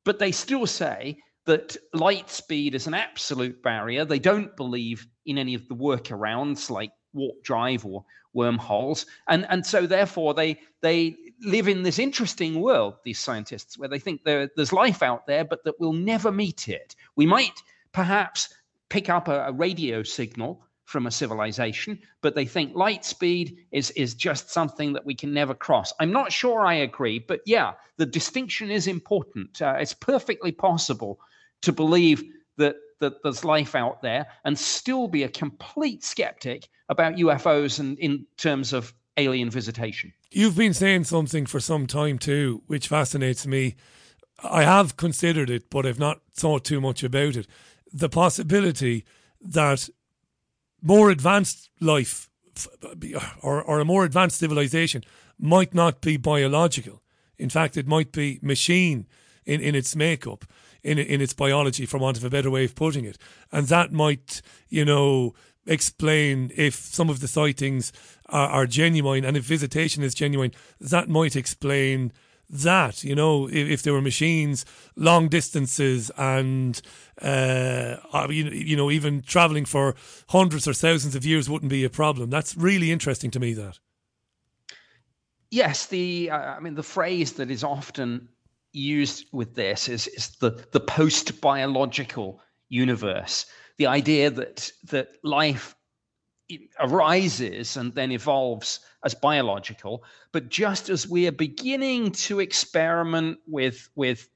but 0.05 0.18
they 0.18 0.32
still 0.32 0.66
say 0.66 1.18
that 1.47 1.76
light 1.92 2.30
speed 2.30 2.74
is 2.74 2.86
an 2.86 2.95
absolute 2.95 3.62
barrier. 3.62 4.05
They 4.05 4.18
don't 4.18 4.57
believe 4.57 5.07
in 5.26 5.38
any 5.38 5.55
of 5.55 5.68
the 5.68 5.74
workarounds 5.74 6.70
like 6.70 6.92
warp 7.12 7.42
drive 7.42 7.84
or 7.84 8.05
wormholes, 8.32 9.07
and 9.28 9.47
and 9.49 9.64
so 9.64 9.86
therefore 9.86 10.34
they 10.34 10.59
they 10.80 11.16
live 11.40 11.68
in 11.68 11.82
this 11.82 11.99
interesting 11.99 12.61
world. 12.61 12.95
These 13.05 13.20
scientists, 13.20 13.78
where 13.78 13.88
they 13.88 13.99
think 13.99 14.24
there, 14.24 14.51
there's 14.57 14.72
life 14.72 15.03
out 15.03 15.26
there, 15.26 15.45
but 15.45 15.64
that 15.64 15.78
we'll 15.78 15.92
never 15.92 16.32
meet 16.32 16.68
it. 16.68 16.97
We 17.16 17.26
might 17.26 17.62
perhaps 17.92 18.53
pick 18.88 19.09
up 19.09 19.28
a, 19.28 19.47
a 19.47 19.53
radio 19.53 20.03
signal 20.03 20.64
from 20.84 21.07
a 21.07 21.11
civilization, 21.11 21.99
but 22.20 22.34
they 22.34 22.47
think 22.47 22.74
light 22.74 23.05
speed 23.05 23.59
is 23.70 23.90
is 23.92 24.14
just 24.14 24.51
something 24.51 24.92
that 24.95 25.07
we 25.07 25.14
can 25.14 25.32
never 25.32 25.55
cross. 25.55 25.92
I'm 26.01 26.12
not 26.12 26.32
sure 26.32 26.66
I 26.66 26.74
agree, 26.74 27.18
but 27.18 27.40
yeah, 27.47 27.72
the 27.97 28.07
distinction 28.07 28.70
is 28.70 28.86
important. 28.86 29.61
Uh, 29.61 29.76
it's 29.78 29.95
perfectly 29.95 30.53
possible 30.53 31.20
to 31.64 31.72
believe 31.72 32.22
that 32.56 32.76
that 33.00 33.22
there's 33.22 33.44
life 33.44 33.74
out 33.74 34.00
there 34.02 34.26
and 34.44 34.58
still 34.58 35.08
be 35.08 35.24
a 35.24 35.28
complete 35.28 36.04
skeptic 36.04 36.68
about 36.88 37.16
UFOs 37.16 37.78
and 37.80 37.98
in 37.98 38.26
terms 38.36 38.72
of 38.72 38.94
alien 39.16 39.50
visitation. 39.50 40.12
You've 40.30 40.56
been 40.56 40.74
saying 40.74 41.04
something 41.04 41.46
for 41.46 41.60
some 41.60 41.86
time 41.86 42.18
too, 42.18 42.62
which 42.66 42.88
fascinates 42.88 43.46
me. 43.46 43.76
I 44.42 44.62
have 44.62 44.96
considered 44.96 45.50
it, 45.50 45.70
but 45.70 45.86
I've 45.86 45.98
not 45.98 46.20
thought 46.32 46.64
too 46.64 46.80
much 46.80 47.04
about 47.04 47.36
it. 47.36 47.46
The 47.92 48.08
possibility 48.08 49.04
that 49.40 49.88
more 50.82 51.10
advanced 51.10 51.70
life 51.80 52.28
or, 53.42 53.62
or 53.62 53.80
a 53.80 53.84
more 53.84 54.04
advanced 54.04 54.38
civilization 54.38 55.02
might 55.38 55.74
not 55.74 56.00
be 56.00 56.16
biological. 56.16 57.02
In 57.38 57.50
fact, 57.50 57.76
it 57.76 57.86
might 57.86 58.12
be 58.12 58.38
machine 58.42 59.06
in, 59.44 59.60
in 59.60 59.74
its 59.74 59.96
makeup 59.96 60.44
in 60.85 60.99
in 60.99 61.20
its 61.20 61.32
biology, 61.32 61.87
for 61.87 61.99
want 61.99 62.16
of 62.16 62.24
a 62.24 62.30
better 62.30 62.51
way 62.51 62.64
of 62.64 62.74
putting 62.74 63.05
it, 63.05 63.18
and 63.51 63.66
that 63.68 63.93
might, 63.93 64.43
you 64.68 64.85
know, 64.85 65.35
explain 65.66 66.53
if 66.57 66.74
some 66.74 67.11
of 67.11 67.20
the 67.20 67.28
sightings 67.28 67.93
are, 68.26 68.49
are 68.49 68.66
genuine 68.66 69.24
and 69.24 69.37
if 69.37 69.45
visitation 69.45 70.03
is 70.03 70.14
genuine. 70.14 70.53
That 70.80 71.09
might 71.09 71.35
explain 71.35 72.12
that 72.51 73.03
you 73.03 73.14
know 73.14 73.49
if, 73.49 73.68
if 73.68 73.82
there 73.82 73.93
were 73.93 74.03
machines 74.03 74.64
long 74.97 75.28
distances 75.28 76.11
and 76.16 76.82
uh, 77.22 77.97
you, 78.28 78.45
you 78.45 78.76
know 78.76 78.91
even 78.91 79.22
traveling 79.22 79.64
for 79.64 79.95
hundreds 80.28 80.68
or 80.68 80.74
thousands 80.74 81.14
of 81.14 81.24
years 81.24 81.49
wouldn't 81.49 81.70
be 81.70 81.85
a 81.85 81.91
problem 81.91 82.30
that's 82.30 82.57
really 82.57 82.93
interesting 82.93 83.30
to 83.30 83.41
me 83.41 83.55
that 83.55 83.78
yes 85.51 85.87
the 85.87 86.30
uh, 86.30 86.37
i 86.37 86.61
mean 86.61 86.74
the 86.74 86.82
phrase 86.82 87.32
that 87.32 87.51
is 87.51 87.64
often 87.64 88.28
used 88.75 89.27
with 89.33 89.55
this 89.55 89.89
is, 89.89 90.07
is 90.09 90.31
the, 90.41 90.64
the 90.72 90.81
post 90.81 91.41
biological 91.41 92.41
universe. 92.68 93.47
The 93.79 93.87
idea 93.87 94.31
that, 94.31 94.70
that 94.91 95.09
life 95.22 95.75
arises 96.81 97.77
and 97.77 97.95
then 97.95 98.12
evolves 98.12 98.81
as 99.05 99.14
biological, 99.14 100.05
but 100.33 100.49
just 100.49 100.89
as 100.91 101.09
we 101.09 101.27
are 101.27 101.33
beginning 101.33 102.11
to 102.12 102.41
experiment 102.41 103.39
with, 103.47 103.89
with 103.95 104.29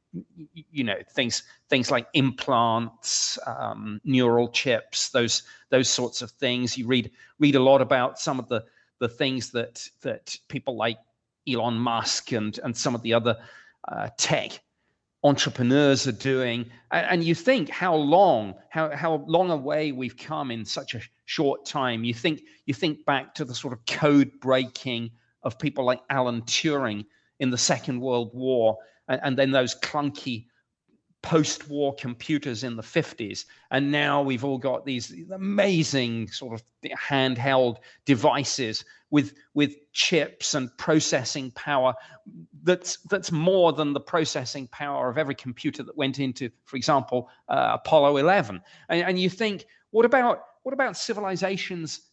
you 0.72 0.84
know 0.84 0.97
things 1.14 1.43
things 1.68 1.91
like 1.91 2.07
implants 2.14 3.39
um, 3.47 4.01
neural 4.05 4.49
chips 4.49 5.11
those 5.11 5.43
those 5.68 5.89
sorts 5.89 6.22
of 6.22 6.30
things 6.30 6.78
you 6.78 6.86
read 6.86 7.11
read 7.39 7.55
a 7.55 7.62
lot 7.62 7.82
about 7.82 8.18
some 8.18 8.39
of 8.39 8.49
the 8.49 8.64
the 9.01 9.09
things 9.09 9.51
that 9.51 9.86
that 10.01 10.36
people 10.49 10.76
like 10.76 10.99
Elon 11.47 11.78
Musk 11.78 12.32
and 12.32 12.59
and 12.64 12.76
some 12.76 12.95
of 12.95 13.03
the 13.03 13.12
other 13.12 13.36
uh, 13.91 14.09
tech 14.16 14.61
entrepreneurs 15.24 16.07
are 16.07 16.12
doing. 16.12 16.66
And, 16.91 17.24
you 17.24 17.34
think 17.34 17.68
how 17.68 17.95
long 17.95 18.55
how, 18.70 18.95
how 18.95 19.24
long 19.26 19.51
away 19.51 19.93
we've 19.93 20.16
come 20.16 20.51
in 20.51 20.64
such 20.64 20.95
a 20.95 21.01
short 21.24 21.66
time. 21.66 22.05
You 22.05 22.14
think 22.14 22.43
you 22.66 22.74
think 22.74 23.05
back 23.05 23.34
to 23.34 23.45
the 23.45 23.55
sort 23.55 23.72
of 23.72 23.84
code 23.86 24.30
breaking 24.41 25.11
of 25.43 25.59
people 25.59 25.84
like 25.84 26.01
alan 26.11 26.43
turing 26.43 27.05
in 27.39 27.51
the 27.51 27.59
second 27.59 28.01
world 28.01 28.30
war 28.34 28.76
and, 29.09 29.20
and 29.22 29.39
then 29.39 29.51
those 29.51 29.74
clunky 29.74 30.47
post-war 31.28 31.94
computers 31.96 32.64
in 32.64 32.74
the 32.74 32.82
50s 32.82 33.44
and 33.70 33.92
now 33.92 34.22
we've 34.22 34.46
all 34.46 34.56
got 34.56 34.86
these 34.86 35.12
amazing 35.30 36.26
sort 36.28 36.54
of 36.54 36.62
handheld 36.98 37.76
devices 38.06 38.82
with 39.10 39.34
with 39.52 39.74
chips 39.92 40.54
and 40.54 40.74
processing 40.78 41.50
power 41.50 41.92
that's 42.62 42.96
that's 43.10 43.30
more 43.30 43.74
than 43.74 43.92
the 43.92 44.00
processing 44.00 44.66
power 44.68 45.10
of 45.10 45.18
every 45.18 45.34
computer 45.34 45.82
that 45.82 45.94
went 45.98 46.18
into 46.18 46.48
for 46.64 46.78
example 46.78 47.28
uh, 47.50 47.72
apollo 47.74 48.16
11 48.16 48.58
and, 48.88 49.02
and 49.02 49.18
you 49.18 49.28
think 49.28 49.66
what 49.90 50.06
about 50.06 50.44
what 50.62 50.72
about 50.72 50.96
civilizations 50.96 52.08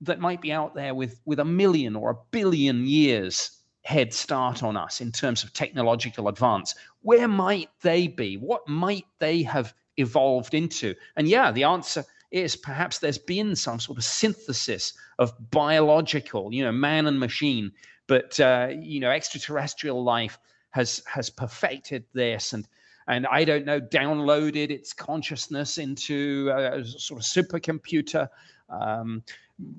that 0.00 0.20
might 0.20 0.40
be 0.40 0.52
out 0.52 0.76
there 0.76 0.94
with 0.94 1.20
with 1.24 1.40
a 1.40 1.44
million 1.44 1.96
or 1.96 2.10
a 2.10 2.18
billion 2.30 2.86
years 2.86 3.59
head 3.82 4.12
start 4.12 4.62
on 4.62 4.76
us 4.76 5.00
in 5.00 5.12
terms 5.12 5.42
of 5.42 5.52
technological 5.52 6.28
advance. 6.28 6.74
Where 7.02 7.28
might 7.28 7.70
they 7.82 8.08
be? 8.08 8.36
What 8.36 8.68
might 8.68 9.06
they 9.18 9.42
have 9.44 9.74
evolved 9.96 10.54
into? 10.54 10.94
And 11.16 11.26
yeah, 11.28 11.50
the 11.50 11.64
answer 11.64 12.04
is 12.30 12.56
perhaps 12.56 12.98
there's 12.98 13.18
been 13.18 13.56
some 13.56 13.80
sort 13.80 13.98
of 13.98 14.04
synthesis 14.04 14.92
of 15.18 15.32
biological, 15.50 16.52
you 16.52 16.62
know, 16.62 16.72
man 16.72 17.06
and 17.06 17.18
machine, 17.18 17.72
but 18.06 18.38
uh, 18.38 18.68
you 18.78 19.00
know, 19.00 19.10
extraterrestrial 19.10 20.02
life 20.02 20.38
has 20.70 21.02
has 21.06 21.30
perfected 21.30 22.04
this 22.12 22.52
and 22.52 22.66
and 23.08 23.26
I 23.26 23.44
don't 23.44 23.64
know, 23.64 23.80
downloaded 23.80 24.70
its 24.70 24.92
consciousness 24.92 25.78
into 25.78 26.52
a 26.54 26.84
sort 26.84 27.20
of 27.20 27.26
supercomputer. 27.26 28.28
Um, 28.70 29.22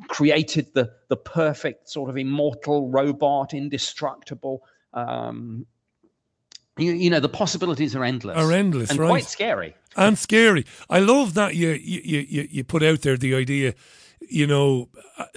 created 0.08 0.74
the 0.74 0.92
the 1.08 1.18
perfect 1.18 1.90
sort 1.90 2.10
of 2.10 2.18
immortal 2.18 2.90
robot, 2.90 3.54
indestructible. 3.54 4.64
Um, 4.94 5.66
you, 6.78 6.92
you 6.92 7.10
know 7.10 7.20
the 7.20 7.30
possibilities 7.30 7.96
are 7.96 8.04
endless. 8.04 8.38
Are 8.38 8.52
endless, 8.52 8.90
and 8.90 9.00
right? 9.00 9.10
quite 9.10 9.26
scary. 9.26 9.76
And 9.96 10.18
scary. 10.18 10.66
I 10.90 11.00
love 11.00 11.34
that 11.34 11.56
you 11.56 11.70
you 11.72 12.20
you 12.20 12.48
you 12.50 12.64
put 12.64 12.84
out 12.84 13.02
there 13.02 13.18
the 13.18 13.36
idea 13.36 13.74
you 14.30 14.46
know, 14.46 14.90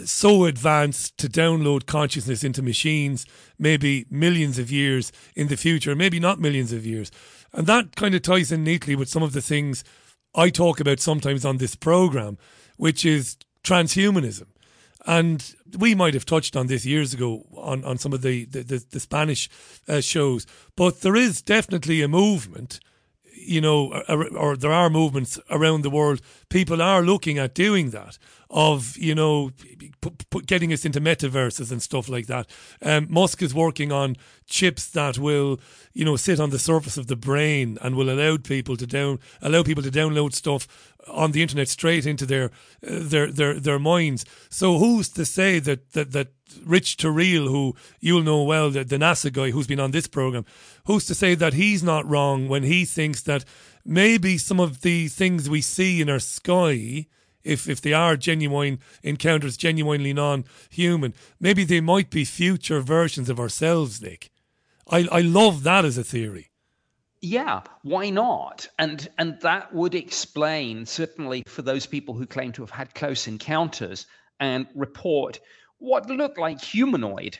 so 0.05 0.45
advanced 0.45 1.17
to 1.19 1.29
download 1.29 1.87
consciousness 1.87 2.45
into 2.45 2.63
machines, 2.63 3.27
maybe 3.59 4.07
millions 4.11 4.59
of 4.59 4.71
years 4.71 5.11
in 5.35 5.49
the 5.49 5.57
future, 5.57 5.97
maybe 5.97 6.21
not 6.21 6.39
millions 6.39 6.73
of 6.73 6.85
years. 6.85 7.11
And 7.53 7.67
that 7.67 7.97
kind 7.97 8.15
of 8.15 8.23
ties 8.23 8.53
in 8.53 8.65
neatly 8.65 8.95
with 8.95 9.09
some 9.09 9.23
of 9.23 9.33
the 9.33 9.41
things 9.41 9.85
I 10.35 10.51
talk 10.51 10.81
about 10.81 11.01
sometimes 11.01 11.45
on 11.45 11.59
this 11.59 11.75
program, 11.75 12.37
which 12.77 13.07
is 13.07 13.37
transhumanism. 13.65 14.47
And 15.07 15.55
we 15.79 15.95
might 15.95 16.15
have 16.15 16.25
touched 16.25 16.57
on 16.57 16.67
this 16.67 16.87
years 16.87 17.13
ago 17.13 17.45
on, 17.57 17.85
on 17.85 17.99
some 17.99 18.13
of 18.13 18.23
the, 18.23 18.45
the, 18.47 18.63
the, 18.63 18.85
the 18.91 19.01
Spanish 19.01 19.51
uh, 19.89 20.01
shows, 20.01 20.47
but 20.77 21.01
there 21.01 21.17
is 21.17 21.43
definitely 21.43 22.01
a 22.01 22.09
movement, 22.09 22.81
you 23.35 23.61
know, 23.61 24.03
or, 24.09 24.29
or 24.35 24.57
there 24.57 24.73
are 24.73 24.89
movements 24.89 25.39
around 25.51 25.83
the 25.83 25.91
world. 25.91 26.23
People 26.49 26.81
are 26.81 27.03
looking 27.03 27.39
at 27.39 27.55
doing 27.55 27.91
that 27.91 28.19
of 28.55 28.97
you 28.97 29.17
know 29.17 29.51
p- 29.59 29.91
p- 30.31 30.41
getting 30.47 30.73
us 30.73 30.85
into 30.85 31.01
metaverses 31.01 31.73
and 31.73 31.83
stuff 31.83 32.09
like 32.09 32.29
that. 32.29 32.47
Um, 32.81 33.09
Musk 33.11 33.43
is 33.43 33.53
working 33.53 33.91
on 33.91 34.17
chips 34.47 34.87
that 34.91 35.19
will 35.19 35.61
you 35.93 36.05
know 36.05 36.15
sit 36.15 36.39
on 36.39 36.51
the 36.51 36.59
surface 36.59 36.97
of 36.97 37.09
the 37.09 37.17
brain 37.17 37.77
and 37.83 37.97
will 37.97 38.09
allow 38.09 38.37
people 38.37 38.77
to 38.77 38.87
down 38.87 39.19
allow 39.43 39.65
people 39.65 39.83
to 39.83 39.91
download 39.91 40.35
stuff 40.35 40.69
on 41.09 41.33
the 41.33 41.43
internet 41.43 41.69
straight 41.69 42.07
into 42.07 42.25
their 42.25 42.47
uh, 42.47 43.01
their 43.03 43.31
their 43.31 43.59
their 43.59 43.79
minds. 43.81 44.25
So 44.49 44.79
who's 44.79 45.09
to 45.11 45.25
say 45.25 45.59
that 45.59 45.91
that 45.93 46.13
that 46.13 46.29
Rich 46.65 46.99
Terrile, 46.99 47.49
who 47.49 47.75
you'll 47.99 48.23
know 48.23 48.45
well, 48.45 48.71
the, 48.71 48.85
the 48.85 48.99
NASA 48.99 49.33
guy 49.33 49.51
who's 49.51 49.67
been 49.67 49.81
on 49.81 49.91
this 49.91 50.07
program, 50.07 50.45
who's 50.85 51.07
to 51.07 51.15
say 51.15 51.35
that 51.35 51.55
he's 51.55 51.83
not 51.83 52.09
wrong 52.09 52.49
when 52.49 52.63
he 52.63 52.85
thinks 52.85 53.21
that 53.23 53.45
maybe 53.85 54.39
some 54.39 54.61
of 54.61 54.83
the 54.83 55.09
things 55.09 55.51
we 55.51 55.61
see 55.61 56.01
in 56.01 56.09
our 56.09 56.21
sky 56.21 57.07
if 57.45 57.69
if 57.69 57.81
they 57.81 57.93
are 57.93 58.17
genuine 58.17 58.81
encounters, 59.03 59.57
genuinely 59.57 60.13
non-human, 60.13 61.15
maybe 61.39 61.65
they 61.65 61.81
might 61.81 62.11
be 62.11 62.25
future 62.25 62.81
versions 62.81 63.29
of 63.29 63.39
ourselves, 63.39 64.03
Nick. 64.03 64.31
I 64.91 65.07
I 65.13 65.21
love 65.21 65.63
that 65.63 65.85
as 65.85 65.99
a 65.99 66.05
theory. 66.05 66.51
Yeah, 67.21 67.63
why 67.83 68.11
not? 68.11 68.69
And 68.79 69.09
and 69.19 69.41
that 69.41 69.73
would 69.75 69.95
explain 69.95 70.87
certainly 70.87 71.43
for 71.47 71.63
those 71.63 71.87
people 71.87 72.15
who 72.15 72.27
claim 72.27 72.53
to 72.53 72.63
have 72.63 72.71
had 72.71 72.95
close 72.95 73.27
encounters 73.27 74.07
and 74.41 74.67
report 74.75 75.41
what 75.79 76.09
look 76.09 76.39
like 76.39 76.61
humanoid 76.61 77.39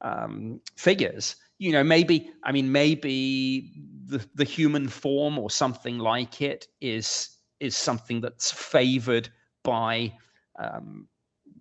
um, 0.00 0.60
figures. 0.76 1.36
You 1.58 1.72
know, 1.72 1.84
maybe 1.84 2.30
I 2.44 2.52
mean 2.52 2.72
maybe 2.72 3.72
the 4.06 4.24
the 4.34 4.44
human 4.44 4.88
form 4.88 5.38
or 5.38 5.50
something 5.50 5.98
like 5.98 6.40
it 6.40 6.66
is 6.80 7.30
is 7.60 7.76
something 7.76 8.20
that's 8.20 8.50
favored 8.50 9.28
by 9.68 10.12
um, 10.58 11.06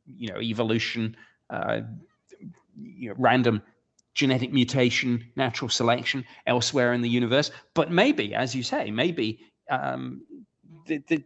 you 0.05 0.27
know 0.29 0.39
evolution, 0.41 1.15
uh, 1.49 1.81
you 2.75 3.09
know, 3.09 3.15
random 3.17 3.61
genetic 4.13 4.51
mutation, 4.51 5.23
natural 5.35 5.69
selection 5.69 6.25
elsewhere 6.47 6.93
in 6.93 7.01
the 7.01 7.09
universe. 7.09 7.51
But 7.73 7.91
maybe, 7.91 8.33
as 8.33 8.55
you 8.55 8.63
say, 8.63 8.89
maybe 8.91 9.39
um, 9.69 10.21
the, 10.87 11.03
the 11.07 11.23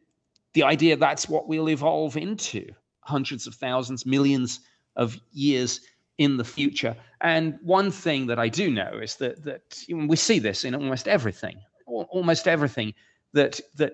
the 0.54 0.64
idea 0.64 0.98
that's 0.98 1.30
what 1.30 1.48
we'll 1.48 1.70
evolve 1.70 2.18
into 2.18 2.68
hundreds 3.02 3.48
of 3.48 3.56
thousands, 3.56 4.06
millions 4.06 4.60
of 4.98 5.18
years 5.32 5.80
in 6.18 6.38
the 6.38 6.44
future. 6.44 6.96
And 7.22 7.58
one 7.64 7.90
thing 7.90 8.28
that 8.28 8.38
I 8.38 8.50
do 8.50 8.70
know 8.70 9.00
is 9.02 9.16
that 9.18 9.44
that 9.46 9.84
we 9.90 10.18
see 10.18 10.40
this 10.40 10.66
in 10.66 10.76
almost 10.76 11.08
everything, 11.08 11.58
almost 11.86 12.48
everything 12.48 12.94
that 13.34 13.62
that 13.76 13.94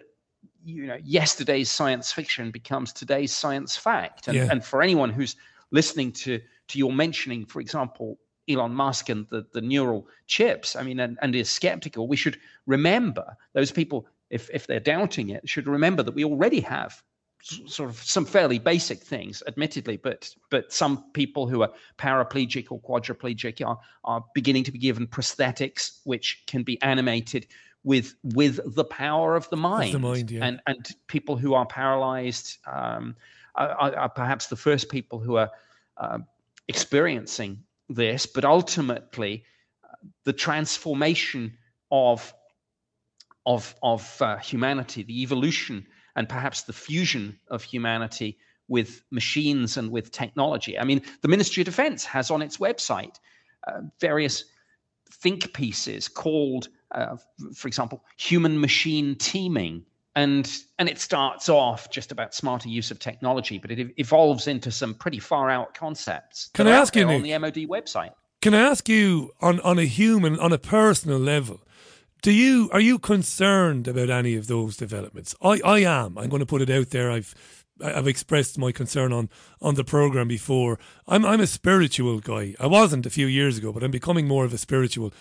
you 0.67 0.85
know 0.85 0.97
yesterday's 1.03 1.71
science 1.71 2.11
fiction 2.11 2.51
becomes 2.51 2.91
today's 2.91 3.33
science 3.33 3.77
fact 3.77 4.27
and, 4.27 4.37
yeah. 4.37 4.47
and 4.51 4.63
for 4.63 4.81
anyone 4.81 5.09
who's 5.09 5.35
listening 5.71 6.11
to 6.11 6.39
to 6.67 6.77
your 6.77 6.91
mentioning 6.91 7.45
for 7.45 7.61
example 7.61 8.19
Elon 8.49 8.73
Musk 8.73 9.09
and 9.09 9.27
the, 9.29 9.45
the 9.53 9.59
neural 9.59 10.07
chips, 10.25 10.77
I 10.77 10.83
mean, 10.83 11.01
and, 11.01 11.17
and 11.21 11.35
is 11.35 11.49
skeptical, 11.49 12.07
we 12.07 12.15
should 12.15 12.39
remember 12.65 13.35
those 13.53 13.71
people, 13.71 14.07
if, 14.29 14.49
if 14.53 14.67
they're 14.67 14.79
doubting 14.79 15.29
it, 15.29 15.47
should 15.47 15.67
remember 15.67 16.01
that 16.03 16.15
we 16.15 16.23
already 16.23 16.61
have 16.61 17.03
sort 17.43 17.89
of 17.89 17.97
some 17.97 18.25
fairly 18.25 18.59
basic 18.59 18.99
things, 18.99 19.43
admittedly, 19.47 19.97
but 19.97 20.33
but 20.49 20.71
some 20.73 21.03
people 21.13 21.47
who 21.47 21.61
are 21.61 21.71
paraplegic 21.97 22.67
or 22.71 22.81
quadriplegic 22.81 23.65
are 23.65 23.79
are 24.03 24.23
beginning 24.33 24.63
to 24.63 24.71
be 24.71 24.79
given 24.79 25.07
prosthetics 25.07 25.99
which 26.03 26.43
can 26.47 26.63
be 26.63 26.81
animated 26.81 27.47
with 27.87 28.15
with 28.21 28.59
the 28.75 28.83
power 28.83 29.37
of 29.37 29.49
the 29.49 29.55
mind. 29.55 29.93
the 29.93 29.99
mind 29.99 30.29
yeah. 30.29 30.43
And 30.45 30.59
and 30.67 30.85
people 31.07 31.37
who 31.37 31.53
are 31.53 31.65
paralyzed 31.65 32.57
um, 32.67 33.15
are, 33.55 33.95
are, 33.95 34.09
perhaps 34.09 34.47
the 34.47 34.57
first 34.57 34.89
people 34.89 35.19
who 35.19 35.37
are 35.37 35.49
uh, 35.95 36.19
experiencing 36.67 37.63
this, 37.87 38.25
but 38.25 38.43
ultimately 38.43 39.45
uh, 39.85 39.95
the 40.25 40.33
transformation 40.33 41.57
of 41.89 42.33
of 43.45 43.73
of 43.81 44.21
uh, 44.21 44.35
humanity, 44.35 45.03
the 45.03 45.21
evolution, 45.21 45.87
and 46.17 46.27
perhaps 46.27 46.63
the 46.63 46.73
fusion 46.73 47.39
of 47.49 47.63
humanity 47.63 48.37
with 48.67 49.01
machines 49.11 49.77
and 49.77 49.91
with 49.91 50.11
technology. 50.11 50.77
I 50.77 50.83
mean, 50.83 51.01
the 51.21 51.29
Ministry 51.29 51.61
of 51.61 51.67
Defense 51.67 52.03
has 52.03 52.31
on 52.31 52.41
its 52.41 52.57
website 52.57 53.15
uh, 53.65 53.79
various 54.01 54.43
think 55.09 55.53
pieces 55.53 56.09
called 56.09 56.67
uh, 56.91 57.17
for 57.53 57.67
example, 57.67 58.03
human 58.17 58.59
machine 58.59 59.15
teaming. 59.15 59.83
And, 60.15 60.51
and 60.79 60.89
it 60.89 60.97
starts 60.97 61.47
off 61.47 61.91
just 61.91 62.11
about 62.11 62.33
smarter 62.33 62.69
use 62.69 62.89
of 62.89 62.97
technology, 62.97 63.59
but 63.59 63.69
it 63.69 63.93
evolves 63.97 64.47
into 64.47 64.71
some 64.71 64.95
pretty 64.95 65.19
far 65.19 65.51
out 65.51 65.75
concepts. 65.75 66.49
Can 66.53 66.67
I 66.67 66.71
ask 66.71 66.95
you, 66.95 67.07
on 67.07 67.21
the 67.21 67.37
MOD 67.37 67.55
website? 67.67 68.13
Can 68.41 68.55
I 68.55 68.61
ask 68.61 68.89
you 68.89 69.31
on, 69.41 69.59
on 69.59 69.77
a 69.77 69.85
human, 69.85 70.39
on 70.39 70.51
a 70.51 70.57
personal 70.57 71.19
level, 71.19 71.59
do 72.23 72.31
you 72.31 72.69
are 72.73 72.79
you 72.79 72.97
concerned 72.97 73.87
about 73.87 74.09
any 74.09 74.35
of 74.35 74.47
those 74.47 74.75
developments? 74.75 75.35
I, 75.41 75.59
I 75.63 75.79
am. 75.79 76.17
I'm 76.17 76.29
going 76.29 76.39
to 76.39 76.47
put 76.47 76.61
it 76.61 76.69
out 76.69 76.89
there. 76.89 77.11
I've 77.11 77.35
I've 77.83 78.07
expressed 78.07 78.57
my 78.57 78.71
concern 78.71 79.13
on 79.13 79.29
on 79.61 79.75
the 79.75 79.83
program 79.83 80.27
before. 80.27 80.79
I'm 81.07 81.25
I'm 81.25 81.41
a 81.41 81.47
spiritual 81.47 82.19
guy. 82.19 82.55
I 82.59 82.67
wasn't 82.67 83.05
a 83.05 83.11
few 83.11 83.27
years 83.27 83.57
ago, 83.57 83.71
but 83.71 83.83
I'm 83.83 83.91
becoming 83.91 84.27
more 84.27 84.45
of 84.45 84.53
a 84.53 84.57
spiritual 84.57 85.13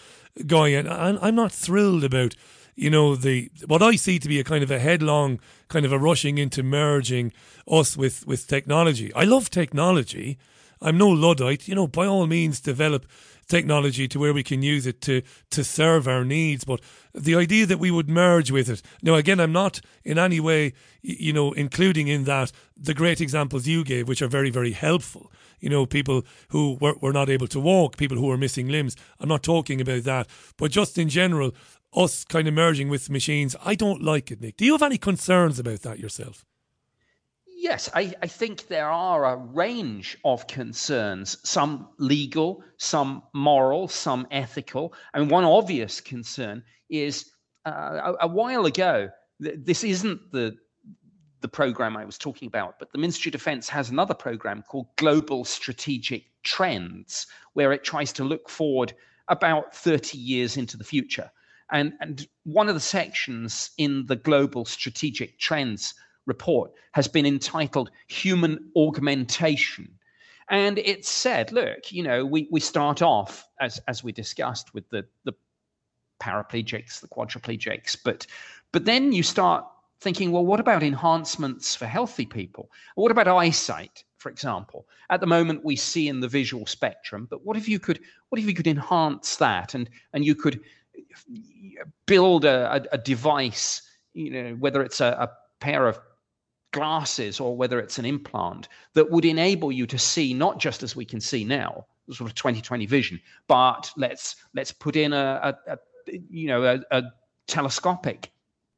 guy, 0.47 0.69
and 0.69 0.89
I'm 0.89 1.35
not 1.35 1.53
thrilled 1.53 2.05
about 2.05 2.35
you 2.75 2.91
know 2.91 3.17
the 3.17 3.51
what 3.67 3.83
I 3.83 3.97
see 3.97 4.19
to 4.19 4.29
be 4.29 4.39
a 4.39 4.45
kind 4.45 4.63
of 4.63 4.71
a 4.71 4.79
headlong 4.79 5.41
kind 5.69 5.87
of 5.87 5.93
a 5.93 5.99
rushing 5.99 6.39
into 6.39 6.63
merging 6.63 7.33
us 7.69 7.97
with 7.97 8.27
with 8.27 8.47
technology. 8.47 9.13
I 9.15 9.25
love 9.25 9.51
technology. 9.51 10.39
I'm 10.81 10.99
no 10.99 11.09
luddite. 11.09 11.69
You 11.69 11.75
know, 11.75 11.87
by 11.87 12.07
all 12.07 12.27
means, 12.27 12.61
develop 12.61 13.07
technology 13.49 14.09
to 14.09 14.19
where 14.19 14.35
we 14.35 14.43
can 14.43 14.63
use 14.63 14.87
it 14.87 15.01
to 15.03 15.23
to 15.51 15.65
serve 15.65 16.09
our 16.09 16.25
needs. 16.25 16.65
But 16.65 16.81
the 17.15 17.37
idea 17.37 17.67
that 17.67 17.79
we 17.79 17.91
would 17.91 18.09
merge 18.09 18.51
with 18.51 18.69
it. 18.69 18.83
Now, 19.03 19.15
again, 19.15 19.41
I'm 19.41 19.53
not 19.53 19.81
in 20.05 20.19
any 20.19 20.41
way, 20.41 20.73
you 21.03 21.33
know, 21.33 21.53
including 21.53 22.09
in 22.09 22.25
that 22.25 22.53
the 22.77 22.95
great 22.95 23.21
examples 23.21 23.67
you 23.67 23.85
gave, 23.85 24.09
which 24.09 24.23
are 24.23 24.29
very, 24.29 24.51
very 24.51 24.73
helpful 24.73 25.31
you 25.61 25.71
know, 25.71 25.87
people 25.87 26.25
who 26.51 26.77
were, 26.81 26.95
were 27.01 27.13
not 27.13 27.29
able 27.29 27.47
to 27.49 27.61
walk, 27.61 27.97
people 27.97 28.17
who 28.17 28.27
were 28.27 28.37
missing 28.37 28.69
limbs. 28.69 28.97
I'm 29.21 29.29
not 29.29 29.43
talking 29.43 29.81
about 29.81 30.05
that. 30.05 30.29
But 30.57 30.71
just 30.71 30.99
in 30.99 31.09
general, 31.09 31.55
us 31.95 32.25
kind 32.25 32.47
of 32.47 32.55
merging 32.55 32.89
with 32.89 33.11
machines, 33.11 33.57
I 33.65 33.75
don't 33.75 34.03
like 34.03 34.31
it, 34.31 34.41
Nick. 34.41 34.57
Do 34.57 34.65
you 34.65 34.73
have 34.73 34.83
any 34.83 34.99
concerns 34.99 35.59
about 35.59 35.81
that 35.83 35.99
yourself? 35.99 36.45
Yes, 37.59 37.89
I, 37.95 38.13
I, 38.23 38.27
think 38.27 38.69
there 38.69 38.91
are 38.91 39.25
a 39.25 39.37
range 39.37 40.19
of 40.27 40.47
concerns, 40.47 41.39
some 41.43 41.89
legal, 41.97 42.63
some 42.77 43.23
moral, 43.33 43.89
some 43.89 44.27
ethical. 44.31 44.93
And 45.15 45.31
one 45.31 45.45
obvious 45.45 46.03
concern 46.03 46.63
is 46.91 47.31
uh, 47.65 48.13
a, 48.21 48.27
a, 48.27 48.29
while 48.29 48.67
ago, 48.67 49.09
th- 49.43 49.57
this 49.63 49.85
isn't 49.85 50.33
the 50.33 50.55
the 51.41 51.49
program 51.49 51.97
I 51.97 52.05
was 52.05 52.19
talking 52.19 52.47
about, 52.47 52.79
but 52.79 52.93
the 52.93 52.99
Ministry 52.99 53.31
of 53.31 53.33
Defense 53.33 53.69
has 53.71 53.89
another 53.89 54.15
program 54.15 54.63
called 54.63 54.89
Global 54.97 55.45
Strategic 55.45 56.25
Trends, 56.43 57.27
where 57.55 57.73
it 57.73 57.85
tries 57.85 58.13
to 58.15 58.25
look 58.25 58.51
forward 58.51 58.93
about 59.29 59.75
30 59.75 60.19
years 60.19 60.57
into 60.57 60.77
the 60.77 60.85
future. 60.85 61.31
And, 61.71 61.95
and 62.01 62.27
one 62.45 62.69
of 62.69 62.75
the 62.75 62.81
sections 62.81 63.71
in 63.79 64.07
the 64.07 64.17
Global 64.17 64.65
Strategic 64.65 65.39
Trends 65.39 65.95
report 66.27 66.73
has 66.93 67.09
been 67.09 67.27
entitled 67.27 67.91
Human 68.09 68.71
Augmentation. 68.77 69.89
And 70.49 70.79
it 70.79 71.05
said, 71.05 71.51
look, 71.51 71.91
you 71.91 72.03
know, 72.03 72.25
we, 72.25 72.49
we 72.51 72.61
start 72.61 73.03
off, 73.03 73.49
as, 73.61 73.81
as 73.89 74.05
we 74.05 74.13
discussed, 74.13 74.75
with 74.75 74.89
the, 74.91 75.05
the 75.25 75.33
paraplegics, 76.21 77.01
the 77.01 77.09
quadriplegics, 77.09 77.97
but, 78.05 78.27
but 78.73 78.85
then 78.85 79.13
you 79.13 79.23
start 79.23 79.65
thinking, 80.01 80.31
well, 80.31 80.47
what 80.47 80.61
about 80.61 80.83
enhancements 80.83 81.75
for 81.75 81.87
healthy 81.87 82.27
people? 82.27 82.71
What 82.95 83.11
about 83.11 83.27
eyesight, 83.27 84.05
for 84.19 84.31
example? 84.31 84.87
At 85.11 85.21
the 85.21 85.27
moment, 85.27 85.65
we 85.65 85.75
see 85.75 86.09
in 86.09 86.21
the 86.21 86.29
visual 86.29 86.67
spectrum, 86.67 87.27
but 87.29 87.45
what 87.45 87.57
if 87.57 87.69
you 87.69 87.79
could, 87.79 88.01
what 88.29 88.41
if 88.41 88.47
you 88.47 88.55
could 88.55 88.67
enhance 88.67 89.37
that 89.37 89.75
and 89.75 89.89
and 90.13 90.25
you 90.25 90.35
could 90.35 90.61
build 92.07 92.45
a, 92.45 92.77
a, 92.77 92.95
a 92.95 92.99
device, 92.99 93.83
you 94.15 94.31
know, 94.31 94.55
whether 94.55 94.83
it's 94.83 95.01
a, 95.01 95.17
a 95.19 95.31
pair 95.61 95.87
of 95.87 95.99
glasses 96.77 97.41
or 97.41 97.57
whether 97.57 97.81
it's 97.81 97.99
an 97.99 98.05
implant 98.05 98.69
that 98.93 99.11
would 99.11 99.25
enable 99.25 99.73
you 99.73 99.87
to 99.87 99.99
see 99.99 100.35
not 100.35 100.59
just 100.59 100.83
as 100.83 100.95
we 100.95 101.07
can 101.07 101.21
see 101.21 101.43
now, 101.43 101.87
sort 102.11 102.31
of 102.31 102.35
2020 102.35 102.85
vision, 102.85 103.19
but 103.49 103.91
let's 103.97 104.37
let's 104.55 104.73
put 104.73 104.95
in 104.95 105.15
a, 105.15 105.57
a, 105.67 105.73
a 105.73 105.79
you 106.29 106.47
know 106.49 106.63
a, 106.65 106.81
a 106.99 107.03
telescopic 107.47 108.31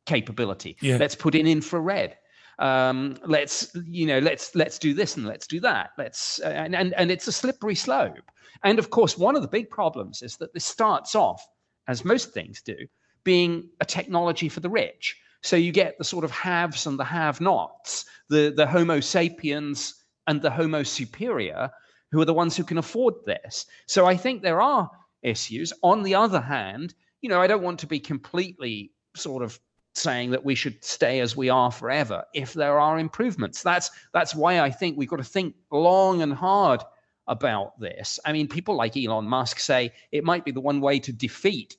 capability. 0.06 0.76
Yeah. 0.80 0.96
Let's 0.96 1.16
put 1.16 1.34
in 1.34 1.46
infrared. 1.46 2.16
Um, 2.60 3.16
let's 3.24 3.74
you 3.84 4.06
know 4.06 4.20
let's 4.20 4.54
let's 4.54 4.78
do 4.78 4.94
this 4.94 5.16
and 5.16 5.26
let's 5.26 5.48
do 5.48 5.58
that. 5.60 5.90
Let's 5.98 6.40
uh, 6.40 6.62
and, 6.64 6.76
and 6.76 6.94
and 6.94 7.10
it's 7.10 7.26
a 7.26 7.32
slippery 7.32 7.74
slope. 7.74 8.30
And 8.62 8.78
of 8.78 8.90
course, 8.90 9.18
one 9.18 9.34
of 9.34 9.42
the 9.42 9.48
big 9.48 9.70
problems 9.70 10.22
is 10.22 10.36
that 10.36 10.54
this 10.54 10.64
starts 10.64 11.16
off, 11.16 11.44
as 11.88 12.04
most 12.04 12.32
things 12.32 12.62
do, 12.62 12.76
being 13.24 13.68
a 13.80 13.84
technology 13.84 14.48
for 14.48 14.60
the 14.60 14.70
rich. 14.70 15.16
So 15.42 15.56
you 15.56 15.72
get 15.72 15.96
the 15.98 16.04
sort 16.04 16.24
of 16.24 16.30
haves 16.30 16.86
and 16.86 16.98
the 16.98 17.04
have-nots, 17.04 18.04
the 18.28 18.52
the 18.54 18.66
Homo 18.66 19.00
sapiens 19.00 19.94
and 20.26 20.42
the 20.42 20.50
Homo 20.50 20.82
superior, 20.82 21.70
who 22.10 22.20
are 22.20 22.24
the 22.24 22.34
ones 22.34 22.56
who 22.56 22.64
can 22.64 22.78
afford 22.78 23.14
this. 23.24 23.66
So 23.86 24.06
I 24.06 24.16
think 24.16 24.42
there 24.42 24.60
are 24.60 24.90
issues. 25.22 25.72
On 25.82 26.02
the 26.02 26.14
other 26.14 26.40
hand, 26.40 26.94
you 27.22 27.28
know, 27.28 27.40
I 27.40 27.46
don't 27.46 27.62
want 27.62 27.78
to 27.80 27.86
be 27.86 28.00
completely 28.00 28.92
sort 29.14 29.42
of 29.42 29.58
saying 29.94 30.30
that 30.30 30.44
we 30.44 30.54
should 30.54 30.82
stay 30.84 31.20
as 31.20 31.36
we 31.36 31.48
are 31.48 31.72
forever 31.72 32.24
if 32.34 32.52
there 32.52 32.78
are 32.78 32.98
improvements. 32.98 33.62
That's 33.62 33.90
that's 34.12 34.34
why 34.34 34.60
I 34.60 34.70
think 34.70 34.96
we've 34.96 35.08
got 35.08 35.16
to 35.16 35.24
think 35.24 35.54
long 35.70 36.22
and 36.22 36.32
hard 36.32 36.82
about 37.26 37.78
this. 37.78 38.18
I 38.24 38.32
mean, 38.32 38.48
people 38.48 38.74
like 38.74 38.96
Elon 38.96 39.26
Musk 39.26 39.60
say 39.60 39.92
it 40.12 40.24
might 40.24 40.44
be 40.44 40.50
the 40.50 40.60
one 40.60 40.80
way 40.80 40.98
to 41.00 41.12
defeat 41.12 41.76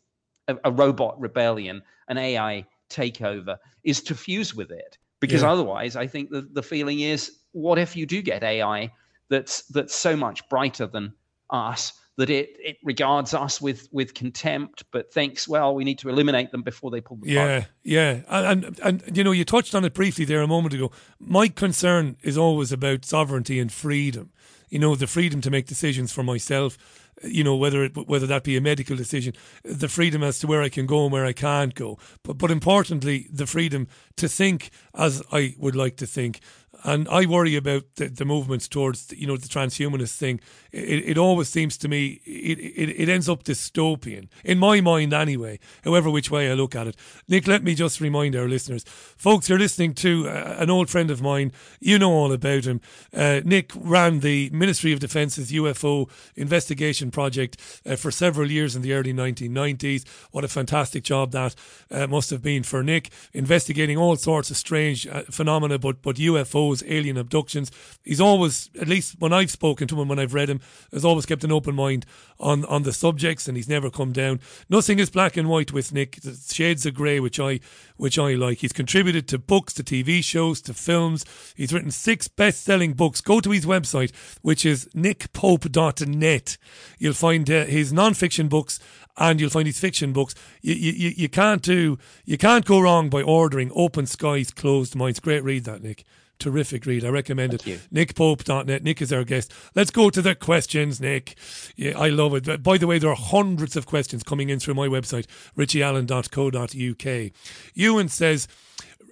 a, 0.48 0.57
a 0.65 0.72
robot 0.72 1.19
rebellion, 1.19 1.81
an 2.07 2.18
AI 2.18 2.65
takeover, 2.90 3.57
is 3.84 4.02
to 4.03 4.16
fuse 4.16 4.56
with 4.56 4.72
it. 4.72 4.98
Because 5.20 5.41
yeah. 5.41 5.52
otherwise, 5.52 5.95
I 5.95 6.07
think 6.07 6.30
the, 6.30 6.41
the 6.41 6.64
feeling 6.64 7.02
is, 7.02 7.40
what 7.52 7.78
if 7.78 7.95
you 7.95 8.06
do 8.06 8.22
get 8.22 8.44
AI 8.44 8.91
that's 9.30 9.64
that's 9.64 9.95
so 9.95 10.16
much 10.16 10.48
brighter 10.49 10.88
than 10.88 11.14
us 11.49 11.94
that 12.18 12.30
it 12.30 12.49
it 12.60 12.78
regards 12.84 13.34
us 13.34 13.61
with 13.61 13.88
with 13.94 14.14
contempt, 14.14 14.84
but 14.91 15.14
thinks, 15.14 15.48
well, 15.48 15.74
we 15.74 15.86
need 15.86 15.99
to 15.99 16.10
eliminate 16.10 16.52
them 16.52 16.61
before 16.61 16.91
they 16.91 16.99
pull 16.99 17.18
the 17.18 17.30
yeah, 17.30 17.60
plug. 17.60 17.70
Yeah, 17.84 18.22
and, 18.28 18.66
and 18.66 18.80
and 18.84 19.18
you 19.18 19.24
know, 19.24 19.32
you 19.32 19.45
touched 19.45 19.74
on 19.74 19.86
it 19.86 19.94
briefly 19.94 20.26
there 20.26 20.41
a 20.41 20.48
moment 20.48 20.74
ago. 20.74 20.91
My 21.18 21.48
concern 21.48 22.18
is 22.22 22.38
always 22.38 22.74
about 22.74 23.06
sovereignty 23.06 23.60
and 23.60 23.72
freedom. 23.72 24.32
You 24.70 24.80
know, 24.80 24.95
the 24.95 25.07
freedom 25.07 25.41
to 25.41 25.49
make 25.49 25.66
decisions 25.66 26.11
for 26.11 26.22
myself. 26.22 26.78
You 27.23 27.43
know, 27.43 27.55
whether 27.55 27.83
it 27.83 27.95
whether 28.07 28.27
that 28.27 28.43
be 28.43 28.57
a 28.57 28.61
medical 28.61 28.95
decision, 28.95 29.33
the 29.63 29.89
freedom 29.89 30.23
as 30.23 30.39
to 30.39 30.47
where 30.47 30.61
I 30.61 30.69
can 30.69 30.85
go 30.85 31.03
and 31.03 31.11
where 31.11 31.25
I 31.25 31.33
can't 31.33 31.75
go. 31.75 31.97
But 32.23 32.37
but 32.37 32.51
importantly, 32.51 33.27
the 33.31 33.47
freedom 33.47 33.87
to 34.17 34.27
think 34.27 34.69
as 34.93 35.21
I 35.31 35.55
would 35.57 35.75
like 35.75 35.97
to 35.97 36.07
think 36.07 36.39
and 36.84 37.07
I 37.10 37.26
worry 37.26 37.56
about 37.56 37.84
the, 37.95 38.07
the 38.07 38.26
movements 38.26 38.68
towards 38.68 39.14
you 39.15 39.27
know 39.27 39.38
the 39.38 39.47
transhumanist 39.47 40.18
thing. 40.18 40.39
It, 40.72 41.10
it 41.10 41.18
always 41.18 41.49
seems 41.49 41.77
to 41.80 41.88
me 41.88 42.22
it, 42.26 42.60
it, 42.60 43.01
it 43.01 43.10
ends 43.10 43.27
up 43.27 43.43
dystopian 43.43 44.27
in 44.43 44.60
my 44.60 44.81
mind 44.81 45.14
anyway. 45.14 45.60
However, 45.84 46.10
which 46.10 46.31
way 46.31 46.49
I 46.49 46.53
look 46.53 46.76
at 46.76 46.88
it, 46.88 46.95
Nick. 47.27 47.47
Let 47.47 47.64
me 47.64 47.76
just 47.76 47.99
remind 47.99 48.35
our 48.35 48.47
listeners, 48.47 48.84
folks, 49.18 49.49
you're 49.49 49.60
listening 49.60 49.93
to 49.95 50.30
uh, 50.30 50.56
an 50.60 50.69
old 50.69 50.89
friend 50.89 51.11
of 51.11 51.22
mine. 51.22 51.51
You 51.80 51.99
know 51.99 52.11
all 52.11 52.31
about 52.31 52.65
him. 52.65 52.81
Uh, 53.14 53.41
Nick 53.43 53.72
ran 53.76 54.19
the 54.22 54.49
Ministry 54.51 54.93
of 54.93 54.99
Defence's 54.99 55.51
UFO 55.51 56.10
investigation 56.35 57.11
project 57.11 57.57
uh, 57.85 57.95
for 57.95 58.11
several 58.11 58.49
years 58.49 58.76
in 58.76 58.81
the 58.81 58.93
early 58.93 59.14
1990s. 59.14 60.06
What 60.31 60.43
a 60.43 60.47
fantastic 60.47 61.03
job 61.03 61.31
that 61.31 61.56
uh, 61.91 62.07
must 62.07 62.30
have 62.30 62.41
been 62.41 62.64
for 62.64 62.84
Nick, 62.84 63.11
investigating 63.34 63.97
all 63.97 64.15
sorts 64.15 64.49
of 64.49 64.57
strange 64.57 65.07
uh, 65.07 65.23
phenomena, 65.23 65.77
but 65.80 66.01
but 66.01 66.15
UFO 66.18 66.68
UFOs, 66.69 66.83
alien 66.87 67.17
abductions. 67.17 67.71
He's 68.03 68.21
always, 68.21 68.69
at 68.79 68.87
least 68.87 69.15
when 69.19 69.33
I've 69.33 69.51
spoken 69.51 69.87
to 69.87 70.01
him, 70.01 70.07
when 70.07 70.19
I've 70.19 70.33
read 70.33 70.49
him, 70.49 70.61
has 70.91 71.05
always 71.05 71.25
kept 71.25 71.43
an 71.43 71.51
open 71.51 71.75
mind 71.75 72.05
on, 72.39 72.65
on 72.65 72.83
the 72.83 72.93
subjects 72.93 73.47
and 73.47 73.57
he's 73.57 73.69
never 73.69 73.89
come 73.89 74.11
down. 74.11 74.39
Nothing 74.69 74.99
is 74.99 75.09
black 75.09 75.37
and 75.37 75.49
white 75.49 75.71
with 75.73 75.93
Nick. 75.93 76.21
The 76.21 76.37
shades 76.53 76.85
of 76.85 76.93
grey, 76.93 77.19
which 77.19 77.39
I 77.39 77.59
which 77.97 78.17
I 78.17 78.33
like. 78.35 78.59
He's 78.59 78.71
contributed 78.71 79.27
to 79.27 79.37
books, 79.37 79.73
to 79.73 79.83
TV 79.83 80.23
shows, 80.23 80.61
to 80.61 80.73
films. 80.73 81.25
He's 81.55 81.73
written 81.73 81.91
six 81.91 82.29
best 82.29 82.63
selling 82.63 82.93
books. 82.93 83.19
Go 83.19 83.41
to 83.41 83.51
his 83.51 83.65
website, 83.65 84.15
which 84.41 84.65
is 84.65 84.87
nickpope.net. 84.95 86.57
You'll 86.97 87.13
find 87.13 87.49
uh, 87.49 87.65
his 87.65 87.91
non 87.91 88.13
fiction 88.13 88.47
books 88.47 88.79
and 89.17 89.41
you'll 89.41 89.49
find 89.49 89.67
his 89.67 89.79
fiction 89.79 90.13
books. 90.13 90.33
You, 90.61 90.75
you, 90.75 91.13
you 91.15 91.29
can't 91.29 91.61
do, 91.61 91.97
you 92.23 92.37
can't 92.37 92.63
go 92.63 92.79
wrong 92.79 93.09
by 93.09 93.21
ordering 93.21 93.69
Open 93.75 94.05
Skies, 94.05 94.51
Closed 94.51 94.95
Minds. 94.95 95.19
Great 95.19 95.43
read 95.43 95.65
that, 95.65 95.83
Nick 95.83 96.05
terrific 96.40 96.86
read. 96.86 97.06
I 97.06 97.10
recommend 97.10 97.60
Thank 97.61 97.68
it. 97.68 97.88
NickPope.net. 97.94 98.84
Nick 98.84 99.02
is 99.02 99.14
our 99.14 99.24
guest. 99.24 99.52
Let's 99.76 99.91
go 99.91 100.10
to 100.10 100.22
the 100.22 100.36
questions, 100.36 100.99
Nick. 100.99 101.38
Yeah, 101.76 101.98
I 101.98 102.10
love 102.10 102.34
it. 102.36 102.64
By 102.64 102.78
the 102.78 102.88
way, 102.88 102.99
there 102.99 103.11
are 103.11 103.16
hundreds 103.16 103.76
of 103.76 103.86
questions 103.86 104.24
coming 104.24 104.49
in 104.49 104.60
through 104.60 104.76
my 104.76 104.88
website, 104.88 105.26
richieallen.co.uk. 105.57 107.32
Ewan 107.74 108.10
says, 108.10 108.48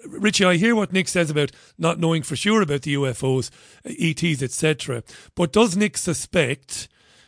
Richie, 0.06 0.46
I 0.46 0.56
hear 0.56 0.76
what 0.76 0.94
Nick 0.94 1.08
says 1.08 1.30
about 1.30 1.52
not 1.78 2.00
knowing 2.00 2.24
for 2.24 2.36
sure 2.36 2.62
about 2.62 2.84
the 2.84 2.96
UFOs, 2.96 3.50
ETs, 3.86 4.42
etc. 4.42 5.04
But 5.36 5.52
does 5.52 5.76
Nick 5.76 5.98
suspect 5.98 6.88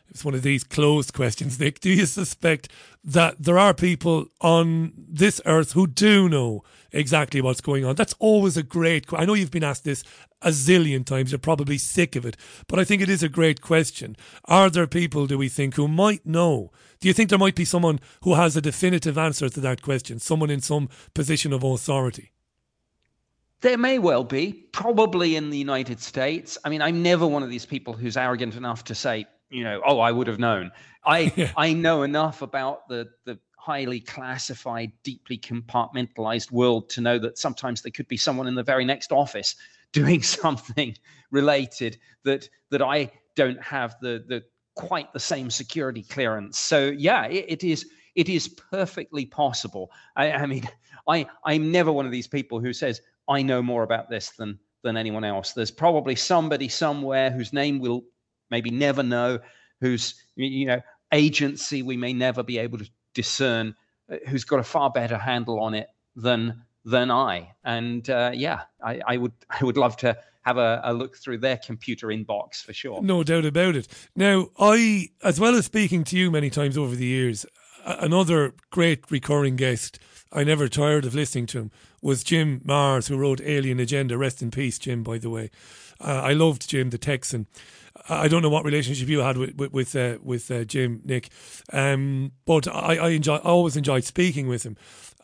it's 0.10 0.26
one 0.26 0.34
of 0.34 0.42
these 0.42 0.64
closed 0.64 1.14
questions, 1.14 1.60
Nick. 1.60 1.80
Do 1.80 1.90
you 1.90 2.06
suspect 2.06 2.70
that 3.04 3.36
there 3.40 3.60
are 3.60 3.74
people 3.74 4.28
on 4.42 4.94
this 4.96 5.40
earth 5.46 5.74
who 5.74 5.88
do 5.88 6.28
know 6.28 6.64
exactly 6.92 7.42
what's 7.42 7.62
going 7.62 7.86
on? 7.86 7.96
That's 7.96 8.16
always 8.20 8.58
a 8.58 8.64
great. 8.64 9.06
I 9.14 9.26
know 9.26 9.34
you've 9.34 9.52
been 9.52 9.64
asked 9.64 9.84
this 9.84 10.04
a 10.42 10.50
zillion 10.50 11.06
times. 11.06 11.32
You're 11.32 11.40
probably 11.40 11.78
sick 11.78 12.16
of 12.16 12.26
it, 12.26 12.38
but 12.68 12.80
I 12.80 12.84
think 12.84 13.02
it 13.02 13.10
is 13.10 13.24
a 13.24 13.30
great 13.30 13.62
question. 13.62 14.16
Are 14.46 14.70
there 14.70 14.88
people, 14.88 15.28
do 15.28 15.38
we 15.38 15.50
think, 15.50 15.76
who 15.76 15.88
might 15.88 16.26
know? 16.26 16.72
Do 17.00 17.08
you 17.08 17.14
think 17.14 17.30
there 17.30 17.40
might 17.40 17.56
be 17.56 17.66
someone 17.66 18.00
who 18.24 18.36
has 18.36 18.58
a 18.58 18.62
definitive 18.62 19.18
answer 19.18 19.50
to 19.50 19.60
that 19.62 19.82
question? 19.82 20.20
Someone 20.20 20.50
in 20.50 20.62
some 20.62 20.90
position 21.14 21.54
of 21.54 21.64
authority? 21.64 22.32
There 23.62 23.78
may 23.78 24.00
well 24.00 24.24
be, 24.24 24.54
probably 24.72 25.36
in 25.36 25.50
the 25.50 25.58
United 25.58 26.00
States. 26.00 26.58
I 26.64 26.70
mean, 26.70 26.82
I'm 26.82 27.04
never 27.04 27.28
one 27.28 27.44
of 27.44 27.50
these 27.50 27.66
people 27.66 27.94
who's 27.94 28.16
arrogant 28.16 28.56
enough 28.56 28.86
to 28.86 28.96
say, 28.96 29.26
you 29.50 29.64
know, 29.64 29.82
oh, 29.86 30.00
I 30.00 30.12
would 30.12 30.28
have 30.28 30.40
known. 30.40 30.72
I 31.06 31.20
yeah. 31.36 31.52
I 31.58 31.74
know 31.74 32.04
enough 32.04 32.42
about 32.42 32.88
the 32.88 33.10
the 33.26 33.40
highly 33.70 34.00
classified, 34.00 34.92
deeply 35.04 35.38
compartmentalized 35.38 36.52
world 36.52 36.90
to 36.90 37.02
know 37.02 37.20
that 37.20 37.38
sometimes 37.38 37.84
there 37.84 37.92
could 37.92 38.08
be 38.08 38.18
someone 38.18 38.48
in 38.48 38.56
the 38.56 38.64
very 38.64 38.84
next 38.84 39.12
office 39.12 39.56
doing 39.94 40.24
something 40.24 40.96
related 41.30 41.96
that 42.24 42.50
that 42.72 42.82
I 42.82 43.12
don't 43.36 43.62
have 43.62 43.96
the 44.02 44.24
the 44.28 44.44
quite 44.74 45.14
the 45.14 45.20
same 45.20 45.52
security 45.52 46.02
clearance. 46.02 46.58
So 46.58 46.88
yeah, 46.98 47.28
it, 47.28 47.46
it 47.48 47.64
is 47.64 47.88
it 48.16 48.28
is 48.28 48.48
perfectly 48.48 49.28
possible. 49.28 49.92
I, 50.16 50.32
I 50.32 50.46
mean, 50.48 50.68
I 51.08 51.28
I'm 51.46 51.72
never 51.72 51.92
one 51.92 52.08
of 52.08 52.12
these 52.12 52.28
people 52.28 52.60
who 52.60 52.74
says 52.74 53.02
I 53.28 53.44
know 53.44 53.62
more 53.62 53.84
about 53.84 54.10
this 54.10 54.32
than 54.32 54.58
than 54.82 54.98
anyone 54.98 55.24
else. 55.24 55.54
There's 55.54 55.70
probably 55.70 56.16
somebody 56.16 56.70
somewhere 56.70 57.30
whose 57.30 57.54
name 57.54 57.78
we'll 57.78 58.02
maybe 58.50 58.72
never 58.72 59.04
know, 59.04 59.38
whose 59.80 60.16
you 60.36 60.66
know 60.66 60.82
agency 61.14 61.84
we 61.84 61.98
may 61.98 62.14
never 62.14 62.42
be 62.42 62.58
able 62.58 62.80
to 62.80 62.90
discern, 63.20 63.76
uh, 64.10 64.16
who's 64.30 64.46
got 64.46 64.60
a 64.60 64.64
far 64.64 64.90
better 64.90 65.18
handle 65.18 65.60
on 65.60 65.74
it 65.74 65.88
than 66.16 66.64
than 66.86 67.12
I. 67.12 67.52
And 67.66 68.10
uh, 68.10 68.32
yeah, 68.34 68.62
I, 68.82 69.02
I, 69.06 69.18
would 69.18 69.34
I 69.50 69.64
would 69.66 69.78
love 69.78 69.98
to 69.98 70.18
have 70.44 70.58
a, 70.58 70.80
a, 70.86 70.94
look 70.94 71.18
through 71.18 71.40
their 71.40 71.58
computer 71.58 72.08
inbox 72.08 72.64
for 72.64 72.72
sure. 72.72 73.02
No 73.02 73.24
doubt 73.24 73.44
about 73.46 73.76
it. 73.76 73.88
Now, 74.16 74.48
I, 74.58 75.10
as 75.22 75.38
well 75.38 75.56
as 75.56 75.66
speaking 75.66 76.06
to 76.06 76.18
you 76.18 76.32
many 76.32 76.50
times 76.50 76.78
over 76.78 76.96
the 76.96 77.06
years, 77.06 77.46
another 77.86 78.54
great 78.72 79.12
recurring 79.12 79.58
guest. 79.58 80.00
I 80.32 80.46
never 80.46 80.70
tired 80.70 81.06
of 81.06 81.14
listening 81.14 81.48
to 81.48 81.60
him 81.60 81.72
was 82.02 82.24
Jim 82.24 82.62
Marrs, 82.62 83.10
who 83.10 83.18
wrote 83.18 83.42
Alien 83.42 83.80
Agenda. 83.80 84.18
Rest 84.18 84.42
in 84.42 84.50
peace, 84.50 84.80
Jim. 84.80 85.04
By 85.04 85.18
the 85.18 85.30
way, 85.30 85.52
uh, 86.00 86.22
I 86.24 86.34
loved 86.34 86.70
Jim 86.70 86.92
the 86.92 86.98
Texan. 86.98 87.48
I 88.10 88.28
don't 88.28 88.42
know 88.42 88.50
what 88.50 88.66
relationship 88.66 89.08
you 89.08 89.20
had 89.20 89.38
with 89.38 89.56
with 89.56 89.72
with, 89.72 89.96
uh, 89.96 90.18
with 90.24 90.50
uh, 90.52 90.64
Jim 90.64 91.02
Nick, 91.06 91.30
um, 91.72 92.32
but 92.46 92.68
I, 92.68 92.96
I 92.96 93.10
enjoy 93.10 93.36
I 93.36 93.50
always 93.50 93.78
enjoyed 93.78 94.04
speaking 94.04 94.48
with 94.48 94.64
him. 94.66 94.78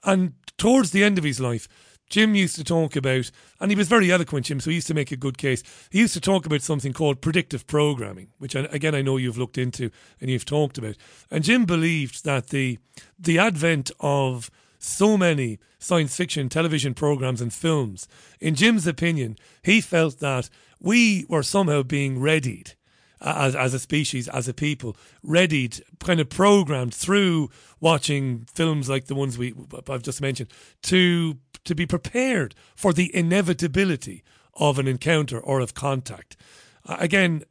And 0.04 0.34
towards 0.58 0.92
the 0.92 1.04
end 1.04 1.18
of 1.18 1.24
his 1.24 1.40
life, 1.40 1.68
Jim 2.10 2.36
used 2.36 2.56
to 2.56 2.64
talk 2.64 2.96
about, 2.96 3.32
and 3.60 3.72
he 3.72 3.76
was 3.76 3.88
very 3.88 4.12
eloquent, 4.12 4.46
Jim, 4.46 4.60
so 4.60 4.70
he 4.70 4.76
used 4.76 4.88
to 4.88 4.94
make 4.94 5.12
a 5.12 5.18
good 5.18 5.38
case. 5.38 5.64
He 5.90 6.00
used 6.00 6.14
to 6.14 6.22
talk 6.22 6.46
about 6.46 6.62
something 6.62 6.94
called 6.94 7.22
predictive 7.22 7.66
programming, 7.66 8.30
which 8.38 8.56
again 8.56 8.96
I 8.96 9.02
know 9.02 9.18
you've 9.18 9.38
looked 9.38 9.58
into 9.58 9.90
and 10.22 10.30
you've 10.30 10.46
talked 10.46 10.78
about. 10.78 10.98
And 11.32 11.44
Jim 11.44 11.66
believed 11.66 12.24
that 12.24 12.48
the 12.48 12.78
the 13.18 13.40
advent 13.40 13.92
of 14.00 14.52
so 14.78 15.18
many 15.18 15.60
science 15.80 16.16
fiction 16.16 16.48
television 16.48 16.94
programs 16.94 17.42
and 17.42 17.52
films, 17.52 18.08
in 18.40 18.54
Jim's 18.54 18.86
opinion, 18.86 19.38
he 19.64 19.82
felt 19.82 20.20
that 20.20 20.50
we 20.86 21.26
were 21.28 21.44
somehow 21.44 21.82
being 21.82 22.20
readied 22.20 22.76
uh, 23.20 23.34
as, 23.38 23.56
as 23.56 23.74
a 23.74 23.80
species, 23.80 24.28
as 24.30 24.48
a 24.48 24.54
people, 24.54 24.96
readied, 25.24 25.82
kind 26.00 26.20
of 26.20 26.30
programmed 26.30 26.94
through 26.94 27.50
watching 27.82 28.46
films 28.54 28.88
like 28.88 29.06
the 29.06 29.16
ones 29.16 29.38
we 29.38 29.54
I've 29.90 30.04
just 30.04 30.22
mentioned 30.22 30.52
to 30.84 31.38
to 31.66 31.74
be 31.74 31.88
prepared 31.88 32.54
for 32.76 32.94
the 32.94 33.14
inevitability 33.16 34.24
of 34.54 34.78
an 34.78 34.88
encounter 34.88 35.40
or 35.40 35.60
of 35.60 35.74
contact. 35.74 36.38
Uh, 36.86 36.98
again, 37.00 37.44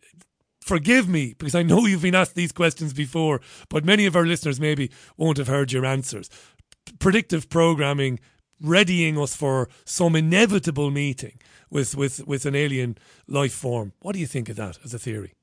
forgive 0.60 1.08
me 1.08 1.34
because 1.36 1.56
I 1.56 1.64
know 1.64 1.86
you've 1.86 2.02
been 2.02 2.14
asked 2.14 2.36
these 2.36 2.52
questions 2.52 2.92
before, 2.92 3.40
but 3.68 3.84
many 3.84 4.06
of 4.06 4.14
our 4.14 4.24
listeners 4.24 4.60
maybe 4.60 4.92
won't 5.16 5.38
have 5.38 5.48
heard 5.48 5.72
your 5.72 5.84
answers. 5.84 6.30
Predictive 7.00 7.50
programming 7.50 8.20
readying 8.60 9.18
us 9.18 9.34
for 9.34 9.68
some 9.84 10.14
inevitable 10.14 10.92
meeting 10.92 11.38
with, 11.74 11.94
with, 11.94 12.26
with 12.26 12.46
an 12.46 12.54
alien 12.54 12.96
life 13.28 13.52
form. 13.52 13.92
What 14.00 14.14
do 14.14 14.20
you 14.20 14.26
think 14.26 14.48
of 14.48 14.56
that 14.56 14.78
as 14.82 14.94
a 14.94 14.98
theory? 14.98 15.34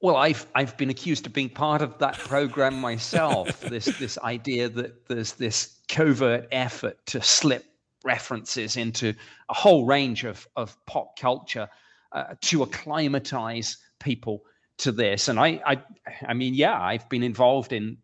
Well, 0.00 0.16
I've 0.16 0.46
I've 0.56 0.76
been 0.76 0.90
accused 0.90 1.26
of 1.26 1.32
being 1.32 1.48
part 1.48 1.80
of 1.80 1.96
that 1.98 2.18
program 2.18 2.80
myself. 2.80 3.60
this 3.74 3.84
this 3.84 4.18
idea 4.18 4.68
that 4.68 5.06
there's 5.06 5.34
this 5.34 5.78
covert 5.88 6.48
effort 6.50 6.98
to 7.06 7.22
slip 7.22 7.64
references 8.04 8.76
into 8.76 9.14
a 9.48 9.54
whole 9.54 9.86
range 9.86 10.24
of, 10.24 10.48
of 10.56 10.76
pop 10.86 11.16
culture 11.16 11.68
uh, 12.10 12.34
to 12.40 12.64
acclimatize 12.64 13.76
people 14.00 14.42
to 14.78 14.90
this. 14.90 15.28
And 15.28 15.38
I, 15.38 15.60
I, 15.64 15.82
I 16.26 16.34
mean, 16.34 16.54
yeah, 16.54 16.80
I've 16.80 17.08
been 17.08 17.22
involved 17.22 17.72
in 17.72 17.96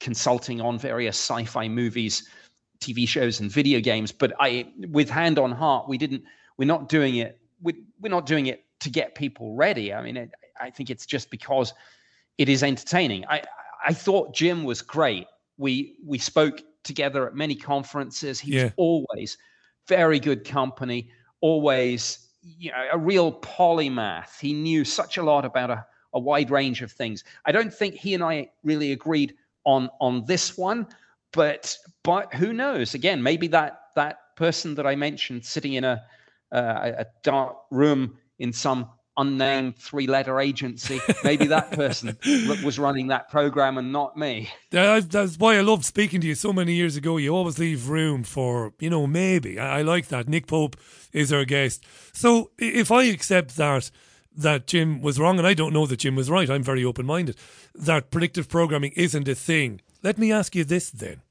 consulting 0.00 0.62
on 0.62 0.78
various 0.78 1.16
sci-fi 1.18 1.68
movies, 1.68 2.26
TV 2.80 3.06
shows, 3.06 3.40
and 3.40 3.50
video 3.50 3.80
games. 3.80 4.12
But 4.12 4.32
I, 4.40 4.72
with 4.88 5.10
hand 5.10 5.38
on 5.38 5.52
heart, 5.52 5.88
we 5.88 5.98
didn't. 5.98 6.24
We're 6.58 6.66
not 6.66 6.88
doing 6.88 7.16
it. 7.16 7.40
We, 7.62 7.74
we're 8.00 8.10
not 8.10 8.26
doing 8.26 8.46
it 8.46 8.64
to 8.80 8.90
get 8.90 9.14
people 9.14 9.54
ready. 9.54 9.92
I 9.94 10.02
mean, 10.02 10.16
it, 10.16 10.30
I 10.60 10.70
think 10.70 10.90
it's 10.90 11.06
just 11.06 11.30
because 11.30 11.72
it 12.36 12.48
is 12.48 12.62
entertaining. 12.62 13.24
I, 13.26 13.42
I 13.86 13.92
thought 13.92 14.34
Jim 14.34 14.64
was 14.64 14.82
great. 14.82 15.26
We 15.56 15.96
we 16.04 16.18
spoke 16.18 16.62
together 16.84 17.26
at 17.26 17.34
many 17.34 17.54
conferences. 17.54 18.38
He 18.38 18.52
yeah. 18.52 18.64
was 18.64 18.72
always 18.76 19.38
very 19.86 20.20
good 20.20 20.44
company. 20.44 21.10
Always 21.40 22.28
you 22.42 22.70
know, 22.70 22.88
a 22.92 22.98
real 22.98 23.32
polymath. 23.40 24.40
He 24.40 24.52
knew 24.52 24.84
such 24.84 25.16
a 25.16 25.22
lot 25.22 25.44
about 25.44 25.70
a, 25.70 25.86
a 26.14 26.18
wide 26.18 26.50
range 26.50 26.82
of 26.82 26.92
things. 26.92 27.24
I 27.44 27.52
don't 27.52 27.72
think 27.72 27.94
he 27.94 28.14
and 28.14 28.22
I 28.22 28.50
really 28.62 28.92
agreed 28.92 29.34
on 29.64 29.90
on 30.00 30.24
this 30.26 30.56
one, 30.56 30.86
but 31.32 31.76
but 32.02 32.32
who 32.34 32.52
knows? 32.52 32.94
Again, 32.94 33.22
maybe 33.22 33.48
that 33.48 33.80
that 33.96 34.36
person 34.36 34.74
that 34.76 34.86
I 34.86 34.94
mentioned 34.94 35.44
sitting 35.44 35.74
in 35.74 35.84
a 35.84 36.02
uh, 36.52 36.92
a 36.98 37.06
dark 37.22 37.56
room 37.70 38.16
in 38.38 38.52
some 38.52 38.90
unnamed 39.18 39.76
three 39.76 40.06
letter 40.06 40.40
agency. 40.40 41.00
Maybe 41.24 41.46
that 41.46 41.72
person 41.72 42.16
was 42.64 42.78
running 42.78 43.08
that 43.08 43.28
program 43.28 43.76
and 43.76 43.92
not 43.92 44.16
me. 44.16 44.48
That's 44.70 45.36
why 45.38 45.58
I 45.58 45.60
loved 45.60 45.84
speaking 45.84 46.20
to 46.22 46.26
you 46.26 46.34
so 46.34 46.52
many 46.52 46.74
years 46.74 46.96
ago. 46.96 47.16
You 47.18 47.34
always 47.34 47.58
leave 47.58 47.88
room 47.88 48.22
for, 48.22 48.72
you 48.78 48.88
know, 48.88 49.06
maybe. 49.06 49.58
I, 49.58 49.82
like 49.82 50.08
that. 50.08 50.28
Nick 50.28 50.46
Pope 50.46 50.76
is 51.12 51.32
our 51.32 51.44
guest. 51.44 51.84
So 52.12 52.50
if 52.58 52.90
I 52.90 53.04
accept 53.04 53.56
that, 53.56 53.90
that 54.36 54.68
Jim 54.68 55.02
was 55.02 55.18
wrong, 55.18 55.38
and 55.38 55.46
I 55.46 55.54
don't 55.54 55.72
know 55.72 55.86
that 55.86 55.98
Jim 55.98 56.14
was 56.14 56.30
right, 56.30 56.48
I'm 56.48 56.62
very 56.62 56.84
open 56.84 57.04
minded, 57.04 57.36
that 57.74 58.10
predictive 58.10 58.48
programming 58.48 58.92
isn't 58.92 59.26
a 59.26 59.34
thing. 59.34 59.80
Let 60.02 60.16
me 60.16 60.30
ask 60.30 60.54
you 60.54 60.64
this 60.64 60.90
then. 60.90 61.22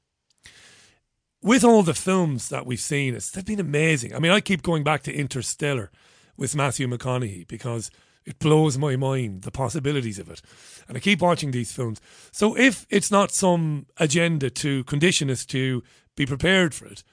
With 1.40 1.62
all 1.62 1.82
the 1.82 1.94
films 1.94 2.48
that 2.48 2.66
we've 2.66 2.80
seen, 2.80 3.14
it's, 3.14 3.30
they've 3.30 3.44
been 3.44 3.60
amazing. 3.60 4.14
I 4.14 4.18
mean, 4.18 4.32
I 4.32 4.40
keep 4.40 4.62
going 4.62 4.82
back 4.82 5.02
to 5.04 5.14
Interstellar 5.14 5.90
with 6.36 6.56
Matthew 6.56 6.88
McConaughey 6.88 7.46
because 7.46 7.90
it 8.24 8.38
blows 8.38 8.76
my 8.76 8.96
mind 8.96 9.42
the 9.42 9.50
possibilities 9.50 10.18
of 10.18 10.28
it. 10.28 10.42
And 10.88 10.96
I 10.96 11.00
keep 11.00 11.20
watching 11.20 11.50
these 11.50 11.72
films. 11.72 12.00
So 12.32 12.56
if 12.56 12.86
it's 12.90 13.10
not 13.10 13.30
some 13.30 13.86
agenda 13.98 14.50
to 14.50 14.84
condition 14.84 15.30
us 15.30 15.46
to 15.46 15.82
be 16.16 16.26
prepared 16.26 16.74
for 16.74 16.86
it, 16.86 17.04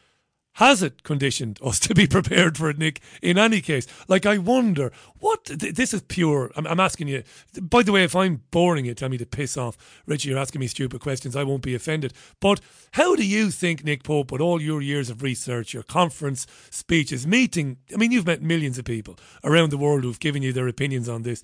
has 0.56 0.82
it 0.82 1.04
conditioned 1.04 1.60
us 1.64 1.80
to 1.86 1.94
be 1.94 2.08
prepared 2.08 2.58
for 2.58 2.70
it, 2.70 2.78
Nick? 2.78 3.02
In 3.22 3.38
any 3.38 3.62
case, 3.62 3.88
like 4.08 4.26
I 4.26 4.38
wonder 4.38 4.92
what 5.20 5.46
this 5.46 5.94
is 5.94 6.02
pure. 6.04 6.52
I'm, 6.56 6.66
I'm, 6.68 6.80
asking 6.80 7.08
you. 7.08 7.24
By 7.62 7.84
the 7.84 7.92
way, 7.92 8.04
if 8.04 8.16
I'm 8.16 8.42
boring 8.52 8.86
you, 8.86 8.94
tell 8.94 9.10
me 9.10 9.18
to 9.18 9.26
piss 9.26 9.58
off, 9.58 9.78
Richie. 10.06 10.30
You're 10.30 10.40
asking 10.40 10.60
me 10.60 10.68
stupid 10.68 11.02
questions. 11.02 11.36
I 11.36 11.44
won't 11.44 11.62
be 11.62 11.76
offended. 11.76 12.14
But 12.40 12.62
how 12.92 13.16
do 13.16 13.26
you 13.26 13.52
think, 13.52 13.84
Nick 13.84 14.04
Pope, 14.04 14.32
with 14.32 14.42
all 14.42 14.62
your 14.62 14.82
years 14.82 15.10
of 15.10 15.24
research, 15.24 15.74
your 15.74 15.84
conference 15.84 16.48
speeches, 16.70 17.28
meeting? 17.28 17.78
I 17.94 17.98
mean, 17.98 18.12
you've 18.12 18.28
met 18.28 18.42
millions 18.42 18.78
of 18.78 18.86
people 18.86 19.18
around 19.44 19.72
the 19.72 19.78
world 19.78 20.04
who've 20.04 20.20
given 20.20 20.42
you 20.42 20.54
their 20.54 20.68
opinions 20.68 21.10
on 21.10 21.24
this. 21.24 21.42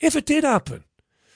If 0.00 0.16
it 0.16 0.26
did 0.26 0.44
happen, 0.44 0.84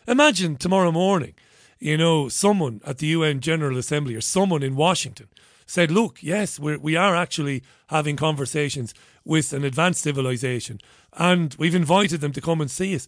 imagine 0.06 0.56
tomorrow 0.56 0.92
morning. 0.92 1.34
You 1.78 1.96
know, 1.96 2.28
someone 2.28 2.80
at 2.86 2.98
the 2.98 3.08
UN 3.08 3.40
General 3.40 3.78
Assembly 3.78 4.14
or 4.14 4.20
someone 4.20 4.62
in 4.62 4.76
Washington 4.76 5.28
said, 5.70 5.90
look, 5.90 6.20
yes, 6.20 6.58
we're, 6.58 6.78
we 6.78 6.96
are 6.96 7.14
actually 7.14 7.62
having 7.86 8.16
conversations 8.16 8.92
with 9.24 9.52
an 9.52 9.64
advanced 9.64 10.02
civilization 10.02 10.80
and 11.12 11.54
we've 11.58 11.76
invited 11.76 12.20
them 12.20 12.32
to 12.32 12.40
come 12.40 12.60
and 12.60 12.70
see 12.70 12.94
us. 12.94 13.06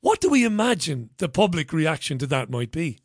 What 0.00 0.20
do 0.20 0.30
we 0.30 0.44
imagine 0.44 1.10
the 1.18 1.28
public 1.28 1.72
reaction 1.72 2.16
to 2.18 2.26
that 2.28 2.48
might 2.48 2.72
be? 2.72 3.00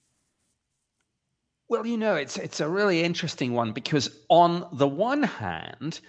Well, 1.67 1.85
you 1.85 1.97
know, 1.97 2.15
it's 2.15 2.38
it's 2.38 2.59
a 2.59 2.69
really 2.69 3.03
interesting 3.03 3.53
one 3.53 3.71
because 3.71 4.09
on 4.30 4.67
the 4.73 4.88
one 4.88 5.23
hand, 5.23 5.99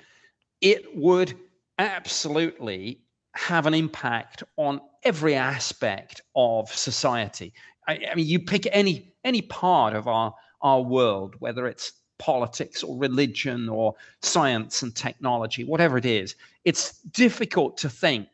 it 0.60 0.96
would 0.96 1.34
absolutely 1.78 3.00
have 3.32 3.66
an 3.66 3.74
impact 3.74 4.44
on 4.56 4.80
every 5.02 5.34
aspect 5.34 6.20
of 6.36 6.70
society. 6.70 7.54
I, 7.88 8.00
I 8.12 8.14
mean, 8.14 8.26
you 8.26 8.40
pick 8.40 8.68
any 8.70 9.14
any 9.24 9.42
part 9.42 9.94
of 9.94 10.06
our 10.06 10.34
our 10.60 10.82
world, 10.82 11.34
whether 11.38 11.66
it's 11.66 11.92
politics 12.18 12.82
or 12.82 12.96
religion 12.96 13.68
or 13.68 13.94
science 14.22 14.82
and 14.82 14.94
technology, 14.94 15.64
whatever 15.64 15.98
it 15.98 16.06
is, 16.06 16.34
it's 16.64 16.98
difficult 17.00 17.76
to 17.78 17.88
think 17.88 18.28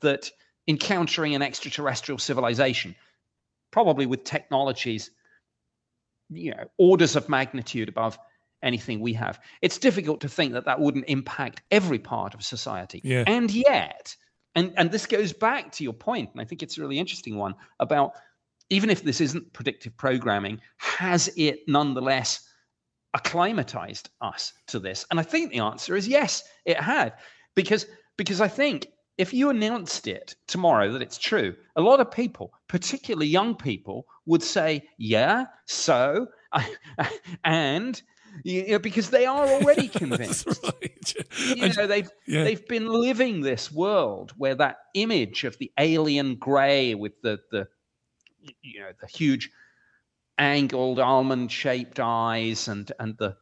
that 0.00 0.30
encountering 0.68 1.34
an 1.34 1.42
extraterrestrial 1.42 2.18
civilization, 2.18 2.94
probably 3.70 4.06
with 4.06 4.24
technologies, 4.24 5.10
you 6.30 6.50
know, 6.50 6.64
orders 6.78 7.14
of 7.16 7.28
magnitude 7.28 7.88
above 7.88 8.18
anything 8.62 9.00
we 9.00 9.12
have, 9.12 9.38
it's 9.62 9.78
difficult 9.78 10.20
to 10.20 10.28
think 10.28 10.52
that 10.52 10.64
that 10.64 10.80
wouldn't 10.80 11.04
impact 11.08 11.62
every 11.70 11.98
part 11.98 12.34
of 12.34 12.42
society. 12.42 13.00
Yeah. 13.04 13.24
And 13.26 13.50
yet, 13.50 14.16
and, 14.54 14.72
and 14.76 14.90
this 14.90 15.06
goes 15.06 15.32
back 15.32 15.70
to 15.72 15.84
your 15.84 15.92
point, 15.92 16.30
and 16.32 16.40
I 16.40 16.44
think 16.44 16.62
it's 16.62 16.78
a 16.78 16.80
really 16.80 16.98
interesting 16.98 17.36
one 17.36 17.54
about 17.78 18.12
even 18.68 18.90
if 18.90 19.02
this 19.02 19.20
isn't 19.20 19.52
predictive 19.52 19.96
programming, 19.96 20.60
has 20.78 21.30
it 21.36 21.60
nonetheless 21.68 22.45
acclimatized 23.16 24.10
us 24.20 24.52
to 24.68 24.78
this? 24.78 25.06
And 25.10 25.18
I 25.18 25.22
think 25.22 25.50
the 25.50 25.60
answer 25.60 25.96
is 25.96 26.06
yes, 26.06 26.44
it 26.64 26.78
had. 26.78 27.14
Because 27.54 27.86
because 28.16 28.40
I 28.40 28.48
think 28.48 28.88
if 29.18 29.32
you 29.32 29.50
announced 29.50 30.06
it 30.06 30.36
tomorrow 30.46 30.92
that 30.92 31.02
it's 31.02 31.18
true, 31.18 31.54
a 31.74 31.80
lot 31.80 32.00
of 32.00 32.10
people, 32.10 32.52
particularly 32.68 33.26
young 33.26 33.54
people, 33.54 34.06
would 34.26 34.42
say, 34.42 34.82
"Yeah, 34.98 35.46
so," 35.64 36.28
and 37.44 38.00
you 38.44 38.68
know, 38.68 38.78
because 38.78 39.10
they 39.10 39.24
are 39.26 39.46
already 39.46 39.88
convinced. 40.02 40.46
right. 40.62 41.14
You 41.46 41.72
know, 41.72 41.86
they've 41.86 42.10
yeah. 42.26 42.44
they've 42.44 42.68
been 42.68 42.86
living 42.86 43.40
this 43.40 43.72
world 43.72 44.32
where 44.36 44.54
that 44.56 44.76
image 44.94 45.44
of 45.44 45.56
the 45.58 45.72
alien 45.78 46.36
grey 46.36 46.94
with 46.94 47.20
the 47.22 47.38
the 47.50 47.68
you 48.62 48.80
know 48.80 48.90
the 49.00 49.06
huge 49.06 49.50
angled 50.38 50.98
almond 50.98 51.50
shaped 51.50 52.00
eyes 52.00 52.68
and 52.68 52.92
and 52.98 53.16
the 53.18 53.36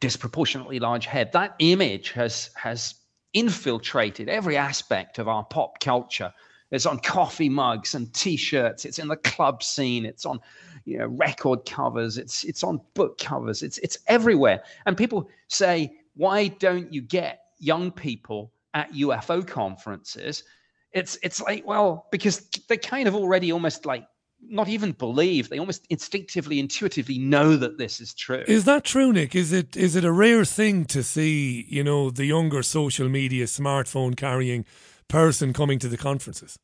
disproportionately 0.00 0.78
large 0.78 1.06
head. 1.06 1.32
That 1.32 1.56
image 1.58 2.12
has 2.12 2.50
has 2.54 2.94
infiltrated 3.32 4.28
every 4.28 4.56
aspect 4.56 5.18
of 5.18 5.28
our 5.28 5.44
pop 5.44 5.80
culture. 5.80 6.32
It's 6.70 6.86
on 6.86 7.00
coffee 7.00 7.48
mugs 7.48 7.94
and 7.94 8.12
t-shirts. 8.14 8.84
It's 8.84 8.98
in 8.98 9.08
the 9.08 9.16
club 9.16 9.62
scene. 9.62 10.04
It's 10.04 10.24
on 10.24 10.40
you 10.84 10.98
know 10.98 11.06
record 11.06 11.66
covers. 11.66 12.18
It's 12.18 12.44
it's 12.44 12.62
on 12.62 12.80
book 12.94 13.18
covers. 13.18 13.62
It's 13.62 13.78
it's 13.78 13.98
everywhere. 14.06 14.62
And 14.86 14.96
people 14.96 15.28
say 15.48 15.92
why 16.14 16.48
don't 16.48 16.92
you 16.92 17.02
get 17.02 17.40
young 17.58 17.90
people 17.90 18.52
at 18.74 18.92
UFO 18.92 19.46
conferences? 19.46 20.44
It's 20.92 21.18
it's 21.22 21.40
like 21.40 21.66
well 21.66 22.06
because 22.10 22.48
they 22.68 22.76
kind 22.76 23.08
of 23.08 23.14
already 23.14 23.52
almost 23.52 23.86
like 23.86 24.06
not 24.42 24.68
even 24.68 24.92
believe 24.92 25.48
they 25.48 25.58
almost 25.58 25.86
instinctively 25.90 26.58
intuitively 26.58 27.18
know 27.18 27.56
that 27.56 27.78
this 27.78 28.00
is 28.00 28.14
true. 28.14 28.44
Is 28.46 28.64
that 28.64 28.84
true 28.84 29.12
nick? 29.12 29.34
Is 29.34 29.52
it 29.52 29.76
is 29.76 29.96
it 29.96 30.04
a 30.04 30.12
rare 30.12 30.44
thing 30.44 30.84
to 30.86 31.02
see 31.02 31.66
you 31.68 31.84
know 31.84 32.10
the 32.10 32.24
younger 32.24 32.62
social 32.62 33.08
media 33.08 33.46
smartphone 33.46 34.16
carrying 34.16 34.64
person 35.08 35.52
coming 35.52 35.78
to 35.80 35.88
the 35.88 35.96
conferences? 35.96 36.58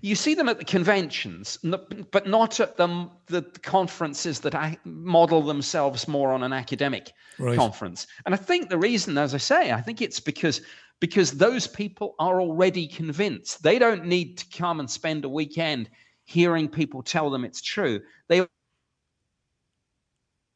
You 0.00 0.14
see 0.14 0.34
them 0.34 0.48
at 0.48 0.58
the 0.58 0.64
conventions 0.64 1.58
but 1.62 2.26
not 2.28 2.60
at 2.60 2.76
the, 2.76 3.10
the 3.26 3.42
conferences 3.62 4.38
that 4.40 4.78
model 4.84 5.42
themselves 5.42 6.06
more 6.06 6.32
on 6.32 6.44
an 6.44 6.52
academic 6.52 7.12
right. 7.38 7.56
conference. 7.58 8.06
And 8.24 8.34
i 8.34 8.38
think 8.38 8.68
the 8.68 8.78
reason 8.78 9.18
as 9.18 9.34
i 9.34 9.38
say 9.38 9.72
i 9.72 9.80
think 9.80 10.00
it's 10.00 10.20
because 10.20 10.60
because 11.02 11.32
those 11.32 11.66
people 11.66 12.14
are 12.20 12.40
already 12.40 12.86
convinced. 12.86 13.60
They 13.64 13.80
don't 13.80 14.06
need 14.06 14.38
to 14.38 14.56
come 14.56 14.78
and 14.78 14.88
spend 14.88 15.24
a 15.24 15.28
weekend 15.28 15.90
hearing 16.24 16.68
people 16.68 17.02
tell 17.02 17.30
them 17.30 17.44
it's 17.44 17.60
true. 17.60 18.00
They 18.28 18.46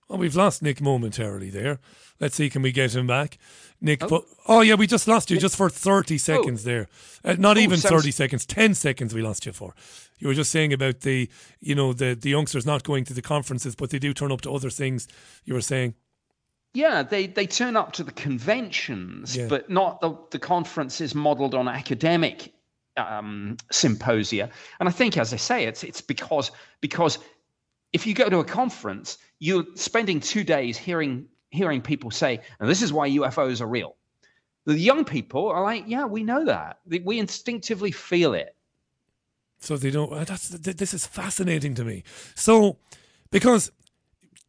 Oh, 0.09 0.17
we've 0.17 0.37
lost 0.37 0.63
Nick 0.63 0.81
momentarily 0.81 1.51
there. 1.51 1.81
Let's 2.21 2.37
see, 2.37 2.49
can 2.49 2.63
we 2.63 2.71
get 2.71 2.95
him 2.95 3.09
back? 3.09 3.39
Nick, 3.81 4.05
oh, 4.05 4.25
oh 4.47 4.61
yeah, 4.61 4.75
we 4.75 4.87
just 4.87 5.09
lost 5.09 5.31
you 5.31 5.39
just 5.39 5.57
for 5.57 5.69
30 5.69 6.17
seconds 6.17 6.65
oh. 6.65 6.71
there. 6.71 6.89
Uh, 7.25 7.35
not 7.39 7.57
oh, 7.57 7.61
even 7.61 7.79
sounds... 7.79 8.03
30 8.03 8.11
seconds, 8.13 8.47
10 8.47 8.75
seconds 8.75 9.15
we 9.15 9.21
lost 9.21 9.47
you 9.47 9.53
for. 9.53 9.75
You 10.19 10.29
were 10.29 10.35
just 10.35 10.53
saying 10.53 10.73
about 10.73 11.01
the, 11.01 11.29
you 11.61 11.75
know, 11.75 11.93
the, 11.93 12.15
the 12.15 12.31
youngsters 12.31 12.65
not 12.65 12.85
going 12.85 13.05
to 13.05 13.15
the 13.15 13.23
conferences, 13.23 13.75
but 13.75 13.91
they 13.91 13.99
do 13.99 14.15
turn 14.15 14.31
up 14.31 14.43
to 14.43 14.53
other 14.53 14.71
things, 14.71 15.09
you 15.45 15.55
were 15.55 15.61
saying. 15.61 15.95
Yeah, 16.73 17.03
they, 17.03 17.27
they 17.27 17.47
turn 17.47 17.77
up 17.77 17.93
to 17.95 18.05
the 18.05 18.13
conventions, 18.13 19.37
yeah. 19.37 19.49
but 19.49 19.69
not 19.69 20.01
the, 20.01 20.17
the 20.31 20.39
conferences 20.39 21.15
modeled 21.15 21.55
on 21.55 21.67
academic 21.69 22.53
um, 22.97 23.57
symposia. 23.71 24.51
And 24.81 24.89
I 24.89 24.93
think, 24.93 25.17
as 25.17 25.33
I 25.33 25.37
say, 25.37 25.65
it's 25.65 25.85
it's 25.85 26.01
because 26.01 26.51
because 26.81 27.19
if 27.93 28.07
you 28.07 28.15
go 28.15 28.29
to 28.29 28.39
a 28.39 28.45
conference, 28.45 29.19
you're 29.39 29.65
spending 29.75 30.21
two 30.21 30.45
days 30.45 30.77
hearing 30.77 31.27
hearing 31.51 31.81
people 31.81 32.11
say, 32.11 32.41
and 32.61 32.69
this 32.69 32.83
is 32.83 32.93
why 32.93 33.09
UFOs 33.11 33.61
are 33.61 33.67
real. 33.67 33.97
The 34.65 34.79
young 34.79 35.05
people 35.05 35.49
are 35.49 35.63
like, 35.63 35.85
yeah, 35.87 36.07
we 36.07 36.25
know 36.25 36.45
that. 36.45 36.79
We 37.05 37.19
instinctively 37.19 37.93
feel 37.93 38.35
it. 38.35 38.55
So 39.61 39.77
they 39.77 39.91
don't. 39.91 40.13
uh, 40.13 40.25
That's 40.25 40.49
this 40.49 40.93
is 40.93 41.07
fascinating 41.07 41.75
to 41.77 41.85
me. 41.85 42.03
So 42.35 42.79
because 43.31 43.71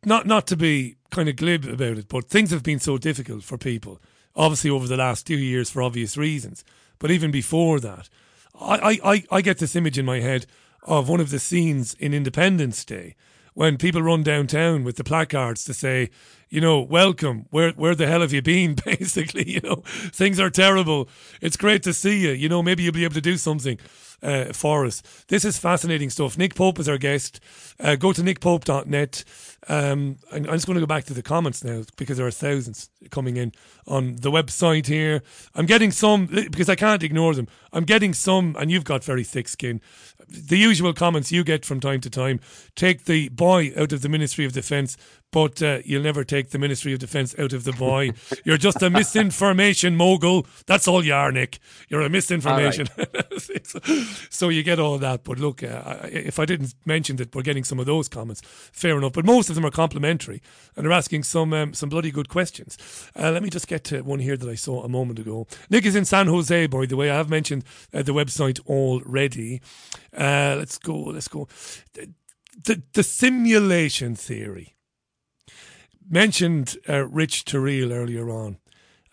not 0.05 0.25
not 0.25 0.47
to 0.47 0.57
be 0.57 0.97
kind 1.11 1.29
of 1.29 1.35
glib 1.35 1.65
about 1.65 1.97
it, 1.97 2.07
but 2.07 2.25
things 2.25 2.51
have 2.51 2.63
been 2.63 2.79
so 2.79 2.97
difficult 2.97 3.43
for 3.43 3.57
people. 3.57 3.99
Obviously, 4.35 4.69
over 4.69 4.87
the 4.87 4.97
last 4.97 5.25
two 5.25 5.37
years, 5.37 5.69
for 5.69 5.81
obvious 5.81 6.17
reasons. 6.17 6.63
But 6.99 7.11
even 7.11 7.31
before 7.31 7.79
that, 7.79 8.09
I 8.59 8.99
I, 9.03 9.23
I 9.31 9.41
get 9.41 9.59
this 9.59 9.75
image 9.75 9.97
in 9.97 10.05
my 10.05 10.19
head 10.19 10.45
of 10.83 11.09
one 11.09 11.19
of 11.19 11.29
the 11.29 11.39
scenes 11.39 11.93
in 11.95 12.13
Independence 12.13 12.85
Day 12.85 13.15
when 13.53 13.77
people 13.77 14.01
run 14.01 14.21
downtown 14.21 14.83
with 14.83 14.97
the 14.97 15.03
placards 15.03 15.65
to 15.65 15.73
say, 15.73 16.11
you 16.49 16.61
know, 16.61 16.79
welcome. 16.79 17.47
Where 17.49 17.71
where 17.71 17.95
the 17.95 18.07
hell 18.07 18.21
have 18.21 18.31
you 18.31 18.41
been? 18.41 18.75
Basically, 18.85 19.49
you 19.49 19.61
know, 19.61 19.83
things 19.85 20.39
are 20.39 20.49
terrible. 20.49 21.09
It's 21.41 21.57
great 21.57 21.83
to 21.83 21.93
see 21.93 22.19
you. 22.19 22.31
You 22.31 22.49
know, 22.49 22.61
maybe 22.63 22.83
you'll 22.83 22.93
be 22.93 23.03
able 23.03 23.15
to 23.15 23.21
do 23.21 23.37
something 23.37 23.79
uh, 24.21 24.45
for 24.53 24.85
us. 24.85 25.01
This 25.27 25.43
is 25.43 25.57
fascinating 25.57 26.09
stuff. 26.09 26.37
Nick 26.37 26.55
Pope 26.55 26.79
is 26.79 26.87
our 26.87 26.97
guest. 26.97 27.39
Uh, 27.79 27.95
go 27.95 28.13
to 28.13 28.21
nickpope.net. 28.21 29.23
Um, 29.67 30.17
I'm 30.31 30.45
I'm 30.45 30.53
just 30.53 30.67
going 30.67 30.75
to 30.75 30.81
go 30.81 30.87
back 30.87 31.05
to 31.05 31.13
the 31.13 31.23
comments 31.23 31.63
now 31.63 31.83
because 31.97 32.17
there 32.17 32.27
are 32.27 32.31
thousands 32.31 32.89
coming 33.09 33.37
in 33.37 33.51
on 33.87 34.17
the 34.17 34.31
website 34.31 34.85
here. 34.85 35.23
I'm 35.55 35.65
getting 35.65 35.91
some 35.91 36.27
because 36.27 36.69
I 36.69 36.75
can't 36.75 37.03
ignore 37.03 37.33
them. 37.33 37.47
I'm 37.73 37.83
getting 37.83 38.13
some, 38.13 38.55
and 38.59 38.71
you've 38.71 38.83
got 38.83 39.03
very 39.03 39.23
thick 39.23 39.47
skin. 39.47 39.81
The 40.29 40.57
usual 40.57 40.93
comments 40.93 41.31
you 41.31 41.43
get 41.43 41.65
from 41.65 41.79
time 41.79 42.01
to 42.01 42.09
time 42.09 42.39
take 42.75 43.05
the 43.05 43.29
boy 43.29 43.73
out 43.75 43.91
of 43.93 44.01
the 44.01 44.09
Ministry 44.09 44.45
of 44.45 44.53
Defence, 44.53 44.95
but 45.31 45.61
uh, 45.61 45.79
you'll 45.83 46.03
never 46.03 46.23
take 46.23 46.51
the 46.51 46.59
Ministry 46.59 46.93
of 46.93 46.99
Defence 46.99 47.37
out 47.37 47.53
of 47.53 47.63
the 47.63 47.73
boy. 47.73 48.11
You're 48.45 48.57
just 48.57 48.81
a 48.81 48.89
misinformation 48.89 49.95
mogul. 49.95 50.47
That's 50.65 50.87
all 50.87 51.03
you 51.03 51.13
are, 51.13 51.31
Nick. 51.31 51.59
You're 51.89 52.01
a 52.01 52.09
misinformation. 52.09 52.87
so 54.29 54.49
you 54.49 54.63
get 54.63 54.79
all 54.79 54.97
that. 54.99 55.23
But 55.23 55.39
look, 55.39 55.63
uh, 55.63 55.99
if 56.03 56.39
I 56.39 56.45
didn't 56.45 56.73
mention 56.85 57.17
that 57.17 57.35
we're 57.35 57.41
getting 57.41 57.65
some 57.65 57.79
of 57.79 57.85
those 57.85 58.07
comments, 58.07 58.41
fair 58.43 58.97
enough. 58.97 59.13
But 59.13 59.25
most 59.25 59.49
of 59.49 59.55
them 59.55 59.65
are 59.65 59.71
complimentary 59.71 60.41
and 60.75 60.85
they're 60.85 60.93
asking 60.93 61.23
some 61.23 61.53
um, 61.53 61.73
some 61.73 61.89
bloody 61.89 62.11
good 62.11 62.29
questions. 62.29 62.77
Uh, 63.15 63.31
let 63.31 63.43
me 63.43 63.49
just 63.49 63.67
get 63.67 63.83
to 63.85 64.01
one 64.01 64.19
here 64.19 64.37
that 64.37 64.49
I 64.49 64.55
saw 64.55 64.83
a 64.83 64.89
moment 64.89 65.19
ago. 65.19 65.45
Nick 65.69 65.85
is 65.85 65.95
in 65.95 66.05
San 66.05 66.27
Jose, 66.27 66.67
by 66.67 66.85
the 66.85 66.95
way. 66.95 67.11
I 67.11 67.15
have 67.15 67.29
mentioned 67.29 67.65
uh, 67.93 68.01
the 68.01 68.13
website 68.13 68.59
already. 68.67 69.61
Uh, 70.15 70.55
let's 70.57 70.77
go. 70.77 70.97
Let's 70.97 71.27
go. 71.27 71.47
The, 72.63 72.81
the 72.93 73.03
simulation 73.03 74.15
theory 74.15 74.76
mentioned 76.09 76.77
uh, 76.87 77.05
Rich 77.07 77.45
Terrile 77.45 77.91
earlier 77.91 78.29
on, 78.29 78.57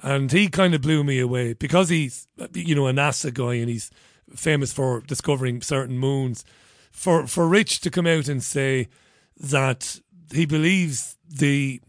and 0.00 0.30
he 0.30 0.48
kind 0.48 0.74
of 0.74 0.82
blew 0.82 1.04
me 1.04 1.18
away 1.18 1.54
because 1.54 1.88
he's 1.88 2.26
you 2.52 2.74
know 2.74 2.88
a 2.88 2.92
NASA 2.92 3.32
guy 3.32 3.54
and 3.54 3.68
he's 3.68 3.90
famous 4.34 4.72
for 4.72 5.00
discovering 5.00 5.62
certain 5.62 5.98
moons. 5.98 6.44
For 6.90 7.26
for 7.26 7.48
Rich 7.48 7.80
to 7.80 7.90
come 7.90 8.06
out 8.06 8.28
and 8.28 8.42
say 8.42 8.88
that 9.36 10.00
he 10.32 10.46
believes 10.46 11.16
the 11.28 11.80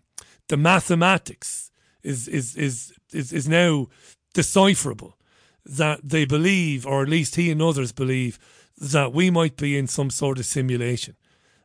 the 0.48 0.58
mathematics 0.58 1.72
is 2.04 2.28
is 2.28 2.56
is 2.56 2.94
is, 3.12 3.32
is 3.32 3.48
now 3.48 3.88
decipherable, 4.34 5.18
that 5.66 6.00
they 6.04 6.26
believe, 6.26 6.86
or 6.86 7.02
at 7.04 7.10
least 7.10 7.36
he 7.36 7.50
and 7.50 7.62
others 7.62 7.92
believe, 7.92 8.38
that 8.78 9.14
we 9.14 9.30
might 9.30 9.56
be 9.56 9.78
in 9.78 9.88
some 9.88 10.10
sort 10.10 10.38
of 10.38 10.46
simulation, 10.46 11.16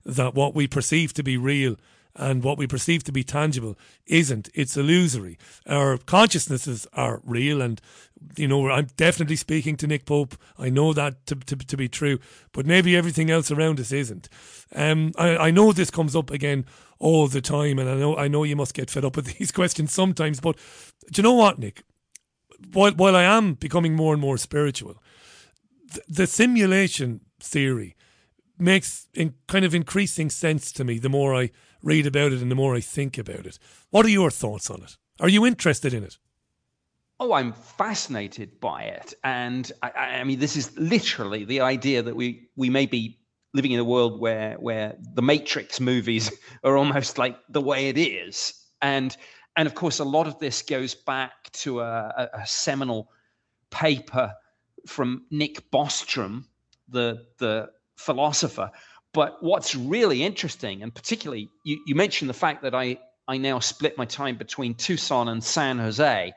that 0.04 0.34
what 0.34 0.54
we 0.54 0.66
perceive 0.66 1.12
to 1.14 1.22
be 1.22 1.36
real 1.36 1.76
and 2.16 2.42
what 2.42 2.58
we 2.58 2.66
perceive 2.66 3.04
to 3.04 3.12
be 3.12 3.22
tangible 3.22 3.78
isn't. 4.06 4.48
It's 4.54 4.76
illusory. 4.76 5.38
Our 5.66 5.98
consciousnesses 5.98 6.86
are 6.92 7.20
real, 7.24 7.62
and 7.62 7.80
you 8.36 8.48
know 8.48 8.68
I'm 8.68 8.88
definitely 8.96 9.36
speaking 9.36 9.76
to 9.78 9.86
Nick 9.86 10.06
Pope. 10.06 10.36
I 10.58 10.70
know 10.70 10.92
that 10.92 11.26
to 11.26 11.36
to, 11.36 11.56
to 11.56 11.76
be 11.76 11.88
true, 11.88 12.18
but 12.52 12.66
maybe 12.66 12.96
everything 12.96 13.30
else 13.30 13.50
around 13.50 13.80
us 13.80 13.92
isn't. 13.92 14.28
Um, 14.74 15.12
I, 15.16 15.36
I 15.36 15.50
know 15.50 15.72
this 15.72 15.90
comes 15.90 16.16
up 16.16 16.30
again 16.30 16.66
all 16.98 17.28
the 17.28 17.40
time, 17.40 17.78
and 17.78 17.88
I 17.88 17.94
know 17.94 18.16
I 18.16 18.28
know 18.28 18.44
you 18.44 18.56
must 18.56 18.74
get 18.74 18.90
fed 18.90 19.04
up 19.04 19.16
with 19.16 19.26
these 19.38 19.52
questions 19.52 19.92
sometimes. 19.92 20.40
But 20.40 20.56
do 21.12 21.20
you 21.20 21.22
know 21.22 21.34
what, 21.34 21.58
Nick? 21.58 21.82
While 22.72 22.92
while 22.92 23.16
I 23.16 23.22
am 23.22 23.54
becoming 23.54 23.94
more 23.94 24.12
and 24.12 24.20
more 24.20 24.36
spiritual, 24.36 25.02
th- 25.92 26.06
the 26.08 26.26
simulation 26.26 27.20
theory 27.38 27.96
makes 28.58 29.08
in 29.14 29.34
kind 29.48 29.64
of 29.64 29.74
increasing 29.74 30.30
sense 30.30 30.70
to 30.72 30.84
me 30.84 30.98
the 30.98 31.08
more 31.08 31.34
I 31.34 31.50
read 31.82 32.06
about 32.06 32.32
it 32.32 32.42
and 32.42 32.50
the 32.50 32.56
more 32.56 32.74
I 32.74 32.80
think 32.80 33.18
about 33.18 33.46
it. 33.46 33.58
What 33.90 34.06
are 34.06 34.10
your 34.10 34.30
thoughts 34.30 34.70
on 34.70 34.82
it? 34.82 34.96
Are 35.20 35.28
you 35.28 35.46
interested 35.46 35.92
in 35.92 36.04
it? 36.04 36.18
Oh, 37.18 37.34
I'm 37.34 37.52
fascinated 37.52 38.60
by 38.60 38.84
it, 38.84 39.12
and 39.22 39.70
I, 39.82 39.90
I 39.90 40.24
mean, 40.24 40.38
this 40.38 40.56
is 40.56 40.74
literally 40.78 41.44
the 41.44 41.60
idea 41.60 42.02
that 42.02 42.16
we 42.16 42.48
we 42.56 42.70
may 42.70 42.86
be 42.86 43.18
living 43.52 43.72
in 43.72 43.80
a 43.80 43.84
world 43.84 44.18
where 44.18 44.54
where 44.54 44.96
the 45.14 45.20
Matrix 45.20 45.80
movies 45.80 46.32
are 46.64 46.78
almost 46.78 47.18
like 47.18 47.36
the 47.50 47.60
way 47.60 47.90
it 47.90 47.98
is, 47.98 48.54
and 48.80 49.14
and 49.54 49.66
of 49.66 49.74
course, 49.74 49.98
a 49.98 50.04
lot 50.04 50.28
of 50.28 50.38
this 50.38 50.62
goes 50.62 50.94
back 50.94 51.52
to 51.52 51.80
a, 51.80 52.30
a 52.32 52.46
seminal 52.46 53.10
paper 53.68 54.32
from 54.86 55.26
Nick 55.30 55.70
Bostrom, 55.70 56.44
the 56.88 57.26
the 57.36 57.68
philosopher. 57.96 58.70
But 59.12 59.42
what's 59.42 59.74
really 59.74 60.22
interesting, 60.22 60.82
and 60.82 60.94
particularly 60.94 61.48
you, 61.64 61.82
you 61.86 61.94
mentioned 61.94 62.28
the 62.28 62.34
fact 62.34 62.62
that 62.62 62.74
I 62.74 62.98
I 63.26 63.36
now 63.38 63.58
split 63.60 63.96
my 63.96 64.04
time 64.04 64.36
between 64.36 64.74
Tucson 64.74 65.28
and 65.28 65.42
San 65.42 65.78
Jose, 65.78 66.32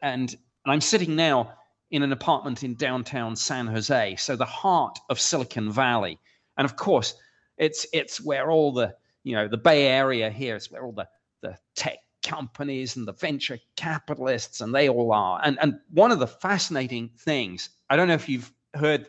and 0.00 0.30
and 0.30 0.72
I'm 0.72 0.80
sitting 0.80 1.16
now 1.16 1.52
in 1.90 2.02
an 2.02 2.12
apartment 2.12 2.62
in 2.62 2.74
downtown 2.74 3.36
San 3.36 3.66
Jose, 3.66 4.16
so 4.16 4.36
the 4.36 4.44
heart 4.44 4.98
of 5.10 5.20
Silicon 5.20 5.70
Valley, 5.70 6.18
and 6.56 6.64
of 6.64 6.76
course 6.76 7.14
it's 7.58 7.86
it's 7.92 8.20
where 8.20 8.50
all 8.50 8.72
the 8.72 8.94
you 9.22 9.34
know 9.34 9.48
the 9.48 9.56
Bay 9.56 9.88
Area 9.88 10.30
here 10.30 10.56
is 10.56 10.70
where 10.70 10.84
all 10.84 10.92
the 10.92 11.08
the 11.42 11.58
tech 11.74 11.98
companies 12.22 12.96
and 12.96 13.06
the 13.06 13.12
venture 13.12 13.58
capitalists 13.76 14.60
and 14.60 14.74
they 14.74 14.88
all 14.88 15.12
are. 15.12 15.40
And 15.44 15.58
and 15.60 15.78
one 15.90 16.12
of 16.12 16.18
the 16.20 16.26
fascinating 16.26 17.10
things, 17.18 17.70
I 17.90 17.96
don't 17.96 18.08
know 18.08 18.14
if 18.14 18.28
you've 18.28 18.52
heard 18.74 19.08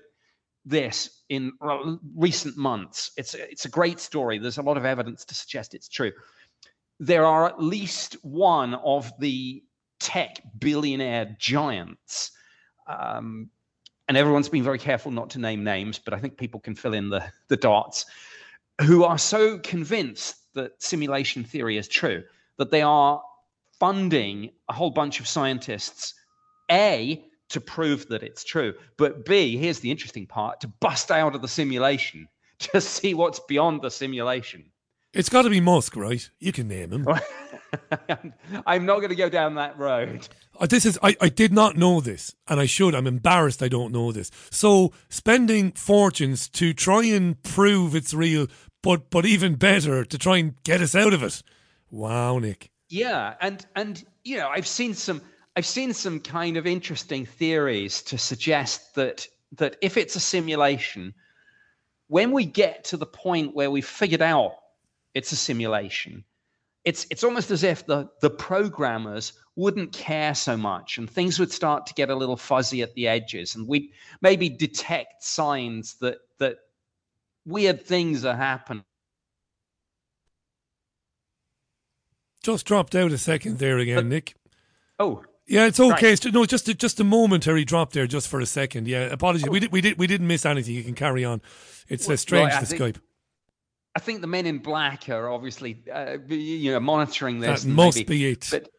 this 0.66 1.22
in 1.30 1.54
recent 2.16 2.58
months. 2.58 3.12
It's 3.18 3.34
it's 3.34 3.66
a 3.66 3.70
great 3.70 4.00
story. 4.00 4.40
There's 4.40 4.58
a 4.58 4.64
lot 4.64 4.78
of 4.78 4.86
evidence 4.86 5.24
to 5.26 5.36
suggest 5.36 5.74
it's 5.74 5.88
true. 5.88 6.12
There 7.00 7.26
are 7.26 7.46
at 7.46 7.62
least 7.62 8.14
one 8.24 8.74
of 8.76 9.12
the 9.20 9.64
tech 10.00 10.42
billionaire 10.60 11.36
giants. 11.40 12.32
Um, 12.88 13.50
and 14.08 14.18
everyone's 14.18 14.50
been 14.50 14.64
very 14.64 14.78
careful 14.78 15.12
not 15.12 15.30
to 15.32 15.40
name 15.40 15.64
names, 15.64 16.00
but 16.00 16.14
I 16.14 16.20
think 16.20 16.38
people 16.38 16.60
can 16.60 16.76
fill 16.76 16.94
in 16.94 17.10
the, 17.10 17.24
the 17.48 17.58
dots, 17.58 18.06
who 18.82 19.04
are 19.04 19.18
so 19.18 19.58
convinced 19.60 20.54
that 20.54 20.82
simulation 20.82 21.44
theory 21.44 21.78
is 21.78 21.88
true 21.88 22.24
that 22.58 22.72
they 22.72 22.82
are 22.82 23.22
funding 23.80 24.52
a 24.70 24.74
whole 24.74 24.92
bunch 24.92 25.20
of 25.20 25.28
scientists, 25.28 26.14
A, 26.72 27.26
to 27.50 27.62
prove 27.62 28.08
that 28.08 28.24
it's 28.24 28.44
true, 28.44 28.74
but 28.98 29.26
B, 29.26 29.58
here's 29.58 29.80
the 29.80 29.92
interesting 29.92 30.26
part, 30.26 30.62
to 30.62 30.68
bust 30.68 31.12
out 31.12 31.36
of 31.36 31.42
the 31.42 31.48
simulation 31.48 32.28
to 32.60 32.82
see 32.82 33.14
what's 33.14 33.40
beyond 33.42 33.82
the 33.82 33.92
simulation. 33.92 34.72
It's 35.14 35.30
got 35.30 35.44
to 35.44 35.50
be 35.50 35.62
Musk, 35.62 35.96
right? 35.96 36.30
You 36.40 36.52
can 36.52 36.68
name 36.68 36.92
him. 36.92 37.08
I'm 38.68 38.86
not 38.86 38.98
going 38.98 39.10
to 39.10 39.16
go 39.16 39.30
down 39.30 39.56
that 39.56 39.78
road. 39.78 40.28
Uh, 40.60 40.66
This 40.66 40.86
is 40.86 41.00
I, 41.02 41.16
I 41.22 41.30
did 41.30 41.54
not 41.54 41.78
know 41.78 42.02
this, 42.02 42.36
and 42.50 42.60
I 42.60 42.66
should. 42.66 42.94
I'm 42.94 43.08
embarrassed 43.08 43.64
I 43.64 43.70
don't 43.70 43.94
know 43.94 44.12
this. 44.12 44.30
So 44.50 44.92
spending 45.08 45.72
fortunes 45.72 46.50
to 46.50 46.74
try 46.74 47.06
and 47.06 47.42
prove 47.44 47.96
it's 47.96 48.14
real, 48.14 48.48
but 48.84 49.10
but 49.10 49.26
even 49.26 49.56
better 49.56 50.04
to 50.04 50.18
try 50.18 50.38
and 50.38 50.62
get 50.64 50.82
us 50.82 50.96
out 50.96 51.14
of 51.14 51.24
it. 51.24 51.42
Wow, 51.90 52.40
Nick. 52.40 52.72
Yeah, 52.90 53.36
and 53.40 53.66
and 53.76 54.04
you 54.26 54.38
know, 54.38 54.50
I've 54.50 54.68
seen 54.68 54.94
some 54.94 55.22
I've 55.56 55.66
seen 55.66 55.94
some 55.94 56.20
kind 56.20 56.58
of 56.58 56.68
interesting 56.68 57.26
theories 57.26 58.02
to 58.04 58.18
suggest 58.18 58.96
that 58.96 59.28
that 59.54 59.78
if 59.82 59.96
it's 59.96 60.16
a 60.16 60.20
simulation, 60.20 61.14
when 62.08 62.32
we 62.32 62.46
get 62.46 62.84
to 62.86 62.98
the 62.98 63.06
point 63.06 63.56
where 63.56 63.72
we've 63.72 63.86
figured 63.86 64.22
out 64.22 64.56
it's 65.14 65.32
a 65.32 65.36
simulation, 65.38 66.26
it's 66.84 67.08
it's 67.10 67.24
almost 67.24 67.52
as 67.52 67.64
if 67.64 67.86
the 67.86 68.10
the 68.22 68.30
programmers 68.30 69.34
wouldn't 69.56 69.94
care 69.94 70.36
so 70.36 70.58
much 70.58 70.98
and 70.98 71.10
things 71.10 71.40
would 71.40 71.52
start 71.52 71.86
to 71.86 71.94
get 71.94 72.10
a 72.10 72.16
little 72.16 72.36
fuzzy 72.36 72.82
at 72.82 72.94
the 72.96 73.08
edges 73.08 73.56
and 73.56 73.66
we'd 73.66 73.90
maybe 74.22 74.50
detect 74.50 75.24
signs 75.24 75.96
that 75.96 76.18
that 76.38 76.58
weird 77.46 77.82
things 77.82 78.26
are 78.26 78.36
happening. 78.36 78.84
Just 82.44 82.66
dropped 82.66 82.94
out 82.94 83.14
a 83.14 83.18
second 83.18 83.58
there 83.58 83.80
again, 83.80 84.10
Nick. 84.10 84.36
Oh, 85.00 85.24
Yeah, 85.48 85.68
it's 85.68 85.80
okay. 85.80 86.10
Right. 86.10 86.34
No, 86.34 86.46
just 86.46 86.68
a, 86.68 86.74
just 86.74 87.00
a 87.00 87.04
momentary 87.04 87.66
drop 87.66 87.94
there, 87.94 88.08
just 88.08 88.28
for 88.28 88.40
a 88.40 88.46
second. 88.46 88.88
Yeah, 88.88 89.02
apologies. 89.02 89.48
We 89.48 89.60
did 89.60 89.72
we 89.72 89.82
did 89.82 89.98
we 89.98 90.08
didn't 90.08 90.28
miss 90.28 90.46
anything. 90.46 90.74
You 90.74 90.84
can 90.84 90.96
carry 90.96 91.24
on. 91.24 91.42
It's 91.88 92.08
uh, 92.08 92.12
Well, 92.12 92.18
strange 92.18 92.54
I 92.54 92.60
the 92.62 92.66
think- 92.66 92.82
Skype. 92.82 93.02
I 93.96 94.00
think 94.02 94.20
the 94.20 94.28
men 94.28 94.46
in 94.46 94.58
black 94.58 95.08
are 95.08 95.30
obviously, 95.30 95.82
uh, 95.90 96.18
you 96.28 96.74
know, 96.74 96.82
monitoring 96.82 97.40
this. 97.40 97.64
That 97.64 97.70
must 97.70 97.98
maybe, 97.98 98.08
be 98.08 98.32
it. 98.32 98.48
But, 98.52 98.70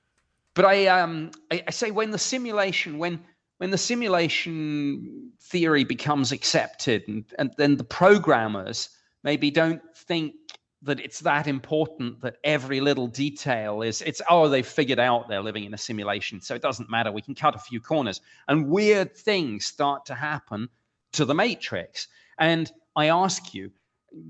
but 0.52 0.66
I, 0.66 0.88
um, 0.88 1.30
I, 1.50 1.64
I 1.66 1.70
say 1.70 1.90
when 1.90 2.10
the 2.10 2.18
simulation, 2.18 2.98
when 2.98 3.24
when 3.56 3.70
the 3.70 3.78
simulation 3.78 5.30
theory 5.40 5.84
becomes 5.84 6.32
accepted, 6.32 7.04
and, 7.08 7.24
and 7.38 7.50
then 7.56 7.78
the 7.78 7.84
programmers 7.84 8.90
maybe 9.22 9.50
don't 9.50 9.80
think 9.96 10.34
that 10.82 11.00
it's 11.00 11.20
that 11.20 11.46
important 11.46 12.20
that 12.20 12.36
every 12.44 12.80
little 12.80 13.06
detail 13.06 13.82
is 13.82 14.02
it's 14.02 14.20
oh 14.28 14.48
they've 14.48 14.66
figured 14.66 14.98
out 14.98 15.28
they're 15.28 15.42
living 15.42 15.64
in 15.64 15.74
a 15.74 15.78
simulation 15.78 16.40
so 16.40 16.54
it 16.54 16.62
doesn't 16.62 16.90
matter 16.90 17.10
we 17.10 17.22
can 17.22 17.34
cut 17.34 17.54
a 17.54 17.58
few 17.58 17.80
corners. 17.80 18.20
And 18.48 18.68
weird 18.68 19.16
things 19.16 19.64
start 19.64 20.04
to 20.06 20.14
happen 20.14 20.68
to 21.12 21.24
the 21.24 21.34
matrix. 21.34 22.08
And 22.38 22.70
i 22.94 23.08
ask 23.08 23.54
you 23.54 23.70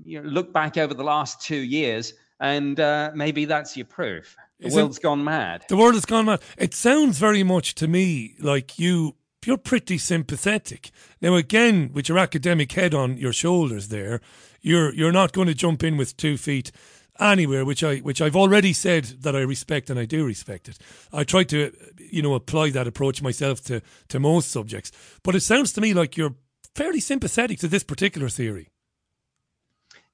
you 0.03 0.21
know, 0.21 0.29
look 0.29 0.51
back 0.53 0.77
over 0.77 0.93
the 0.93 1.03
last 1.03 1.41
two 1.41 1.57
years 1.57 2.13
and 2.39 2.79
uh, 2.79 3.11
maybe 3.15 3.45
that's 3.45 3.75
your 3.75 3.85
proof. 3.85 4.35
The 4.59 4.67
Is 4.67 4.75
world's 4.75 4.99
gone 4.99 5.23
mad. 5.23 5.65
The 5.69 5.77
world 5.77 5.95
has 5.95 6.05
gone 6.05 6.25
mad. 6.25 6.41
It 6.57 6.73
sounds 6.73 7.19
very 7.19 7.43
much 7.43 7.75
to 7.75 7.87
me 7.87 8.35
like 8.39 8.79
you 8.79 9.15
you're 9.47 9.57
pretty 9.57 9.97
sympathetic. 9.97 10.91
Now 11.21 11.35
again, 11.35 11.91
with 11.93 12.09
your 12.09 12.17
academic 12.17 12.73
head 12.73 12.93
on 12.93 13.17
your 13.17 13.31
shoulders 13.31 13.87
there, 13.87 14.19
you're 14.61 14.93
you're 14.93 15.13
not 15.13 15.31
going 15.31 15.47
to 15.47 15.53
jump 15.55 15.83
in 15.83 15.95
with 15.95 16.17
two 16.17 16.37
feet 16.37 16.71
anywhere, 17.17 17.63
which 17.63 17.83
I 17.83 17.97
which 17.97 18.21
I've 18.21 18.35
already 18.35 18.73
said 18.73 19.05
that 19.21 19.35
I 19.35 19.39
respect 19.39 19.89
and 19.89 19.97
I 19.97 20.05
do 20.05 20.25
respect 20.25 20.67
it. 20.67 20.77
I 21.13 21.23
try 21.23 21.43
to 21.45 21.71
you 21.97 22.21
know 22.21 22.35
apply 22.35 22.71
that 22.71 22.87
approach 22.87 23.21
myself 23.21 23.63
to 23.65 23.81
to 24.09 24.19
most 24.19 24.51
subjects. 24.51 24.91
But 25.23 25.35
it 25.35 25.41
sounds 25.41 25.71
to 25.73 25.81
me 25.81 25.93
like 25.93 26.17
you're 26.17 26.35
fairly 26.75 26.99
sympathetic 26.99 27.59
to 27.59 27.69
this 27.69 27.83
particular 27.83 28.27
theory. 28.29 28.67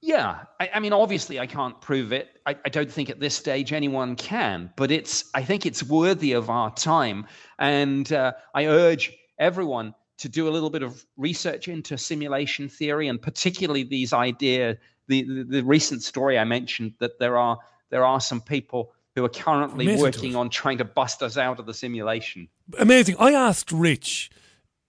Yeah, 0.06 0.44
I, 0.60 0.70
I 0.76 0.80
mean, 0.82 0.92
obviously, 0.92 1.40
I 1.40 1.48
can't 1.48 1.80
prove 1.80 2.12
it. 2.12 2.28
I, 2.46 2.58
I 2.66 2.70
don't 2.70 2.92
think 2.92 3.10
at 3.10 3.22
this 3.22 3.36
stage 3.36 3.72
anyone 3.72 4.18
can, 4.18 4.70
but 4.76 4.92
it's. 4.92 5.32
I 5.34 5.44
think 5.44 5.66
it's 5.66 5.82
worthy 5.82 6.34
of 6.34 6.50
our 6.50 6.72
time, 6.76 7.26
and 7.58 8.12
uh, 8.12 8.34
I 8.54 8.66
urge 8.66 9.14
everyone 9.40 9.94
to 10.18 10.30
do 10.30 10.48
a 10.48 10.52
little 10.52 10.70
bit 10.70 10.84
of 10.84 11.06
research 11.18 11.68
into 11.68 11.98
simulation 11.98 12.70
theory, 12.70 13.08
and 13.08 13.22
particularly 13.22 13.84
these 13.84 14.14
idea. 14.14 14.78
The, 15.08 15.24
the, 15.24 15.44
the 15.44 15.64
recent 15.64 16.02
story 16.02 16.40
I 16.40 16.46
mentioned 16.46 16.94
that 17.00 17.20
there 17.20 17.38
are 17.38 17.58
there 17.90 18.06
are 18.06 18.22
some 18.22 18.40
people 18.40 18.94
who 19.16 19.26
are 19.26 19.30
currently 19.30 19.86
Amazing 19.86 20.02
working 20.02 20.36
on 20.36 20.50
trying 20.50 20.78
to 20.78 20.86
bust 20.86 21.22
us 21.22 21.38
out 21.38 21.60
of 21.60 21.66
the 21.66 21.74
simulation. 21.74 22.48
amazing. 22.80 23.16
I 23.20 23.34
asked 23.34 23.72
Rich 23.72 24.32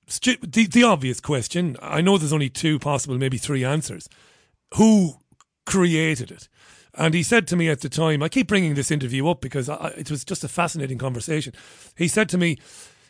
stu- 0.06 0.36
the, 0.42 0.66
the 0.66 0.82
obvious 0.84 1.20
question. 1.20 1.76
I 1.82 2.00
know 2.00 2.18
there's 2.18 2.32
only 2.32 2.48
two 2.48 2.78
possible, 2.78 3.18
maybe 3.18 3.38
three 3.38 3.64
answers. 3.64 4.08
Who 4.74 5.20
created 5.66 6.30
it? 6.30 6.48
And 6.94 7.12
he 7.12 7.22
said 7.22 7.48
to 7.48 7.56
me 7.56 7.68
at 7.68 7.80
the 7.80 7.88
time, 7.88 8.22
I 8.22 8.28
keep 8.28 8.46
bringing 8.46 8.74
this 8.74 8.90
interview 8.90 9.28
up 9.28 9.40
because 9.40 9.68
I, 9.68 9.88
it 9.96 10.10
was 10.10 10.24
just 10.24 10.44
a 10.44 10.48
fascinating 10.48 10.98
conversation. 10.98 11.52
He 11.96 12.06
said 12.06 12.28
to 12.30 12.38
me, 12.38 12.58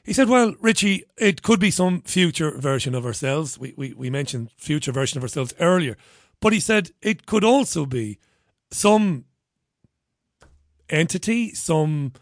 he 0.04 0.12
said, 0.12 0.28
Well, 0.28 0.54
Richie, 0.60 1.04
it 1.16 1.42
could 1.42 1.58
be 1.58 1.70
some 1.70 2.02
future 2.02 2.56
version 2.56 2.94
of 2.94 3.06
ourselves. 3.06 3.58
We, 3.58 3.74
we, 3.76 3.94
we 3.94 4.10
mentioned 4.10 4.50
future 4.56 4.92
version 4.92 5.18
of 5.18 5.24
ourselves 5.24 5.54
earlier. 5.58 5.96
But 6.40 6.52
he 6.52 6.60
said 6.60 6.90
it 7.00 7.24
could 7.24 7.42
also 7.42 7.86
be 7.86 8.18
some 8.70 9.24
entity, 10.90 11.54
some 11.54 12.12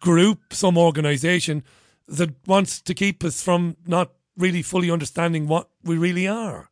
group, 0.00 0.52
some 0.52 0.76
organization 0.76 1.64
that 2.06 2.34
wants 2.46 2.82
to 2.82 2.94
keep 2.94 3.24
us 3.24 3.42
from 3.42 3.76
not 3.86 4.12
really 4.36 4.62
fully 4.62 4.90
understanding 4.90 5.46
what 5.46 5.70
we 5.82 5.96
really 5.96 6.28
are. 6.28 6.70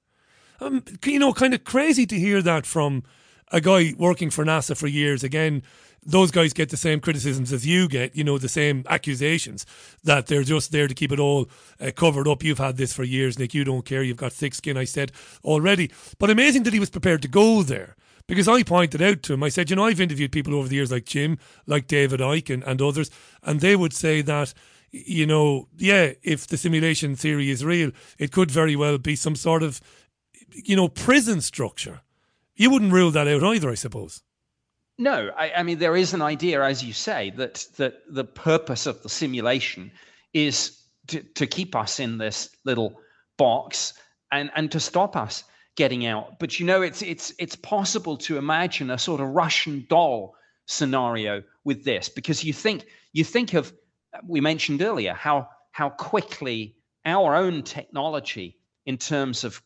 Um, 0.61 0.85
you 1.05 1.19
know, 1.19 1.33
kind 1.33 1.55
of 1.55 1.65
crazy 1.65 2.05
to 2.07 2.19
hear 2.19 2.43
that 2.43 2.67
from 2.67 3.05
a 3.53 3.61
guy 3.61 3.95
working 3.97 4.29
for 4.29 4.45
NASA 4.45 4.77
for 4.77 4.87
years. 4.87 5.25
Again, 5.25 5.63
those 6.09 6.31
guys 6.31 6.55
get 6.55 6.71
the 6.71 6.77
same 6.77 7.01
criticisms 7.01 7.53
as 7.53 7.67
you 7.67 7.87
get, 7.87 8.17
you 8.17 8.25
know, 8.25 8.39
the 8.39 8.49
same 8.49 8.83
accusations 8.89 9.67
that 10.05 10.27
they're 10.27 10.43
just 10.43 10.73
there 10.73 10.89
to 10.89 10.95
keep 10.95 11.13
it 11.13 11.21
all 11.21 11.51
uh, 11.81 11.91
covered 11.95 12.27
up. 12.27 12.43
You've 12.43 12.59
had 12.59 12.79
this 12.79 12.95
for 12.95 13.05
years, 13.05 13.39
Nick. 13.39 13.53
You 13.53 13.63
don't 13.63 13.85
care. 13.85 14.03
You've 14.03 14.17
got 14.17 14.33
thick 14.33 14.55
skin, 14.55 14.79
I 14.79 14.85
said 14.85 15.13
already. 15.45 15.91
But 16.19 16.31
amazing 16.31 16.63
that 16.63 16.73
he 16.73 16.81
was 16.81 16.89
prepared 16.89 17.21
to 17.23 17.29
go 17.29 17.63
there 17.63 17.95
because 18.27 18.49
I 18.49 18.63
pointed 18.63 19.03
out 19.03 19.23
to 19.25 19.35
him, 19.35 19.43
I 19.43 19.51
said, 19.51 19.69
you 19.69 19.77
know, 19.77 19.85
I've 19.85 20.01
interviewed 20.01 20.33
people 20.33 20.55
over 20.55 20.67
the 20.67 20.77
years 20.77 20.91
like 20.91 21.05
Jim, 21.05 21.39
like 21.67 21.87
David 21.87 22.21
Icke, 22.21 22.55
and, 22.55 22.65
and 22.65 22.81
others, 22.81 23.11
and 23.43 23.61
they 23.61 23.77
would 23.77 23.93
say 23.93 24.23
that, 24.23 24.55
you 24.91 25.27
know, 25.27 25.69
yeah, 25.77 26.13
if 26.23 26.47
the 26.47 26.57
simulation 26.57 27.17
theory 27.17 27.51
is 27.51 27.65
real, 27.65 27.91
it 28.19 28.33
could 28.33 28.51
very 28.51 28.77
well 28.77 28.97
be 28.97 29.15
some 29.15 29.37
sort 29.37 29.63
of, 29.63 29.83
you 30.55 30.75
know, 30.75 30.89
prison 30.89 31.43
structure. 31.43 32.01
You 32.57 32.71
wouldn't 32.71 32.93
rule 32.93 33.11
that 33.11 33.29
out 33.29 33.45
either, 33.45 33.71
I 33.71 33.75
suppose. 33.75 34.23
No, 34.99 35.31
I, 35.37 35.53
I 35.59 35.63
mean 35.63 35.79
there 35.79 35.97
is 35.97 36.13
an 36.13 36.23
idea, 36.23 36.63
as 36.63 36.83
you 36.83 36.93
say, 36.93 37.31
that 37.37 37.67
that 37.77 38.03
the 38.09 38.25
purpose 38.25 38.87
of 38.87 39.03
the 39.03 39.09
simulation 39.09 39.93
is 40.33 40.77
to, 41.09 41.23
to 41.35 41.47
keep 41.47 41.75
us 41.77 42.01
in 42.01 42.19
this 42.19 42.51
little 42.65 43.01
box 43.37 43.95
and 44.33 44.51
and 44.55 44.71
to 44.73 44.81
stop 44.81 45.17
us 45.17 45.45
getting 45.77 46.05
out. 46.05 46.39
But 46.41 46.59
you 46.59 46.67
know, 46.67 46.83
it's 46.83 47.03
it's 47.03 47.33
it's 47.39 47.57
possible 47.57 48.17
to 48.19 48.37
imagine 48.39 48.91
a 48.91 48.99
sort 48.99 49.21
of 49.21 49.29
Russian 49.29 49.87
doll 49.89 50.35
scenario 50.67 51.43
with 51.65 51.85
this 51.85 52.09
because 52.09 52.45
you 52.45 52.53
think 52.53 52.85
you 53.13 53.25
think 53.25 53.55
of 53.55 53.73
we 54.27 54.41
mentioned 54.41 54.83
earlier 54.83 55.15
how 55.15 55.49
how 55.71 55.91
quickly 55.91 56.77
our 57.05 57.37
own 57.37 57.63
technology 57.63 58.59
in 58.85 58.99
terms 58.99 59.45
of 59.45 59.63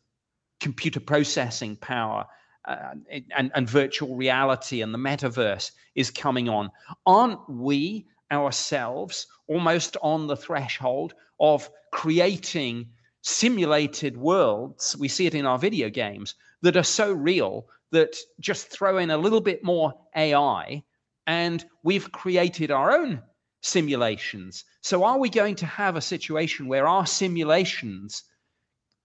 computer 0.61 1.01
processing 1.01 1.75
power 1.77 2.27
uh, 2.65 2.95
and, 3.35 3.51
and 3.55 3.69
virtual 3.69 4.17
reality 4.17 4.83
and 4.83 4.95
the 4.95 4.99
metaverse 4.99 5.73
is 5.95 6.11
coming 6.11 6.49
on. 6.49 6.71
Aren't 7.07 7.49
we 7.49 8.07
ourselves 8.31 9.27
almost 9.49 9.97
on 10.03 10.27
the 10.27 10.37
threshold 10.37 11.15
of 11.41 11.69
creating 11.91 12.89
simulated 13.23 14.17
worlds? 14.17 14.97
We 14.97 15.09
see 15.09 15.27
it 15.27 15.35
in 15.35 15.47
our 15.47 15.59
video 15.59 15.91
games 15.91 16.35
that 16.63 16.77
are 16.77 16.85
so 16.85 17.13
real 17.13 17.67
that 17.91 18.17
just 18.41 18.69
throw 18.69 18.99
in 18.99 19.11
a 19.11 19.19
little 19.19 19.41
bit 19.41 19.63
more 19.63 19.93
AI 20.17 20.83
and 21.27 21.65
we've 21.83 22.11
created 22.11 22.71
our 22.71 22.93
own 22.93 23.23
simulations. 23.61 24.65
So, 24.81 25.05
are 25.05 25.19
we 25.19 25.29
going 25.29 25.55
to 25.57 25.67
have 25.67 25.97
a 25.97 26.01
situation 26.01 26.67
where 26.67 26.87
our 26.87 27.07
simulations 27.07 28.25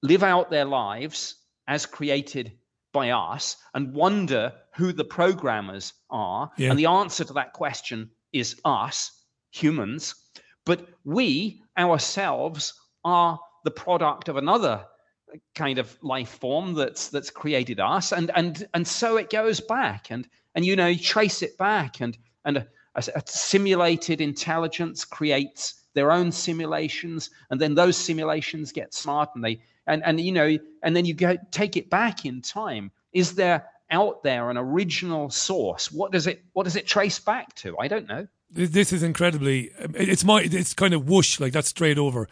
live 0.01 0.23
out 0.23 0.49
their 0.49 0.65
lives 0.65 1.35
as 1.67 1.85
created 1.85 2.53
by 2.97 3.11
us 3.11 3.57
and 3.75 3.93
wonder 3.93 4.51
who 4.75 4.91
the 4.91 5.05
programmers 5.05 5.93
are? 6.09 6.49
Yeah. 6.57 6.71
And 6.71 6.79
the 6.79 6.87
answer 6.87 7.23
to 7.25 7.33
that 7.33 7.53
question 7.53 8.09
is 8.33 8.59
us, 8.65 9.11
humans. 9.51 10.15
But 10.65 10.87
we 11.05 11.61
ourselves 11.77 12.73
are 13.05 13.39
the 13.63 13.71
product 13.71 14.29
of 14.29 14.37
another 14.37 14.83
kind 15.53 15.77
of 15.77 15.95
life 16.01 16.39
form 16.39 16.73
that's 16.73 17.09
that's 17.09 17.29
created 17.29 17.79
us 17.79 18.13
and 18.13 18.31
and 18.33 18.65
and 18.73 18.87
so 18.87 19.17
it 19.17 19.29
goes 19.29 19.59
back 19.59 20.09
and 20.09 20.25
and 20.55 20.65
you 20.65 20.73
know 20.73 20.87
you 20.87 20.97
trace 20.97 21.41
it 21.41 21.57
back 21.57 21.99
and 21.99 22.17
and 22.45 22.57
a, 22.57 22.67
a, 22.95 23.03
a 23.13 23.21
simulated 23.25 24.21
intelligence 24.21 25.03
creates 25.03 25.83
their 25.93 26.13
own 26.13 26.31
simulations 26.31 27.29
and 27.49 27.59
then 27.59 27.75
those 27.75 27.97
simulations 27.97 28.71
get 28.71 28.93
smart 28.93 29.29
and 29.35 29.43
they 29.43 29.59
and 29.87 30.03
and 30.05 30.19
you 30.19 30.31
know 30.31 30.57
and 30.83 30.95
then 30.95 31.05
you 31.05 31.13
go 31.13 31.37
take 31.51 31.77
it 31.77 31.89
back 31.89 32.25
in 32.25 32.41
time 32.41 32.91
is 33.13 33.35
there 33.35 33.65
out 33.89 34.21
there 34.21 34.49
an 34.49 34.57
original 34.57 35.29
source 35.29 35.91
what 35.91 36.11
does 36.11 36.27
it 36.27 36.43
what 36.53 36.63
does 36.63 36.75
it 36.75 36.85
trace 36.85 37.19
back 37.19 37.53
to 37.55 37.77
i 37.79 37.87
don't 37.87 38.07
know 38.07 38.27
This 38.49 38.93
is 38.93 39.03
incredibly. 39.03 39.71
It's 39.93 40.23
my. 40.23 40.41
It's 40.41 40.73
kind 40.73 40.93
of 40.93 41.09
whoosh 41.09 41.39
like 41.41 41.51
that's 41.51 41.67
straight 41.67 41.97
over 41.97 42.29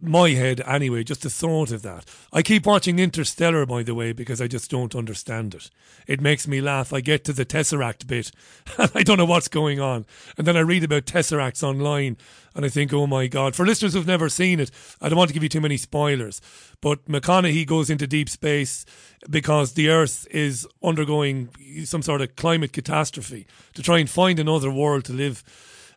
my 0.00 0.30
head 0.30 0.60
anyway. 0.66 1.04
Just 1.04 1.22
the 1.22 1.30
thought 1.30 1.70
of 1.72 1.82
that. 1.82 2.04
I 2.32 2.42
keep 2.42 2.66
watching 2.66 2.98
Interstellar, 2.98 3.66
by 3.66 3.82
the 3.82 3.94
way, 3.94 4.12
because 4.12 4.40
I 4.40 4.46
just 4.46 4.70
don't 4.70 4.94
understand 4.94 5.54
it. 5.54 5.70
It 6.06 6.20
makes 6.20 6.46
me 6.46 6.60
laugh. 6.60 6.92
I 6.92 7.00
get 7.00 7.24
to 7.24 7.32
the 7.32 7.44
Tesseract 7.44 8.06
bit, 8.06 8.30
and 8.78 8.90
I 8.94 9.02
don't 9.02 9.18
know 9.18 9.24
what's 9.24 9.48
going 9.48 9.80
on, 9.80 10.06
and 10.36 10.46
then 10.46 10.56
I 10.56 10.60
read 10.60 10.84
about 10.84 11.06
Tesseracts 11.06 11.62
online, 11.62 12.16
and 12.54 12.64
I 12.64 12.68
think, 12.68 12.92
oh 12.92 13.06
my 13.06 13.26
god. 13.26 13.54
For 13.54 13.66
listeners 13.66 13.94
who've 13.94 14.06
never 14.06 14.28
seen 14.28 14.60
it, 14.60 14.70
I 15.00 15.08
don't 15.08 15.18
want 15.18 15.28
to 15.28 15.34
give 15.34 15.42
you 15.42 15.48
too 15.48 15.60
many 15.60 15.76
spoilers, 15.76 16.40
but 16.80 17.04
McConaughey 17.06 17.66
goes 17.66 17.90
into 17.90 18.06
deep 18.06 18.28
space 18.28 18.84
because 19.28 19.72
the 19.72 19.88
Earth 19.88 20.26
is 20.30 20.66
undergoing 20.82 21.50
some 21.84 22.02
sort 22.02 22.20
of 22.20 22.36
climate 22.36 22.72
catastrophe 22.72 23.46
to 23.74 23.82
try 23.82 23.98
and 23.98 24.08
find 24.08 24.38
another 24.38 24.70
world 24.70 25.04
to 25.06 25.12
live 25.12 25.42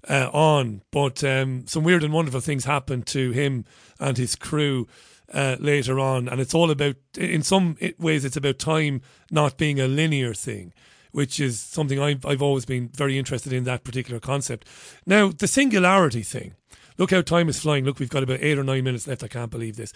uh, 0.09 0.29
on. 0.33 0.81
But 0.91 1.23
um, 1.23 1.65
some 1.67 1.83
weird 1.83 2.03
and 2.03 2.13
wonderful 2.13 2.41
things 2.41 2.65
happen 2.65 3.03
to 3.03 3.31
him 3.31 3.65
and 3.99 4.17
his 4.17 4.35
crew 4.35 4.87
uh, 5.33 5.57
later 5.59 5.99
on, 5.99 6.27
and 6.27 6.41
it's 6.41 6.53
all 6.53 6.71
about. 6.71 6.95
In 7.17 7.43
some 7.43 7.77
ways, 7.99 8.25
it's 8.25 8.37
about 8.37 8.59
time 8.59 9.01
not 9.29 9.57
being 9.57 9.79
a 9.79 9.87
linear 9.87 10.33
thing. 10.33 10.73
Which 11.13 11.41
is 11.41 11.59
something 11.59 11.99
I've, 11.99 12.25
I've 12.25 12.41
always 12.41 12.63
been 12.63 12.87
very 12.87 13.17
interested 13.19 13.51
in 13.51 13.65
that 13.65 13.83
particular 13.83 14.21
concept. 14.21 14.65
Now, 15.05 15.27
the 15.27 15.45
singularity 15.45 16.23
thing. 16.23 16.55
Look 16.97 17.11
how 17.11 17.21
time 17.21 17.49
is 17.49 17.59
flying. 17.59 17.83
Look, 17.83 17.99
we've 17.99 18.09
got 18.09 18.23
about 18.23 18.39
eight 18.41 18.57
or 18.57 18.63
nine 18.63 18.85
minutes 18.85 19.07
left. 19.07 19.21
I 19.21 19.27
can't 19.27 19.51
believe 19.51 19.75
this. 19.75 19.91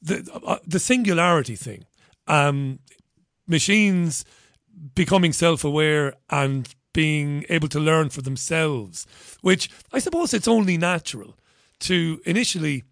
The 0.00 0.24
uh, 0.46 0.58
the 0.64 0.78
singularity 0.78 1.56
thing. 1.56 1.84
Um, 2.28 2.78
machines 3.48 4.24
becoming 4.94 5.32
self 5.32 5.64
aware 5.64 6.14
and 6.30 6.72
being 6.92 7.44
able 7.48 7.68
to 7.68 7.80
learn 7.80 8.10
for 8.10 8.22
themselves, 8.22 9.06
which 9.40 9.70
I 9.92 9.98
suppose 9.98 10.34
it's 10.34 10.48
only 10.48 10.76
natural 10.76 11.36
to 11.80 12.20
initially. 12.24 12.84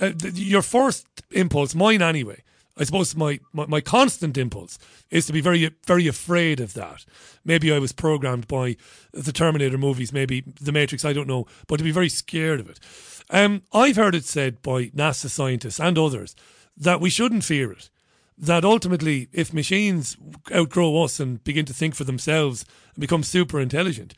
Uh, 0.00 0.10
th- 0.10 0.34
your 0.34 0.62
first 0.62 1.06
impulse, 1.30 1.74
mine 1.74 2.02
anyway, 2.02 2.42
I 2.76 2.84
suppose 2.84 3.14
my, 3.14 3.38
my, 3.52 3.66
my 3.66 3.80
constant 3.80 4.38
impulse 4.38 4.78
is 5.10 5.26
to 5.26 5.32
be 5.32 5.40
very 5.40 5.70
very 5.86 6.06
afraid 6.06 6.60
of 6.60 6.72
that. 6.74 7.04
Maybe 7.44 7.70
I 7.72 7.78
was 7.78 7.92
programmed 7.92 8.48
by 8.48 8.76
the 9.12 9.32
Terminator 9.32 9.78
movies, 9.78 10.12
maybe 10.12 10.40
the 10.40 10.72
Matrix, 10.72 11.04
I 11.04 11.12
don't 11.12 11.28
know, 11.28 11.46
but 11.66 11.76
to 11.76 11.84
be 11.84 11.92
very 11.92 12.08
scared 12.08 12.60
of 12.60 12.70
it. 12.70 12.80
Um, 13.30 13.62
I've 13.72 13.96
heard 13.96 14.14
it 14.14 14.24
said 14.24 14.62
by 14.62 14.86
NASA 14.86 15.28
scientists 15.28 15.80
and 15.80 15.98
others 15.98 16.34
that 16.76 17.00
we 17.00 17.10
shouldn't 17.10 17.44
fear 17.44 17.70
it. 17.72 17.90
That 18.42 18.64
ultimately, 18.64 19.28
if 19.32 19.54
machines 19.54 20.16
outgrow 20.52 21.04
us 21.04 21.20
and 21.20 21.42
begin 21.44 21.64
to 21.66 21.72
think 21.72 21.94
for 21.94 22.02
themselves 22.02 22.64
and 22.92 23.00
become 23.00 23.22
super 23.22 23.60
intelligent, 23.60 24.14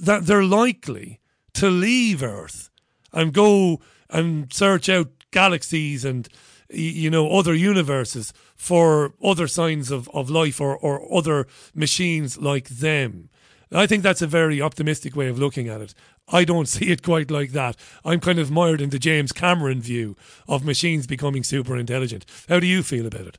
that 0.00 0.26
they're 0.26 0.42
likely 0.42 1.20
to 1.54 1.70
leave 1.70 2.24
Earth 2.24 2.70
and 3.12 3.32
go 3.32 3.80
and 4.10 4.52
search 4.52 4.88
out 4.88 5.10
galaxies 5.30 6.04
and 6.04 6.28
you 6.70 7.08
know 7.08 7.30
other 7.30 7.54
universes 7.54 8.32
for 8.56 9.14
other 9.22 9.46
signs 9.46 9.92
of, 9.92 10.08
of 10.12 10.28
life 10.28 10.60
or, 10.60 10.76
or 10.76 11.14
other 11.16 11.46
machines 11.72 12.38
like 12.38 12.68
them. 12.68 13.28
I 13.70 13.86
think 13.86 14.02
that's 14.02 14.22
a 14.22 14.26
very 14.26 14.60
optimistic 14.60 15.14
way 15.14 15.28
of 15.28 15.38
looking 15.38 15.68
at 15.68 15.80
it. 15.80 15.94
I 16.26 16.44
don't 16.44 16.68
see 16.74 16.90
it 16.90 17.04
quite 17.04 17.30
like 17.30 17.52
that. 17.52 17.76
I'm 18.04 18.18
kind 18.18 18.40
of 18.40 18.50
mired 18.50 18.80
in 18.80 18.90
the 18.90 18.98
James 18.98 19.30
Cameron 19.30 19.80
view 19.80 20.16
of 20.48 20.64
machines 20.64 21.06
becoming 21.06 21.44
super 21.44 21.76
intelligent. 21.76 22.26
How 22.48 22.58
do 22.58 22.66
you 22.66 22.82
feel 22.82 23.06
about 23.06 23.28
it? 23.28 23.38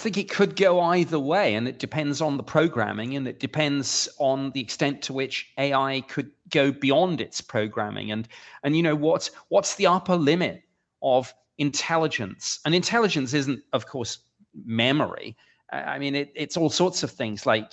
I 0.00 0.02
think 0.02 0.16
it 0.16 0.30
could 0.30 0.56
go 0.56 0.80
either 0.80 1.18
way, 1.18 1.54
and 1.54 1.68
it 1.68 1.78
depends 1.78 2.22
on 2.22 2.38
the 2.38 2.42
programming, 2.42 3.16
and 3.16 3.28
it 3.28 3.38
depends 3.38 4.08
on 4.16 4.50
the 4.52 4.60
extent 4.62 5.02
to 5.02 5.12
which 5.12 5.52
AI 5.58 6.00
could 6.08 6.30
go 6.48 6.72
beyond 6.72 7.20
its 7.20 7.42
programming, 7.42 8.10
and 8.10 8.26
and 8.62 8.74
you 8.74 8.82
know 8.82 8.94
what's 8.96 9.30
what's 9.48 9.74
the 9.74 9.86
upper 9.86 10.16
limit 10.16 10.62
of 11.02 11.34
intelligence? 11.58 12.60
And 12.64 12.74
intelligence 12.74 13.34
isn't, 13.34 13.62
of 13.74 13.84
course, 13.84 14.20
memory. 14.64 15.36
I 15.70 15.98
mean, 15.98 16.14
it, 16.14 16.32
it's 16.34 16.56
all 16.56 16.70
sorts 16.70 17.02
of 17.02 17.10
things 17.10 17.44
like 17.44 17.70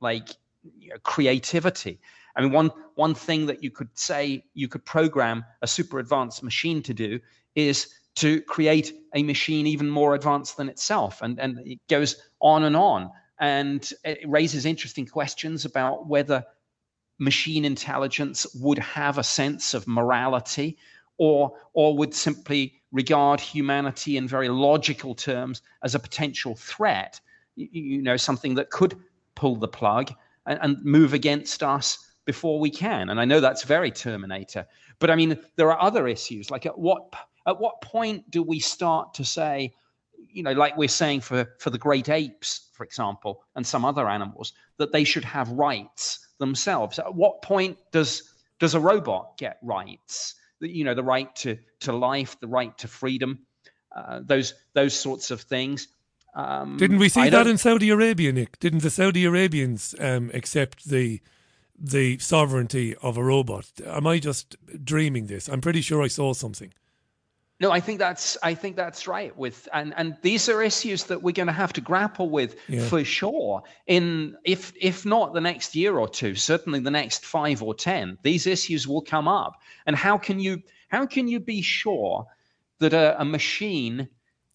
like 0.00 0.30
you 0.78 0.88
know, 0.88 0.96
creativity. 1.02 2.00
I 2.36 2.40
mean, 2.40 2.52
one 2.52 2.70
one 2.94 3.14
thing 3.14 3.44
that 3.46 3.62
you 3.62 3.70
could 3.70 3.90
say 3.92 4.46
you 4.54 4.66
could 4.66 4.86
program 4.86 5.44
a 5.60 5.66
super 5.66 5.98
advanced 5.98 6.42
machine 6.42 6.82
to 6.84 6.94
do 6.94 7.20
is 7.54 7.92
to 8.16 8.40
create 8.42 8.92
a 9.14 9.22
machine 9.22 9.66
even 9.66 9.88
more 9.88 10.14
advanced 10.14 10.56
than 10.56 10.68
itself, 10.68 11.22
and 11.22 11.38
and 11.38 11.58
it 11.64 11.78
goes 11.88 12.16
on 12.40 12.64
and 12.64 12.76
on, 12.76 13.10
and 13.38 13.92
it 14.04 14.18
raises 14.28 14.66
interesting 14.66 15.06
questions 15.06 15.64
about 15.64 16.08
whether 16.08 16.44
machine 17.18 17.64
intelligence 17.64 18.46
would 18.54 18.78
have 18.78 19.18
a 19.18 19.22
sense 19.22 19.74
of 19.74 19.86
morality, 19.86 20.76
or 21.18 21.52
or 21.74 21.96
would 21.96 22.14
simply 22.14 22.80
regard 22.92 23.40
humanity 23.40 24.16
in 24.16 24.26
very 24.26 24.48
logical 24.48 25.14
terms 25.14 25.62
as 25.82 25.94
a 25.94 25.98
potential 25.98 26.54
threat. 26.54 27.20
You, 27.58 28.02
know, 28.02 28.18
something 28.18 28.54
that 28.56 28.68
could 28.68 28.98
pull 29.34 29.56
the 29.56 29.68
plug 29.68 30.12
and, 30.44 30.58
and 30.60 30.84
move 30.84 31.14
against 31.14 31.62
us 31.62 32.06
before 32.26 32.60
we 32.60 32.68
can. 32.68 33.08
And 33.08 33.18
I 33.18 33.24
know 33.24 33.40
that's 33.40 33.62
very 33.62 33.90
Terminator. 33.90 34.66
But 34.98 35.10
I 35.10 35.16
mean, 35.16 35.38
there 35.56 35.72
are 35.72 35.80
other 35.80 36.06
issues. 36.06 36.50
Like 36.50 36.66
at 36.66 36.78
what 36.78 37.14
at 37.46 37.60
what 37.60 37.80
point 37.80 38.30
do 38.30 38.42
we 38.42 38.58
start 38.58 39.14
to 39.14 39.24
say, 39.24 39.72
you 40.32 40.42
know, 40.42 40.52
like 40.52 40.76
we're 40.76 40.88
saying 40.88 41.20
for 41.20 41.46
for 41.58 41.70
the 41.70 41.78
great 41.78 42.08
apes, 42.08 42.68
for 42.72 42.84
example, 42.84 43.42
and 43.54 43.66
some 43.66 43.84
other 43.84 44.08
animals, 44.08 44.52
that 44.78 44.92
they 44.92 45.04
should 45.04 45.24
have 45.24 45.48
rights 45.50 46.28
themselves? 46.38 46.98
At 46.98 47.14
what 47.14 47.42
point 47.42 47.78
does 47.92 48.34
does 48.58 48.74
a 48.74 48.80
robot 48.80 49.38
get 49.38 49.58
rights? 49.62 50.34
You 50.60 50.84
know, 50.84 50.94
the 50.94 51.04
right 51.04 51.34
to 51.36 51.58
to 51.80 51.92
life, 51.92 52.38
the 52.40 52.48
right 52.48 52.76
to 52.78 52.88
freedom, 52.88 53.46
uh, 53.94 54.20
those 54.24 54.54
those 54.74 54.94
sorts 54.94 55.30
of 55.30 55.40
things. 55.42 55.88
Um, 56.34 56.76
Didn't 56.76 56.98
we 56.98 57.08
see 57.08 57.30
that 57.30 57.46
in 57.46 57.56
Saudi 57.56 57.88
Arabia, 57.88 58.30
Nick? 58.30 58.58
Didn't 58.58 58.82
the 58.82 58.90
Saudi 58.90 59.24
Arabians 59.24 59.94
um, 59.98 60.30
accept 60.34 60.88
the 60.88 61.20
the 61.78 62.18
sovereignty 62.18 62.94
of 62.96 63.16
a 63.16 63.24
robot? 63.24 63.70
Am 63.86 64.06
I 64.06 64.18
just 64.18 64.56
dreaming 64.84 65.26
this? 65.26 65.48
I'm 65.48 65.60
pretty 65.60 65.80
sure 65.80 66.02
I 66.02 66.08
saw 66.08 66.32
something. 66.32 66.72
No, 67.58 67.70
I 67.70 67.80
think 67.80 67.98
that's 67.98 68.36
I 68.42 68.54
think 68.54 68.76
that's 68.76 69.06
right. 69.06 69.34
With 69.36 69.66
and 69.72 69.94
and 69.96 70.16
these 70.20 70.48
are 70.50 70.62
issues 70.62 71.04
that 71.04 71.22
we're 71.22 71.32
going 71.32 71.46
to 71.46 71.52
have 71.54 71.72
to 71.74 71.80
grapple 71.80 72.28
with 72.28 72.56
Yeah. 72.68 72.86
for 72.86 73.02
sure. 73.02 73.62
In 73.86 74.36
if 74.44 74.72
if 74.78 75.06
not 75.06 75.32
the 75.32 75.40
next 75.40 75.74
year 75.74 75.96
or 75.98 76.08
two, 76.08 76.34
certainly 76.34 76.80
the 76.80 76.90
next 76.90 77.24
five 77.24 77.62
or 77.62 77.74
ten, 77.74 78.18
these 78.22 78.46
issues 78.46 78.86
will 78.86 79.00
come 79.00 79.26
up. 79.26 79.54
And 79.86 79.96
how 79.96 80.18
can 80.18 80.38
you 80.38 80.62
how 80.88 81.06
can 81.06 81.28
you 81.28 81.40
be 81.40 81.62
sure 81.62 82.26
that 82.78 82.92
a, 82.92 83.18
a 83.20 83.24
machine 83.24 84.08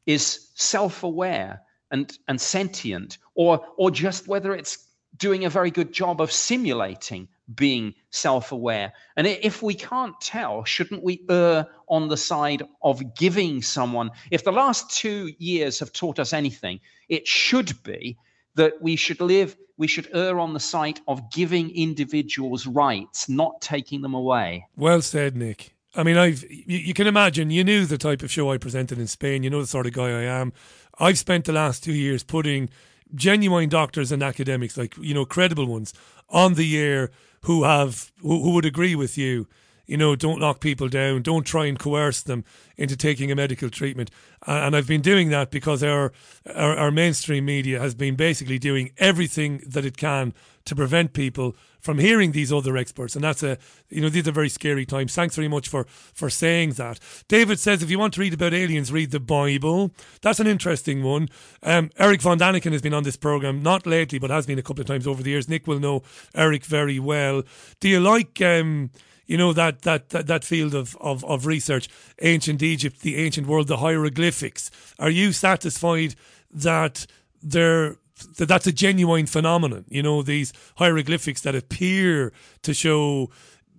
is 0.06 0.50
self-aware 0.54 1.62
and 1.90 2.18
and 2.28 2.40
sentient, 2.40 3.18
or 3.34 3.66
or 3.78 3.90
just 3.90 4.28
whether 4.28 4.54
it's 4.54 4.78
doing 5.18 5.44
a 5.46 5.50
very 5.50 5.72
good 5.72 5.92
job 5.92 6.22
of 6.22 6.32
simulating 6.32 7.28
being 7.56 7.94
self-aware. 8.10 8.94
And 9.16 9.28
if 9.28 9.62
we 9.62 9.74
can't 9.74 10.20
tell, 10.22 10.64
shouldn't 10.64 11.04
we 11.04 11.24
err 11.30 11.68
on 11.88 12.08
the 12.08 12.18
side 12.18 12.64
of 12.82 13.16
giving 13.16 13.62
someone? 13.62 14.12
If 14.30 14.44
the 14.44 14.52
last 14.52 14.90
two 14.92 15.32
years 15.38 15.80
have 15.80 15.94
taught 15.94 16.20
us 16.20 16.34
anything, 16.34 16.80
it 17.10 17.28
should 17.28 17.82
be 17.84 18.18
that 18.56 18.82
we 18.82 18.96
should 18.96 19.22
live, 19.22 19.56
we 19.78 19.88
should 19.88 20.10
err 20.14 20.40
on 20.40 20.54
the 20.54 20.60
side 20.60 21.00
of 21.08 21.32
giving 21.32 21.70
individuals 21.76 22.68
rights, 22.68 23.30
not 23.30 23.62
taking 23.62 24.02
them 24.02 24.14
away. 24.14 24.66
Well 24.76 25.02
said, 25.02 25.36
Nick. 25.36 25.74
I 25.94 26.04
mean, 26.04 26.18
I've 26.18 26.44
you, 26.44 26.78
you 26.78 26.94
can 26.94 27.08
imagine. 27.08 27.50
You 27.50 27.64
knew 27.64 27.86
the 27.86 27.98
type 27.98 28.24
of 28.24 28.32
show 28.32 28.52
I 28.52 28.58
presented 28.58 28.98
in 28.98 29.08
Spain. 29.08 29.44
You 29.44 29.50
know 29.50 29.62
the 29.62 29.68
sort 29.68 29.88
of 29.88 29.94
guy 29.94 30.08
I 30.08 30.24
am. 30.24 30.54
I've 31.00 31.18
spent 31.18 31.46
the 31.46 31.52
last 31.52 31.84
two 31.84 31.94
years 31.94 32.24
putting 32.24 32.70
genuine 33.14 33.70
doctors 33.70 34.12
and 34.12 34.24
academics, 34.24 34.78
like 34.78 34.96
you 34.98 35.14
know, 35.14 35.26
credible 35.26 35.66
ones, 35.66 35.94
on 36.30 36.54
the 36.54 36.78
air 36.78 37.12
who 37.46 37.64
have 37.64 38.12
who, 38.22 38.44
who 38.44 38.52
would 38.52 38.66
agree 38.66 38.96
with 38.96 39.18
you. 39.18 39.48
You 39.92 39.98
know, 39.98 40.16
don't 40.16 40.40
lock 40.40 40.62
people 40.62 40.88
down. 40.88 41.22
Don't 41.22 41.44
try 41.46 41.66
and 41.66 41.78
coerce 41.78 42.22
them 42.22 42.46
into 42.78 42.96
taking 42.96 43.30
a 43.30 43.36
medical 43.36 43.70
treatment. 43.70 44.10
And 44.48 44.74
I've 44.74 44.88
been 44.88 45.02
doing 45.02 45.32
that 45.32 45.52
because 45.52 45.84
our, 45.84 46.14
our 46.56 46.78
our 46.78 46.92
mainstream 46.92 47.44
media 47.44 47.78
has 47.82 47.94
been 47.94 48.16
basically 48.16 48.58
doing 48.58 48.92
everything 49.00 49.62
that 49.68 49.84
it 49.84 49.98
can 49.98 50.34
to 50.64 50.78
prevent 50.78 51.12
people 51.12 51.58
from 51.82 51.98
hearing 51.98 52.32
these 52.32 52.54
other 52.54 52.78
experts. 52.78 53.16
And 53.16 53.24
that's 53.26 53.44
a 53.44 53.58
you 53.90 54.00
know 54.00 54.08
these 54.08 54.30
are 54.30 54.32
very 54.32 54.48
scary 54.48 54.86
times. 54.86 55.14
Thanks 55.14 55.36
very 55.36 55.50
much 55.50 55.68
for 55.68 55.84
for 55.90 56.30
saying 56.30 56.72
that. 56.76 56.98
David 57.28 57.60
says 57.60 57.84
if 57.84 57.92
you 57.92 58.00
want 58.00 58.14
to 58.14 58.22
read 58.22 58.34
about 58.34 58.54
aliens, 58.54 58.94
read 58.94 59.12
the 59.12 59.20
Bible. 59.20 59.92
That's 60.22 60.40
an 60.40 60.48
interesting 60.48 61.04
one. 61.04 61.28
Um, 61.64 61.90
Eric 61.98 62.22
von 62.22 62.40
Daniken 62.40 62.72
has 62.72 62.82
been 62.82 62.94
on 62.94 63.04
this 63.04 63.18
program, 63.18 63.62
not 63.62 63.86
lately, 63.86 64.20
but 64.20 64.30
has 64.30 64.46
been 64.46 64.58
a 64.58 64.64
couple 64.64 64.80
of 64.80 64.88
times 64.88 65.06
over 65.06 65.22
the 65.22 65.32
years. 65.32 65.50
Nick 65.50 65.68
will 65.68 65.80
know 65.80 66.02
Eric 66.34 66.64
very 66.64 66.98
well. 66.98 67.44
Do 67.82 67.90
you 67.90 68.00
like 68.00 68.42
um, 68.42 68.92
you 69.28 69.38
know 69.38 69.54
that 69.54 69.84
that 69.84 70.10
that, 70.10 70.28
that 70.28 70.44
field 70.44 70.74
of, 70.76 70.96
of 71.00 71.24
of 71.26 71.46
research, 71.46 71.88
ancient 72.22 72.62
Egypt, 72.62 73.02
the 73.02 73.18
ancient 73.18 73.48
world, 73.48 73.68
the 73.68 73.78
hieroglyphics? 73.78 74.72
Are 75.00 75.10
you 75.10 75.32
satisfied 75.32 76.16
that 76.52 77.06
they're 77.42 77.98
that 78.38 78.48
that's 78.48 78.68
a 78.68 78.72
genuine 78.72 79.26
phenomenon? 79.28 79.86
You 79.90 80.04
know 80.04 80.22
these 80.22 80.54
hieroglyphics 80.78 81.42
that 81.42 81.56
appear 81.56 82.34
to 82.64 82.74
show 82.74 83.30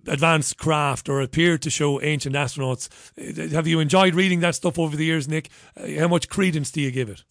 advanced 0.05 0.57
craft 0.57 1.07
or 1.07 1.21
appear 1.21 1.57
to 1.57 1.69
show 1.69 2.01
ancient 2.01 2.35
astronauts. 2.35 2.89
Uh, 3.17 3.55
Have 3.55 3.67
you 3.67 3.79
enjoyed 3.79 4.15
reading 4.15 4.41
that 4.41 4.53
stuff 4.55 4.77
over 4.77 4.97
the 4.97 5.05
years, 5.05 5.29
Nick? 5.29 5.49
Uh, 5.77 5.99
How 5.99 6.09
much 6.09 6.27
credence 6.27 6.71
do 6.71 6.81
you 6.81 6.91
give 6.91 7.07
it? 7.09 7.23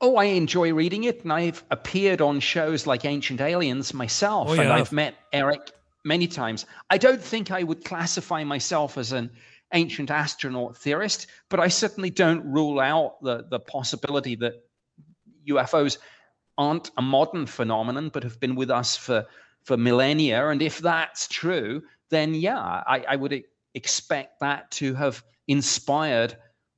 Oh, 0.00 0.16
I 0.16 0.24
enjoy 0.24 0.74
reading 0.74 1.04
it, 1.04 1.22
and 1.24 1.32
I've 1.32 1.64
appeared 1.70 2.20
on 2.20 2.38
shows 2.38 2.86
like 2.86 3.04
Ancient 3.06 3.40
Aliens 3.40 3.94
myself, 3.94 4.50
Oh, 4.50 4.52
you 4.52 4.60
and. 4.60 4.72
I've 4.72 4.92
met 4.92 5.14
Eric 5.32 5.72
many 6.06 6.26
times. 6.26 6.64
I 6.88 6.98
don't 6.98 7.22
think 7.22 7.50
I 7.50 7.62
would 7.62 7.84
classify 7.84 8.44
myself 8.44 8.96
as 8.96 9.12
an 9.12 9.30
ancient 9.74 10.10
astronaut 10.10 10.76
theorist, 10.76 11.26
but 11.50 11.60
I 11.60 11.68
certainly 11.68 12.10
don't 12.10 12.44
rule 12.50 12.78
out 12.78 13.20
the, 13.22 13.44
the 13.50 13.58
possibility 13.58 14.36
that 14.36 14.54
UFOs 15.48 15.98
aren't 16.56 16.90
a 16.96 17.02
modern 17.02 17.46
phenomenon, 17.46 18.08
but 18.08 18.22
have 18.22 18.40
been 18.40 18.54
with 18.54 18.70
us 18.70 18.96
for, 18.96 19.26
for 19.64 19.76
millennia. 19.76 20.48
And 20.48 20.62
if 20.62 20.78
that's 20.78 21.28
true, 21.28 21.82
then 22.10 22.34
yeah, 22.34 22.60
I, 22.86 23.04
I 23.08 23.16
would 23.16 23.42
expect 23.74 24.40
that 24.40 24.70
to 24.72 24.94
have 24.94 25.22
inspired 25.48 26.36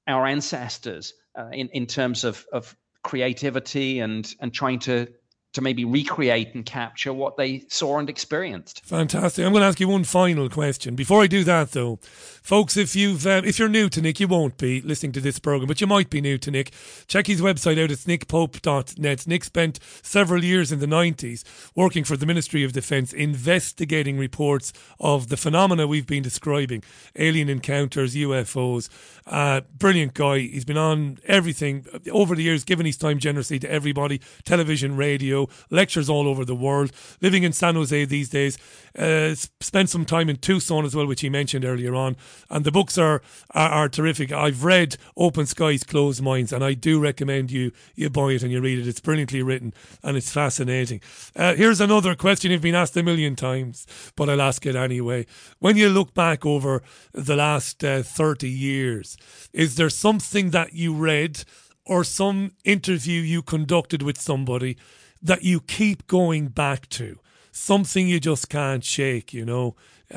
our 0.09 0.27
ancestors 0.27 1.13
uh, 1.39 1.51
in, 1.53 1.69
in 1.69 1.87
terms 1.87 2.25
of, 2.25 2.45
of 2.53 2.75
creativity 3.05 4.01
and, 4.01 4.35
and 4.41 4.53
trying 4.53 4.79
to 4.81 5.07
to 5.55 5.63
maybe 5.63 5.85
recreate 5.85 6.55
and 6.55 6.67
capture 6.67 7.13
what 7.13 7.37
they 7.37 7.65
saw 7.69 7.99
and 7.99 8.11
experienced. 8.11 8.85
Fantastic. 8.85 9.45
I'm 9.45 9.53
going 9.53 9.63
to 9.63 9.69
ask 9.69 9.81
you 9.81 9.89
one 9.89 10.05
final 10.05 10.49
question. 10.49 10.95
Before 10.95 11.23
I 11.23 11.27
do 11.27 11.43
that, 11.45 11.73
though, 11.73 11.99
folks, 12.43 12.77
if 12.77 12.95
you've 12.95 13.27
um, 13.27 13.45
if 13.45 13.59
you're 13.59 13.69
new 13.69 13.89
to 13.89 14.03
Nick, 14.03 14.21
you 14.21 14.29
won't 14.29 14.59
be 14.59 14.83
listening 14.83 15.13
to 15.13 15.21
this 15.21 15.39
program, 15.39 15.67
but 15.67 15.81
you 15.81 15.87
might 15.87 16.11
be 16.11 16.21
new 16.21 16.37
to 16.39 16.51
Nick. 16.51 16.73
Check 17.07 17.27
his 17.27 17.41
website 17.41 17.83
out. 17.83 17.91
It's 17.91 18.05
nickpope.net. 18.05 19.27
Nick 19.27 19.45
spent 19.45 19.81
several 20.03 20.45
years 20.45 20.71
in 20.71 20.81
the 20.81 20.87
90s 20.87 21.45
working 21.75 22.05
for 22.05 22.17
the 22.17 22.27
Ministry 22.27 22.63
of 22.63 22.73
Defence, 22.73 23.13
investigating 23.15 24.19
reports 24.19 24.73
of 25.01 25.29
the 25.29 25.37
phenomena 25.37 25.87
we've 25.87 26.07
been 26.07 26.23
describing: 26.23 26.83
alien 27.17 27.49
encounters, 27.49 28.15
UFOs. 28.15 28.91
Uh, 29.27 29.63
brilliant 29.79 30.13
guy. 30.15 30.41
He's 30.41 30.65
been 30.65 30.79
on 30.79 31.19
everything 31.25 31.87
over 32.13 32.35
the 32.35 32.43
years, 32.43 32.65
given 32.65 32.85
his 32.85 32.99
time 32.99 33.19
generously 33.19 33.59
to 33.61 33.71
everybody. 33.71 34.21
Television, 34.45 34.97
radio 34.97 35.38
lectures 35.71 36.09
all 36.09 36.27
over 36.27 36.45
the 36.45 36.55
world, 36.55 36.91
living 37.21 37.43
in 37.43 37.53
San 37.53 37.75
Jose 37.75 38.05
these 38.05 38.29
days. 38.29 38.59
Uh, 38.99 39.35
spent 39.61 39.89
some 39.89 40.05
time 40.05 40.29
in 40.29 40.37
Tucson 40.37 40.85
as 40.85 40.97
well, 40.97 41.07
which 41.07 41.21
he 41.21 41.31
mentioned 41.31 41.65
earlier 41.65 41.95
on. 41.95 42.17
And 42.51 42.65
the 42.65 42.73
books 42.73 42.99
are, 42.99 43.23
are, 43.53 43.69
are 43.69 43.89
terrific. 43.89 44.33
I've 44.33 44.65
read 44.65 44.97
Open 45.17 45.47
Skies, 45.47 45.85
Closed 45.85 46.23
Minds, 46.23 46.53
and 46.53 46.65
I 46.65 46.75
do 46.75 46.99
recommend 46.99 47.51
you 47.53 47.71
you 47.95 48.11
buy 48.11 48.33
it 48.33 48.43
and 48.43 48.51
you 48.51 48.61
read 48.61 48.79
it. 48.79 48.89
It's 48.89 49.01
brilliantly 49.01 49.43
written 49.43 49.73
and 50.03 50.17
it's 50.17 50.33
fascinating. 50.33 51.01
Uh, 51.37 51.55
here's 51.55 51.81
another 51.81 52.15
question 52.15 52.51
you've 52.51 52.63
been 52.63 52.75
asked 52.75 52.97
a 52.97 53.03
million 53.03 53.37
times, 53.37 53.87
but 54.17 54.29
I'll 54.29 54.43
ask 54.43 54.65
it 54.67 54.77
anyway. 54.77 55.27
When 55.59 55.77
you 55.77 55.89
look 55.89 56.15
back 56.15 56.45
over 56.45 56.83
the 57.13 57.37
last 57.37 57.85
uh, 57.85 58.03
30 58.03 58.49
years, 58.49 59.17
is 59.53 59.77
there 59.77 59.91
something 59.91 60.51
that 60.51 60.75
you 60.75 60.95
read 60.95 61.45
or 61.85 62.05
some 62.05 62.53
interview 62.65 63.21
you 63.21 63.43
conducted 63.43 64.03
with 64.03 64.21
somebody 64.21 64.77
that 65.23 65.43
you 65.43 65.61
keep 65.61 66.07
going 66.07 66.49
back 66.49 66.89
to, 66.91 67.19
something 67.51 68.09
you 68.09 68.21
just 68.21 68.49
can't 68.49 68.85
shake, 68.85 69.33
you 69.35 69.45
know, 69.45 69.77
uh, 70.13 70.17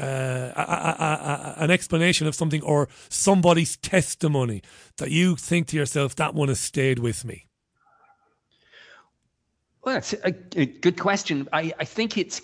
a, 0.56 0.62
a, 0.62 1.56
a, 1.58 1.64
an 1.64 1.72
explanation 1.72 2.28
of 2.28 2.36
something 2.36 2.62
or 2.62 2.88
somebody's 3.10 3.76
testimony 3.78 4.62
that 4.98 5.12
you 5.12 5.36
think 5.36 5.68
to 5.68 5.76
yourself, 5.76 6.16
that 6.16 6.34
one 6.34 6.48
has 6.48 6.60
stayed 6.60 7.00
with 7.00 7.26
me? 7.26 7.48
Well, 9.84 9.96
that's 9.96 10.14
a, 10.24 10.32
good 10.32 11.00
question. 11.00 11.50
I, 11.52 11.74
I 11.80 11.86
think 11.86 12.18
it's 12.18 12.42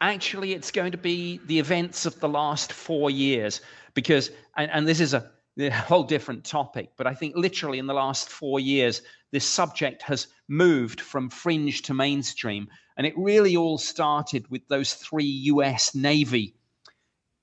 actually 0.00 0.52
it's 0.52 0.70
going 0.70 0.92
to 0.92 0.98
be 0.98 1.40
the 1.46 1.58
events 1.58 2.04
of 2.04 2.18
the 2.20 2.28
last 2.28 2.72
four 2.72 3.10
years 3.10 3.60
because, 3.94 4.30
and, 4.56 4.70
and 4.70 4.88
this 4.88 5.00
is 5.00 5.14
a, 5.14 5.30
a 5.58 5.70
whole 5.70 6.04
different 6.04 6.44
topic, 6.44 6.90
but 6.96 7.06
I 7.06 7.14
think 7.14 7.36
literally 7.36 7.78
in 7.78 7.86
the 7.86 7.94
last 7.94 8.28
four 8.28 8.60
years, 8.60 9.02
this 9.32 9.44
subject 9.44 10.02
has 10.02 10.28
moved 10.48 11.00
from 11.00 11.30
fringe 11.30 11.82
to 11.82 11.94
mainstream. 11.94 12.68
And 12.96 13.06
it 13.06 13.14
really 13.16 13.56
all 13.56 13.78
started 13.78 14.50
with 14.50 14.66
those 14.68 14.94
three 14.94 15.24
US 15.24 15.94
Navy 15.94 16.54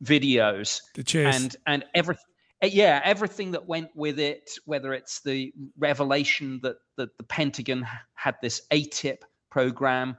videos. 0.03 0.81
The 0.95 1.03
chase. 1.03 1.35
And, 1.35 1.55
and 1.65 1.85
everything. 1.93 2.23
Yeah, 2.63 3.01
everything 3.03 3.51
that 3.51 3.67
went 3.67 3.89
with 3.95 4.19
it, 4.19 4.49
whether 4.65 4.91
it's 4.93 5.21
the 5.21 5.53
revelation 5.77 6.59
that, 6.63 6.77
that 6.97 7.15
the 7.17 7.23
Pentagon 7.23 7.85
had 8.15 8.35
this 8.41 8.63
AATIP 8.71 9.17
program 9.51 10.17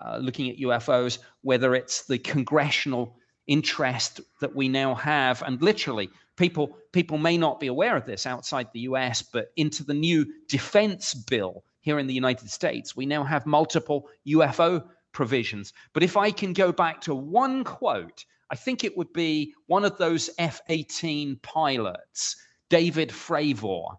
uh, 0.00 0.18
looking 0.18 0.50
at 0.50 0.58
UFOs, 0.58 1.18
whether 1.40 1.74
it's 1.74 2.04
the 2.04 2.18
congressional 2.18 3.16
interest 3.46 4.20
that 4.42 4.54
we 4.54 4.68
now 4.68 4.94
have, 4.94 5.42
and 5.42 5.62
literally 5.62 6.10
people 6.38 6.78
people 6.92 7.18
may 7.18 7.36
not 7.36 7.60
be 7.60 7.66
aware 7.66 7.96
of 7.96 8.06
this 8.06 8.26
outside 8.26 8.68
the 8.72 8.80
US, 8.80 9.20
but 9.22 9.52
into 9.56 9.84
the 9.84 9.94
new 9.94 10.26
defense 10.48 11.12
bill 11.12 11.64
here 11.80 11.98
in 11.98 12.06
the 12.06 12.14
United 12.14 12.50
States, 12.50 12.96
we 12.96 13.06
now 13.06 13.24
have 13.24 13.46
multiple 13.46 14.08
UFO 14.26 14.84
provisions. 15.12 15.72
But 15.92 16.02
if 16.02 16.16
I 16.16 16.30
can 16.30 16.52
go 16.52 16.72
back 16.72 17.00
to 17.02 17.14
one 17.14 17.64
quote, 17.64 18.24
I 18.50 18.56
think 18.56 18.84
it 18.84 18.96
would 18.96 19.12
be 19.12 19.54
one 19.66 19.84
of 19.84 19.98
those 19.98 20.30
F 20.38 20.60
18 20.68 21.36
pilots, 21.42 22.36
David 22.70 23.10
Fravor. 23.10 23.96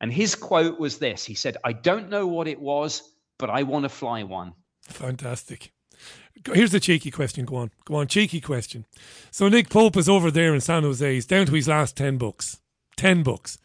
And 0.00 0.12
his 0.12 0.34
quote 0.34 0.78
was 0.78 0.98
this 0.98 1.24
He 1.24 1.34
said, 1.34 1.56
I 1.64 1.72
don't 1.72 2.08
know 2.08 2.26
what 2.26 2.48
it 2.48 2.60
was, 2.60 3.02
but 3.38 3.50
I 3.50 3.64
want 3.64 3.84
to 3.84 3.88
fly 3.88 4.22
one. 4.22 4.54
Fantastic. 4.82 5.72
Here's 6.46 6.72
the 6.72 6.80
cheeky 6.80 7.10
question. 7.10 7.44
Go 7.44 7.56
on. 7.56 7.70
Go 7.84 7.96
on. 7.96 8.06
Cheeky 8.06 8.40
question. 8.40 8.86
So 9.30 9.48
Nick 9.48 9.68
Pope 9.68 9.96
is 9.96 10.08
over 10.08 10.30
there 10.30 10.54
in 10.54 10.60
San 10.60 10.82
Jose. 10.82 11.14
He's 11.14 11.26
down 11.26 11.46
to 11.46 11.52
his 11.52 11.68
last 11.68 11.96
10 11.96 12.16
books. 12.16 12.60
10 12.96 13.22
books. 13.22 13.58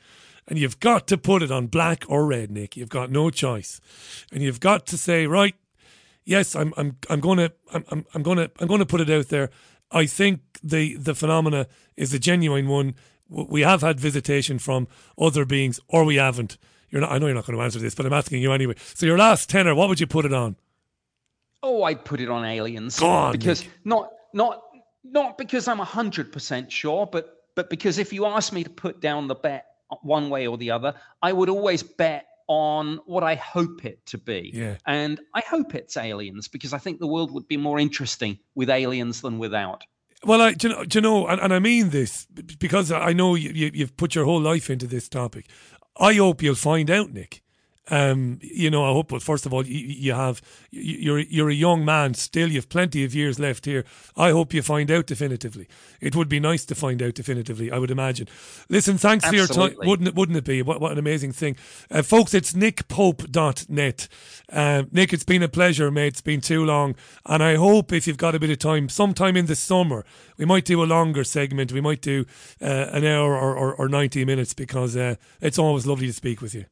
And 0.48 0.60
you've 0.60 0.80
got 0.80 1.08
to 1.08 1.18
put 1.18 1.42
it 1.42 1.52
on 1.52 1.68
black 1.68 2.06
or 2.08 2.26
red, 2.26 2.52
Nick. 2.52 2.78
You've 2.78 2.90
got 2.90 3.10
no 3.10 3.30
choice. 3.30 3.82
And 4.32 4.44
you've 4.44 4.60
got 4.60 4.86
to 4.88 4.98
say, 4.98 5.26
right, 5.26 5.56
yes, 6.24 6.56
I'm 6.56 6.74
I'm 6.78 6.98
I'm 7.10 7.20
gonna 7.20 7.52
I'm 7.74 7.86
I'm, 7.90 8.06
I'm 8.14 8.24
gonna 8.24 8.50
I'm 8.60 8.68
gonna 8.68 8.86
put 8.86 9.02
it 9.02 9.10
out 9.10 9.30
there. 9.30 9.50
I 9.92 10.06
think 10.06 10.42
the 10.64 10.96
the 10.98 11.16
phenomena 11.16 11.68
is 11.96 12.14
a 12.14 12.20
genuine 12.20 12.68
one. 12.68 12.96
We 13.28 13.62
have 13.62 13.82
had 13.82 14.00
visitation 14.00 14.60
from 14.60 14.88
other 15.18 15.46
beings, 15.46 15.80
or 15.88 16.04
we 16.04 16.18
haven't. 16.18 16.58
You're 16.90 17.02
not. 17.02 17.12
I 17.12 17.18
know 17.18 17.26
you're 17.26 17.36
not 17.36 17.48
going 17.48 17.58
to 17.58 17.64
answer 17.64 17.80
this, 17.80 17.96
but 17.96 18.06
I'm 18.06 18.14
asking 18.14 18.42
you 18.42 18.52
anyway. 18.52 18.76
So 18.94 19.08
your 19.08 19.18
last 19.18 19.50
tenor, 19.50 19.74
what 19.74 19.90
would 19.90 20.00
you 20.00 20.08
put 20.08 20.26
it 20.26 20.34
on? 20.34 20.56
Oh, 21.66 21.82
I'd 21.84 22.06
put 22.06 22.22
it 22.22 22.30
on 22.30 22.46
aliens. 22.46 22.98
Because 22.98 23.64
Nick. 23.64 23.72
not 23.84 24.12
not 24.34 24.62
not 25.04 25.38
because 25.38 25.68
I'm 25.68 25.80
hundred 25.80 26.32
percent 26.32 26.72
sure, 26.72 27.08
but 27.08 27.40
but 27.56 27.72
because 27.72 27.98
if 27.98 28.14
you 28.14 28.26
ask 28.26 28.54
me 28.54 28.64
to 28.64 28.70
put 28.70 29.02
down 29.02 29.28
the 29.28 29.36
bet 29.36 29.66
one 30.04 30.30
way 30.30 30.46
or 30.46 30.58
the 30.58 30.70
other, 30.70 30.94
I 31.24 31.34
would 31.34 31.50
always 31.50 31.82
bet 31.82 32.28
on 32.48 33.00
what 33.06 33.24
I 33.24 33.34
hope 33.34 33.84
it 33.84 34.06
to 34.08 34.20
be. 34.20 34.52
Yeah. 34.54 34.76
And 34.86 35.20
I 35.34 35.42
hope 35.42 35.74
it's 35.74 35.98
aliens 35.98 36.48
because 36.48 36.72
I 36.72 36.78
think 36.78 37.00
the 37.00 37.08
world 37.08 37.32
would 37.32 37.48
be 37.48 37.58
more 37.58 37.80
interesting 37.80 38.38
with 38.54 38.70
aliens 38.70 39.22
than 39.22 39.40
without. 39.40 39.84
Well, 40.24 40.42
I, 40.42 40.54
do 40.54 40.68
you 40.68 40.76
know, 40.76 40.86
do 40.86 40.98
you 40.98 41.02
know 41.02 41.28
and, 41.28 41.42
and 41.42 41.52
I 41.54 41.60
mean 41.60 41.90
this 41.90 42.28
because 42.60 42.92
I 42.92 43.14
know 43.14 43.34
you, 43.34 43.50
you, 43.52 43.72
you've 43.74 43.98
put 43.98 44.14
your 44.14 44.26
whole 44.26 44.42
life 44.42 44.70
into 44.70 44.86
this 44.86 45.10
topic. 45.10 45.48
I 45.98 46.14
hope 46.14 46.44
you'll 46.44 46.56
find 46.56 46.92
out, 46.92 47.12
Nick. 47.12 47.42
Um, 47.90 48.40
you 48.42 48.72
know, 48.72 48.84
I 48.84 48.92
hope. 48.92 49.10
But 49.10 49.22
first 49.22 49.46
of 49.46 49.54
all, 49.54 49.66
you, 49.66 49.78
you 49.78 50.14
have 50.14 50.42
you're 50.72 51.20
you're 51.20 51.50
a 51.50 51.54
young 51.54 51.86
man 51.86 52.14
still. 52.16 52.52
You've 52.52 52.70
plenty 52.70 53.04
of 53.04 53.14
years 53.14 53.40
left 53.40 53.66
here. 53.66 53.86
I 54.18 54.32
hope 54.32 54.54
you 54.54 54.62
find 54.62 54.90
out 54.90 55.06
definitively. 55.06 55.68
It 56.02 56.16
would 56.16 56.30
be 56.30 56.40
nice 56.40 56.66
to 56.66 56.76
find 56.76 57.02
out 57.04 57.14
definitively. 57.14 57.72
I 57.72 57.78
would 57.78 57.92
imagine. 57.92 58.28
Listen, 58.70 58.98
thanks 58.98 59.28
for 59.28 59.36
your 59.36 59.48
time. 59.48 59.76
Wouldn't 59.84 60.10
it? 60.10 60.16
Wouldn't 60.16 60.38
it 60.38 60.46
be? 60.46 60.62
What, 60.62 60.82
what 60.82 60.94
an 60.94 60.98
amazing 60.98 61.32
thing, 61.32 61.58
uh, 61.92 62.02
folks! 62.02 62.34
It's 62.34 62.54
nickpope.net. 62.54 64.08
Uh, 64.52 64.84
Nick, 64.92 65.14
it's 65.14 65.24
been 65.24 65.44
a 65.44 65.48
pleasure, 65.48 65.92
mate. 65.92 66.08
It's 66.08 66.22
been 66.22 66.42
too 66.42 66.66
long, 66.66 66.96
and 67.26 67.44
I 67.44 67.56
hope 67.56 67.94
if 67.94 68.08
you've 68.08 68.18
got 68.18 68.36
a 68.36 68.40
bit 68.40 68.50
of 68.50 68.60
time, 68.60 68.90
sometime 68.90 69.38
in 69.38 69.46
the 69.46 69.56
summer, 69.56 70.06
we 70.38 70.46
might 70.46 70.66
do 70.66 70.84
a 70.84 70.86
longer 70.86 71.24
segment. 71.24 71.72
We 71.72 71.82
might 71.82 72.02
do 72.02 72.26
uh, 72.62 72.66
an 72.66 73.06
hour 73.06 73.38
or, 73.38 73.56
or, 73.56 73.76
or 73.76 73.90
ninety 73.90 74.26
minutes 74.26 74.54
because 74.54 74.98
uh, 74.98 75.16
it's 75.40 75.60
always 75.60 75.86
lovely 75.86 76.08
to 76.08 76.14
speak 76.14 76.42
with 76.42 76.56
you. 76.56 76.66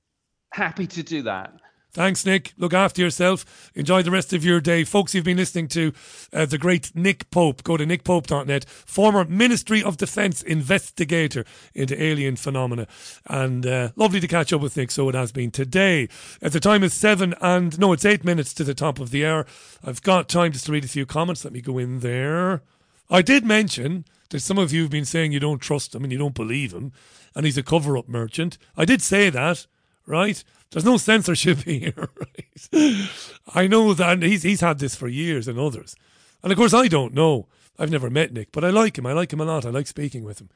Happy 0.54 0.86
to 0.86 1.02
do 1.02 1.24
that. 1.24 1.52
Thanks, 1.94 2.26
Nick. 2.28 2.54
Look 2.58 2.76
after 2.76 3.02
yourself. 3.02 3.72
Enjoy 3.74 4.04
the 4.04 4.12
rest 4.12 4.34
of 4.34 4.46
your 4.46 4.62
day. 4.62 4.84
Folks, 4.84 5.16
you've 5.16 5.26
been 5.26 5.38
listening 5.38 5.68
to 5.70 5.94
uh, 6.32 6.46
the 6.46 6.60
great 6.60 6.96
Nick 6.96 7.30
Pope. 7.32 7.64
Go 7.64 7.76
to 7.76 7.86
nickpope.net, 7.86 8.66
former 8.66 9.26
Ministry 9.26 9.82
of 9.82 9.98
Defence 9.98 10.44
investigator 10.44 11.44
into 11.74 12.02
alien 12.02 12.36
phenomena. 12.36 12.88
And 13.26 13.66
uh, 13.66 13.90
lovely 13.96 14.20
to 14.20 14.28
catch 14.28 14.54
up 14.54 14.62
with 14.62 14.78
Nick, 14.78 14.92
so 14.92 15.10
it 15.10 15.16
has 15.16 15.32
been 15.32 15.50
today. 15.50 16.08
At 16.40 16.52
the 16.52 16.60
time 16.60 16.84
is 16.84 16.94
seven 16.94 17.34
and, 17.42 17.80
no, 17.80 17.92
it's 17.92 18.06
eight 18.06 18.24
minutes 18.24 18.54
to 18.56 18.64
the 18.64 18.76
top 18.76 19.00
of 19.00 19.10
the 19.10 19.26
hour. 19.26 19.48
I've 19.84 20.04
got 20.04 20.30
time 20.30 20.52
just 20.52 20.68
to 20.68 20.72
read 20.72 20.86
a 20.86 20.88
few 20.88 21.08
comments. 21.08 21.44
Let 21.44 21.54
me 21.54 21.62
go 21.62 21.80
in 21.80 22.02
there. 22.02 22.62
I 23.10 23.24
did 23.24 23.44
mention 23.44 24.06
that 24.30 24.42
some 24.42 24.60
of 24.60 24.72
you 24.72 24.84
have 24.84 24.92
been 24.92 25.06
saying 25.06 25.32
you 25.32 25.40
don't 25.40 25.62
trust 25.62 25.96
him 25.96 26.04
and 26.04 26.12
you 26.12 26.20
don't 26.20 26.36
believe 26.36 26.74
him, 26.74 26.92
and 27.36 27.46
he's 27.46 27.58
a 27.58 27.64
cover 27.64 27.98
up 27.98 28.08
merchant. 28.08 28.60
I 28.78 28.86
did 28.86 29.02
say 29.02 29.30
that 29.32 29.68
right? 30.06 30.44
There's 30.72 30.86
no 30.86 30.98
censorship 30.98 31.60
here, 31.64 32.10
right? 32.20 33.10
I 33.54 33.68
know 33.68 33.94
that 33.94 34.22
he's 34.22 34.44
he's 34.44 34.62
had 34.62 34.80
this 34.80 34.96
for 34.96 35.08
years 35.08 35.48
and 35.48 35.60
others. 35.60 35.96
And 36.42 36.52
of 36.52 36.58
course 36.58 36.74
I 36.74 36.88
don't 36.88 37.14
know. 37.14 37.48
I've 37.80 37.92
never 37.92 38.10
met 38.10 38.34
Nick, 38.34 38.52
but 38.52 38.64
I 38.64 38.70
like 38.70 38.98
him. 38.98 39.06
I 39.06 39.14
like 39.14 39.34
him 39.34 39.42
a 39.42 39.46
lot. 39.46 39.66
I 39.66 39.70
like 39.70 39.88
speaking 39.88 40.24
with 40.24 40.40
him. 40.40 40.50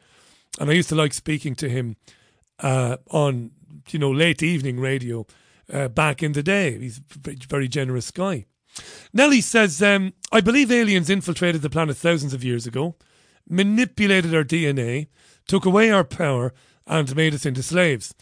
And 0.59 0.69
I 0.69 0.73
used 0.73 0.89
to 0.89 0.95
like 0.95 1.13
speaking 1.13 1.55
to 1.55 1.69
him 1.69 1.95
uh, 2.59 2.97
on, 3.09 3.51
you 3.89 3.99
know, 3.99 4.11
late 4.11 4.43
evening 4.43 4.79
radio 4.79 5.25
uh, 5.71 5.87
back 5.87 6.21
in 6.21 6.33
the 6.33 6.43
day. 6.43 6.77
He's 6.77 6.99
a 6.99 7.47
very- 7.47 7.67
generous 7.67 8.11
guy. 8.11 8.45
Nellie 9.11 9.41
says, 9.41 9.81
um, 9.81 10.13
I 10.31 10.41
believe 10.41 10.71
aliens 10.71 11.09
infiltrated 11.09 11.61
the 11.61 11.69
planet 11.69 11.97
thousands 11.97 12.33
of 12.33 12.43
years 12.43 12.67
ago, 12.67 12.95
manipulated 13.49 14.35
our 14.35 14.43
DNA, 14.43 15.07
took 15.47 15.65
away 15.65 15.89
our 15.89 16.03
power, 16.03 16.53
and 16.85 17.15
made 17.15 17.33
us 17.33 17.45
into 17.45 17.63
slaves. 17.63 18.13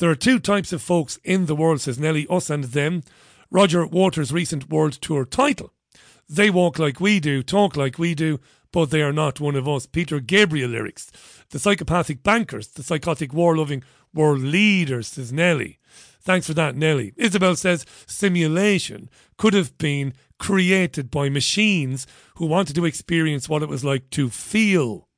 There 0.00 0.08
are 0.08 0.14
two 0.14 0.38
types 0.38 0.72
of 0.72 0.80
folks 0.80 1.18
in 1.24 1.44
the 1.44 1.54
world, 1.54 1.82
says 1.82 1.98
Nelly, 1.98 2.26
us 2.30 2.48
and 2.48 2.64
them. 2.64 3.02
Roger 3.50 3.86
Waters' 3.86 4.32
recent 4.32 4.70
world 4.70 4.94
tour 4.94 5.26
title. 5.26 5.74
They 6.26 6.48
walk 6.48 6.78
like 6.78 7.00
we 7.00 7.20
do, 7.20 7.42
talk 7.42 7.76
like 7.76 7.98
we 7.98 8.14
do, 8.14 8.40
but 8.72 8.86
they 8.90 9.02
are 9.02 9.12
not 9.12 9.40
one 9.40 9.56
of 9.56 9.68
us. 9.68 9.84
Peter 9.84 10.18
Gabriel 10.18 10.70
lyrics. 10.70 11.12
The 11.50 11.58
psychopathic 11.58 12.22
bankers, 12.22 12.68
the 12.68 12.82
psychotic 12.82 13.34
war 13.34 13.54
loving 13.54 13.82
world 14.14 14.40
leaders, 14.40 15.08
says 15.08 15.34
Nelly. 15.34 15.78
Thanks 16.22 16.46
for 16.46 16.54
that, 16.54 16.76
Nelly. 16.76 17.12
Isabel 17.18 17.54
says 17.54 17.84
simulation 18.06 19.10
could 19.36 19.52
have 19.52 19.76
been 19.76 20.14
created 20.38 21.10
by 21.10 21.28
machines 21.28 22.06
who 22.36 22.46
wanted 22.46 22.74
to 22.76 22.86
experience 22.86 23.50
what 23.50 23.62
it 23.62 23.68
was 23.68 23.84
like 23.84 24.08
to 24.10 24.30
feel, 24.30 25.08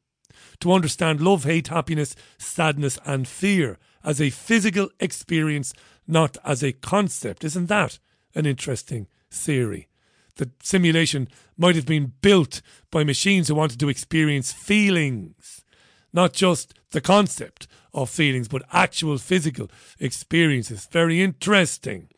to 0.58 0.72
understand 0.72 1.20
love, 1.20 1.44
hate, 1.44 1.68
happiness, 1.68 2.16
sadness, 2.36 2.98
and 3.06 3.28
fear 3.28 3.78
as 4.04 4.20
a 4.20 4.30
physical 4.30 4.90
experience, 5.00 5.72
not 6.06 6.36
as 6.44 6.62
a 6.62 6.72
concept. 6.72 7.44
Isn't 7.44 7.66
that 7.66 7.98
an 8.34 8.46
interesting 8.46 9.06
theory? 9.30 9.88
The 10.36 10.50
simulation 10.62 11.28
might 11.58 11.76
have 11.76 11.86
been 11.86 12.12
built 12.22 12.62
by 12.90 13.04
machines 13.04 13.48
who 13.48 13.54
wanted 13.54 13.78
to 13.80 13.88
experience 13.88 14.52
feelings, 14.52 15.64
not 16.12 16.32
just 16.32 16.74
the 16.90 17.00
concept 17.00 17.66
of 17.92 18.08
feelings, 18.08 18.48
but 18.48 18.62
actual 18.72 19.18
physical 19.18 19.70
experiences. 19.98 20.86
Very 20.90 21.22
interesting. 21.22 22.08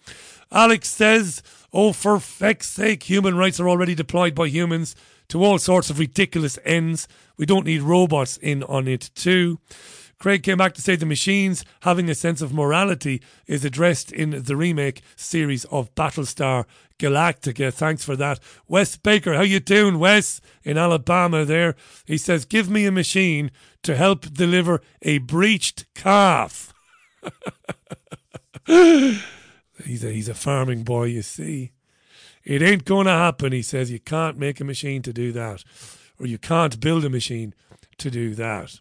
Alex 0.52 0.88
says, 0.88 1.42
Oh, 1.72 1.92
for 1.92 2.20
feck's 2.20 2.68
sake, 2.68 3.02
human 3.02 3.36
rights 3.36 3.58
are 3.58 3.68
already 3.68 3.96
deployed 3.96 4.34
by 4.34 4.46
humans 4.46 4.94
to 5.28 5.42
all 5.42 5.58
sorts 5.58 5.90
of 5.90 5.98
ridiculous 5.98 6.58
ends. 6.64 7.08
We 7.36 7.46
don't 7.46 7.66
need 7.66 7.82
robots 7.82 8.36
in 8.36 8.62
on 8.62 8.86
it, 8.86 9.10
too. 9.16 9.58
Craig 10.24 10.42
came 10.42 10.56
back 10.56 10.72
to 10.72 10.80
say 10.80 10.96
the 10.96 11.04
machines 11.04 11.66
having 11.80 12.08
a 12.08 12.14
sense 12.14 12.40
of 12.40 12.54
morality 12.54 13.20
is 13.46 13.62
addressed 13.62 14.10
in 14.10 14.30
the 14.30 14.56
remake 14.56 15.02
series 15.16 15.66
of 15.66 15.94
Battlestar 15.94 16.64
Galactica. 16.98 17.70
Thanks 17.70 18.02
for 18.02 18.16
that. 18.16 18.40
Wes 18.66 18.96
Baker, 18.96 19.34
how 19.34 19.42
you 19.42 19.60
doing, 19.60 19.98
Wes? 19.98 20.40
In 20.62 20.78
Alabama 20.78 21.44
there. 21.44 21.76
He 22.06 22.16
says, 22.16 22.46
give 22.46 22.70
me 22.70 22.86
a 22.86 22.90
machine 22.90 23.50
to 23.82 23.94
help 23.96 24.22
deliver 24.32 24.80
a 25.02 25.18
breached 25.18 25.84
calf. 25.94 26.72
he's, 28.66 30.04
a, 30.04 30.10
he's 30.10 30.30
a 30.30 30.34
farming 30.34 30.84
boy, 30.84 31.04
you 31.04 31.20
see. 31.20 31.72
It 32.44 32.62
ain't 32.62 32.86
going 32.86 33.08
to 33.08 33.12
happen, 33.12 33.52
he 33.52 33.60
says. 33.60 33.90
You 33.90 34.00
can't 34.00 34.38
make 34.38 34.58
a 34.58 34.64
machine 34.64 35.02
to 35.02 35.12
do 35.12 35.32
that. 35.32 35.64
Or 36.18 36.26
you 36.26 36.38
can't 36.38 36.80
build 36.80 37.04
a 37.04 37.10
machine 37.10 37.52
to 37.98 38.10
do 38.10 38.34
that. 38.36 38.80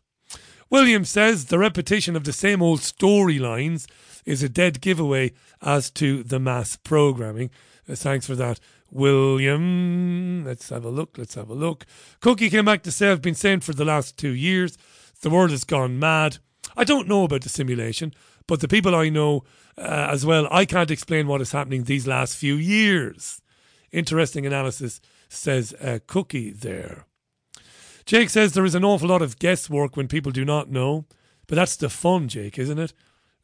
William 0.74 1.06
says 1.06 1.46
the 1.46 1.60
repetition 1.60 2.16
of 2.16 2.24
the 2.24 2.34
same 2.34 2.60
old 2.60 2.80
storylines 2.80 3.86
is 4.26 4.42
a 4.42 4.50
dead 4.50 4.82
giveaway 4.82 5.32
as 5.62 5.92
to 5.92 6.24
the 6.24 6.40
mass 6.40 6.78
programming. 6.78 7.52
Uh, 7.88 7.94
thanks 7.94 8.26
for 8.26 8.34
that, 8.34 8.60
William. 8.90 10.44
Let's 10.44 10.70
have 10.70 10.84
a 10.84 10.90
look. 10.90 11.16
Let's 11.16 11.36
have 11.36 11.52
a 11.52 11.54
look. 11.54 11.86
Cookie 12.22 12.50
came 12.50 12.66
back 12.66 12.82
to 12.84 12.92
say, 12.92 13.12
I've 13.12 13.22
been 13.22 13.36
saying 13.36 13.60
for 13.60 13.74
the 13.74 13.86
last 13.86 14.18
two 14.18 14.34
years, 14.34 14.76
the 15.22 15.30
world 15.30 15.52
has 15.52 15.64
gone 15.64 16.00
mad. 16.00 16.40
I 16.76 16.86
don't 16.86 17.08
know 17.08 17.24
about 17.24 17.42
the 17.42 17.50
simulation, 17.50 18.12
but 18.48 18.60
the 18.60 18.68
people 18.68 18.96
I 18.96 19.10
know 19.10 19.44
uh, 19.78 20.08
as 20.10 20.26
well, 20.26 20.48
I 20.50 20.66
can't 20.66 20.90
explain 20.90 21.28
what 21.28 21.42
is 21.42 21.52
happening 21.52 21.84
these 21.84 22.08
last 22.08 22.36
few 22.36 22.56
years. 22.56 23.44
Interesting 23.92 24.48
analysis, 24.48 25.02
says 25.30 25.76
uh, 25.76 26.00
Cookie 26.08 26.50
there. 26.50 27.06
Jake 28.06 28.30
says 28.30 28.54
there 28.54 28.66
is 28.66 28.76
an 28.76 28.84
awful 28.84 29.10
lot 29.10 29.22
of 29.22 29.40
guesswork 29.40 29.96
when 29.96 30.08
people 30.08 30.32
do 30.32 30.44
not 30.44 30.70
know, 30.70 31.06
but 31.48 31.56
that's 31.56 31.76
the 31.76 31.90
fun, 31.90 32.28
Jake, 32.28 32.60
isn't 32.60 32.80
it? 32.80 32.94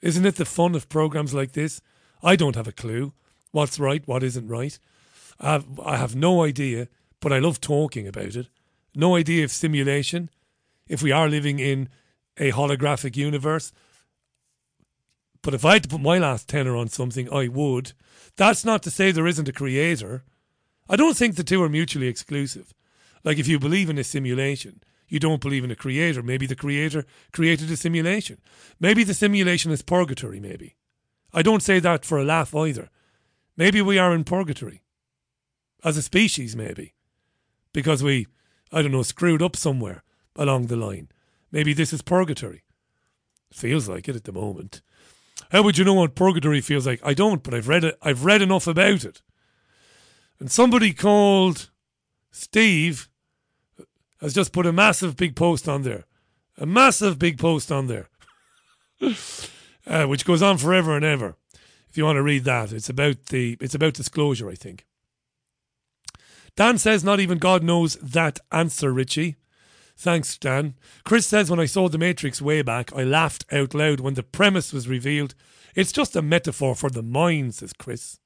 Isn't 0.02 0.26
it 0.26 0.36
the 0.36 0.46
fun 0.46 0.76
of 0.76 0.90
programs 0.90 1.34
like 1.34 1.54
this? 1.54 1.82
I 2.22 2.36
don't 2.36 2.56
have 2.56 2.68
a 2.68 2.74
clue 2.74 3.14
what's 3.52 3.80
right, 3.80 4.08
what 4.08 4.24
isn't 4.24 4.48
right. 4.48 4.78
I 5.40 5.54
have, 5.54 5.80
I 5.80 5.98
have 5.98 6.16
no 6.16 6.44
idea, 6.44 6.88
but 7.20 7.34
I 7.34 7.40
love 7.40 7.60
talking 7.60 8.08
about 8.08 8.36
it. 8.36 8.48
No 8.96 9.16
idea 9.16 9.44
of 9.44 9.52
simulation, 9.52 10.30
if 10.88 11.02
we 11.02 11.12
are 11.12 11.30
living 11.30 11.60
in 11.60 11.90
a 12.38 12.52
holographic 12.52 13.16
universe. 13.16 13.72
But 15.42 15.54
if 15.54 15.64
I 15.64 15.74
had 15.74 15.84
to 15.84 15.90
put 15.90 16.02
my 16.02 16.18
last 16.18 16.48
tenor 16.48 16.76
on 16.76 16.90
something, 16.90 17.32
I 17.34 17.48
would. 17.48 17.94
That's 18.36 18.66
not 18.66 18.84
to 18.84 18.92
say 18.92 19.12
there 19.12 19.28
isn't 19.28 19.50
a 19.50 19.54
creator. 19.54 20.24
I 20.90 20.96
don't 20.96 21.16
think 21.16 21.36
the 21.36 21.44
two 21.44 21.64
are 21.64 21.70
mutually 21.70 22.08
exclusive. 22.08 22.74
Like 23.24 23.38
if 23.38 23.48
you 23.48 23.60
believe 23.60 23.90
in 23.90 23.98
a 23.98 24.04
simulation, 24.04 24.82
you 25.08 25.20
don't 25.20 25.42
believe 25.42 25.64
in 25.64 25.72
a 25.72 25.76
creator. 25.76 26.22
Maybe 26.22 26.46
the 26.46 26.56
creator 26.56 27.06
created 27.32 27.72
a 27.72 27.78
simulation. 27.78 28.40
Maybe 28.80 29.04
the 29.04 29.14
simulation 29.14 29.72
is 29.72 29.82
purgatory, 29.82 30.40
maybe. 30.40 30.76
I 31.34 31.42
don't 31.42 31.64
say 31.64 31.80
that 31.80 32.06
for 32.06 32.18
a 32.18 32.24
laugh 32.24 32.56
either. 32.56 32.90
Maybe 33.58 33.82
we 33.82 33.98
are 33.98 34.14
in 34.14 34.24
purgatory. 34.24 34.84
As 35.84 35.98
a 35.98 36.02
species, 36.02 36.56
maybe. 36.56 36.94
Because 37.74 38.04
we, 38.04 38.28
I 38.72 38.82
don't 38.82 38.92
know, 38.92 39.04
screwed 39.04 39.42
up 39.42 39.56
somewhere 39.56 40.04
along 40.36 40.68
the 40.68 40.76
line. 40.76 41.10
Maybe 41.52 41.74
this 41.74 41.92
is 41.92 42.02
purgatory. 42.02 42.64
Feels 43.52 43.90
like 43.90 44.08
it 44.08 44.16
at 44.16 44.26
the 44.26 44.32
moment. 44.32 44.82
How 45.52 45.64
would 45.64 45.78
you 45.78 45.86
know 45.86 45.96
what 45.96 46.16
purgatory 46.16 46.62
feels 46.62 46.86
like? 46.86 47.00
I 47.04 47.14
don't, 47.14 47.42
but 47.42 47.54
I've 47.54 47.68
read 47.68 47.84
it. 47.84 47.98
I've 48.02 48.26
read 48.26 48.42
enough 48.42 48.68
about 48.68 49.04
it. 49.04 49.22
And 50.40 50.52
somebody 50.52 50.94
called 50.94 51.69
Steve 52.32 53.10
has 54.22 54.34
just 54.34 54.52
put 54.52 54.66
a 54.66 54.74
massive 54.74 55.16
big 55.16 55.36
post 55.36 55.68
on 55.68 55.84
there. 55.84 56.06
A 56.58 56.66
massive 56.66 57.18
big 57.18 57.38
post 57.38 57.72
on 57.72 57.88
there. 57.88 58.10
uh, 59.88 60.06
which 60.06 60.26
goes 60.26 60.42
on 60.42 60.58
forever 60.58 60.96
and 60.96 61.06
ever. 61.06 61.36
If 61.90 61.98
you 61.98 62.06
want 62.06 62.18
to 62.18 62.24
read 62.24 62.44
that, 62.44 62.72
it's 62.72 62.90
about 62.90 63.28
the 63.28 63.58
it's 63.60 63.76
about 63.76 63.94
disclosure, 63.94 64.50
I 64.50 64.56
think. 64.56 64.86
Dan 66.56 66.78
says 66.78 67.04
not 67.04 67.20
even 67.20 67.38
God 67.38 67.64
knows 67.64 67.96
that 67.96 68.40
answer, 68.52 68.92
Richie. 68.92 69.38
Thanks, 69.96 70.38
Dan. 70.38 70.76
Chris 71.04 71.28
says 71.28 71.50
when 71.50 71.60
I 71.60 71.66
saw 71.66 71.90
The 71.90 71.98
Matrix 71.98 72.42
way 72.42 72.62
back, 72.62 72.94
I 72.94 73.04
laughed 73.04 73.46
out 73.52 73.74
loud 73.74 74.00
when 74.00 74.14
the 74.14 74.24
premise 74.24 74.72
was 74.72 74.88
revealed. 74.88 75.36
It's 75.76 75.92
just 75.92 76.16
a 76.16 76.22
metaphor 76.22 76.76
for 76.76 76.90
the 76.90 77.04
mind, 77.04 77.56
says 77.56 77.74
Chris. 77.74 78.19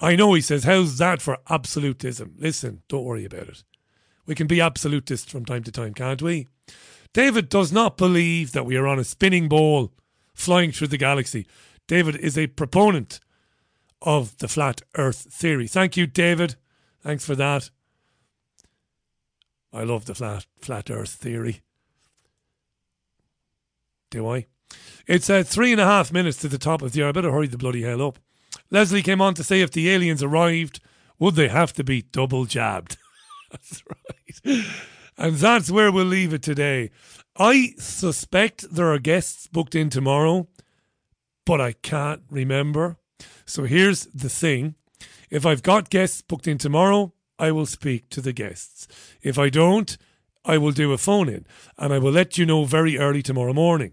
I 0.00 0.16
know, 0.16 0.34
he 0.34 0.40
says, 0.40 0.64
how's 0.64 0.98
that 0.98 1.20
for 1.20 1.38
absolutism? 1.48 2.34
Listen, 2.38 2.82
don't 2.88 3.04
worry 3.04 3.24
about 3.24 3.48
it. 3.48 3.64
We 4.26 4.34
can 4.34 4.46
be 4.46 4.60
absolutists 4.60 5.30
from 5.30 5.44
time 5.44 5.64
to 5.64 5.72
time, 5.72 5.94
can't 5.94 6.22
we? 6.22 6.46
David 7.12 7.48
does 7.48 7.72
not 7.72 7.96
believe 7.96 8.52
that 8.52 8.66
we 8.66 8.76
are 8.76 8.86
on 8.86 8.98
a 8.98 9.04
spinning 9.04 9.48
ball 9.48 9.92
flying 10.34 10.70
through 10.70 10.88
the 10.88 10.98
galaxy. 10.98 11.46
David 11.86 12.16
is 12.16 12.36
a 12.36 12.46
proponent 12.48 13.18
of 14.02 14.36
the 14.38 14.48
flat 14.48 14.82
earth 14.96 15.26
theory. 15.32 15.66
Thank 15.66 15.96
you, 15.96 16.06
David. 16.06 16.56
Thanks 17.02 17.24
for 17.24 17.34
that. 17.34 17.70
I 19.72 19.82
love 19.84 20.04
the 20.04 20.14
flat 20.14 20.46
flat 20.60 20.90
earth 20.90 21.14
theory. 21.14 21.62
Do 24.10 24.28
I? 24.28 24.46
It's 25.06 25.28
uh, 25.28 25.42
three 25.42 25.72
and 25.72 25.80
a 25.80 25.86
half 25.86 26.12
minutes 26.12 26.38
to 26.38 26.48
the 26.48 26.58
top 26.58 26.82
of 26.82 26.92
the 26.92 27.02
hour. 27.02 27.08
I 27.08 27.12
better 27.12 27.32
hurry 27.32 27.46
the 27.46 27.58
bloody 27.58 27.82
hell 27.82 28.02
up. 28.02 28.18
Leslie 28.70 29.02
came 29.02 29.20
on 29.20 29.34
to 29.34 29.44
say 29.44 29.60
if 29.60 29.70
the 29.70 29.90
aliens 29.90 30.22
arrived, 30.22 30.80
would 31.18 31.34
they 31.34 31.48
have 31.48 31.72
to 31.74 31.84
be 31.84 32.02
double 32.02 32.44
jabbed? 32.44 32.96
that's 33.50 33.82
right. 33.86 34.64
And 35.16 35.36
that's 35.36 35.70
where 35.70 35.90
we'll 35.90 36.04
leave 36.04 36.32
it 36.32 36.42
today. 36.42 36.90
I 37.36 37.74
suspect 37.78 38.72
there 38.72 38.92
are 38.92 38.98
guests 38.98 39.46
booked 39.46 39.74
in 39.74 39.90
tomorrow, 39.90 40.48
but 41.44 41.60
I 41.60 41.72
can't 41.72 42.22
remember. 42.30 42.96
So 43.46 43.64
here's 43.64 44.06
the 44.06 44.28
thing 44.28 44.74
if 45.30 45.44
I've 45.44 45.62
got 45.62 45.90
guests 45.90 46.22
booked 46.22 46.46
in 46.46 46.58
tomorrow, 46.58 47.12
I 47.38 47.52
will 47.52 47.66
speak 47.66 48.10
to 48.10 48.20
the 48.20 48.32
guests. 48.32 48.88
If 49.22 49.38
I 49.38 49.48
don't, 49.48 49.96
I 50.44 50.58
will 50.58 50.72
do 50.72 50.92
a 50.92 50.98
phone 50.98 51.28
in 51.28 51.46
and 51.76 51.92
I 51.92 51.98
will 51.98 52.12
let 52.12 52.38
you 52.38 52.46
know 52.46 52.64
very 52.64 52.98
early 52.98 53.22
tomorrow 53.22 53.52
morning 53.52 53.92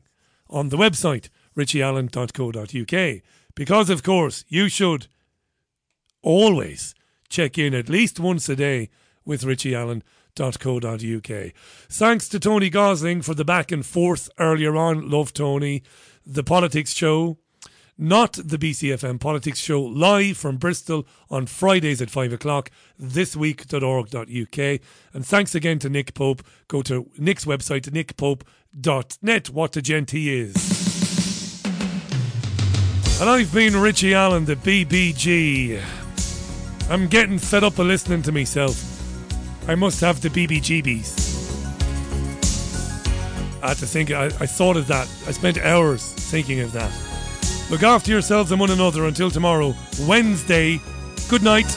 on 0.49 0.69
the 0.69 0.77
website 0.77 1.30
richieallen.co.uk 1.56 3.22
because, 3.56 3.90
of 3.90 4.03
course, 4.03 4.45
you 4.48 4.69
should 4.69 5.07
always 6.22 6.94
check 7.30 7.57
in 7.57 7.73
at 7.73 7.90
least 7.90 8.19
once 8.19 8.48
a 8.49 8.56
day 8.56 8.90
with 9.26 9.44
richieallen.co.uk. 9.44 11.53
Thanks 11.90 12.30
to 12.30 12.40
Tony 12.40 12.69
Gosling 12.69 13.22
for 13.22 13.34
the 13.34 13.45
back 13.45 13.72
and 13.72 13.86
forth 13.86 14.30
earlier 14.38 14.76
on. 14.76 15.10
Love 15.10 15.34
Tony. 15.34 15.84
The 16.26 16.44
Politics 16.44 16.94
Show, 16.94 17.38
not 17.98 18.34
the 18.34 18.57
BCFM 18.57 19.19
Politics 19.19 19.60
Show, 19.60 19.82
live 19.82 20.38
from 20.38 20.57
Bristol 20.57 21.07
on 21.30 21.45
Fridays 21.45 22.02
at 22.02 22.10
5 22.10 22.34
o'clock, 22.34 22.72
thisweek.org.uk. 22.99 24.82
And 25.14 25.26
thanks 25.26 25.56
again 25.56 25.80
to 25.80 25.90
Nick 25.90 26.14
Pope. 26.15 26.44
Go 26.68 26.82
to 26.82 27.10
Nick's 27.18 27.45
website, 27.45 27.90
nickpope.net. 27.90 29.49
What 29.52 29.77
a 29.77 29.82
gent 29.82 30.11
he 30.11 30.40
is. 30.40 30.74
And 33.17 33.29
I've 33.29 33.53
been 33.53 33.77
Richie 33.77 34.13
Allen, 34.13 34.43
the 34.43 34.57
BBG. 34.57 35.81
I'm 36.89 37.07
getting 37.07 37.39
fed 37.39 37.63
up 37.63 37.79
of 37.79 37.87
listening 37.87 38.21
to 38.23 38.33
myself. 38.33 38.75
I 39.69 39.75
must 39.75 40.01
have 40.01 40.19
the 40.19 40.27
BBGBs. 40.27 41.23
I 43.63 43.69
had 43.69 43.77
to 43.77 43.85
think, 43.85 44.11
I, 44.11 44.25
I 44.25 44.45
thought 44.45 44.75
of 44.75 44.87
that. 44.87 45.07
I 45.27 45.31
spent 45.31 45.57
hours 45.59 46.11
thinking 46.11 46.59
of 46.59 46.73
that. 46.73 46.91
Look 47.71 47.83
after 47.83 48.11
yourselves 48.11 48.51
and 48.51 48.59
one 48.59 48.69
another 48.69 49.05
until 49.05 49.31
tomorrow, 49.31 49.73
Wednesday. 50.01 50.81
Good 51.29 51.41
night. 51.41 51.73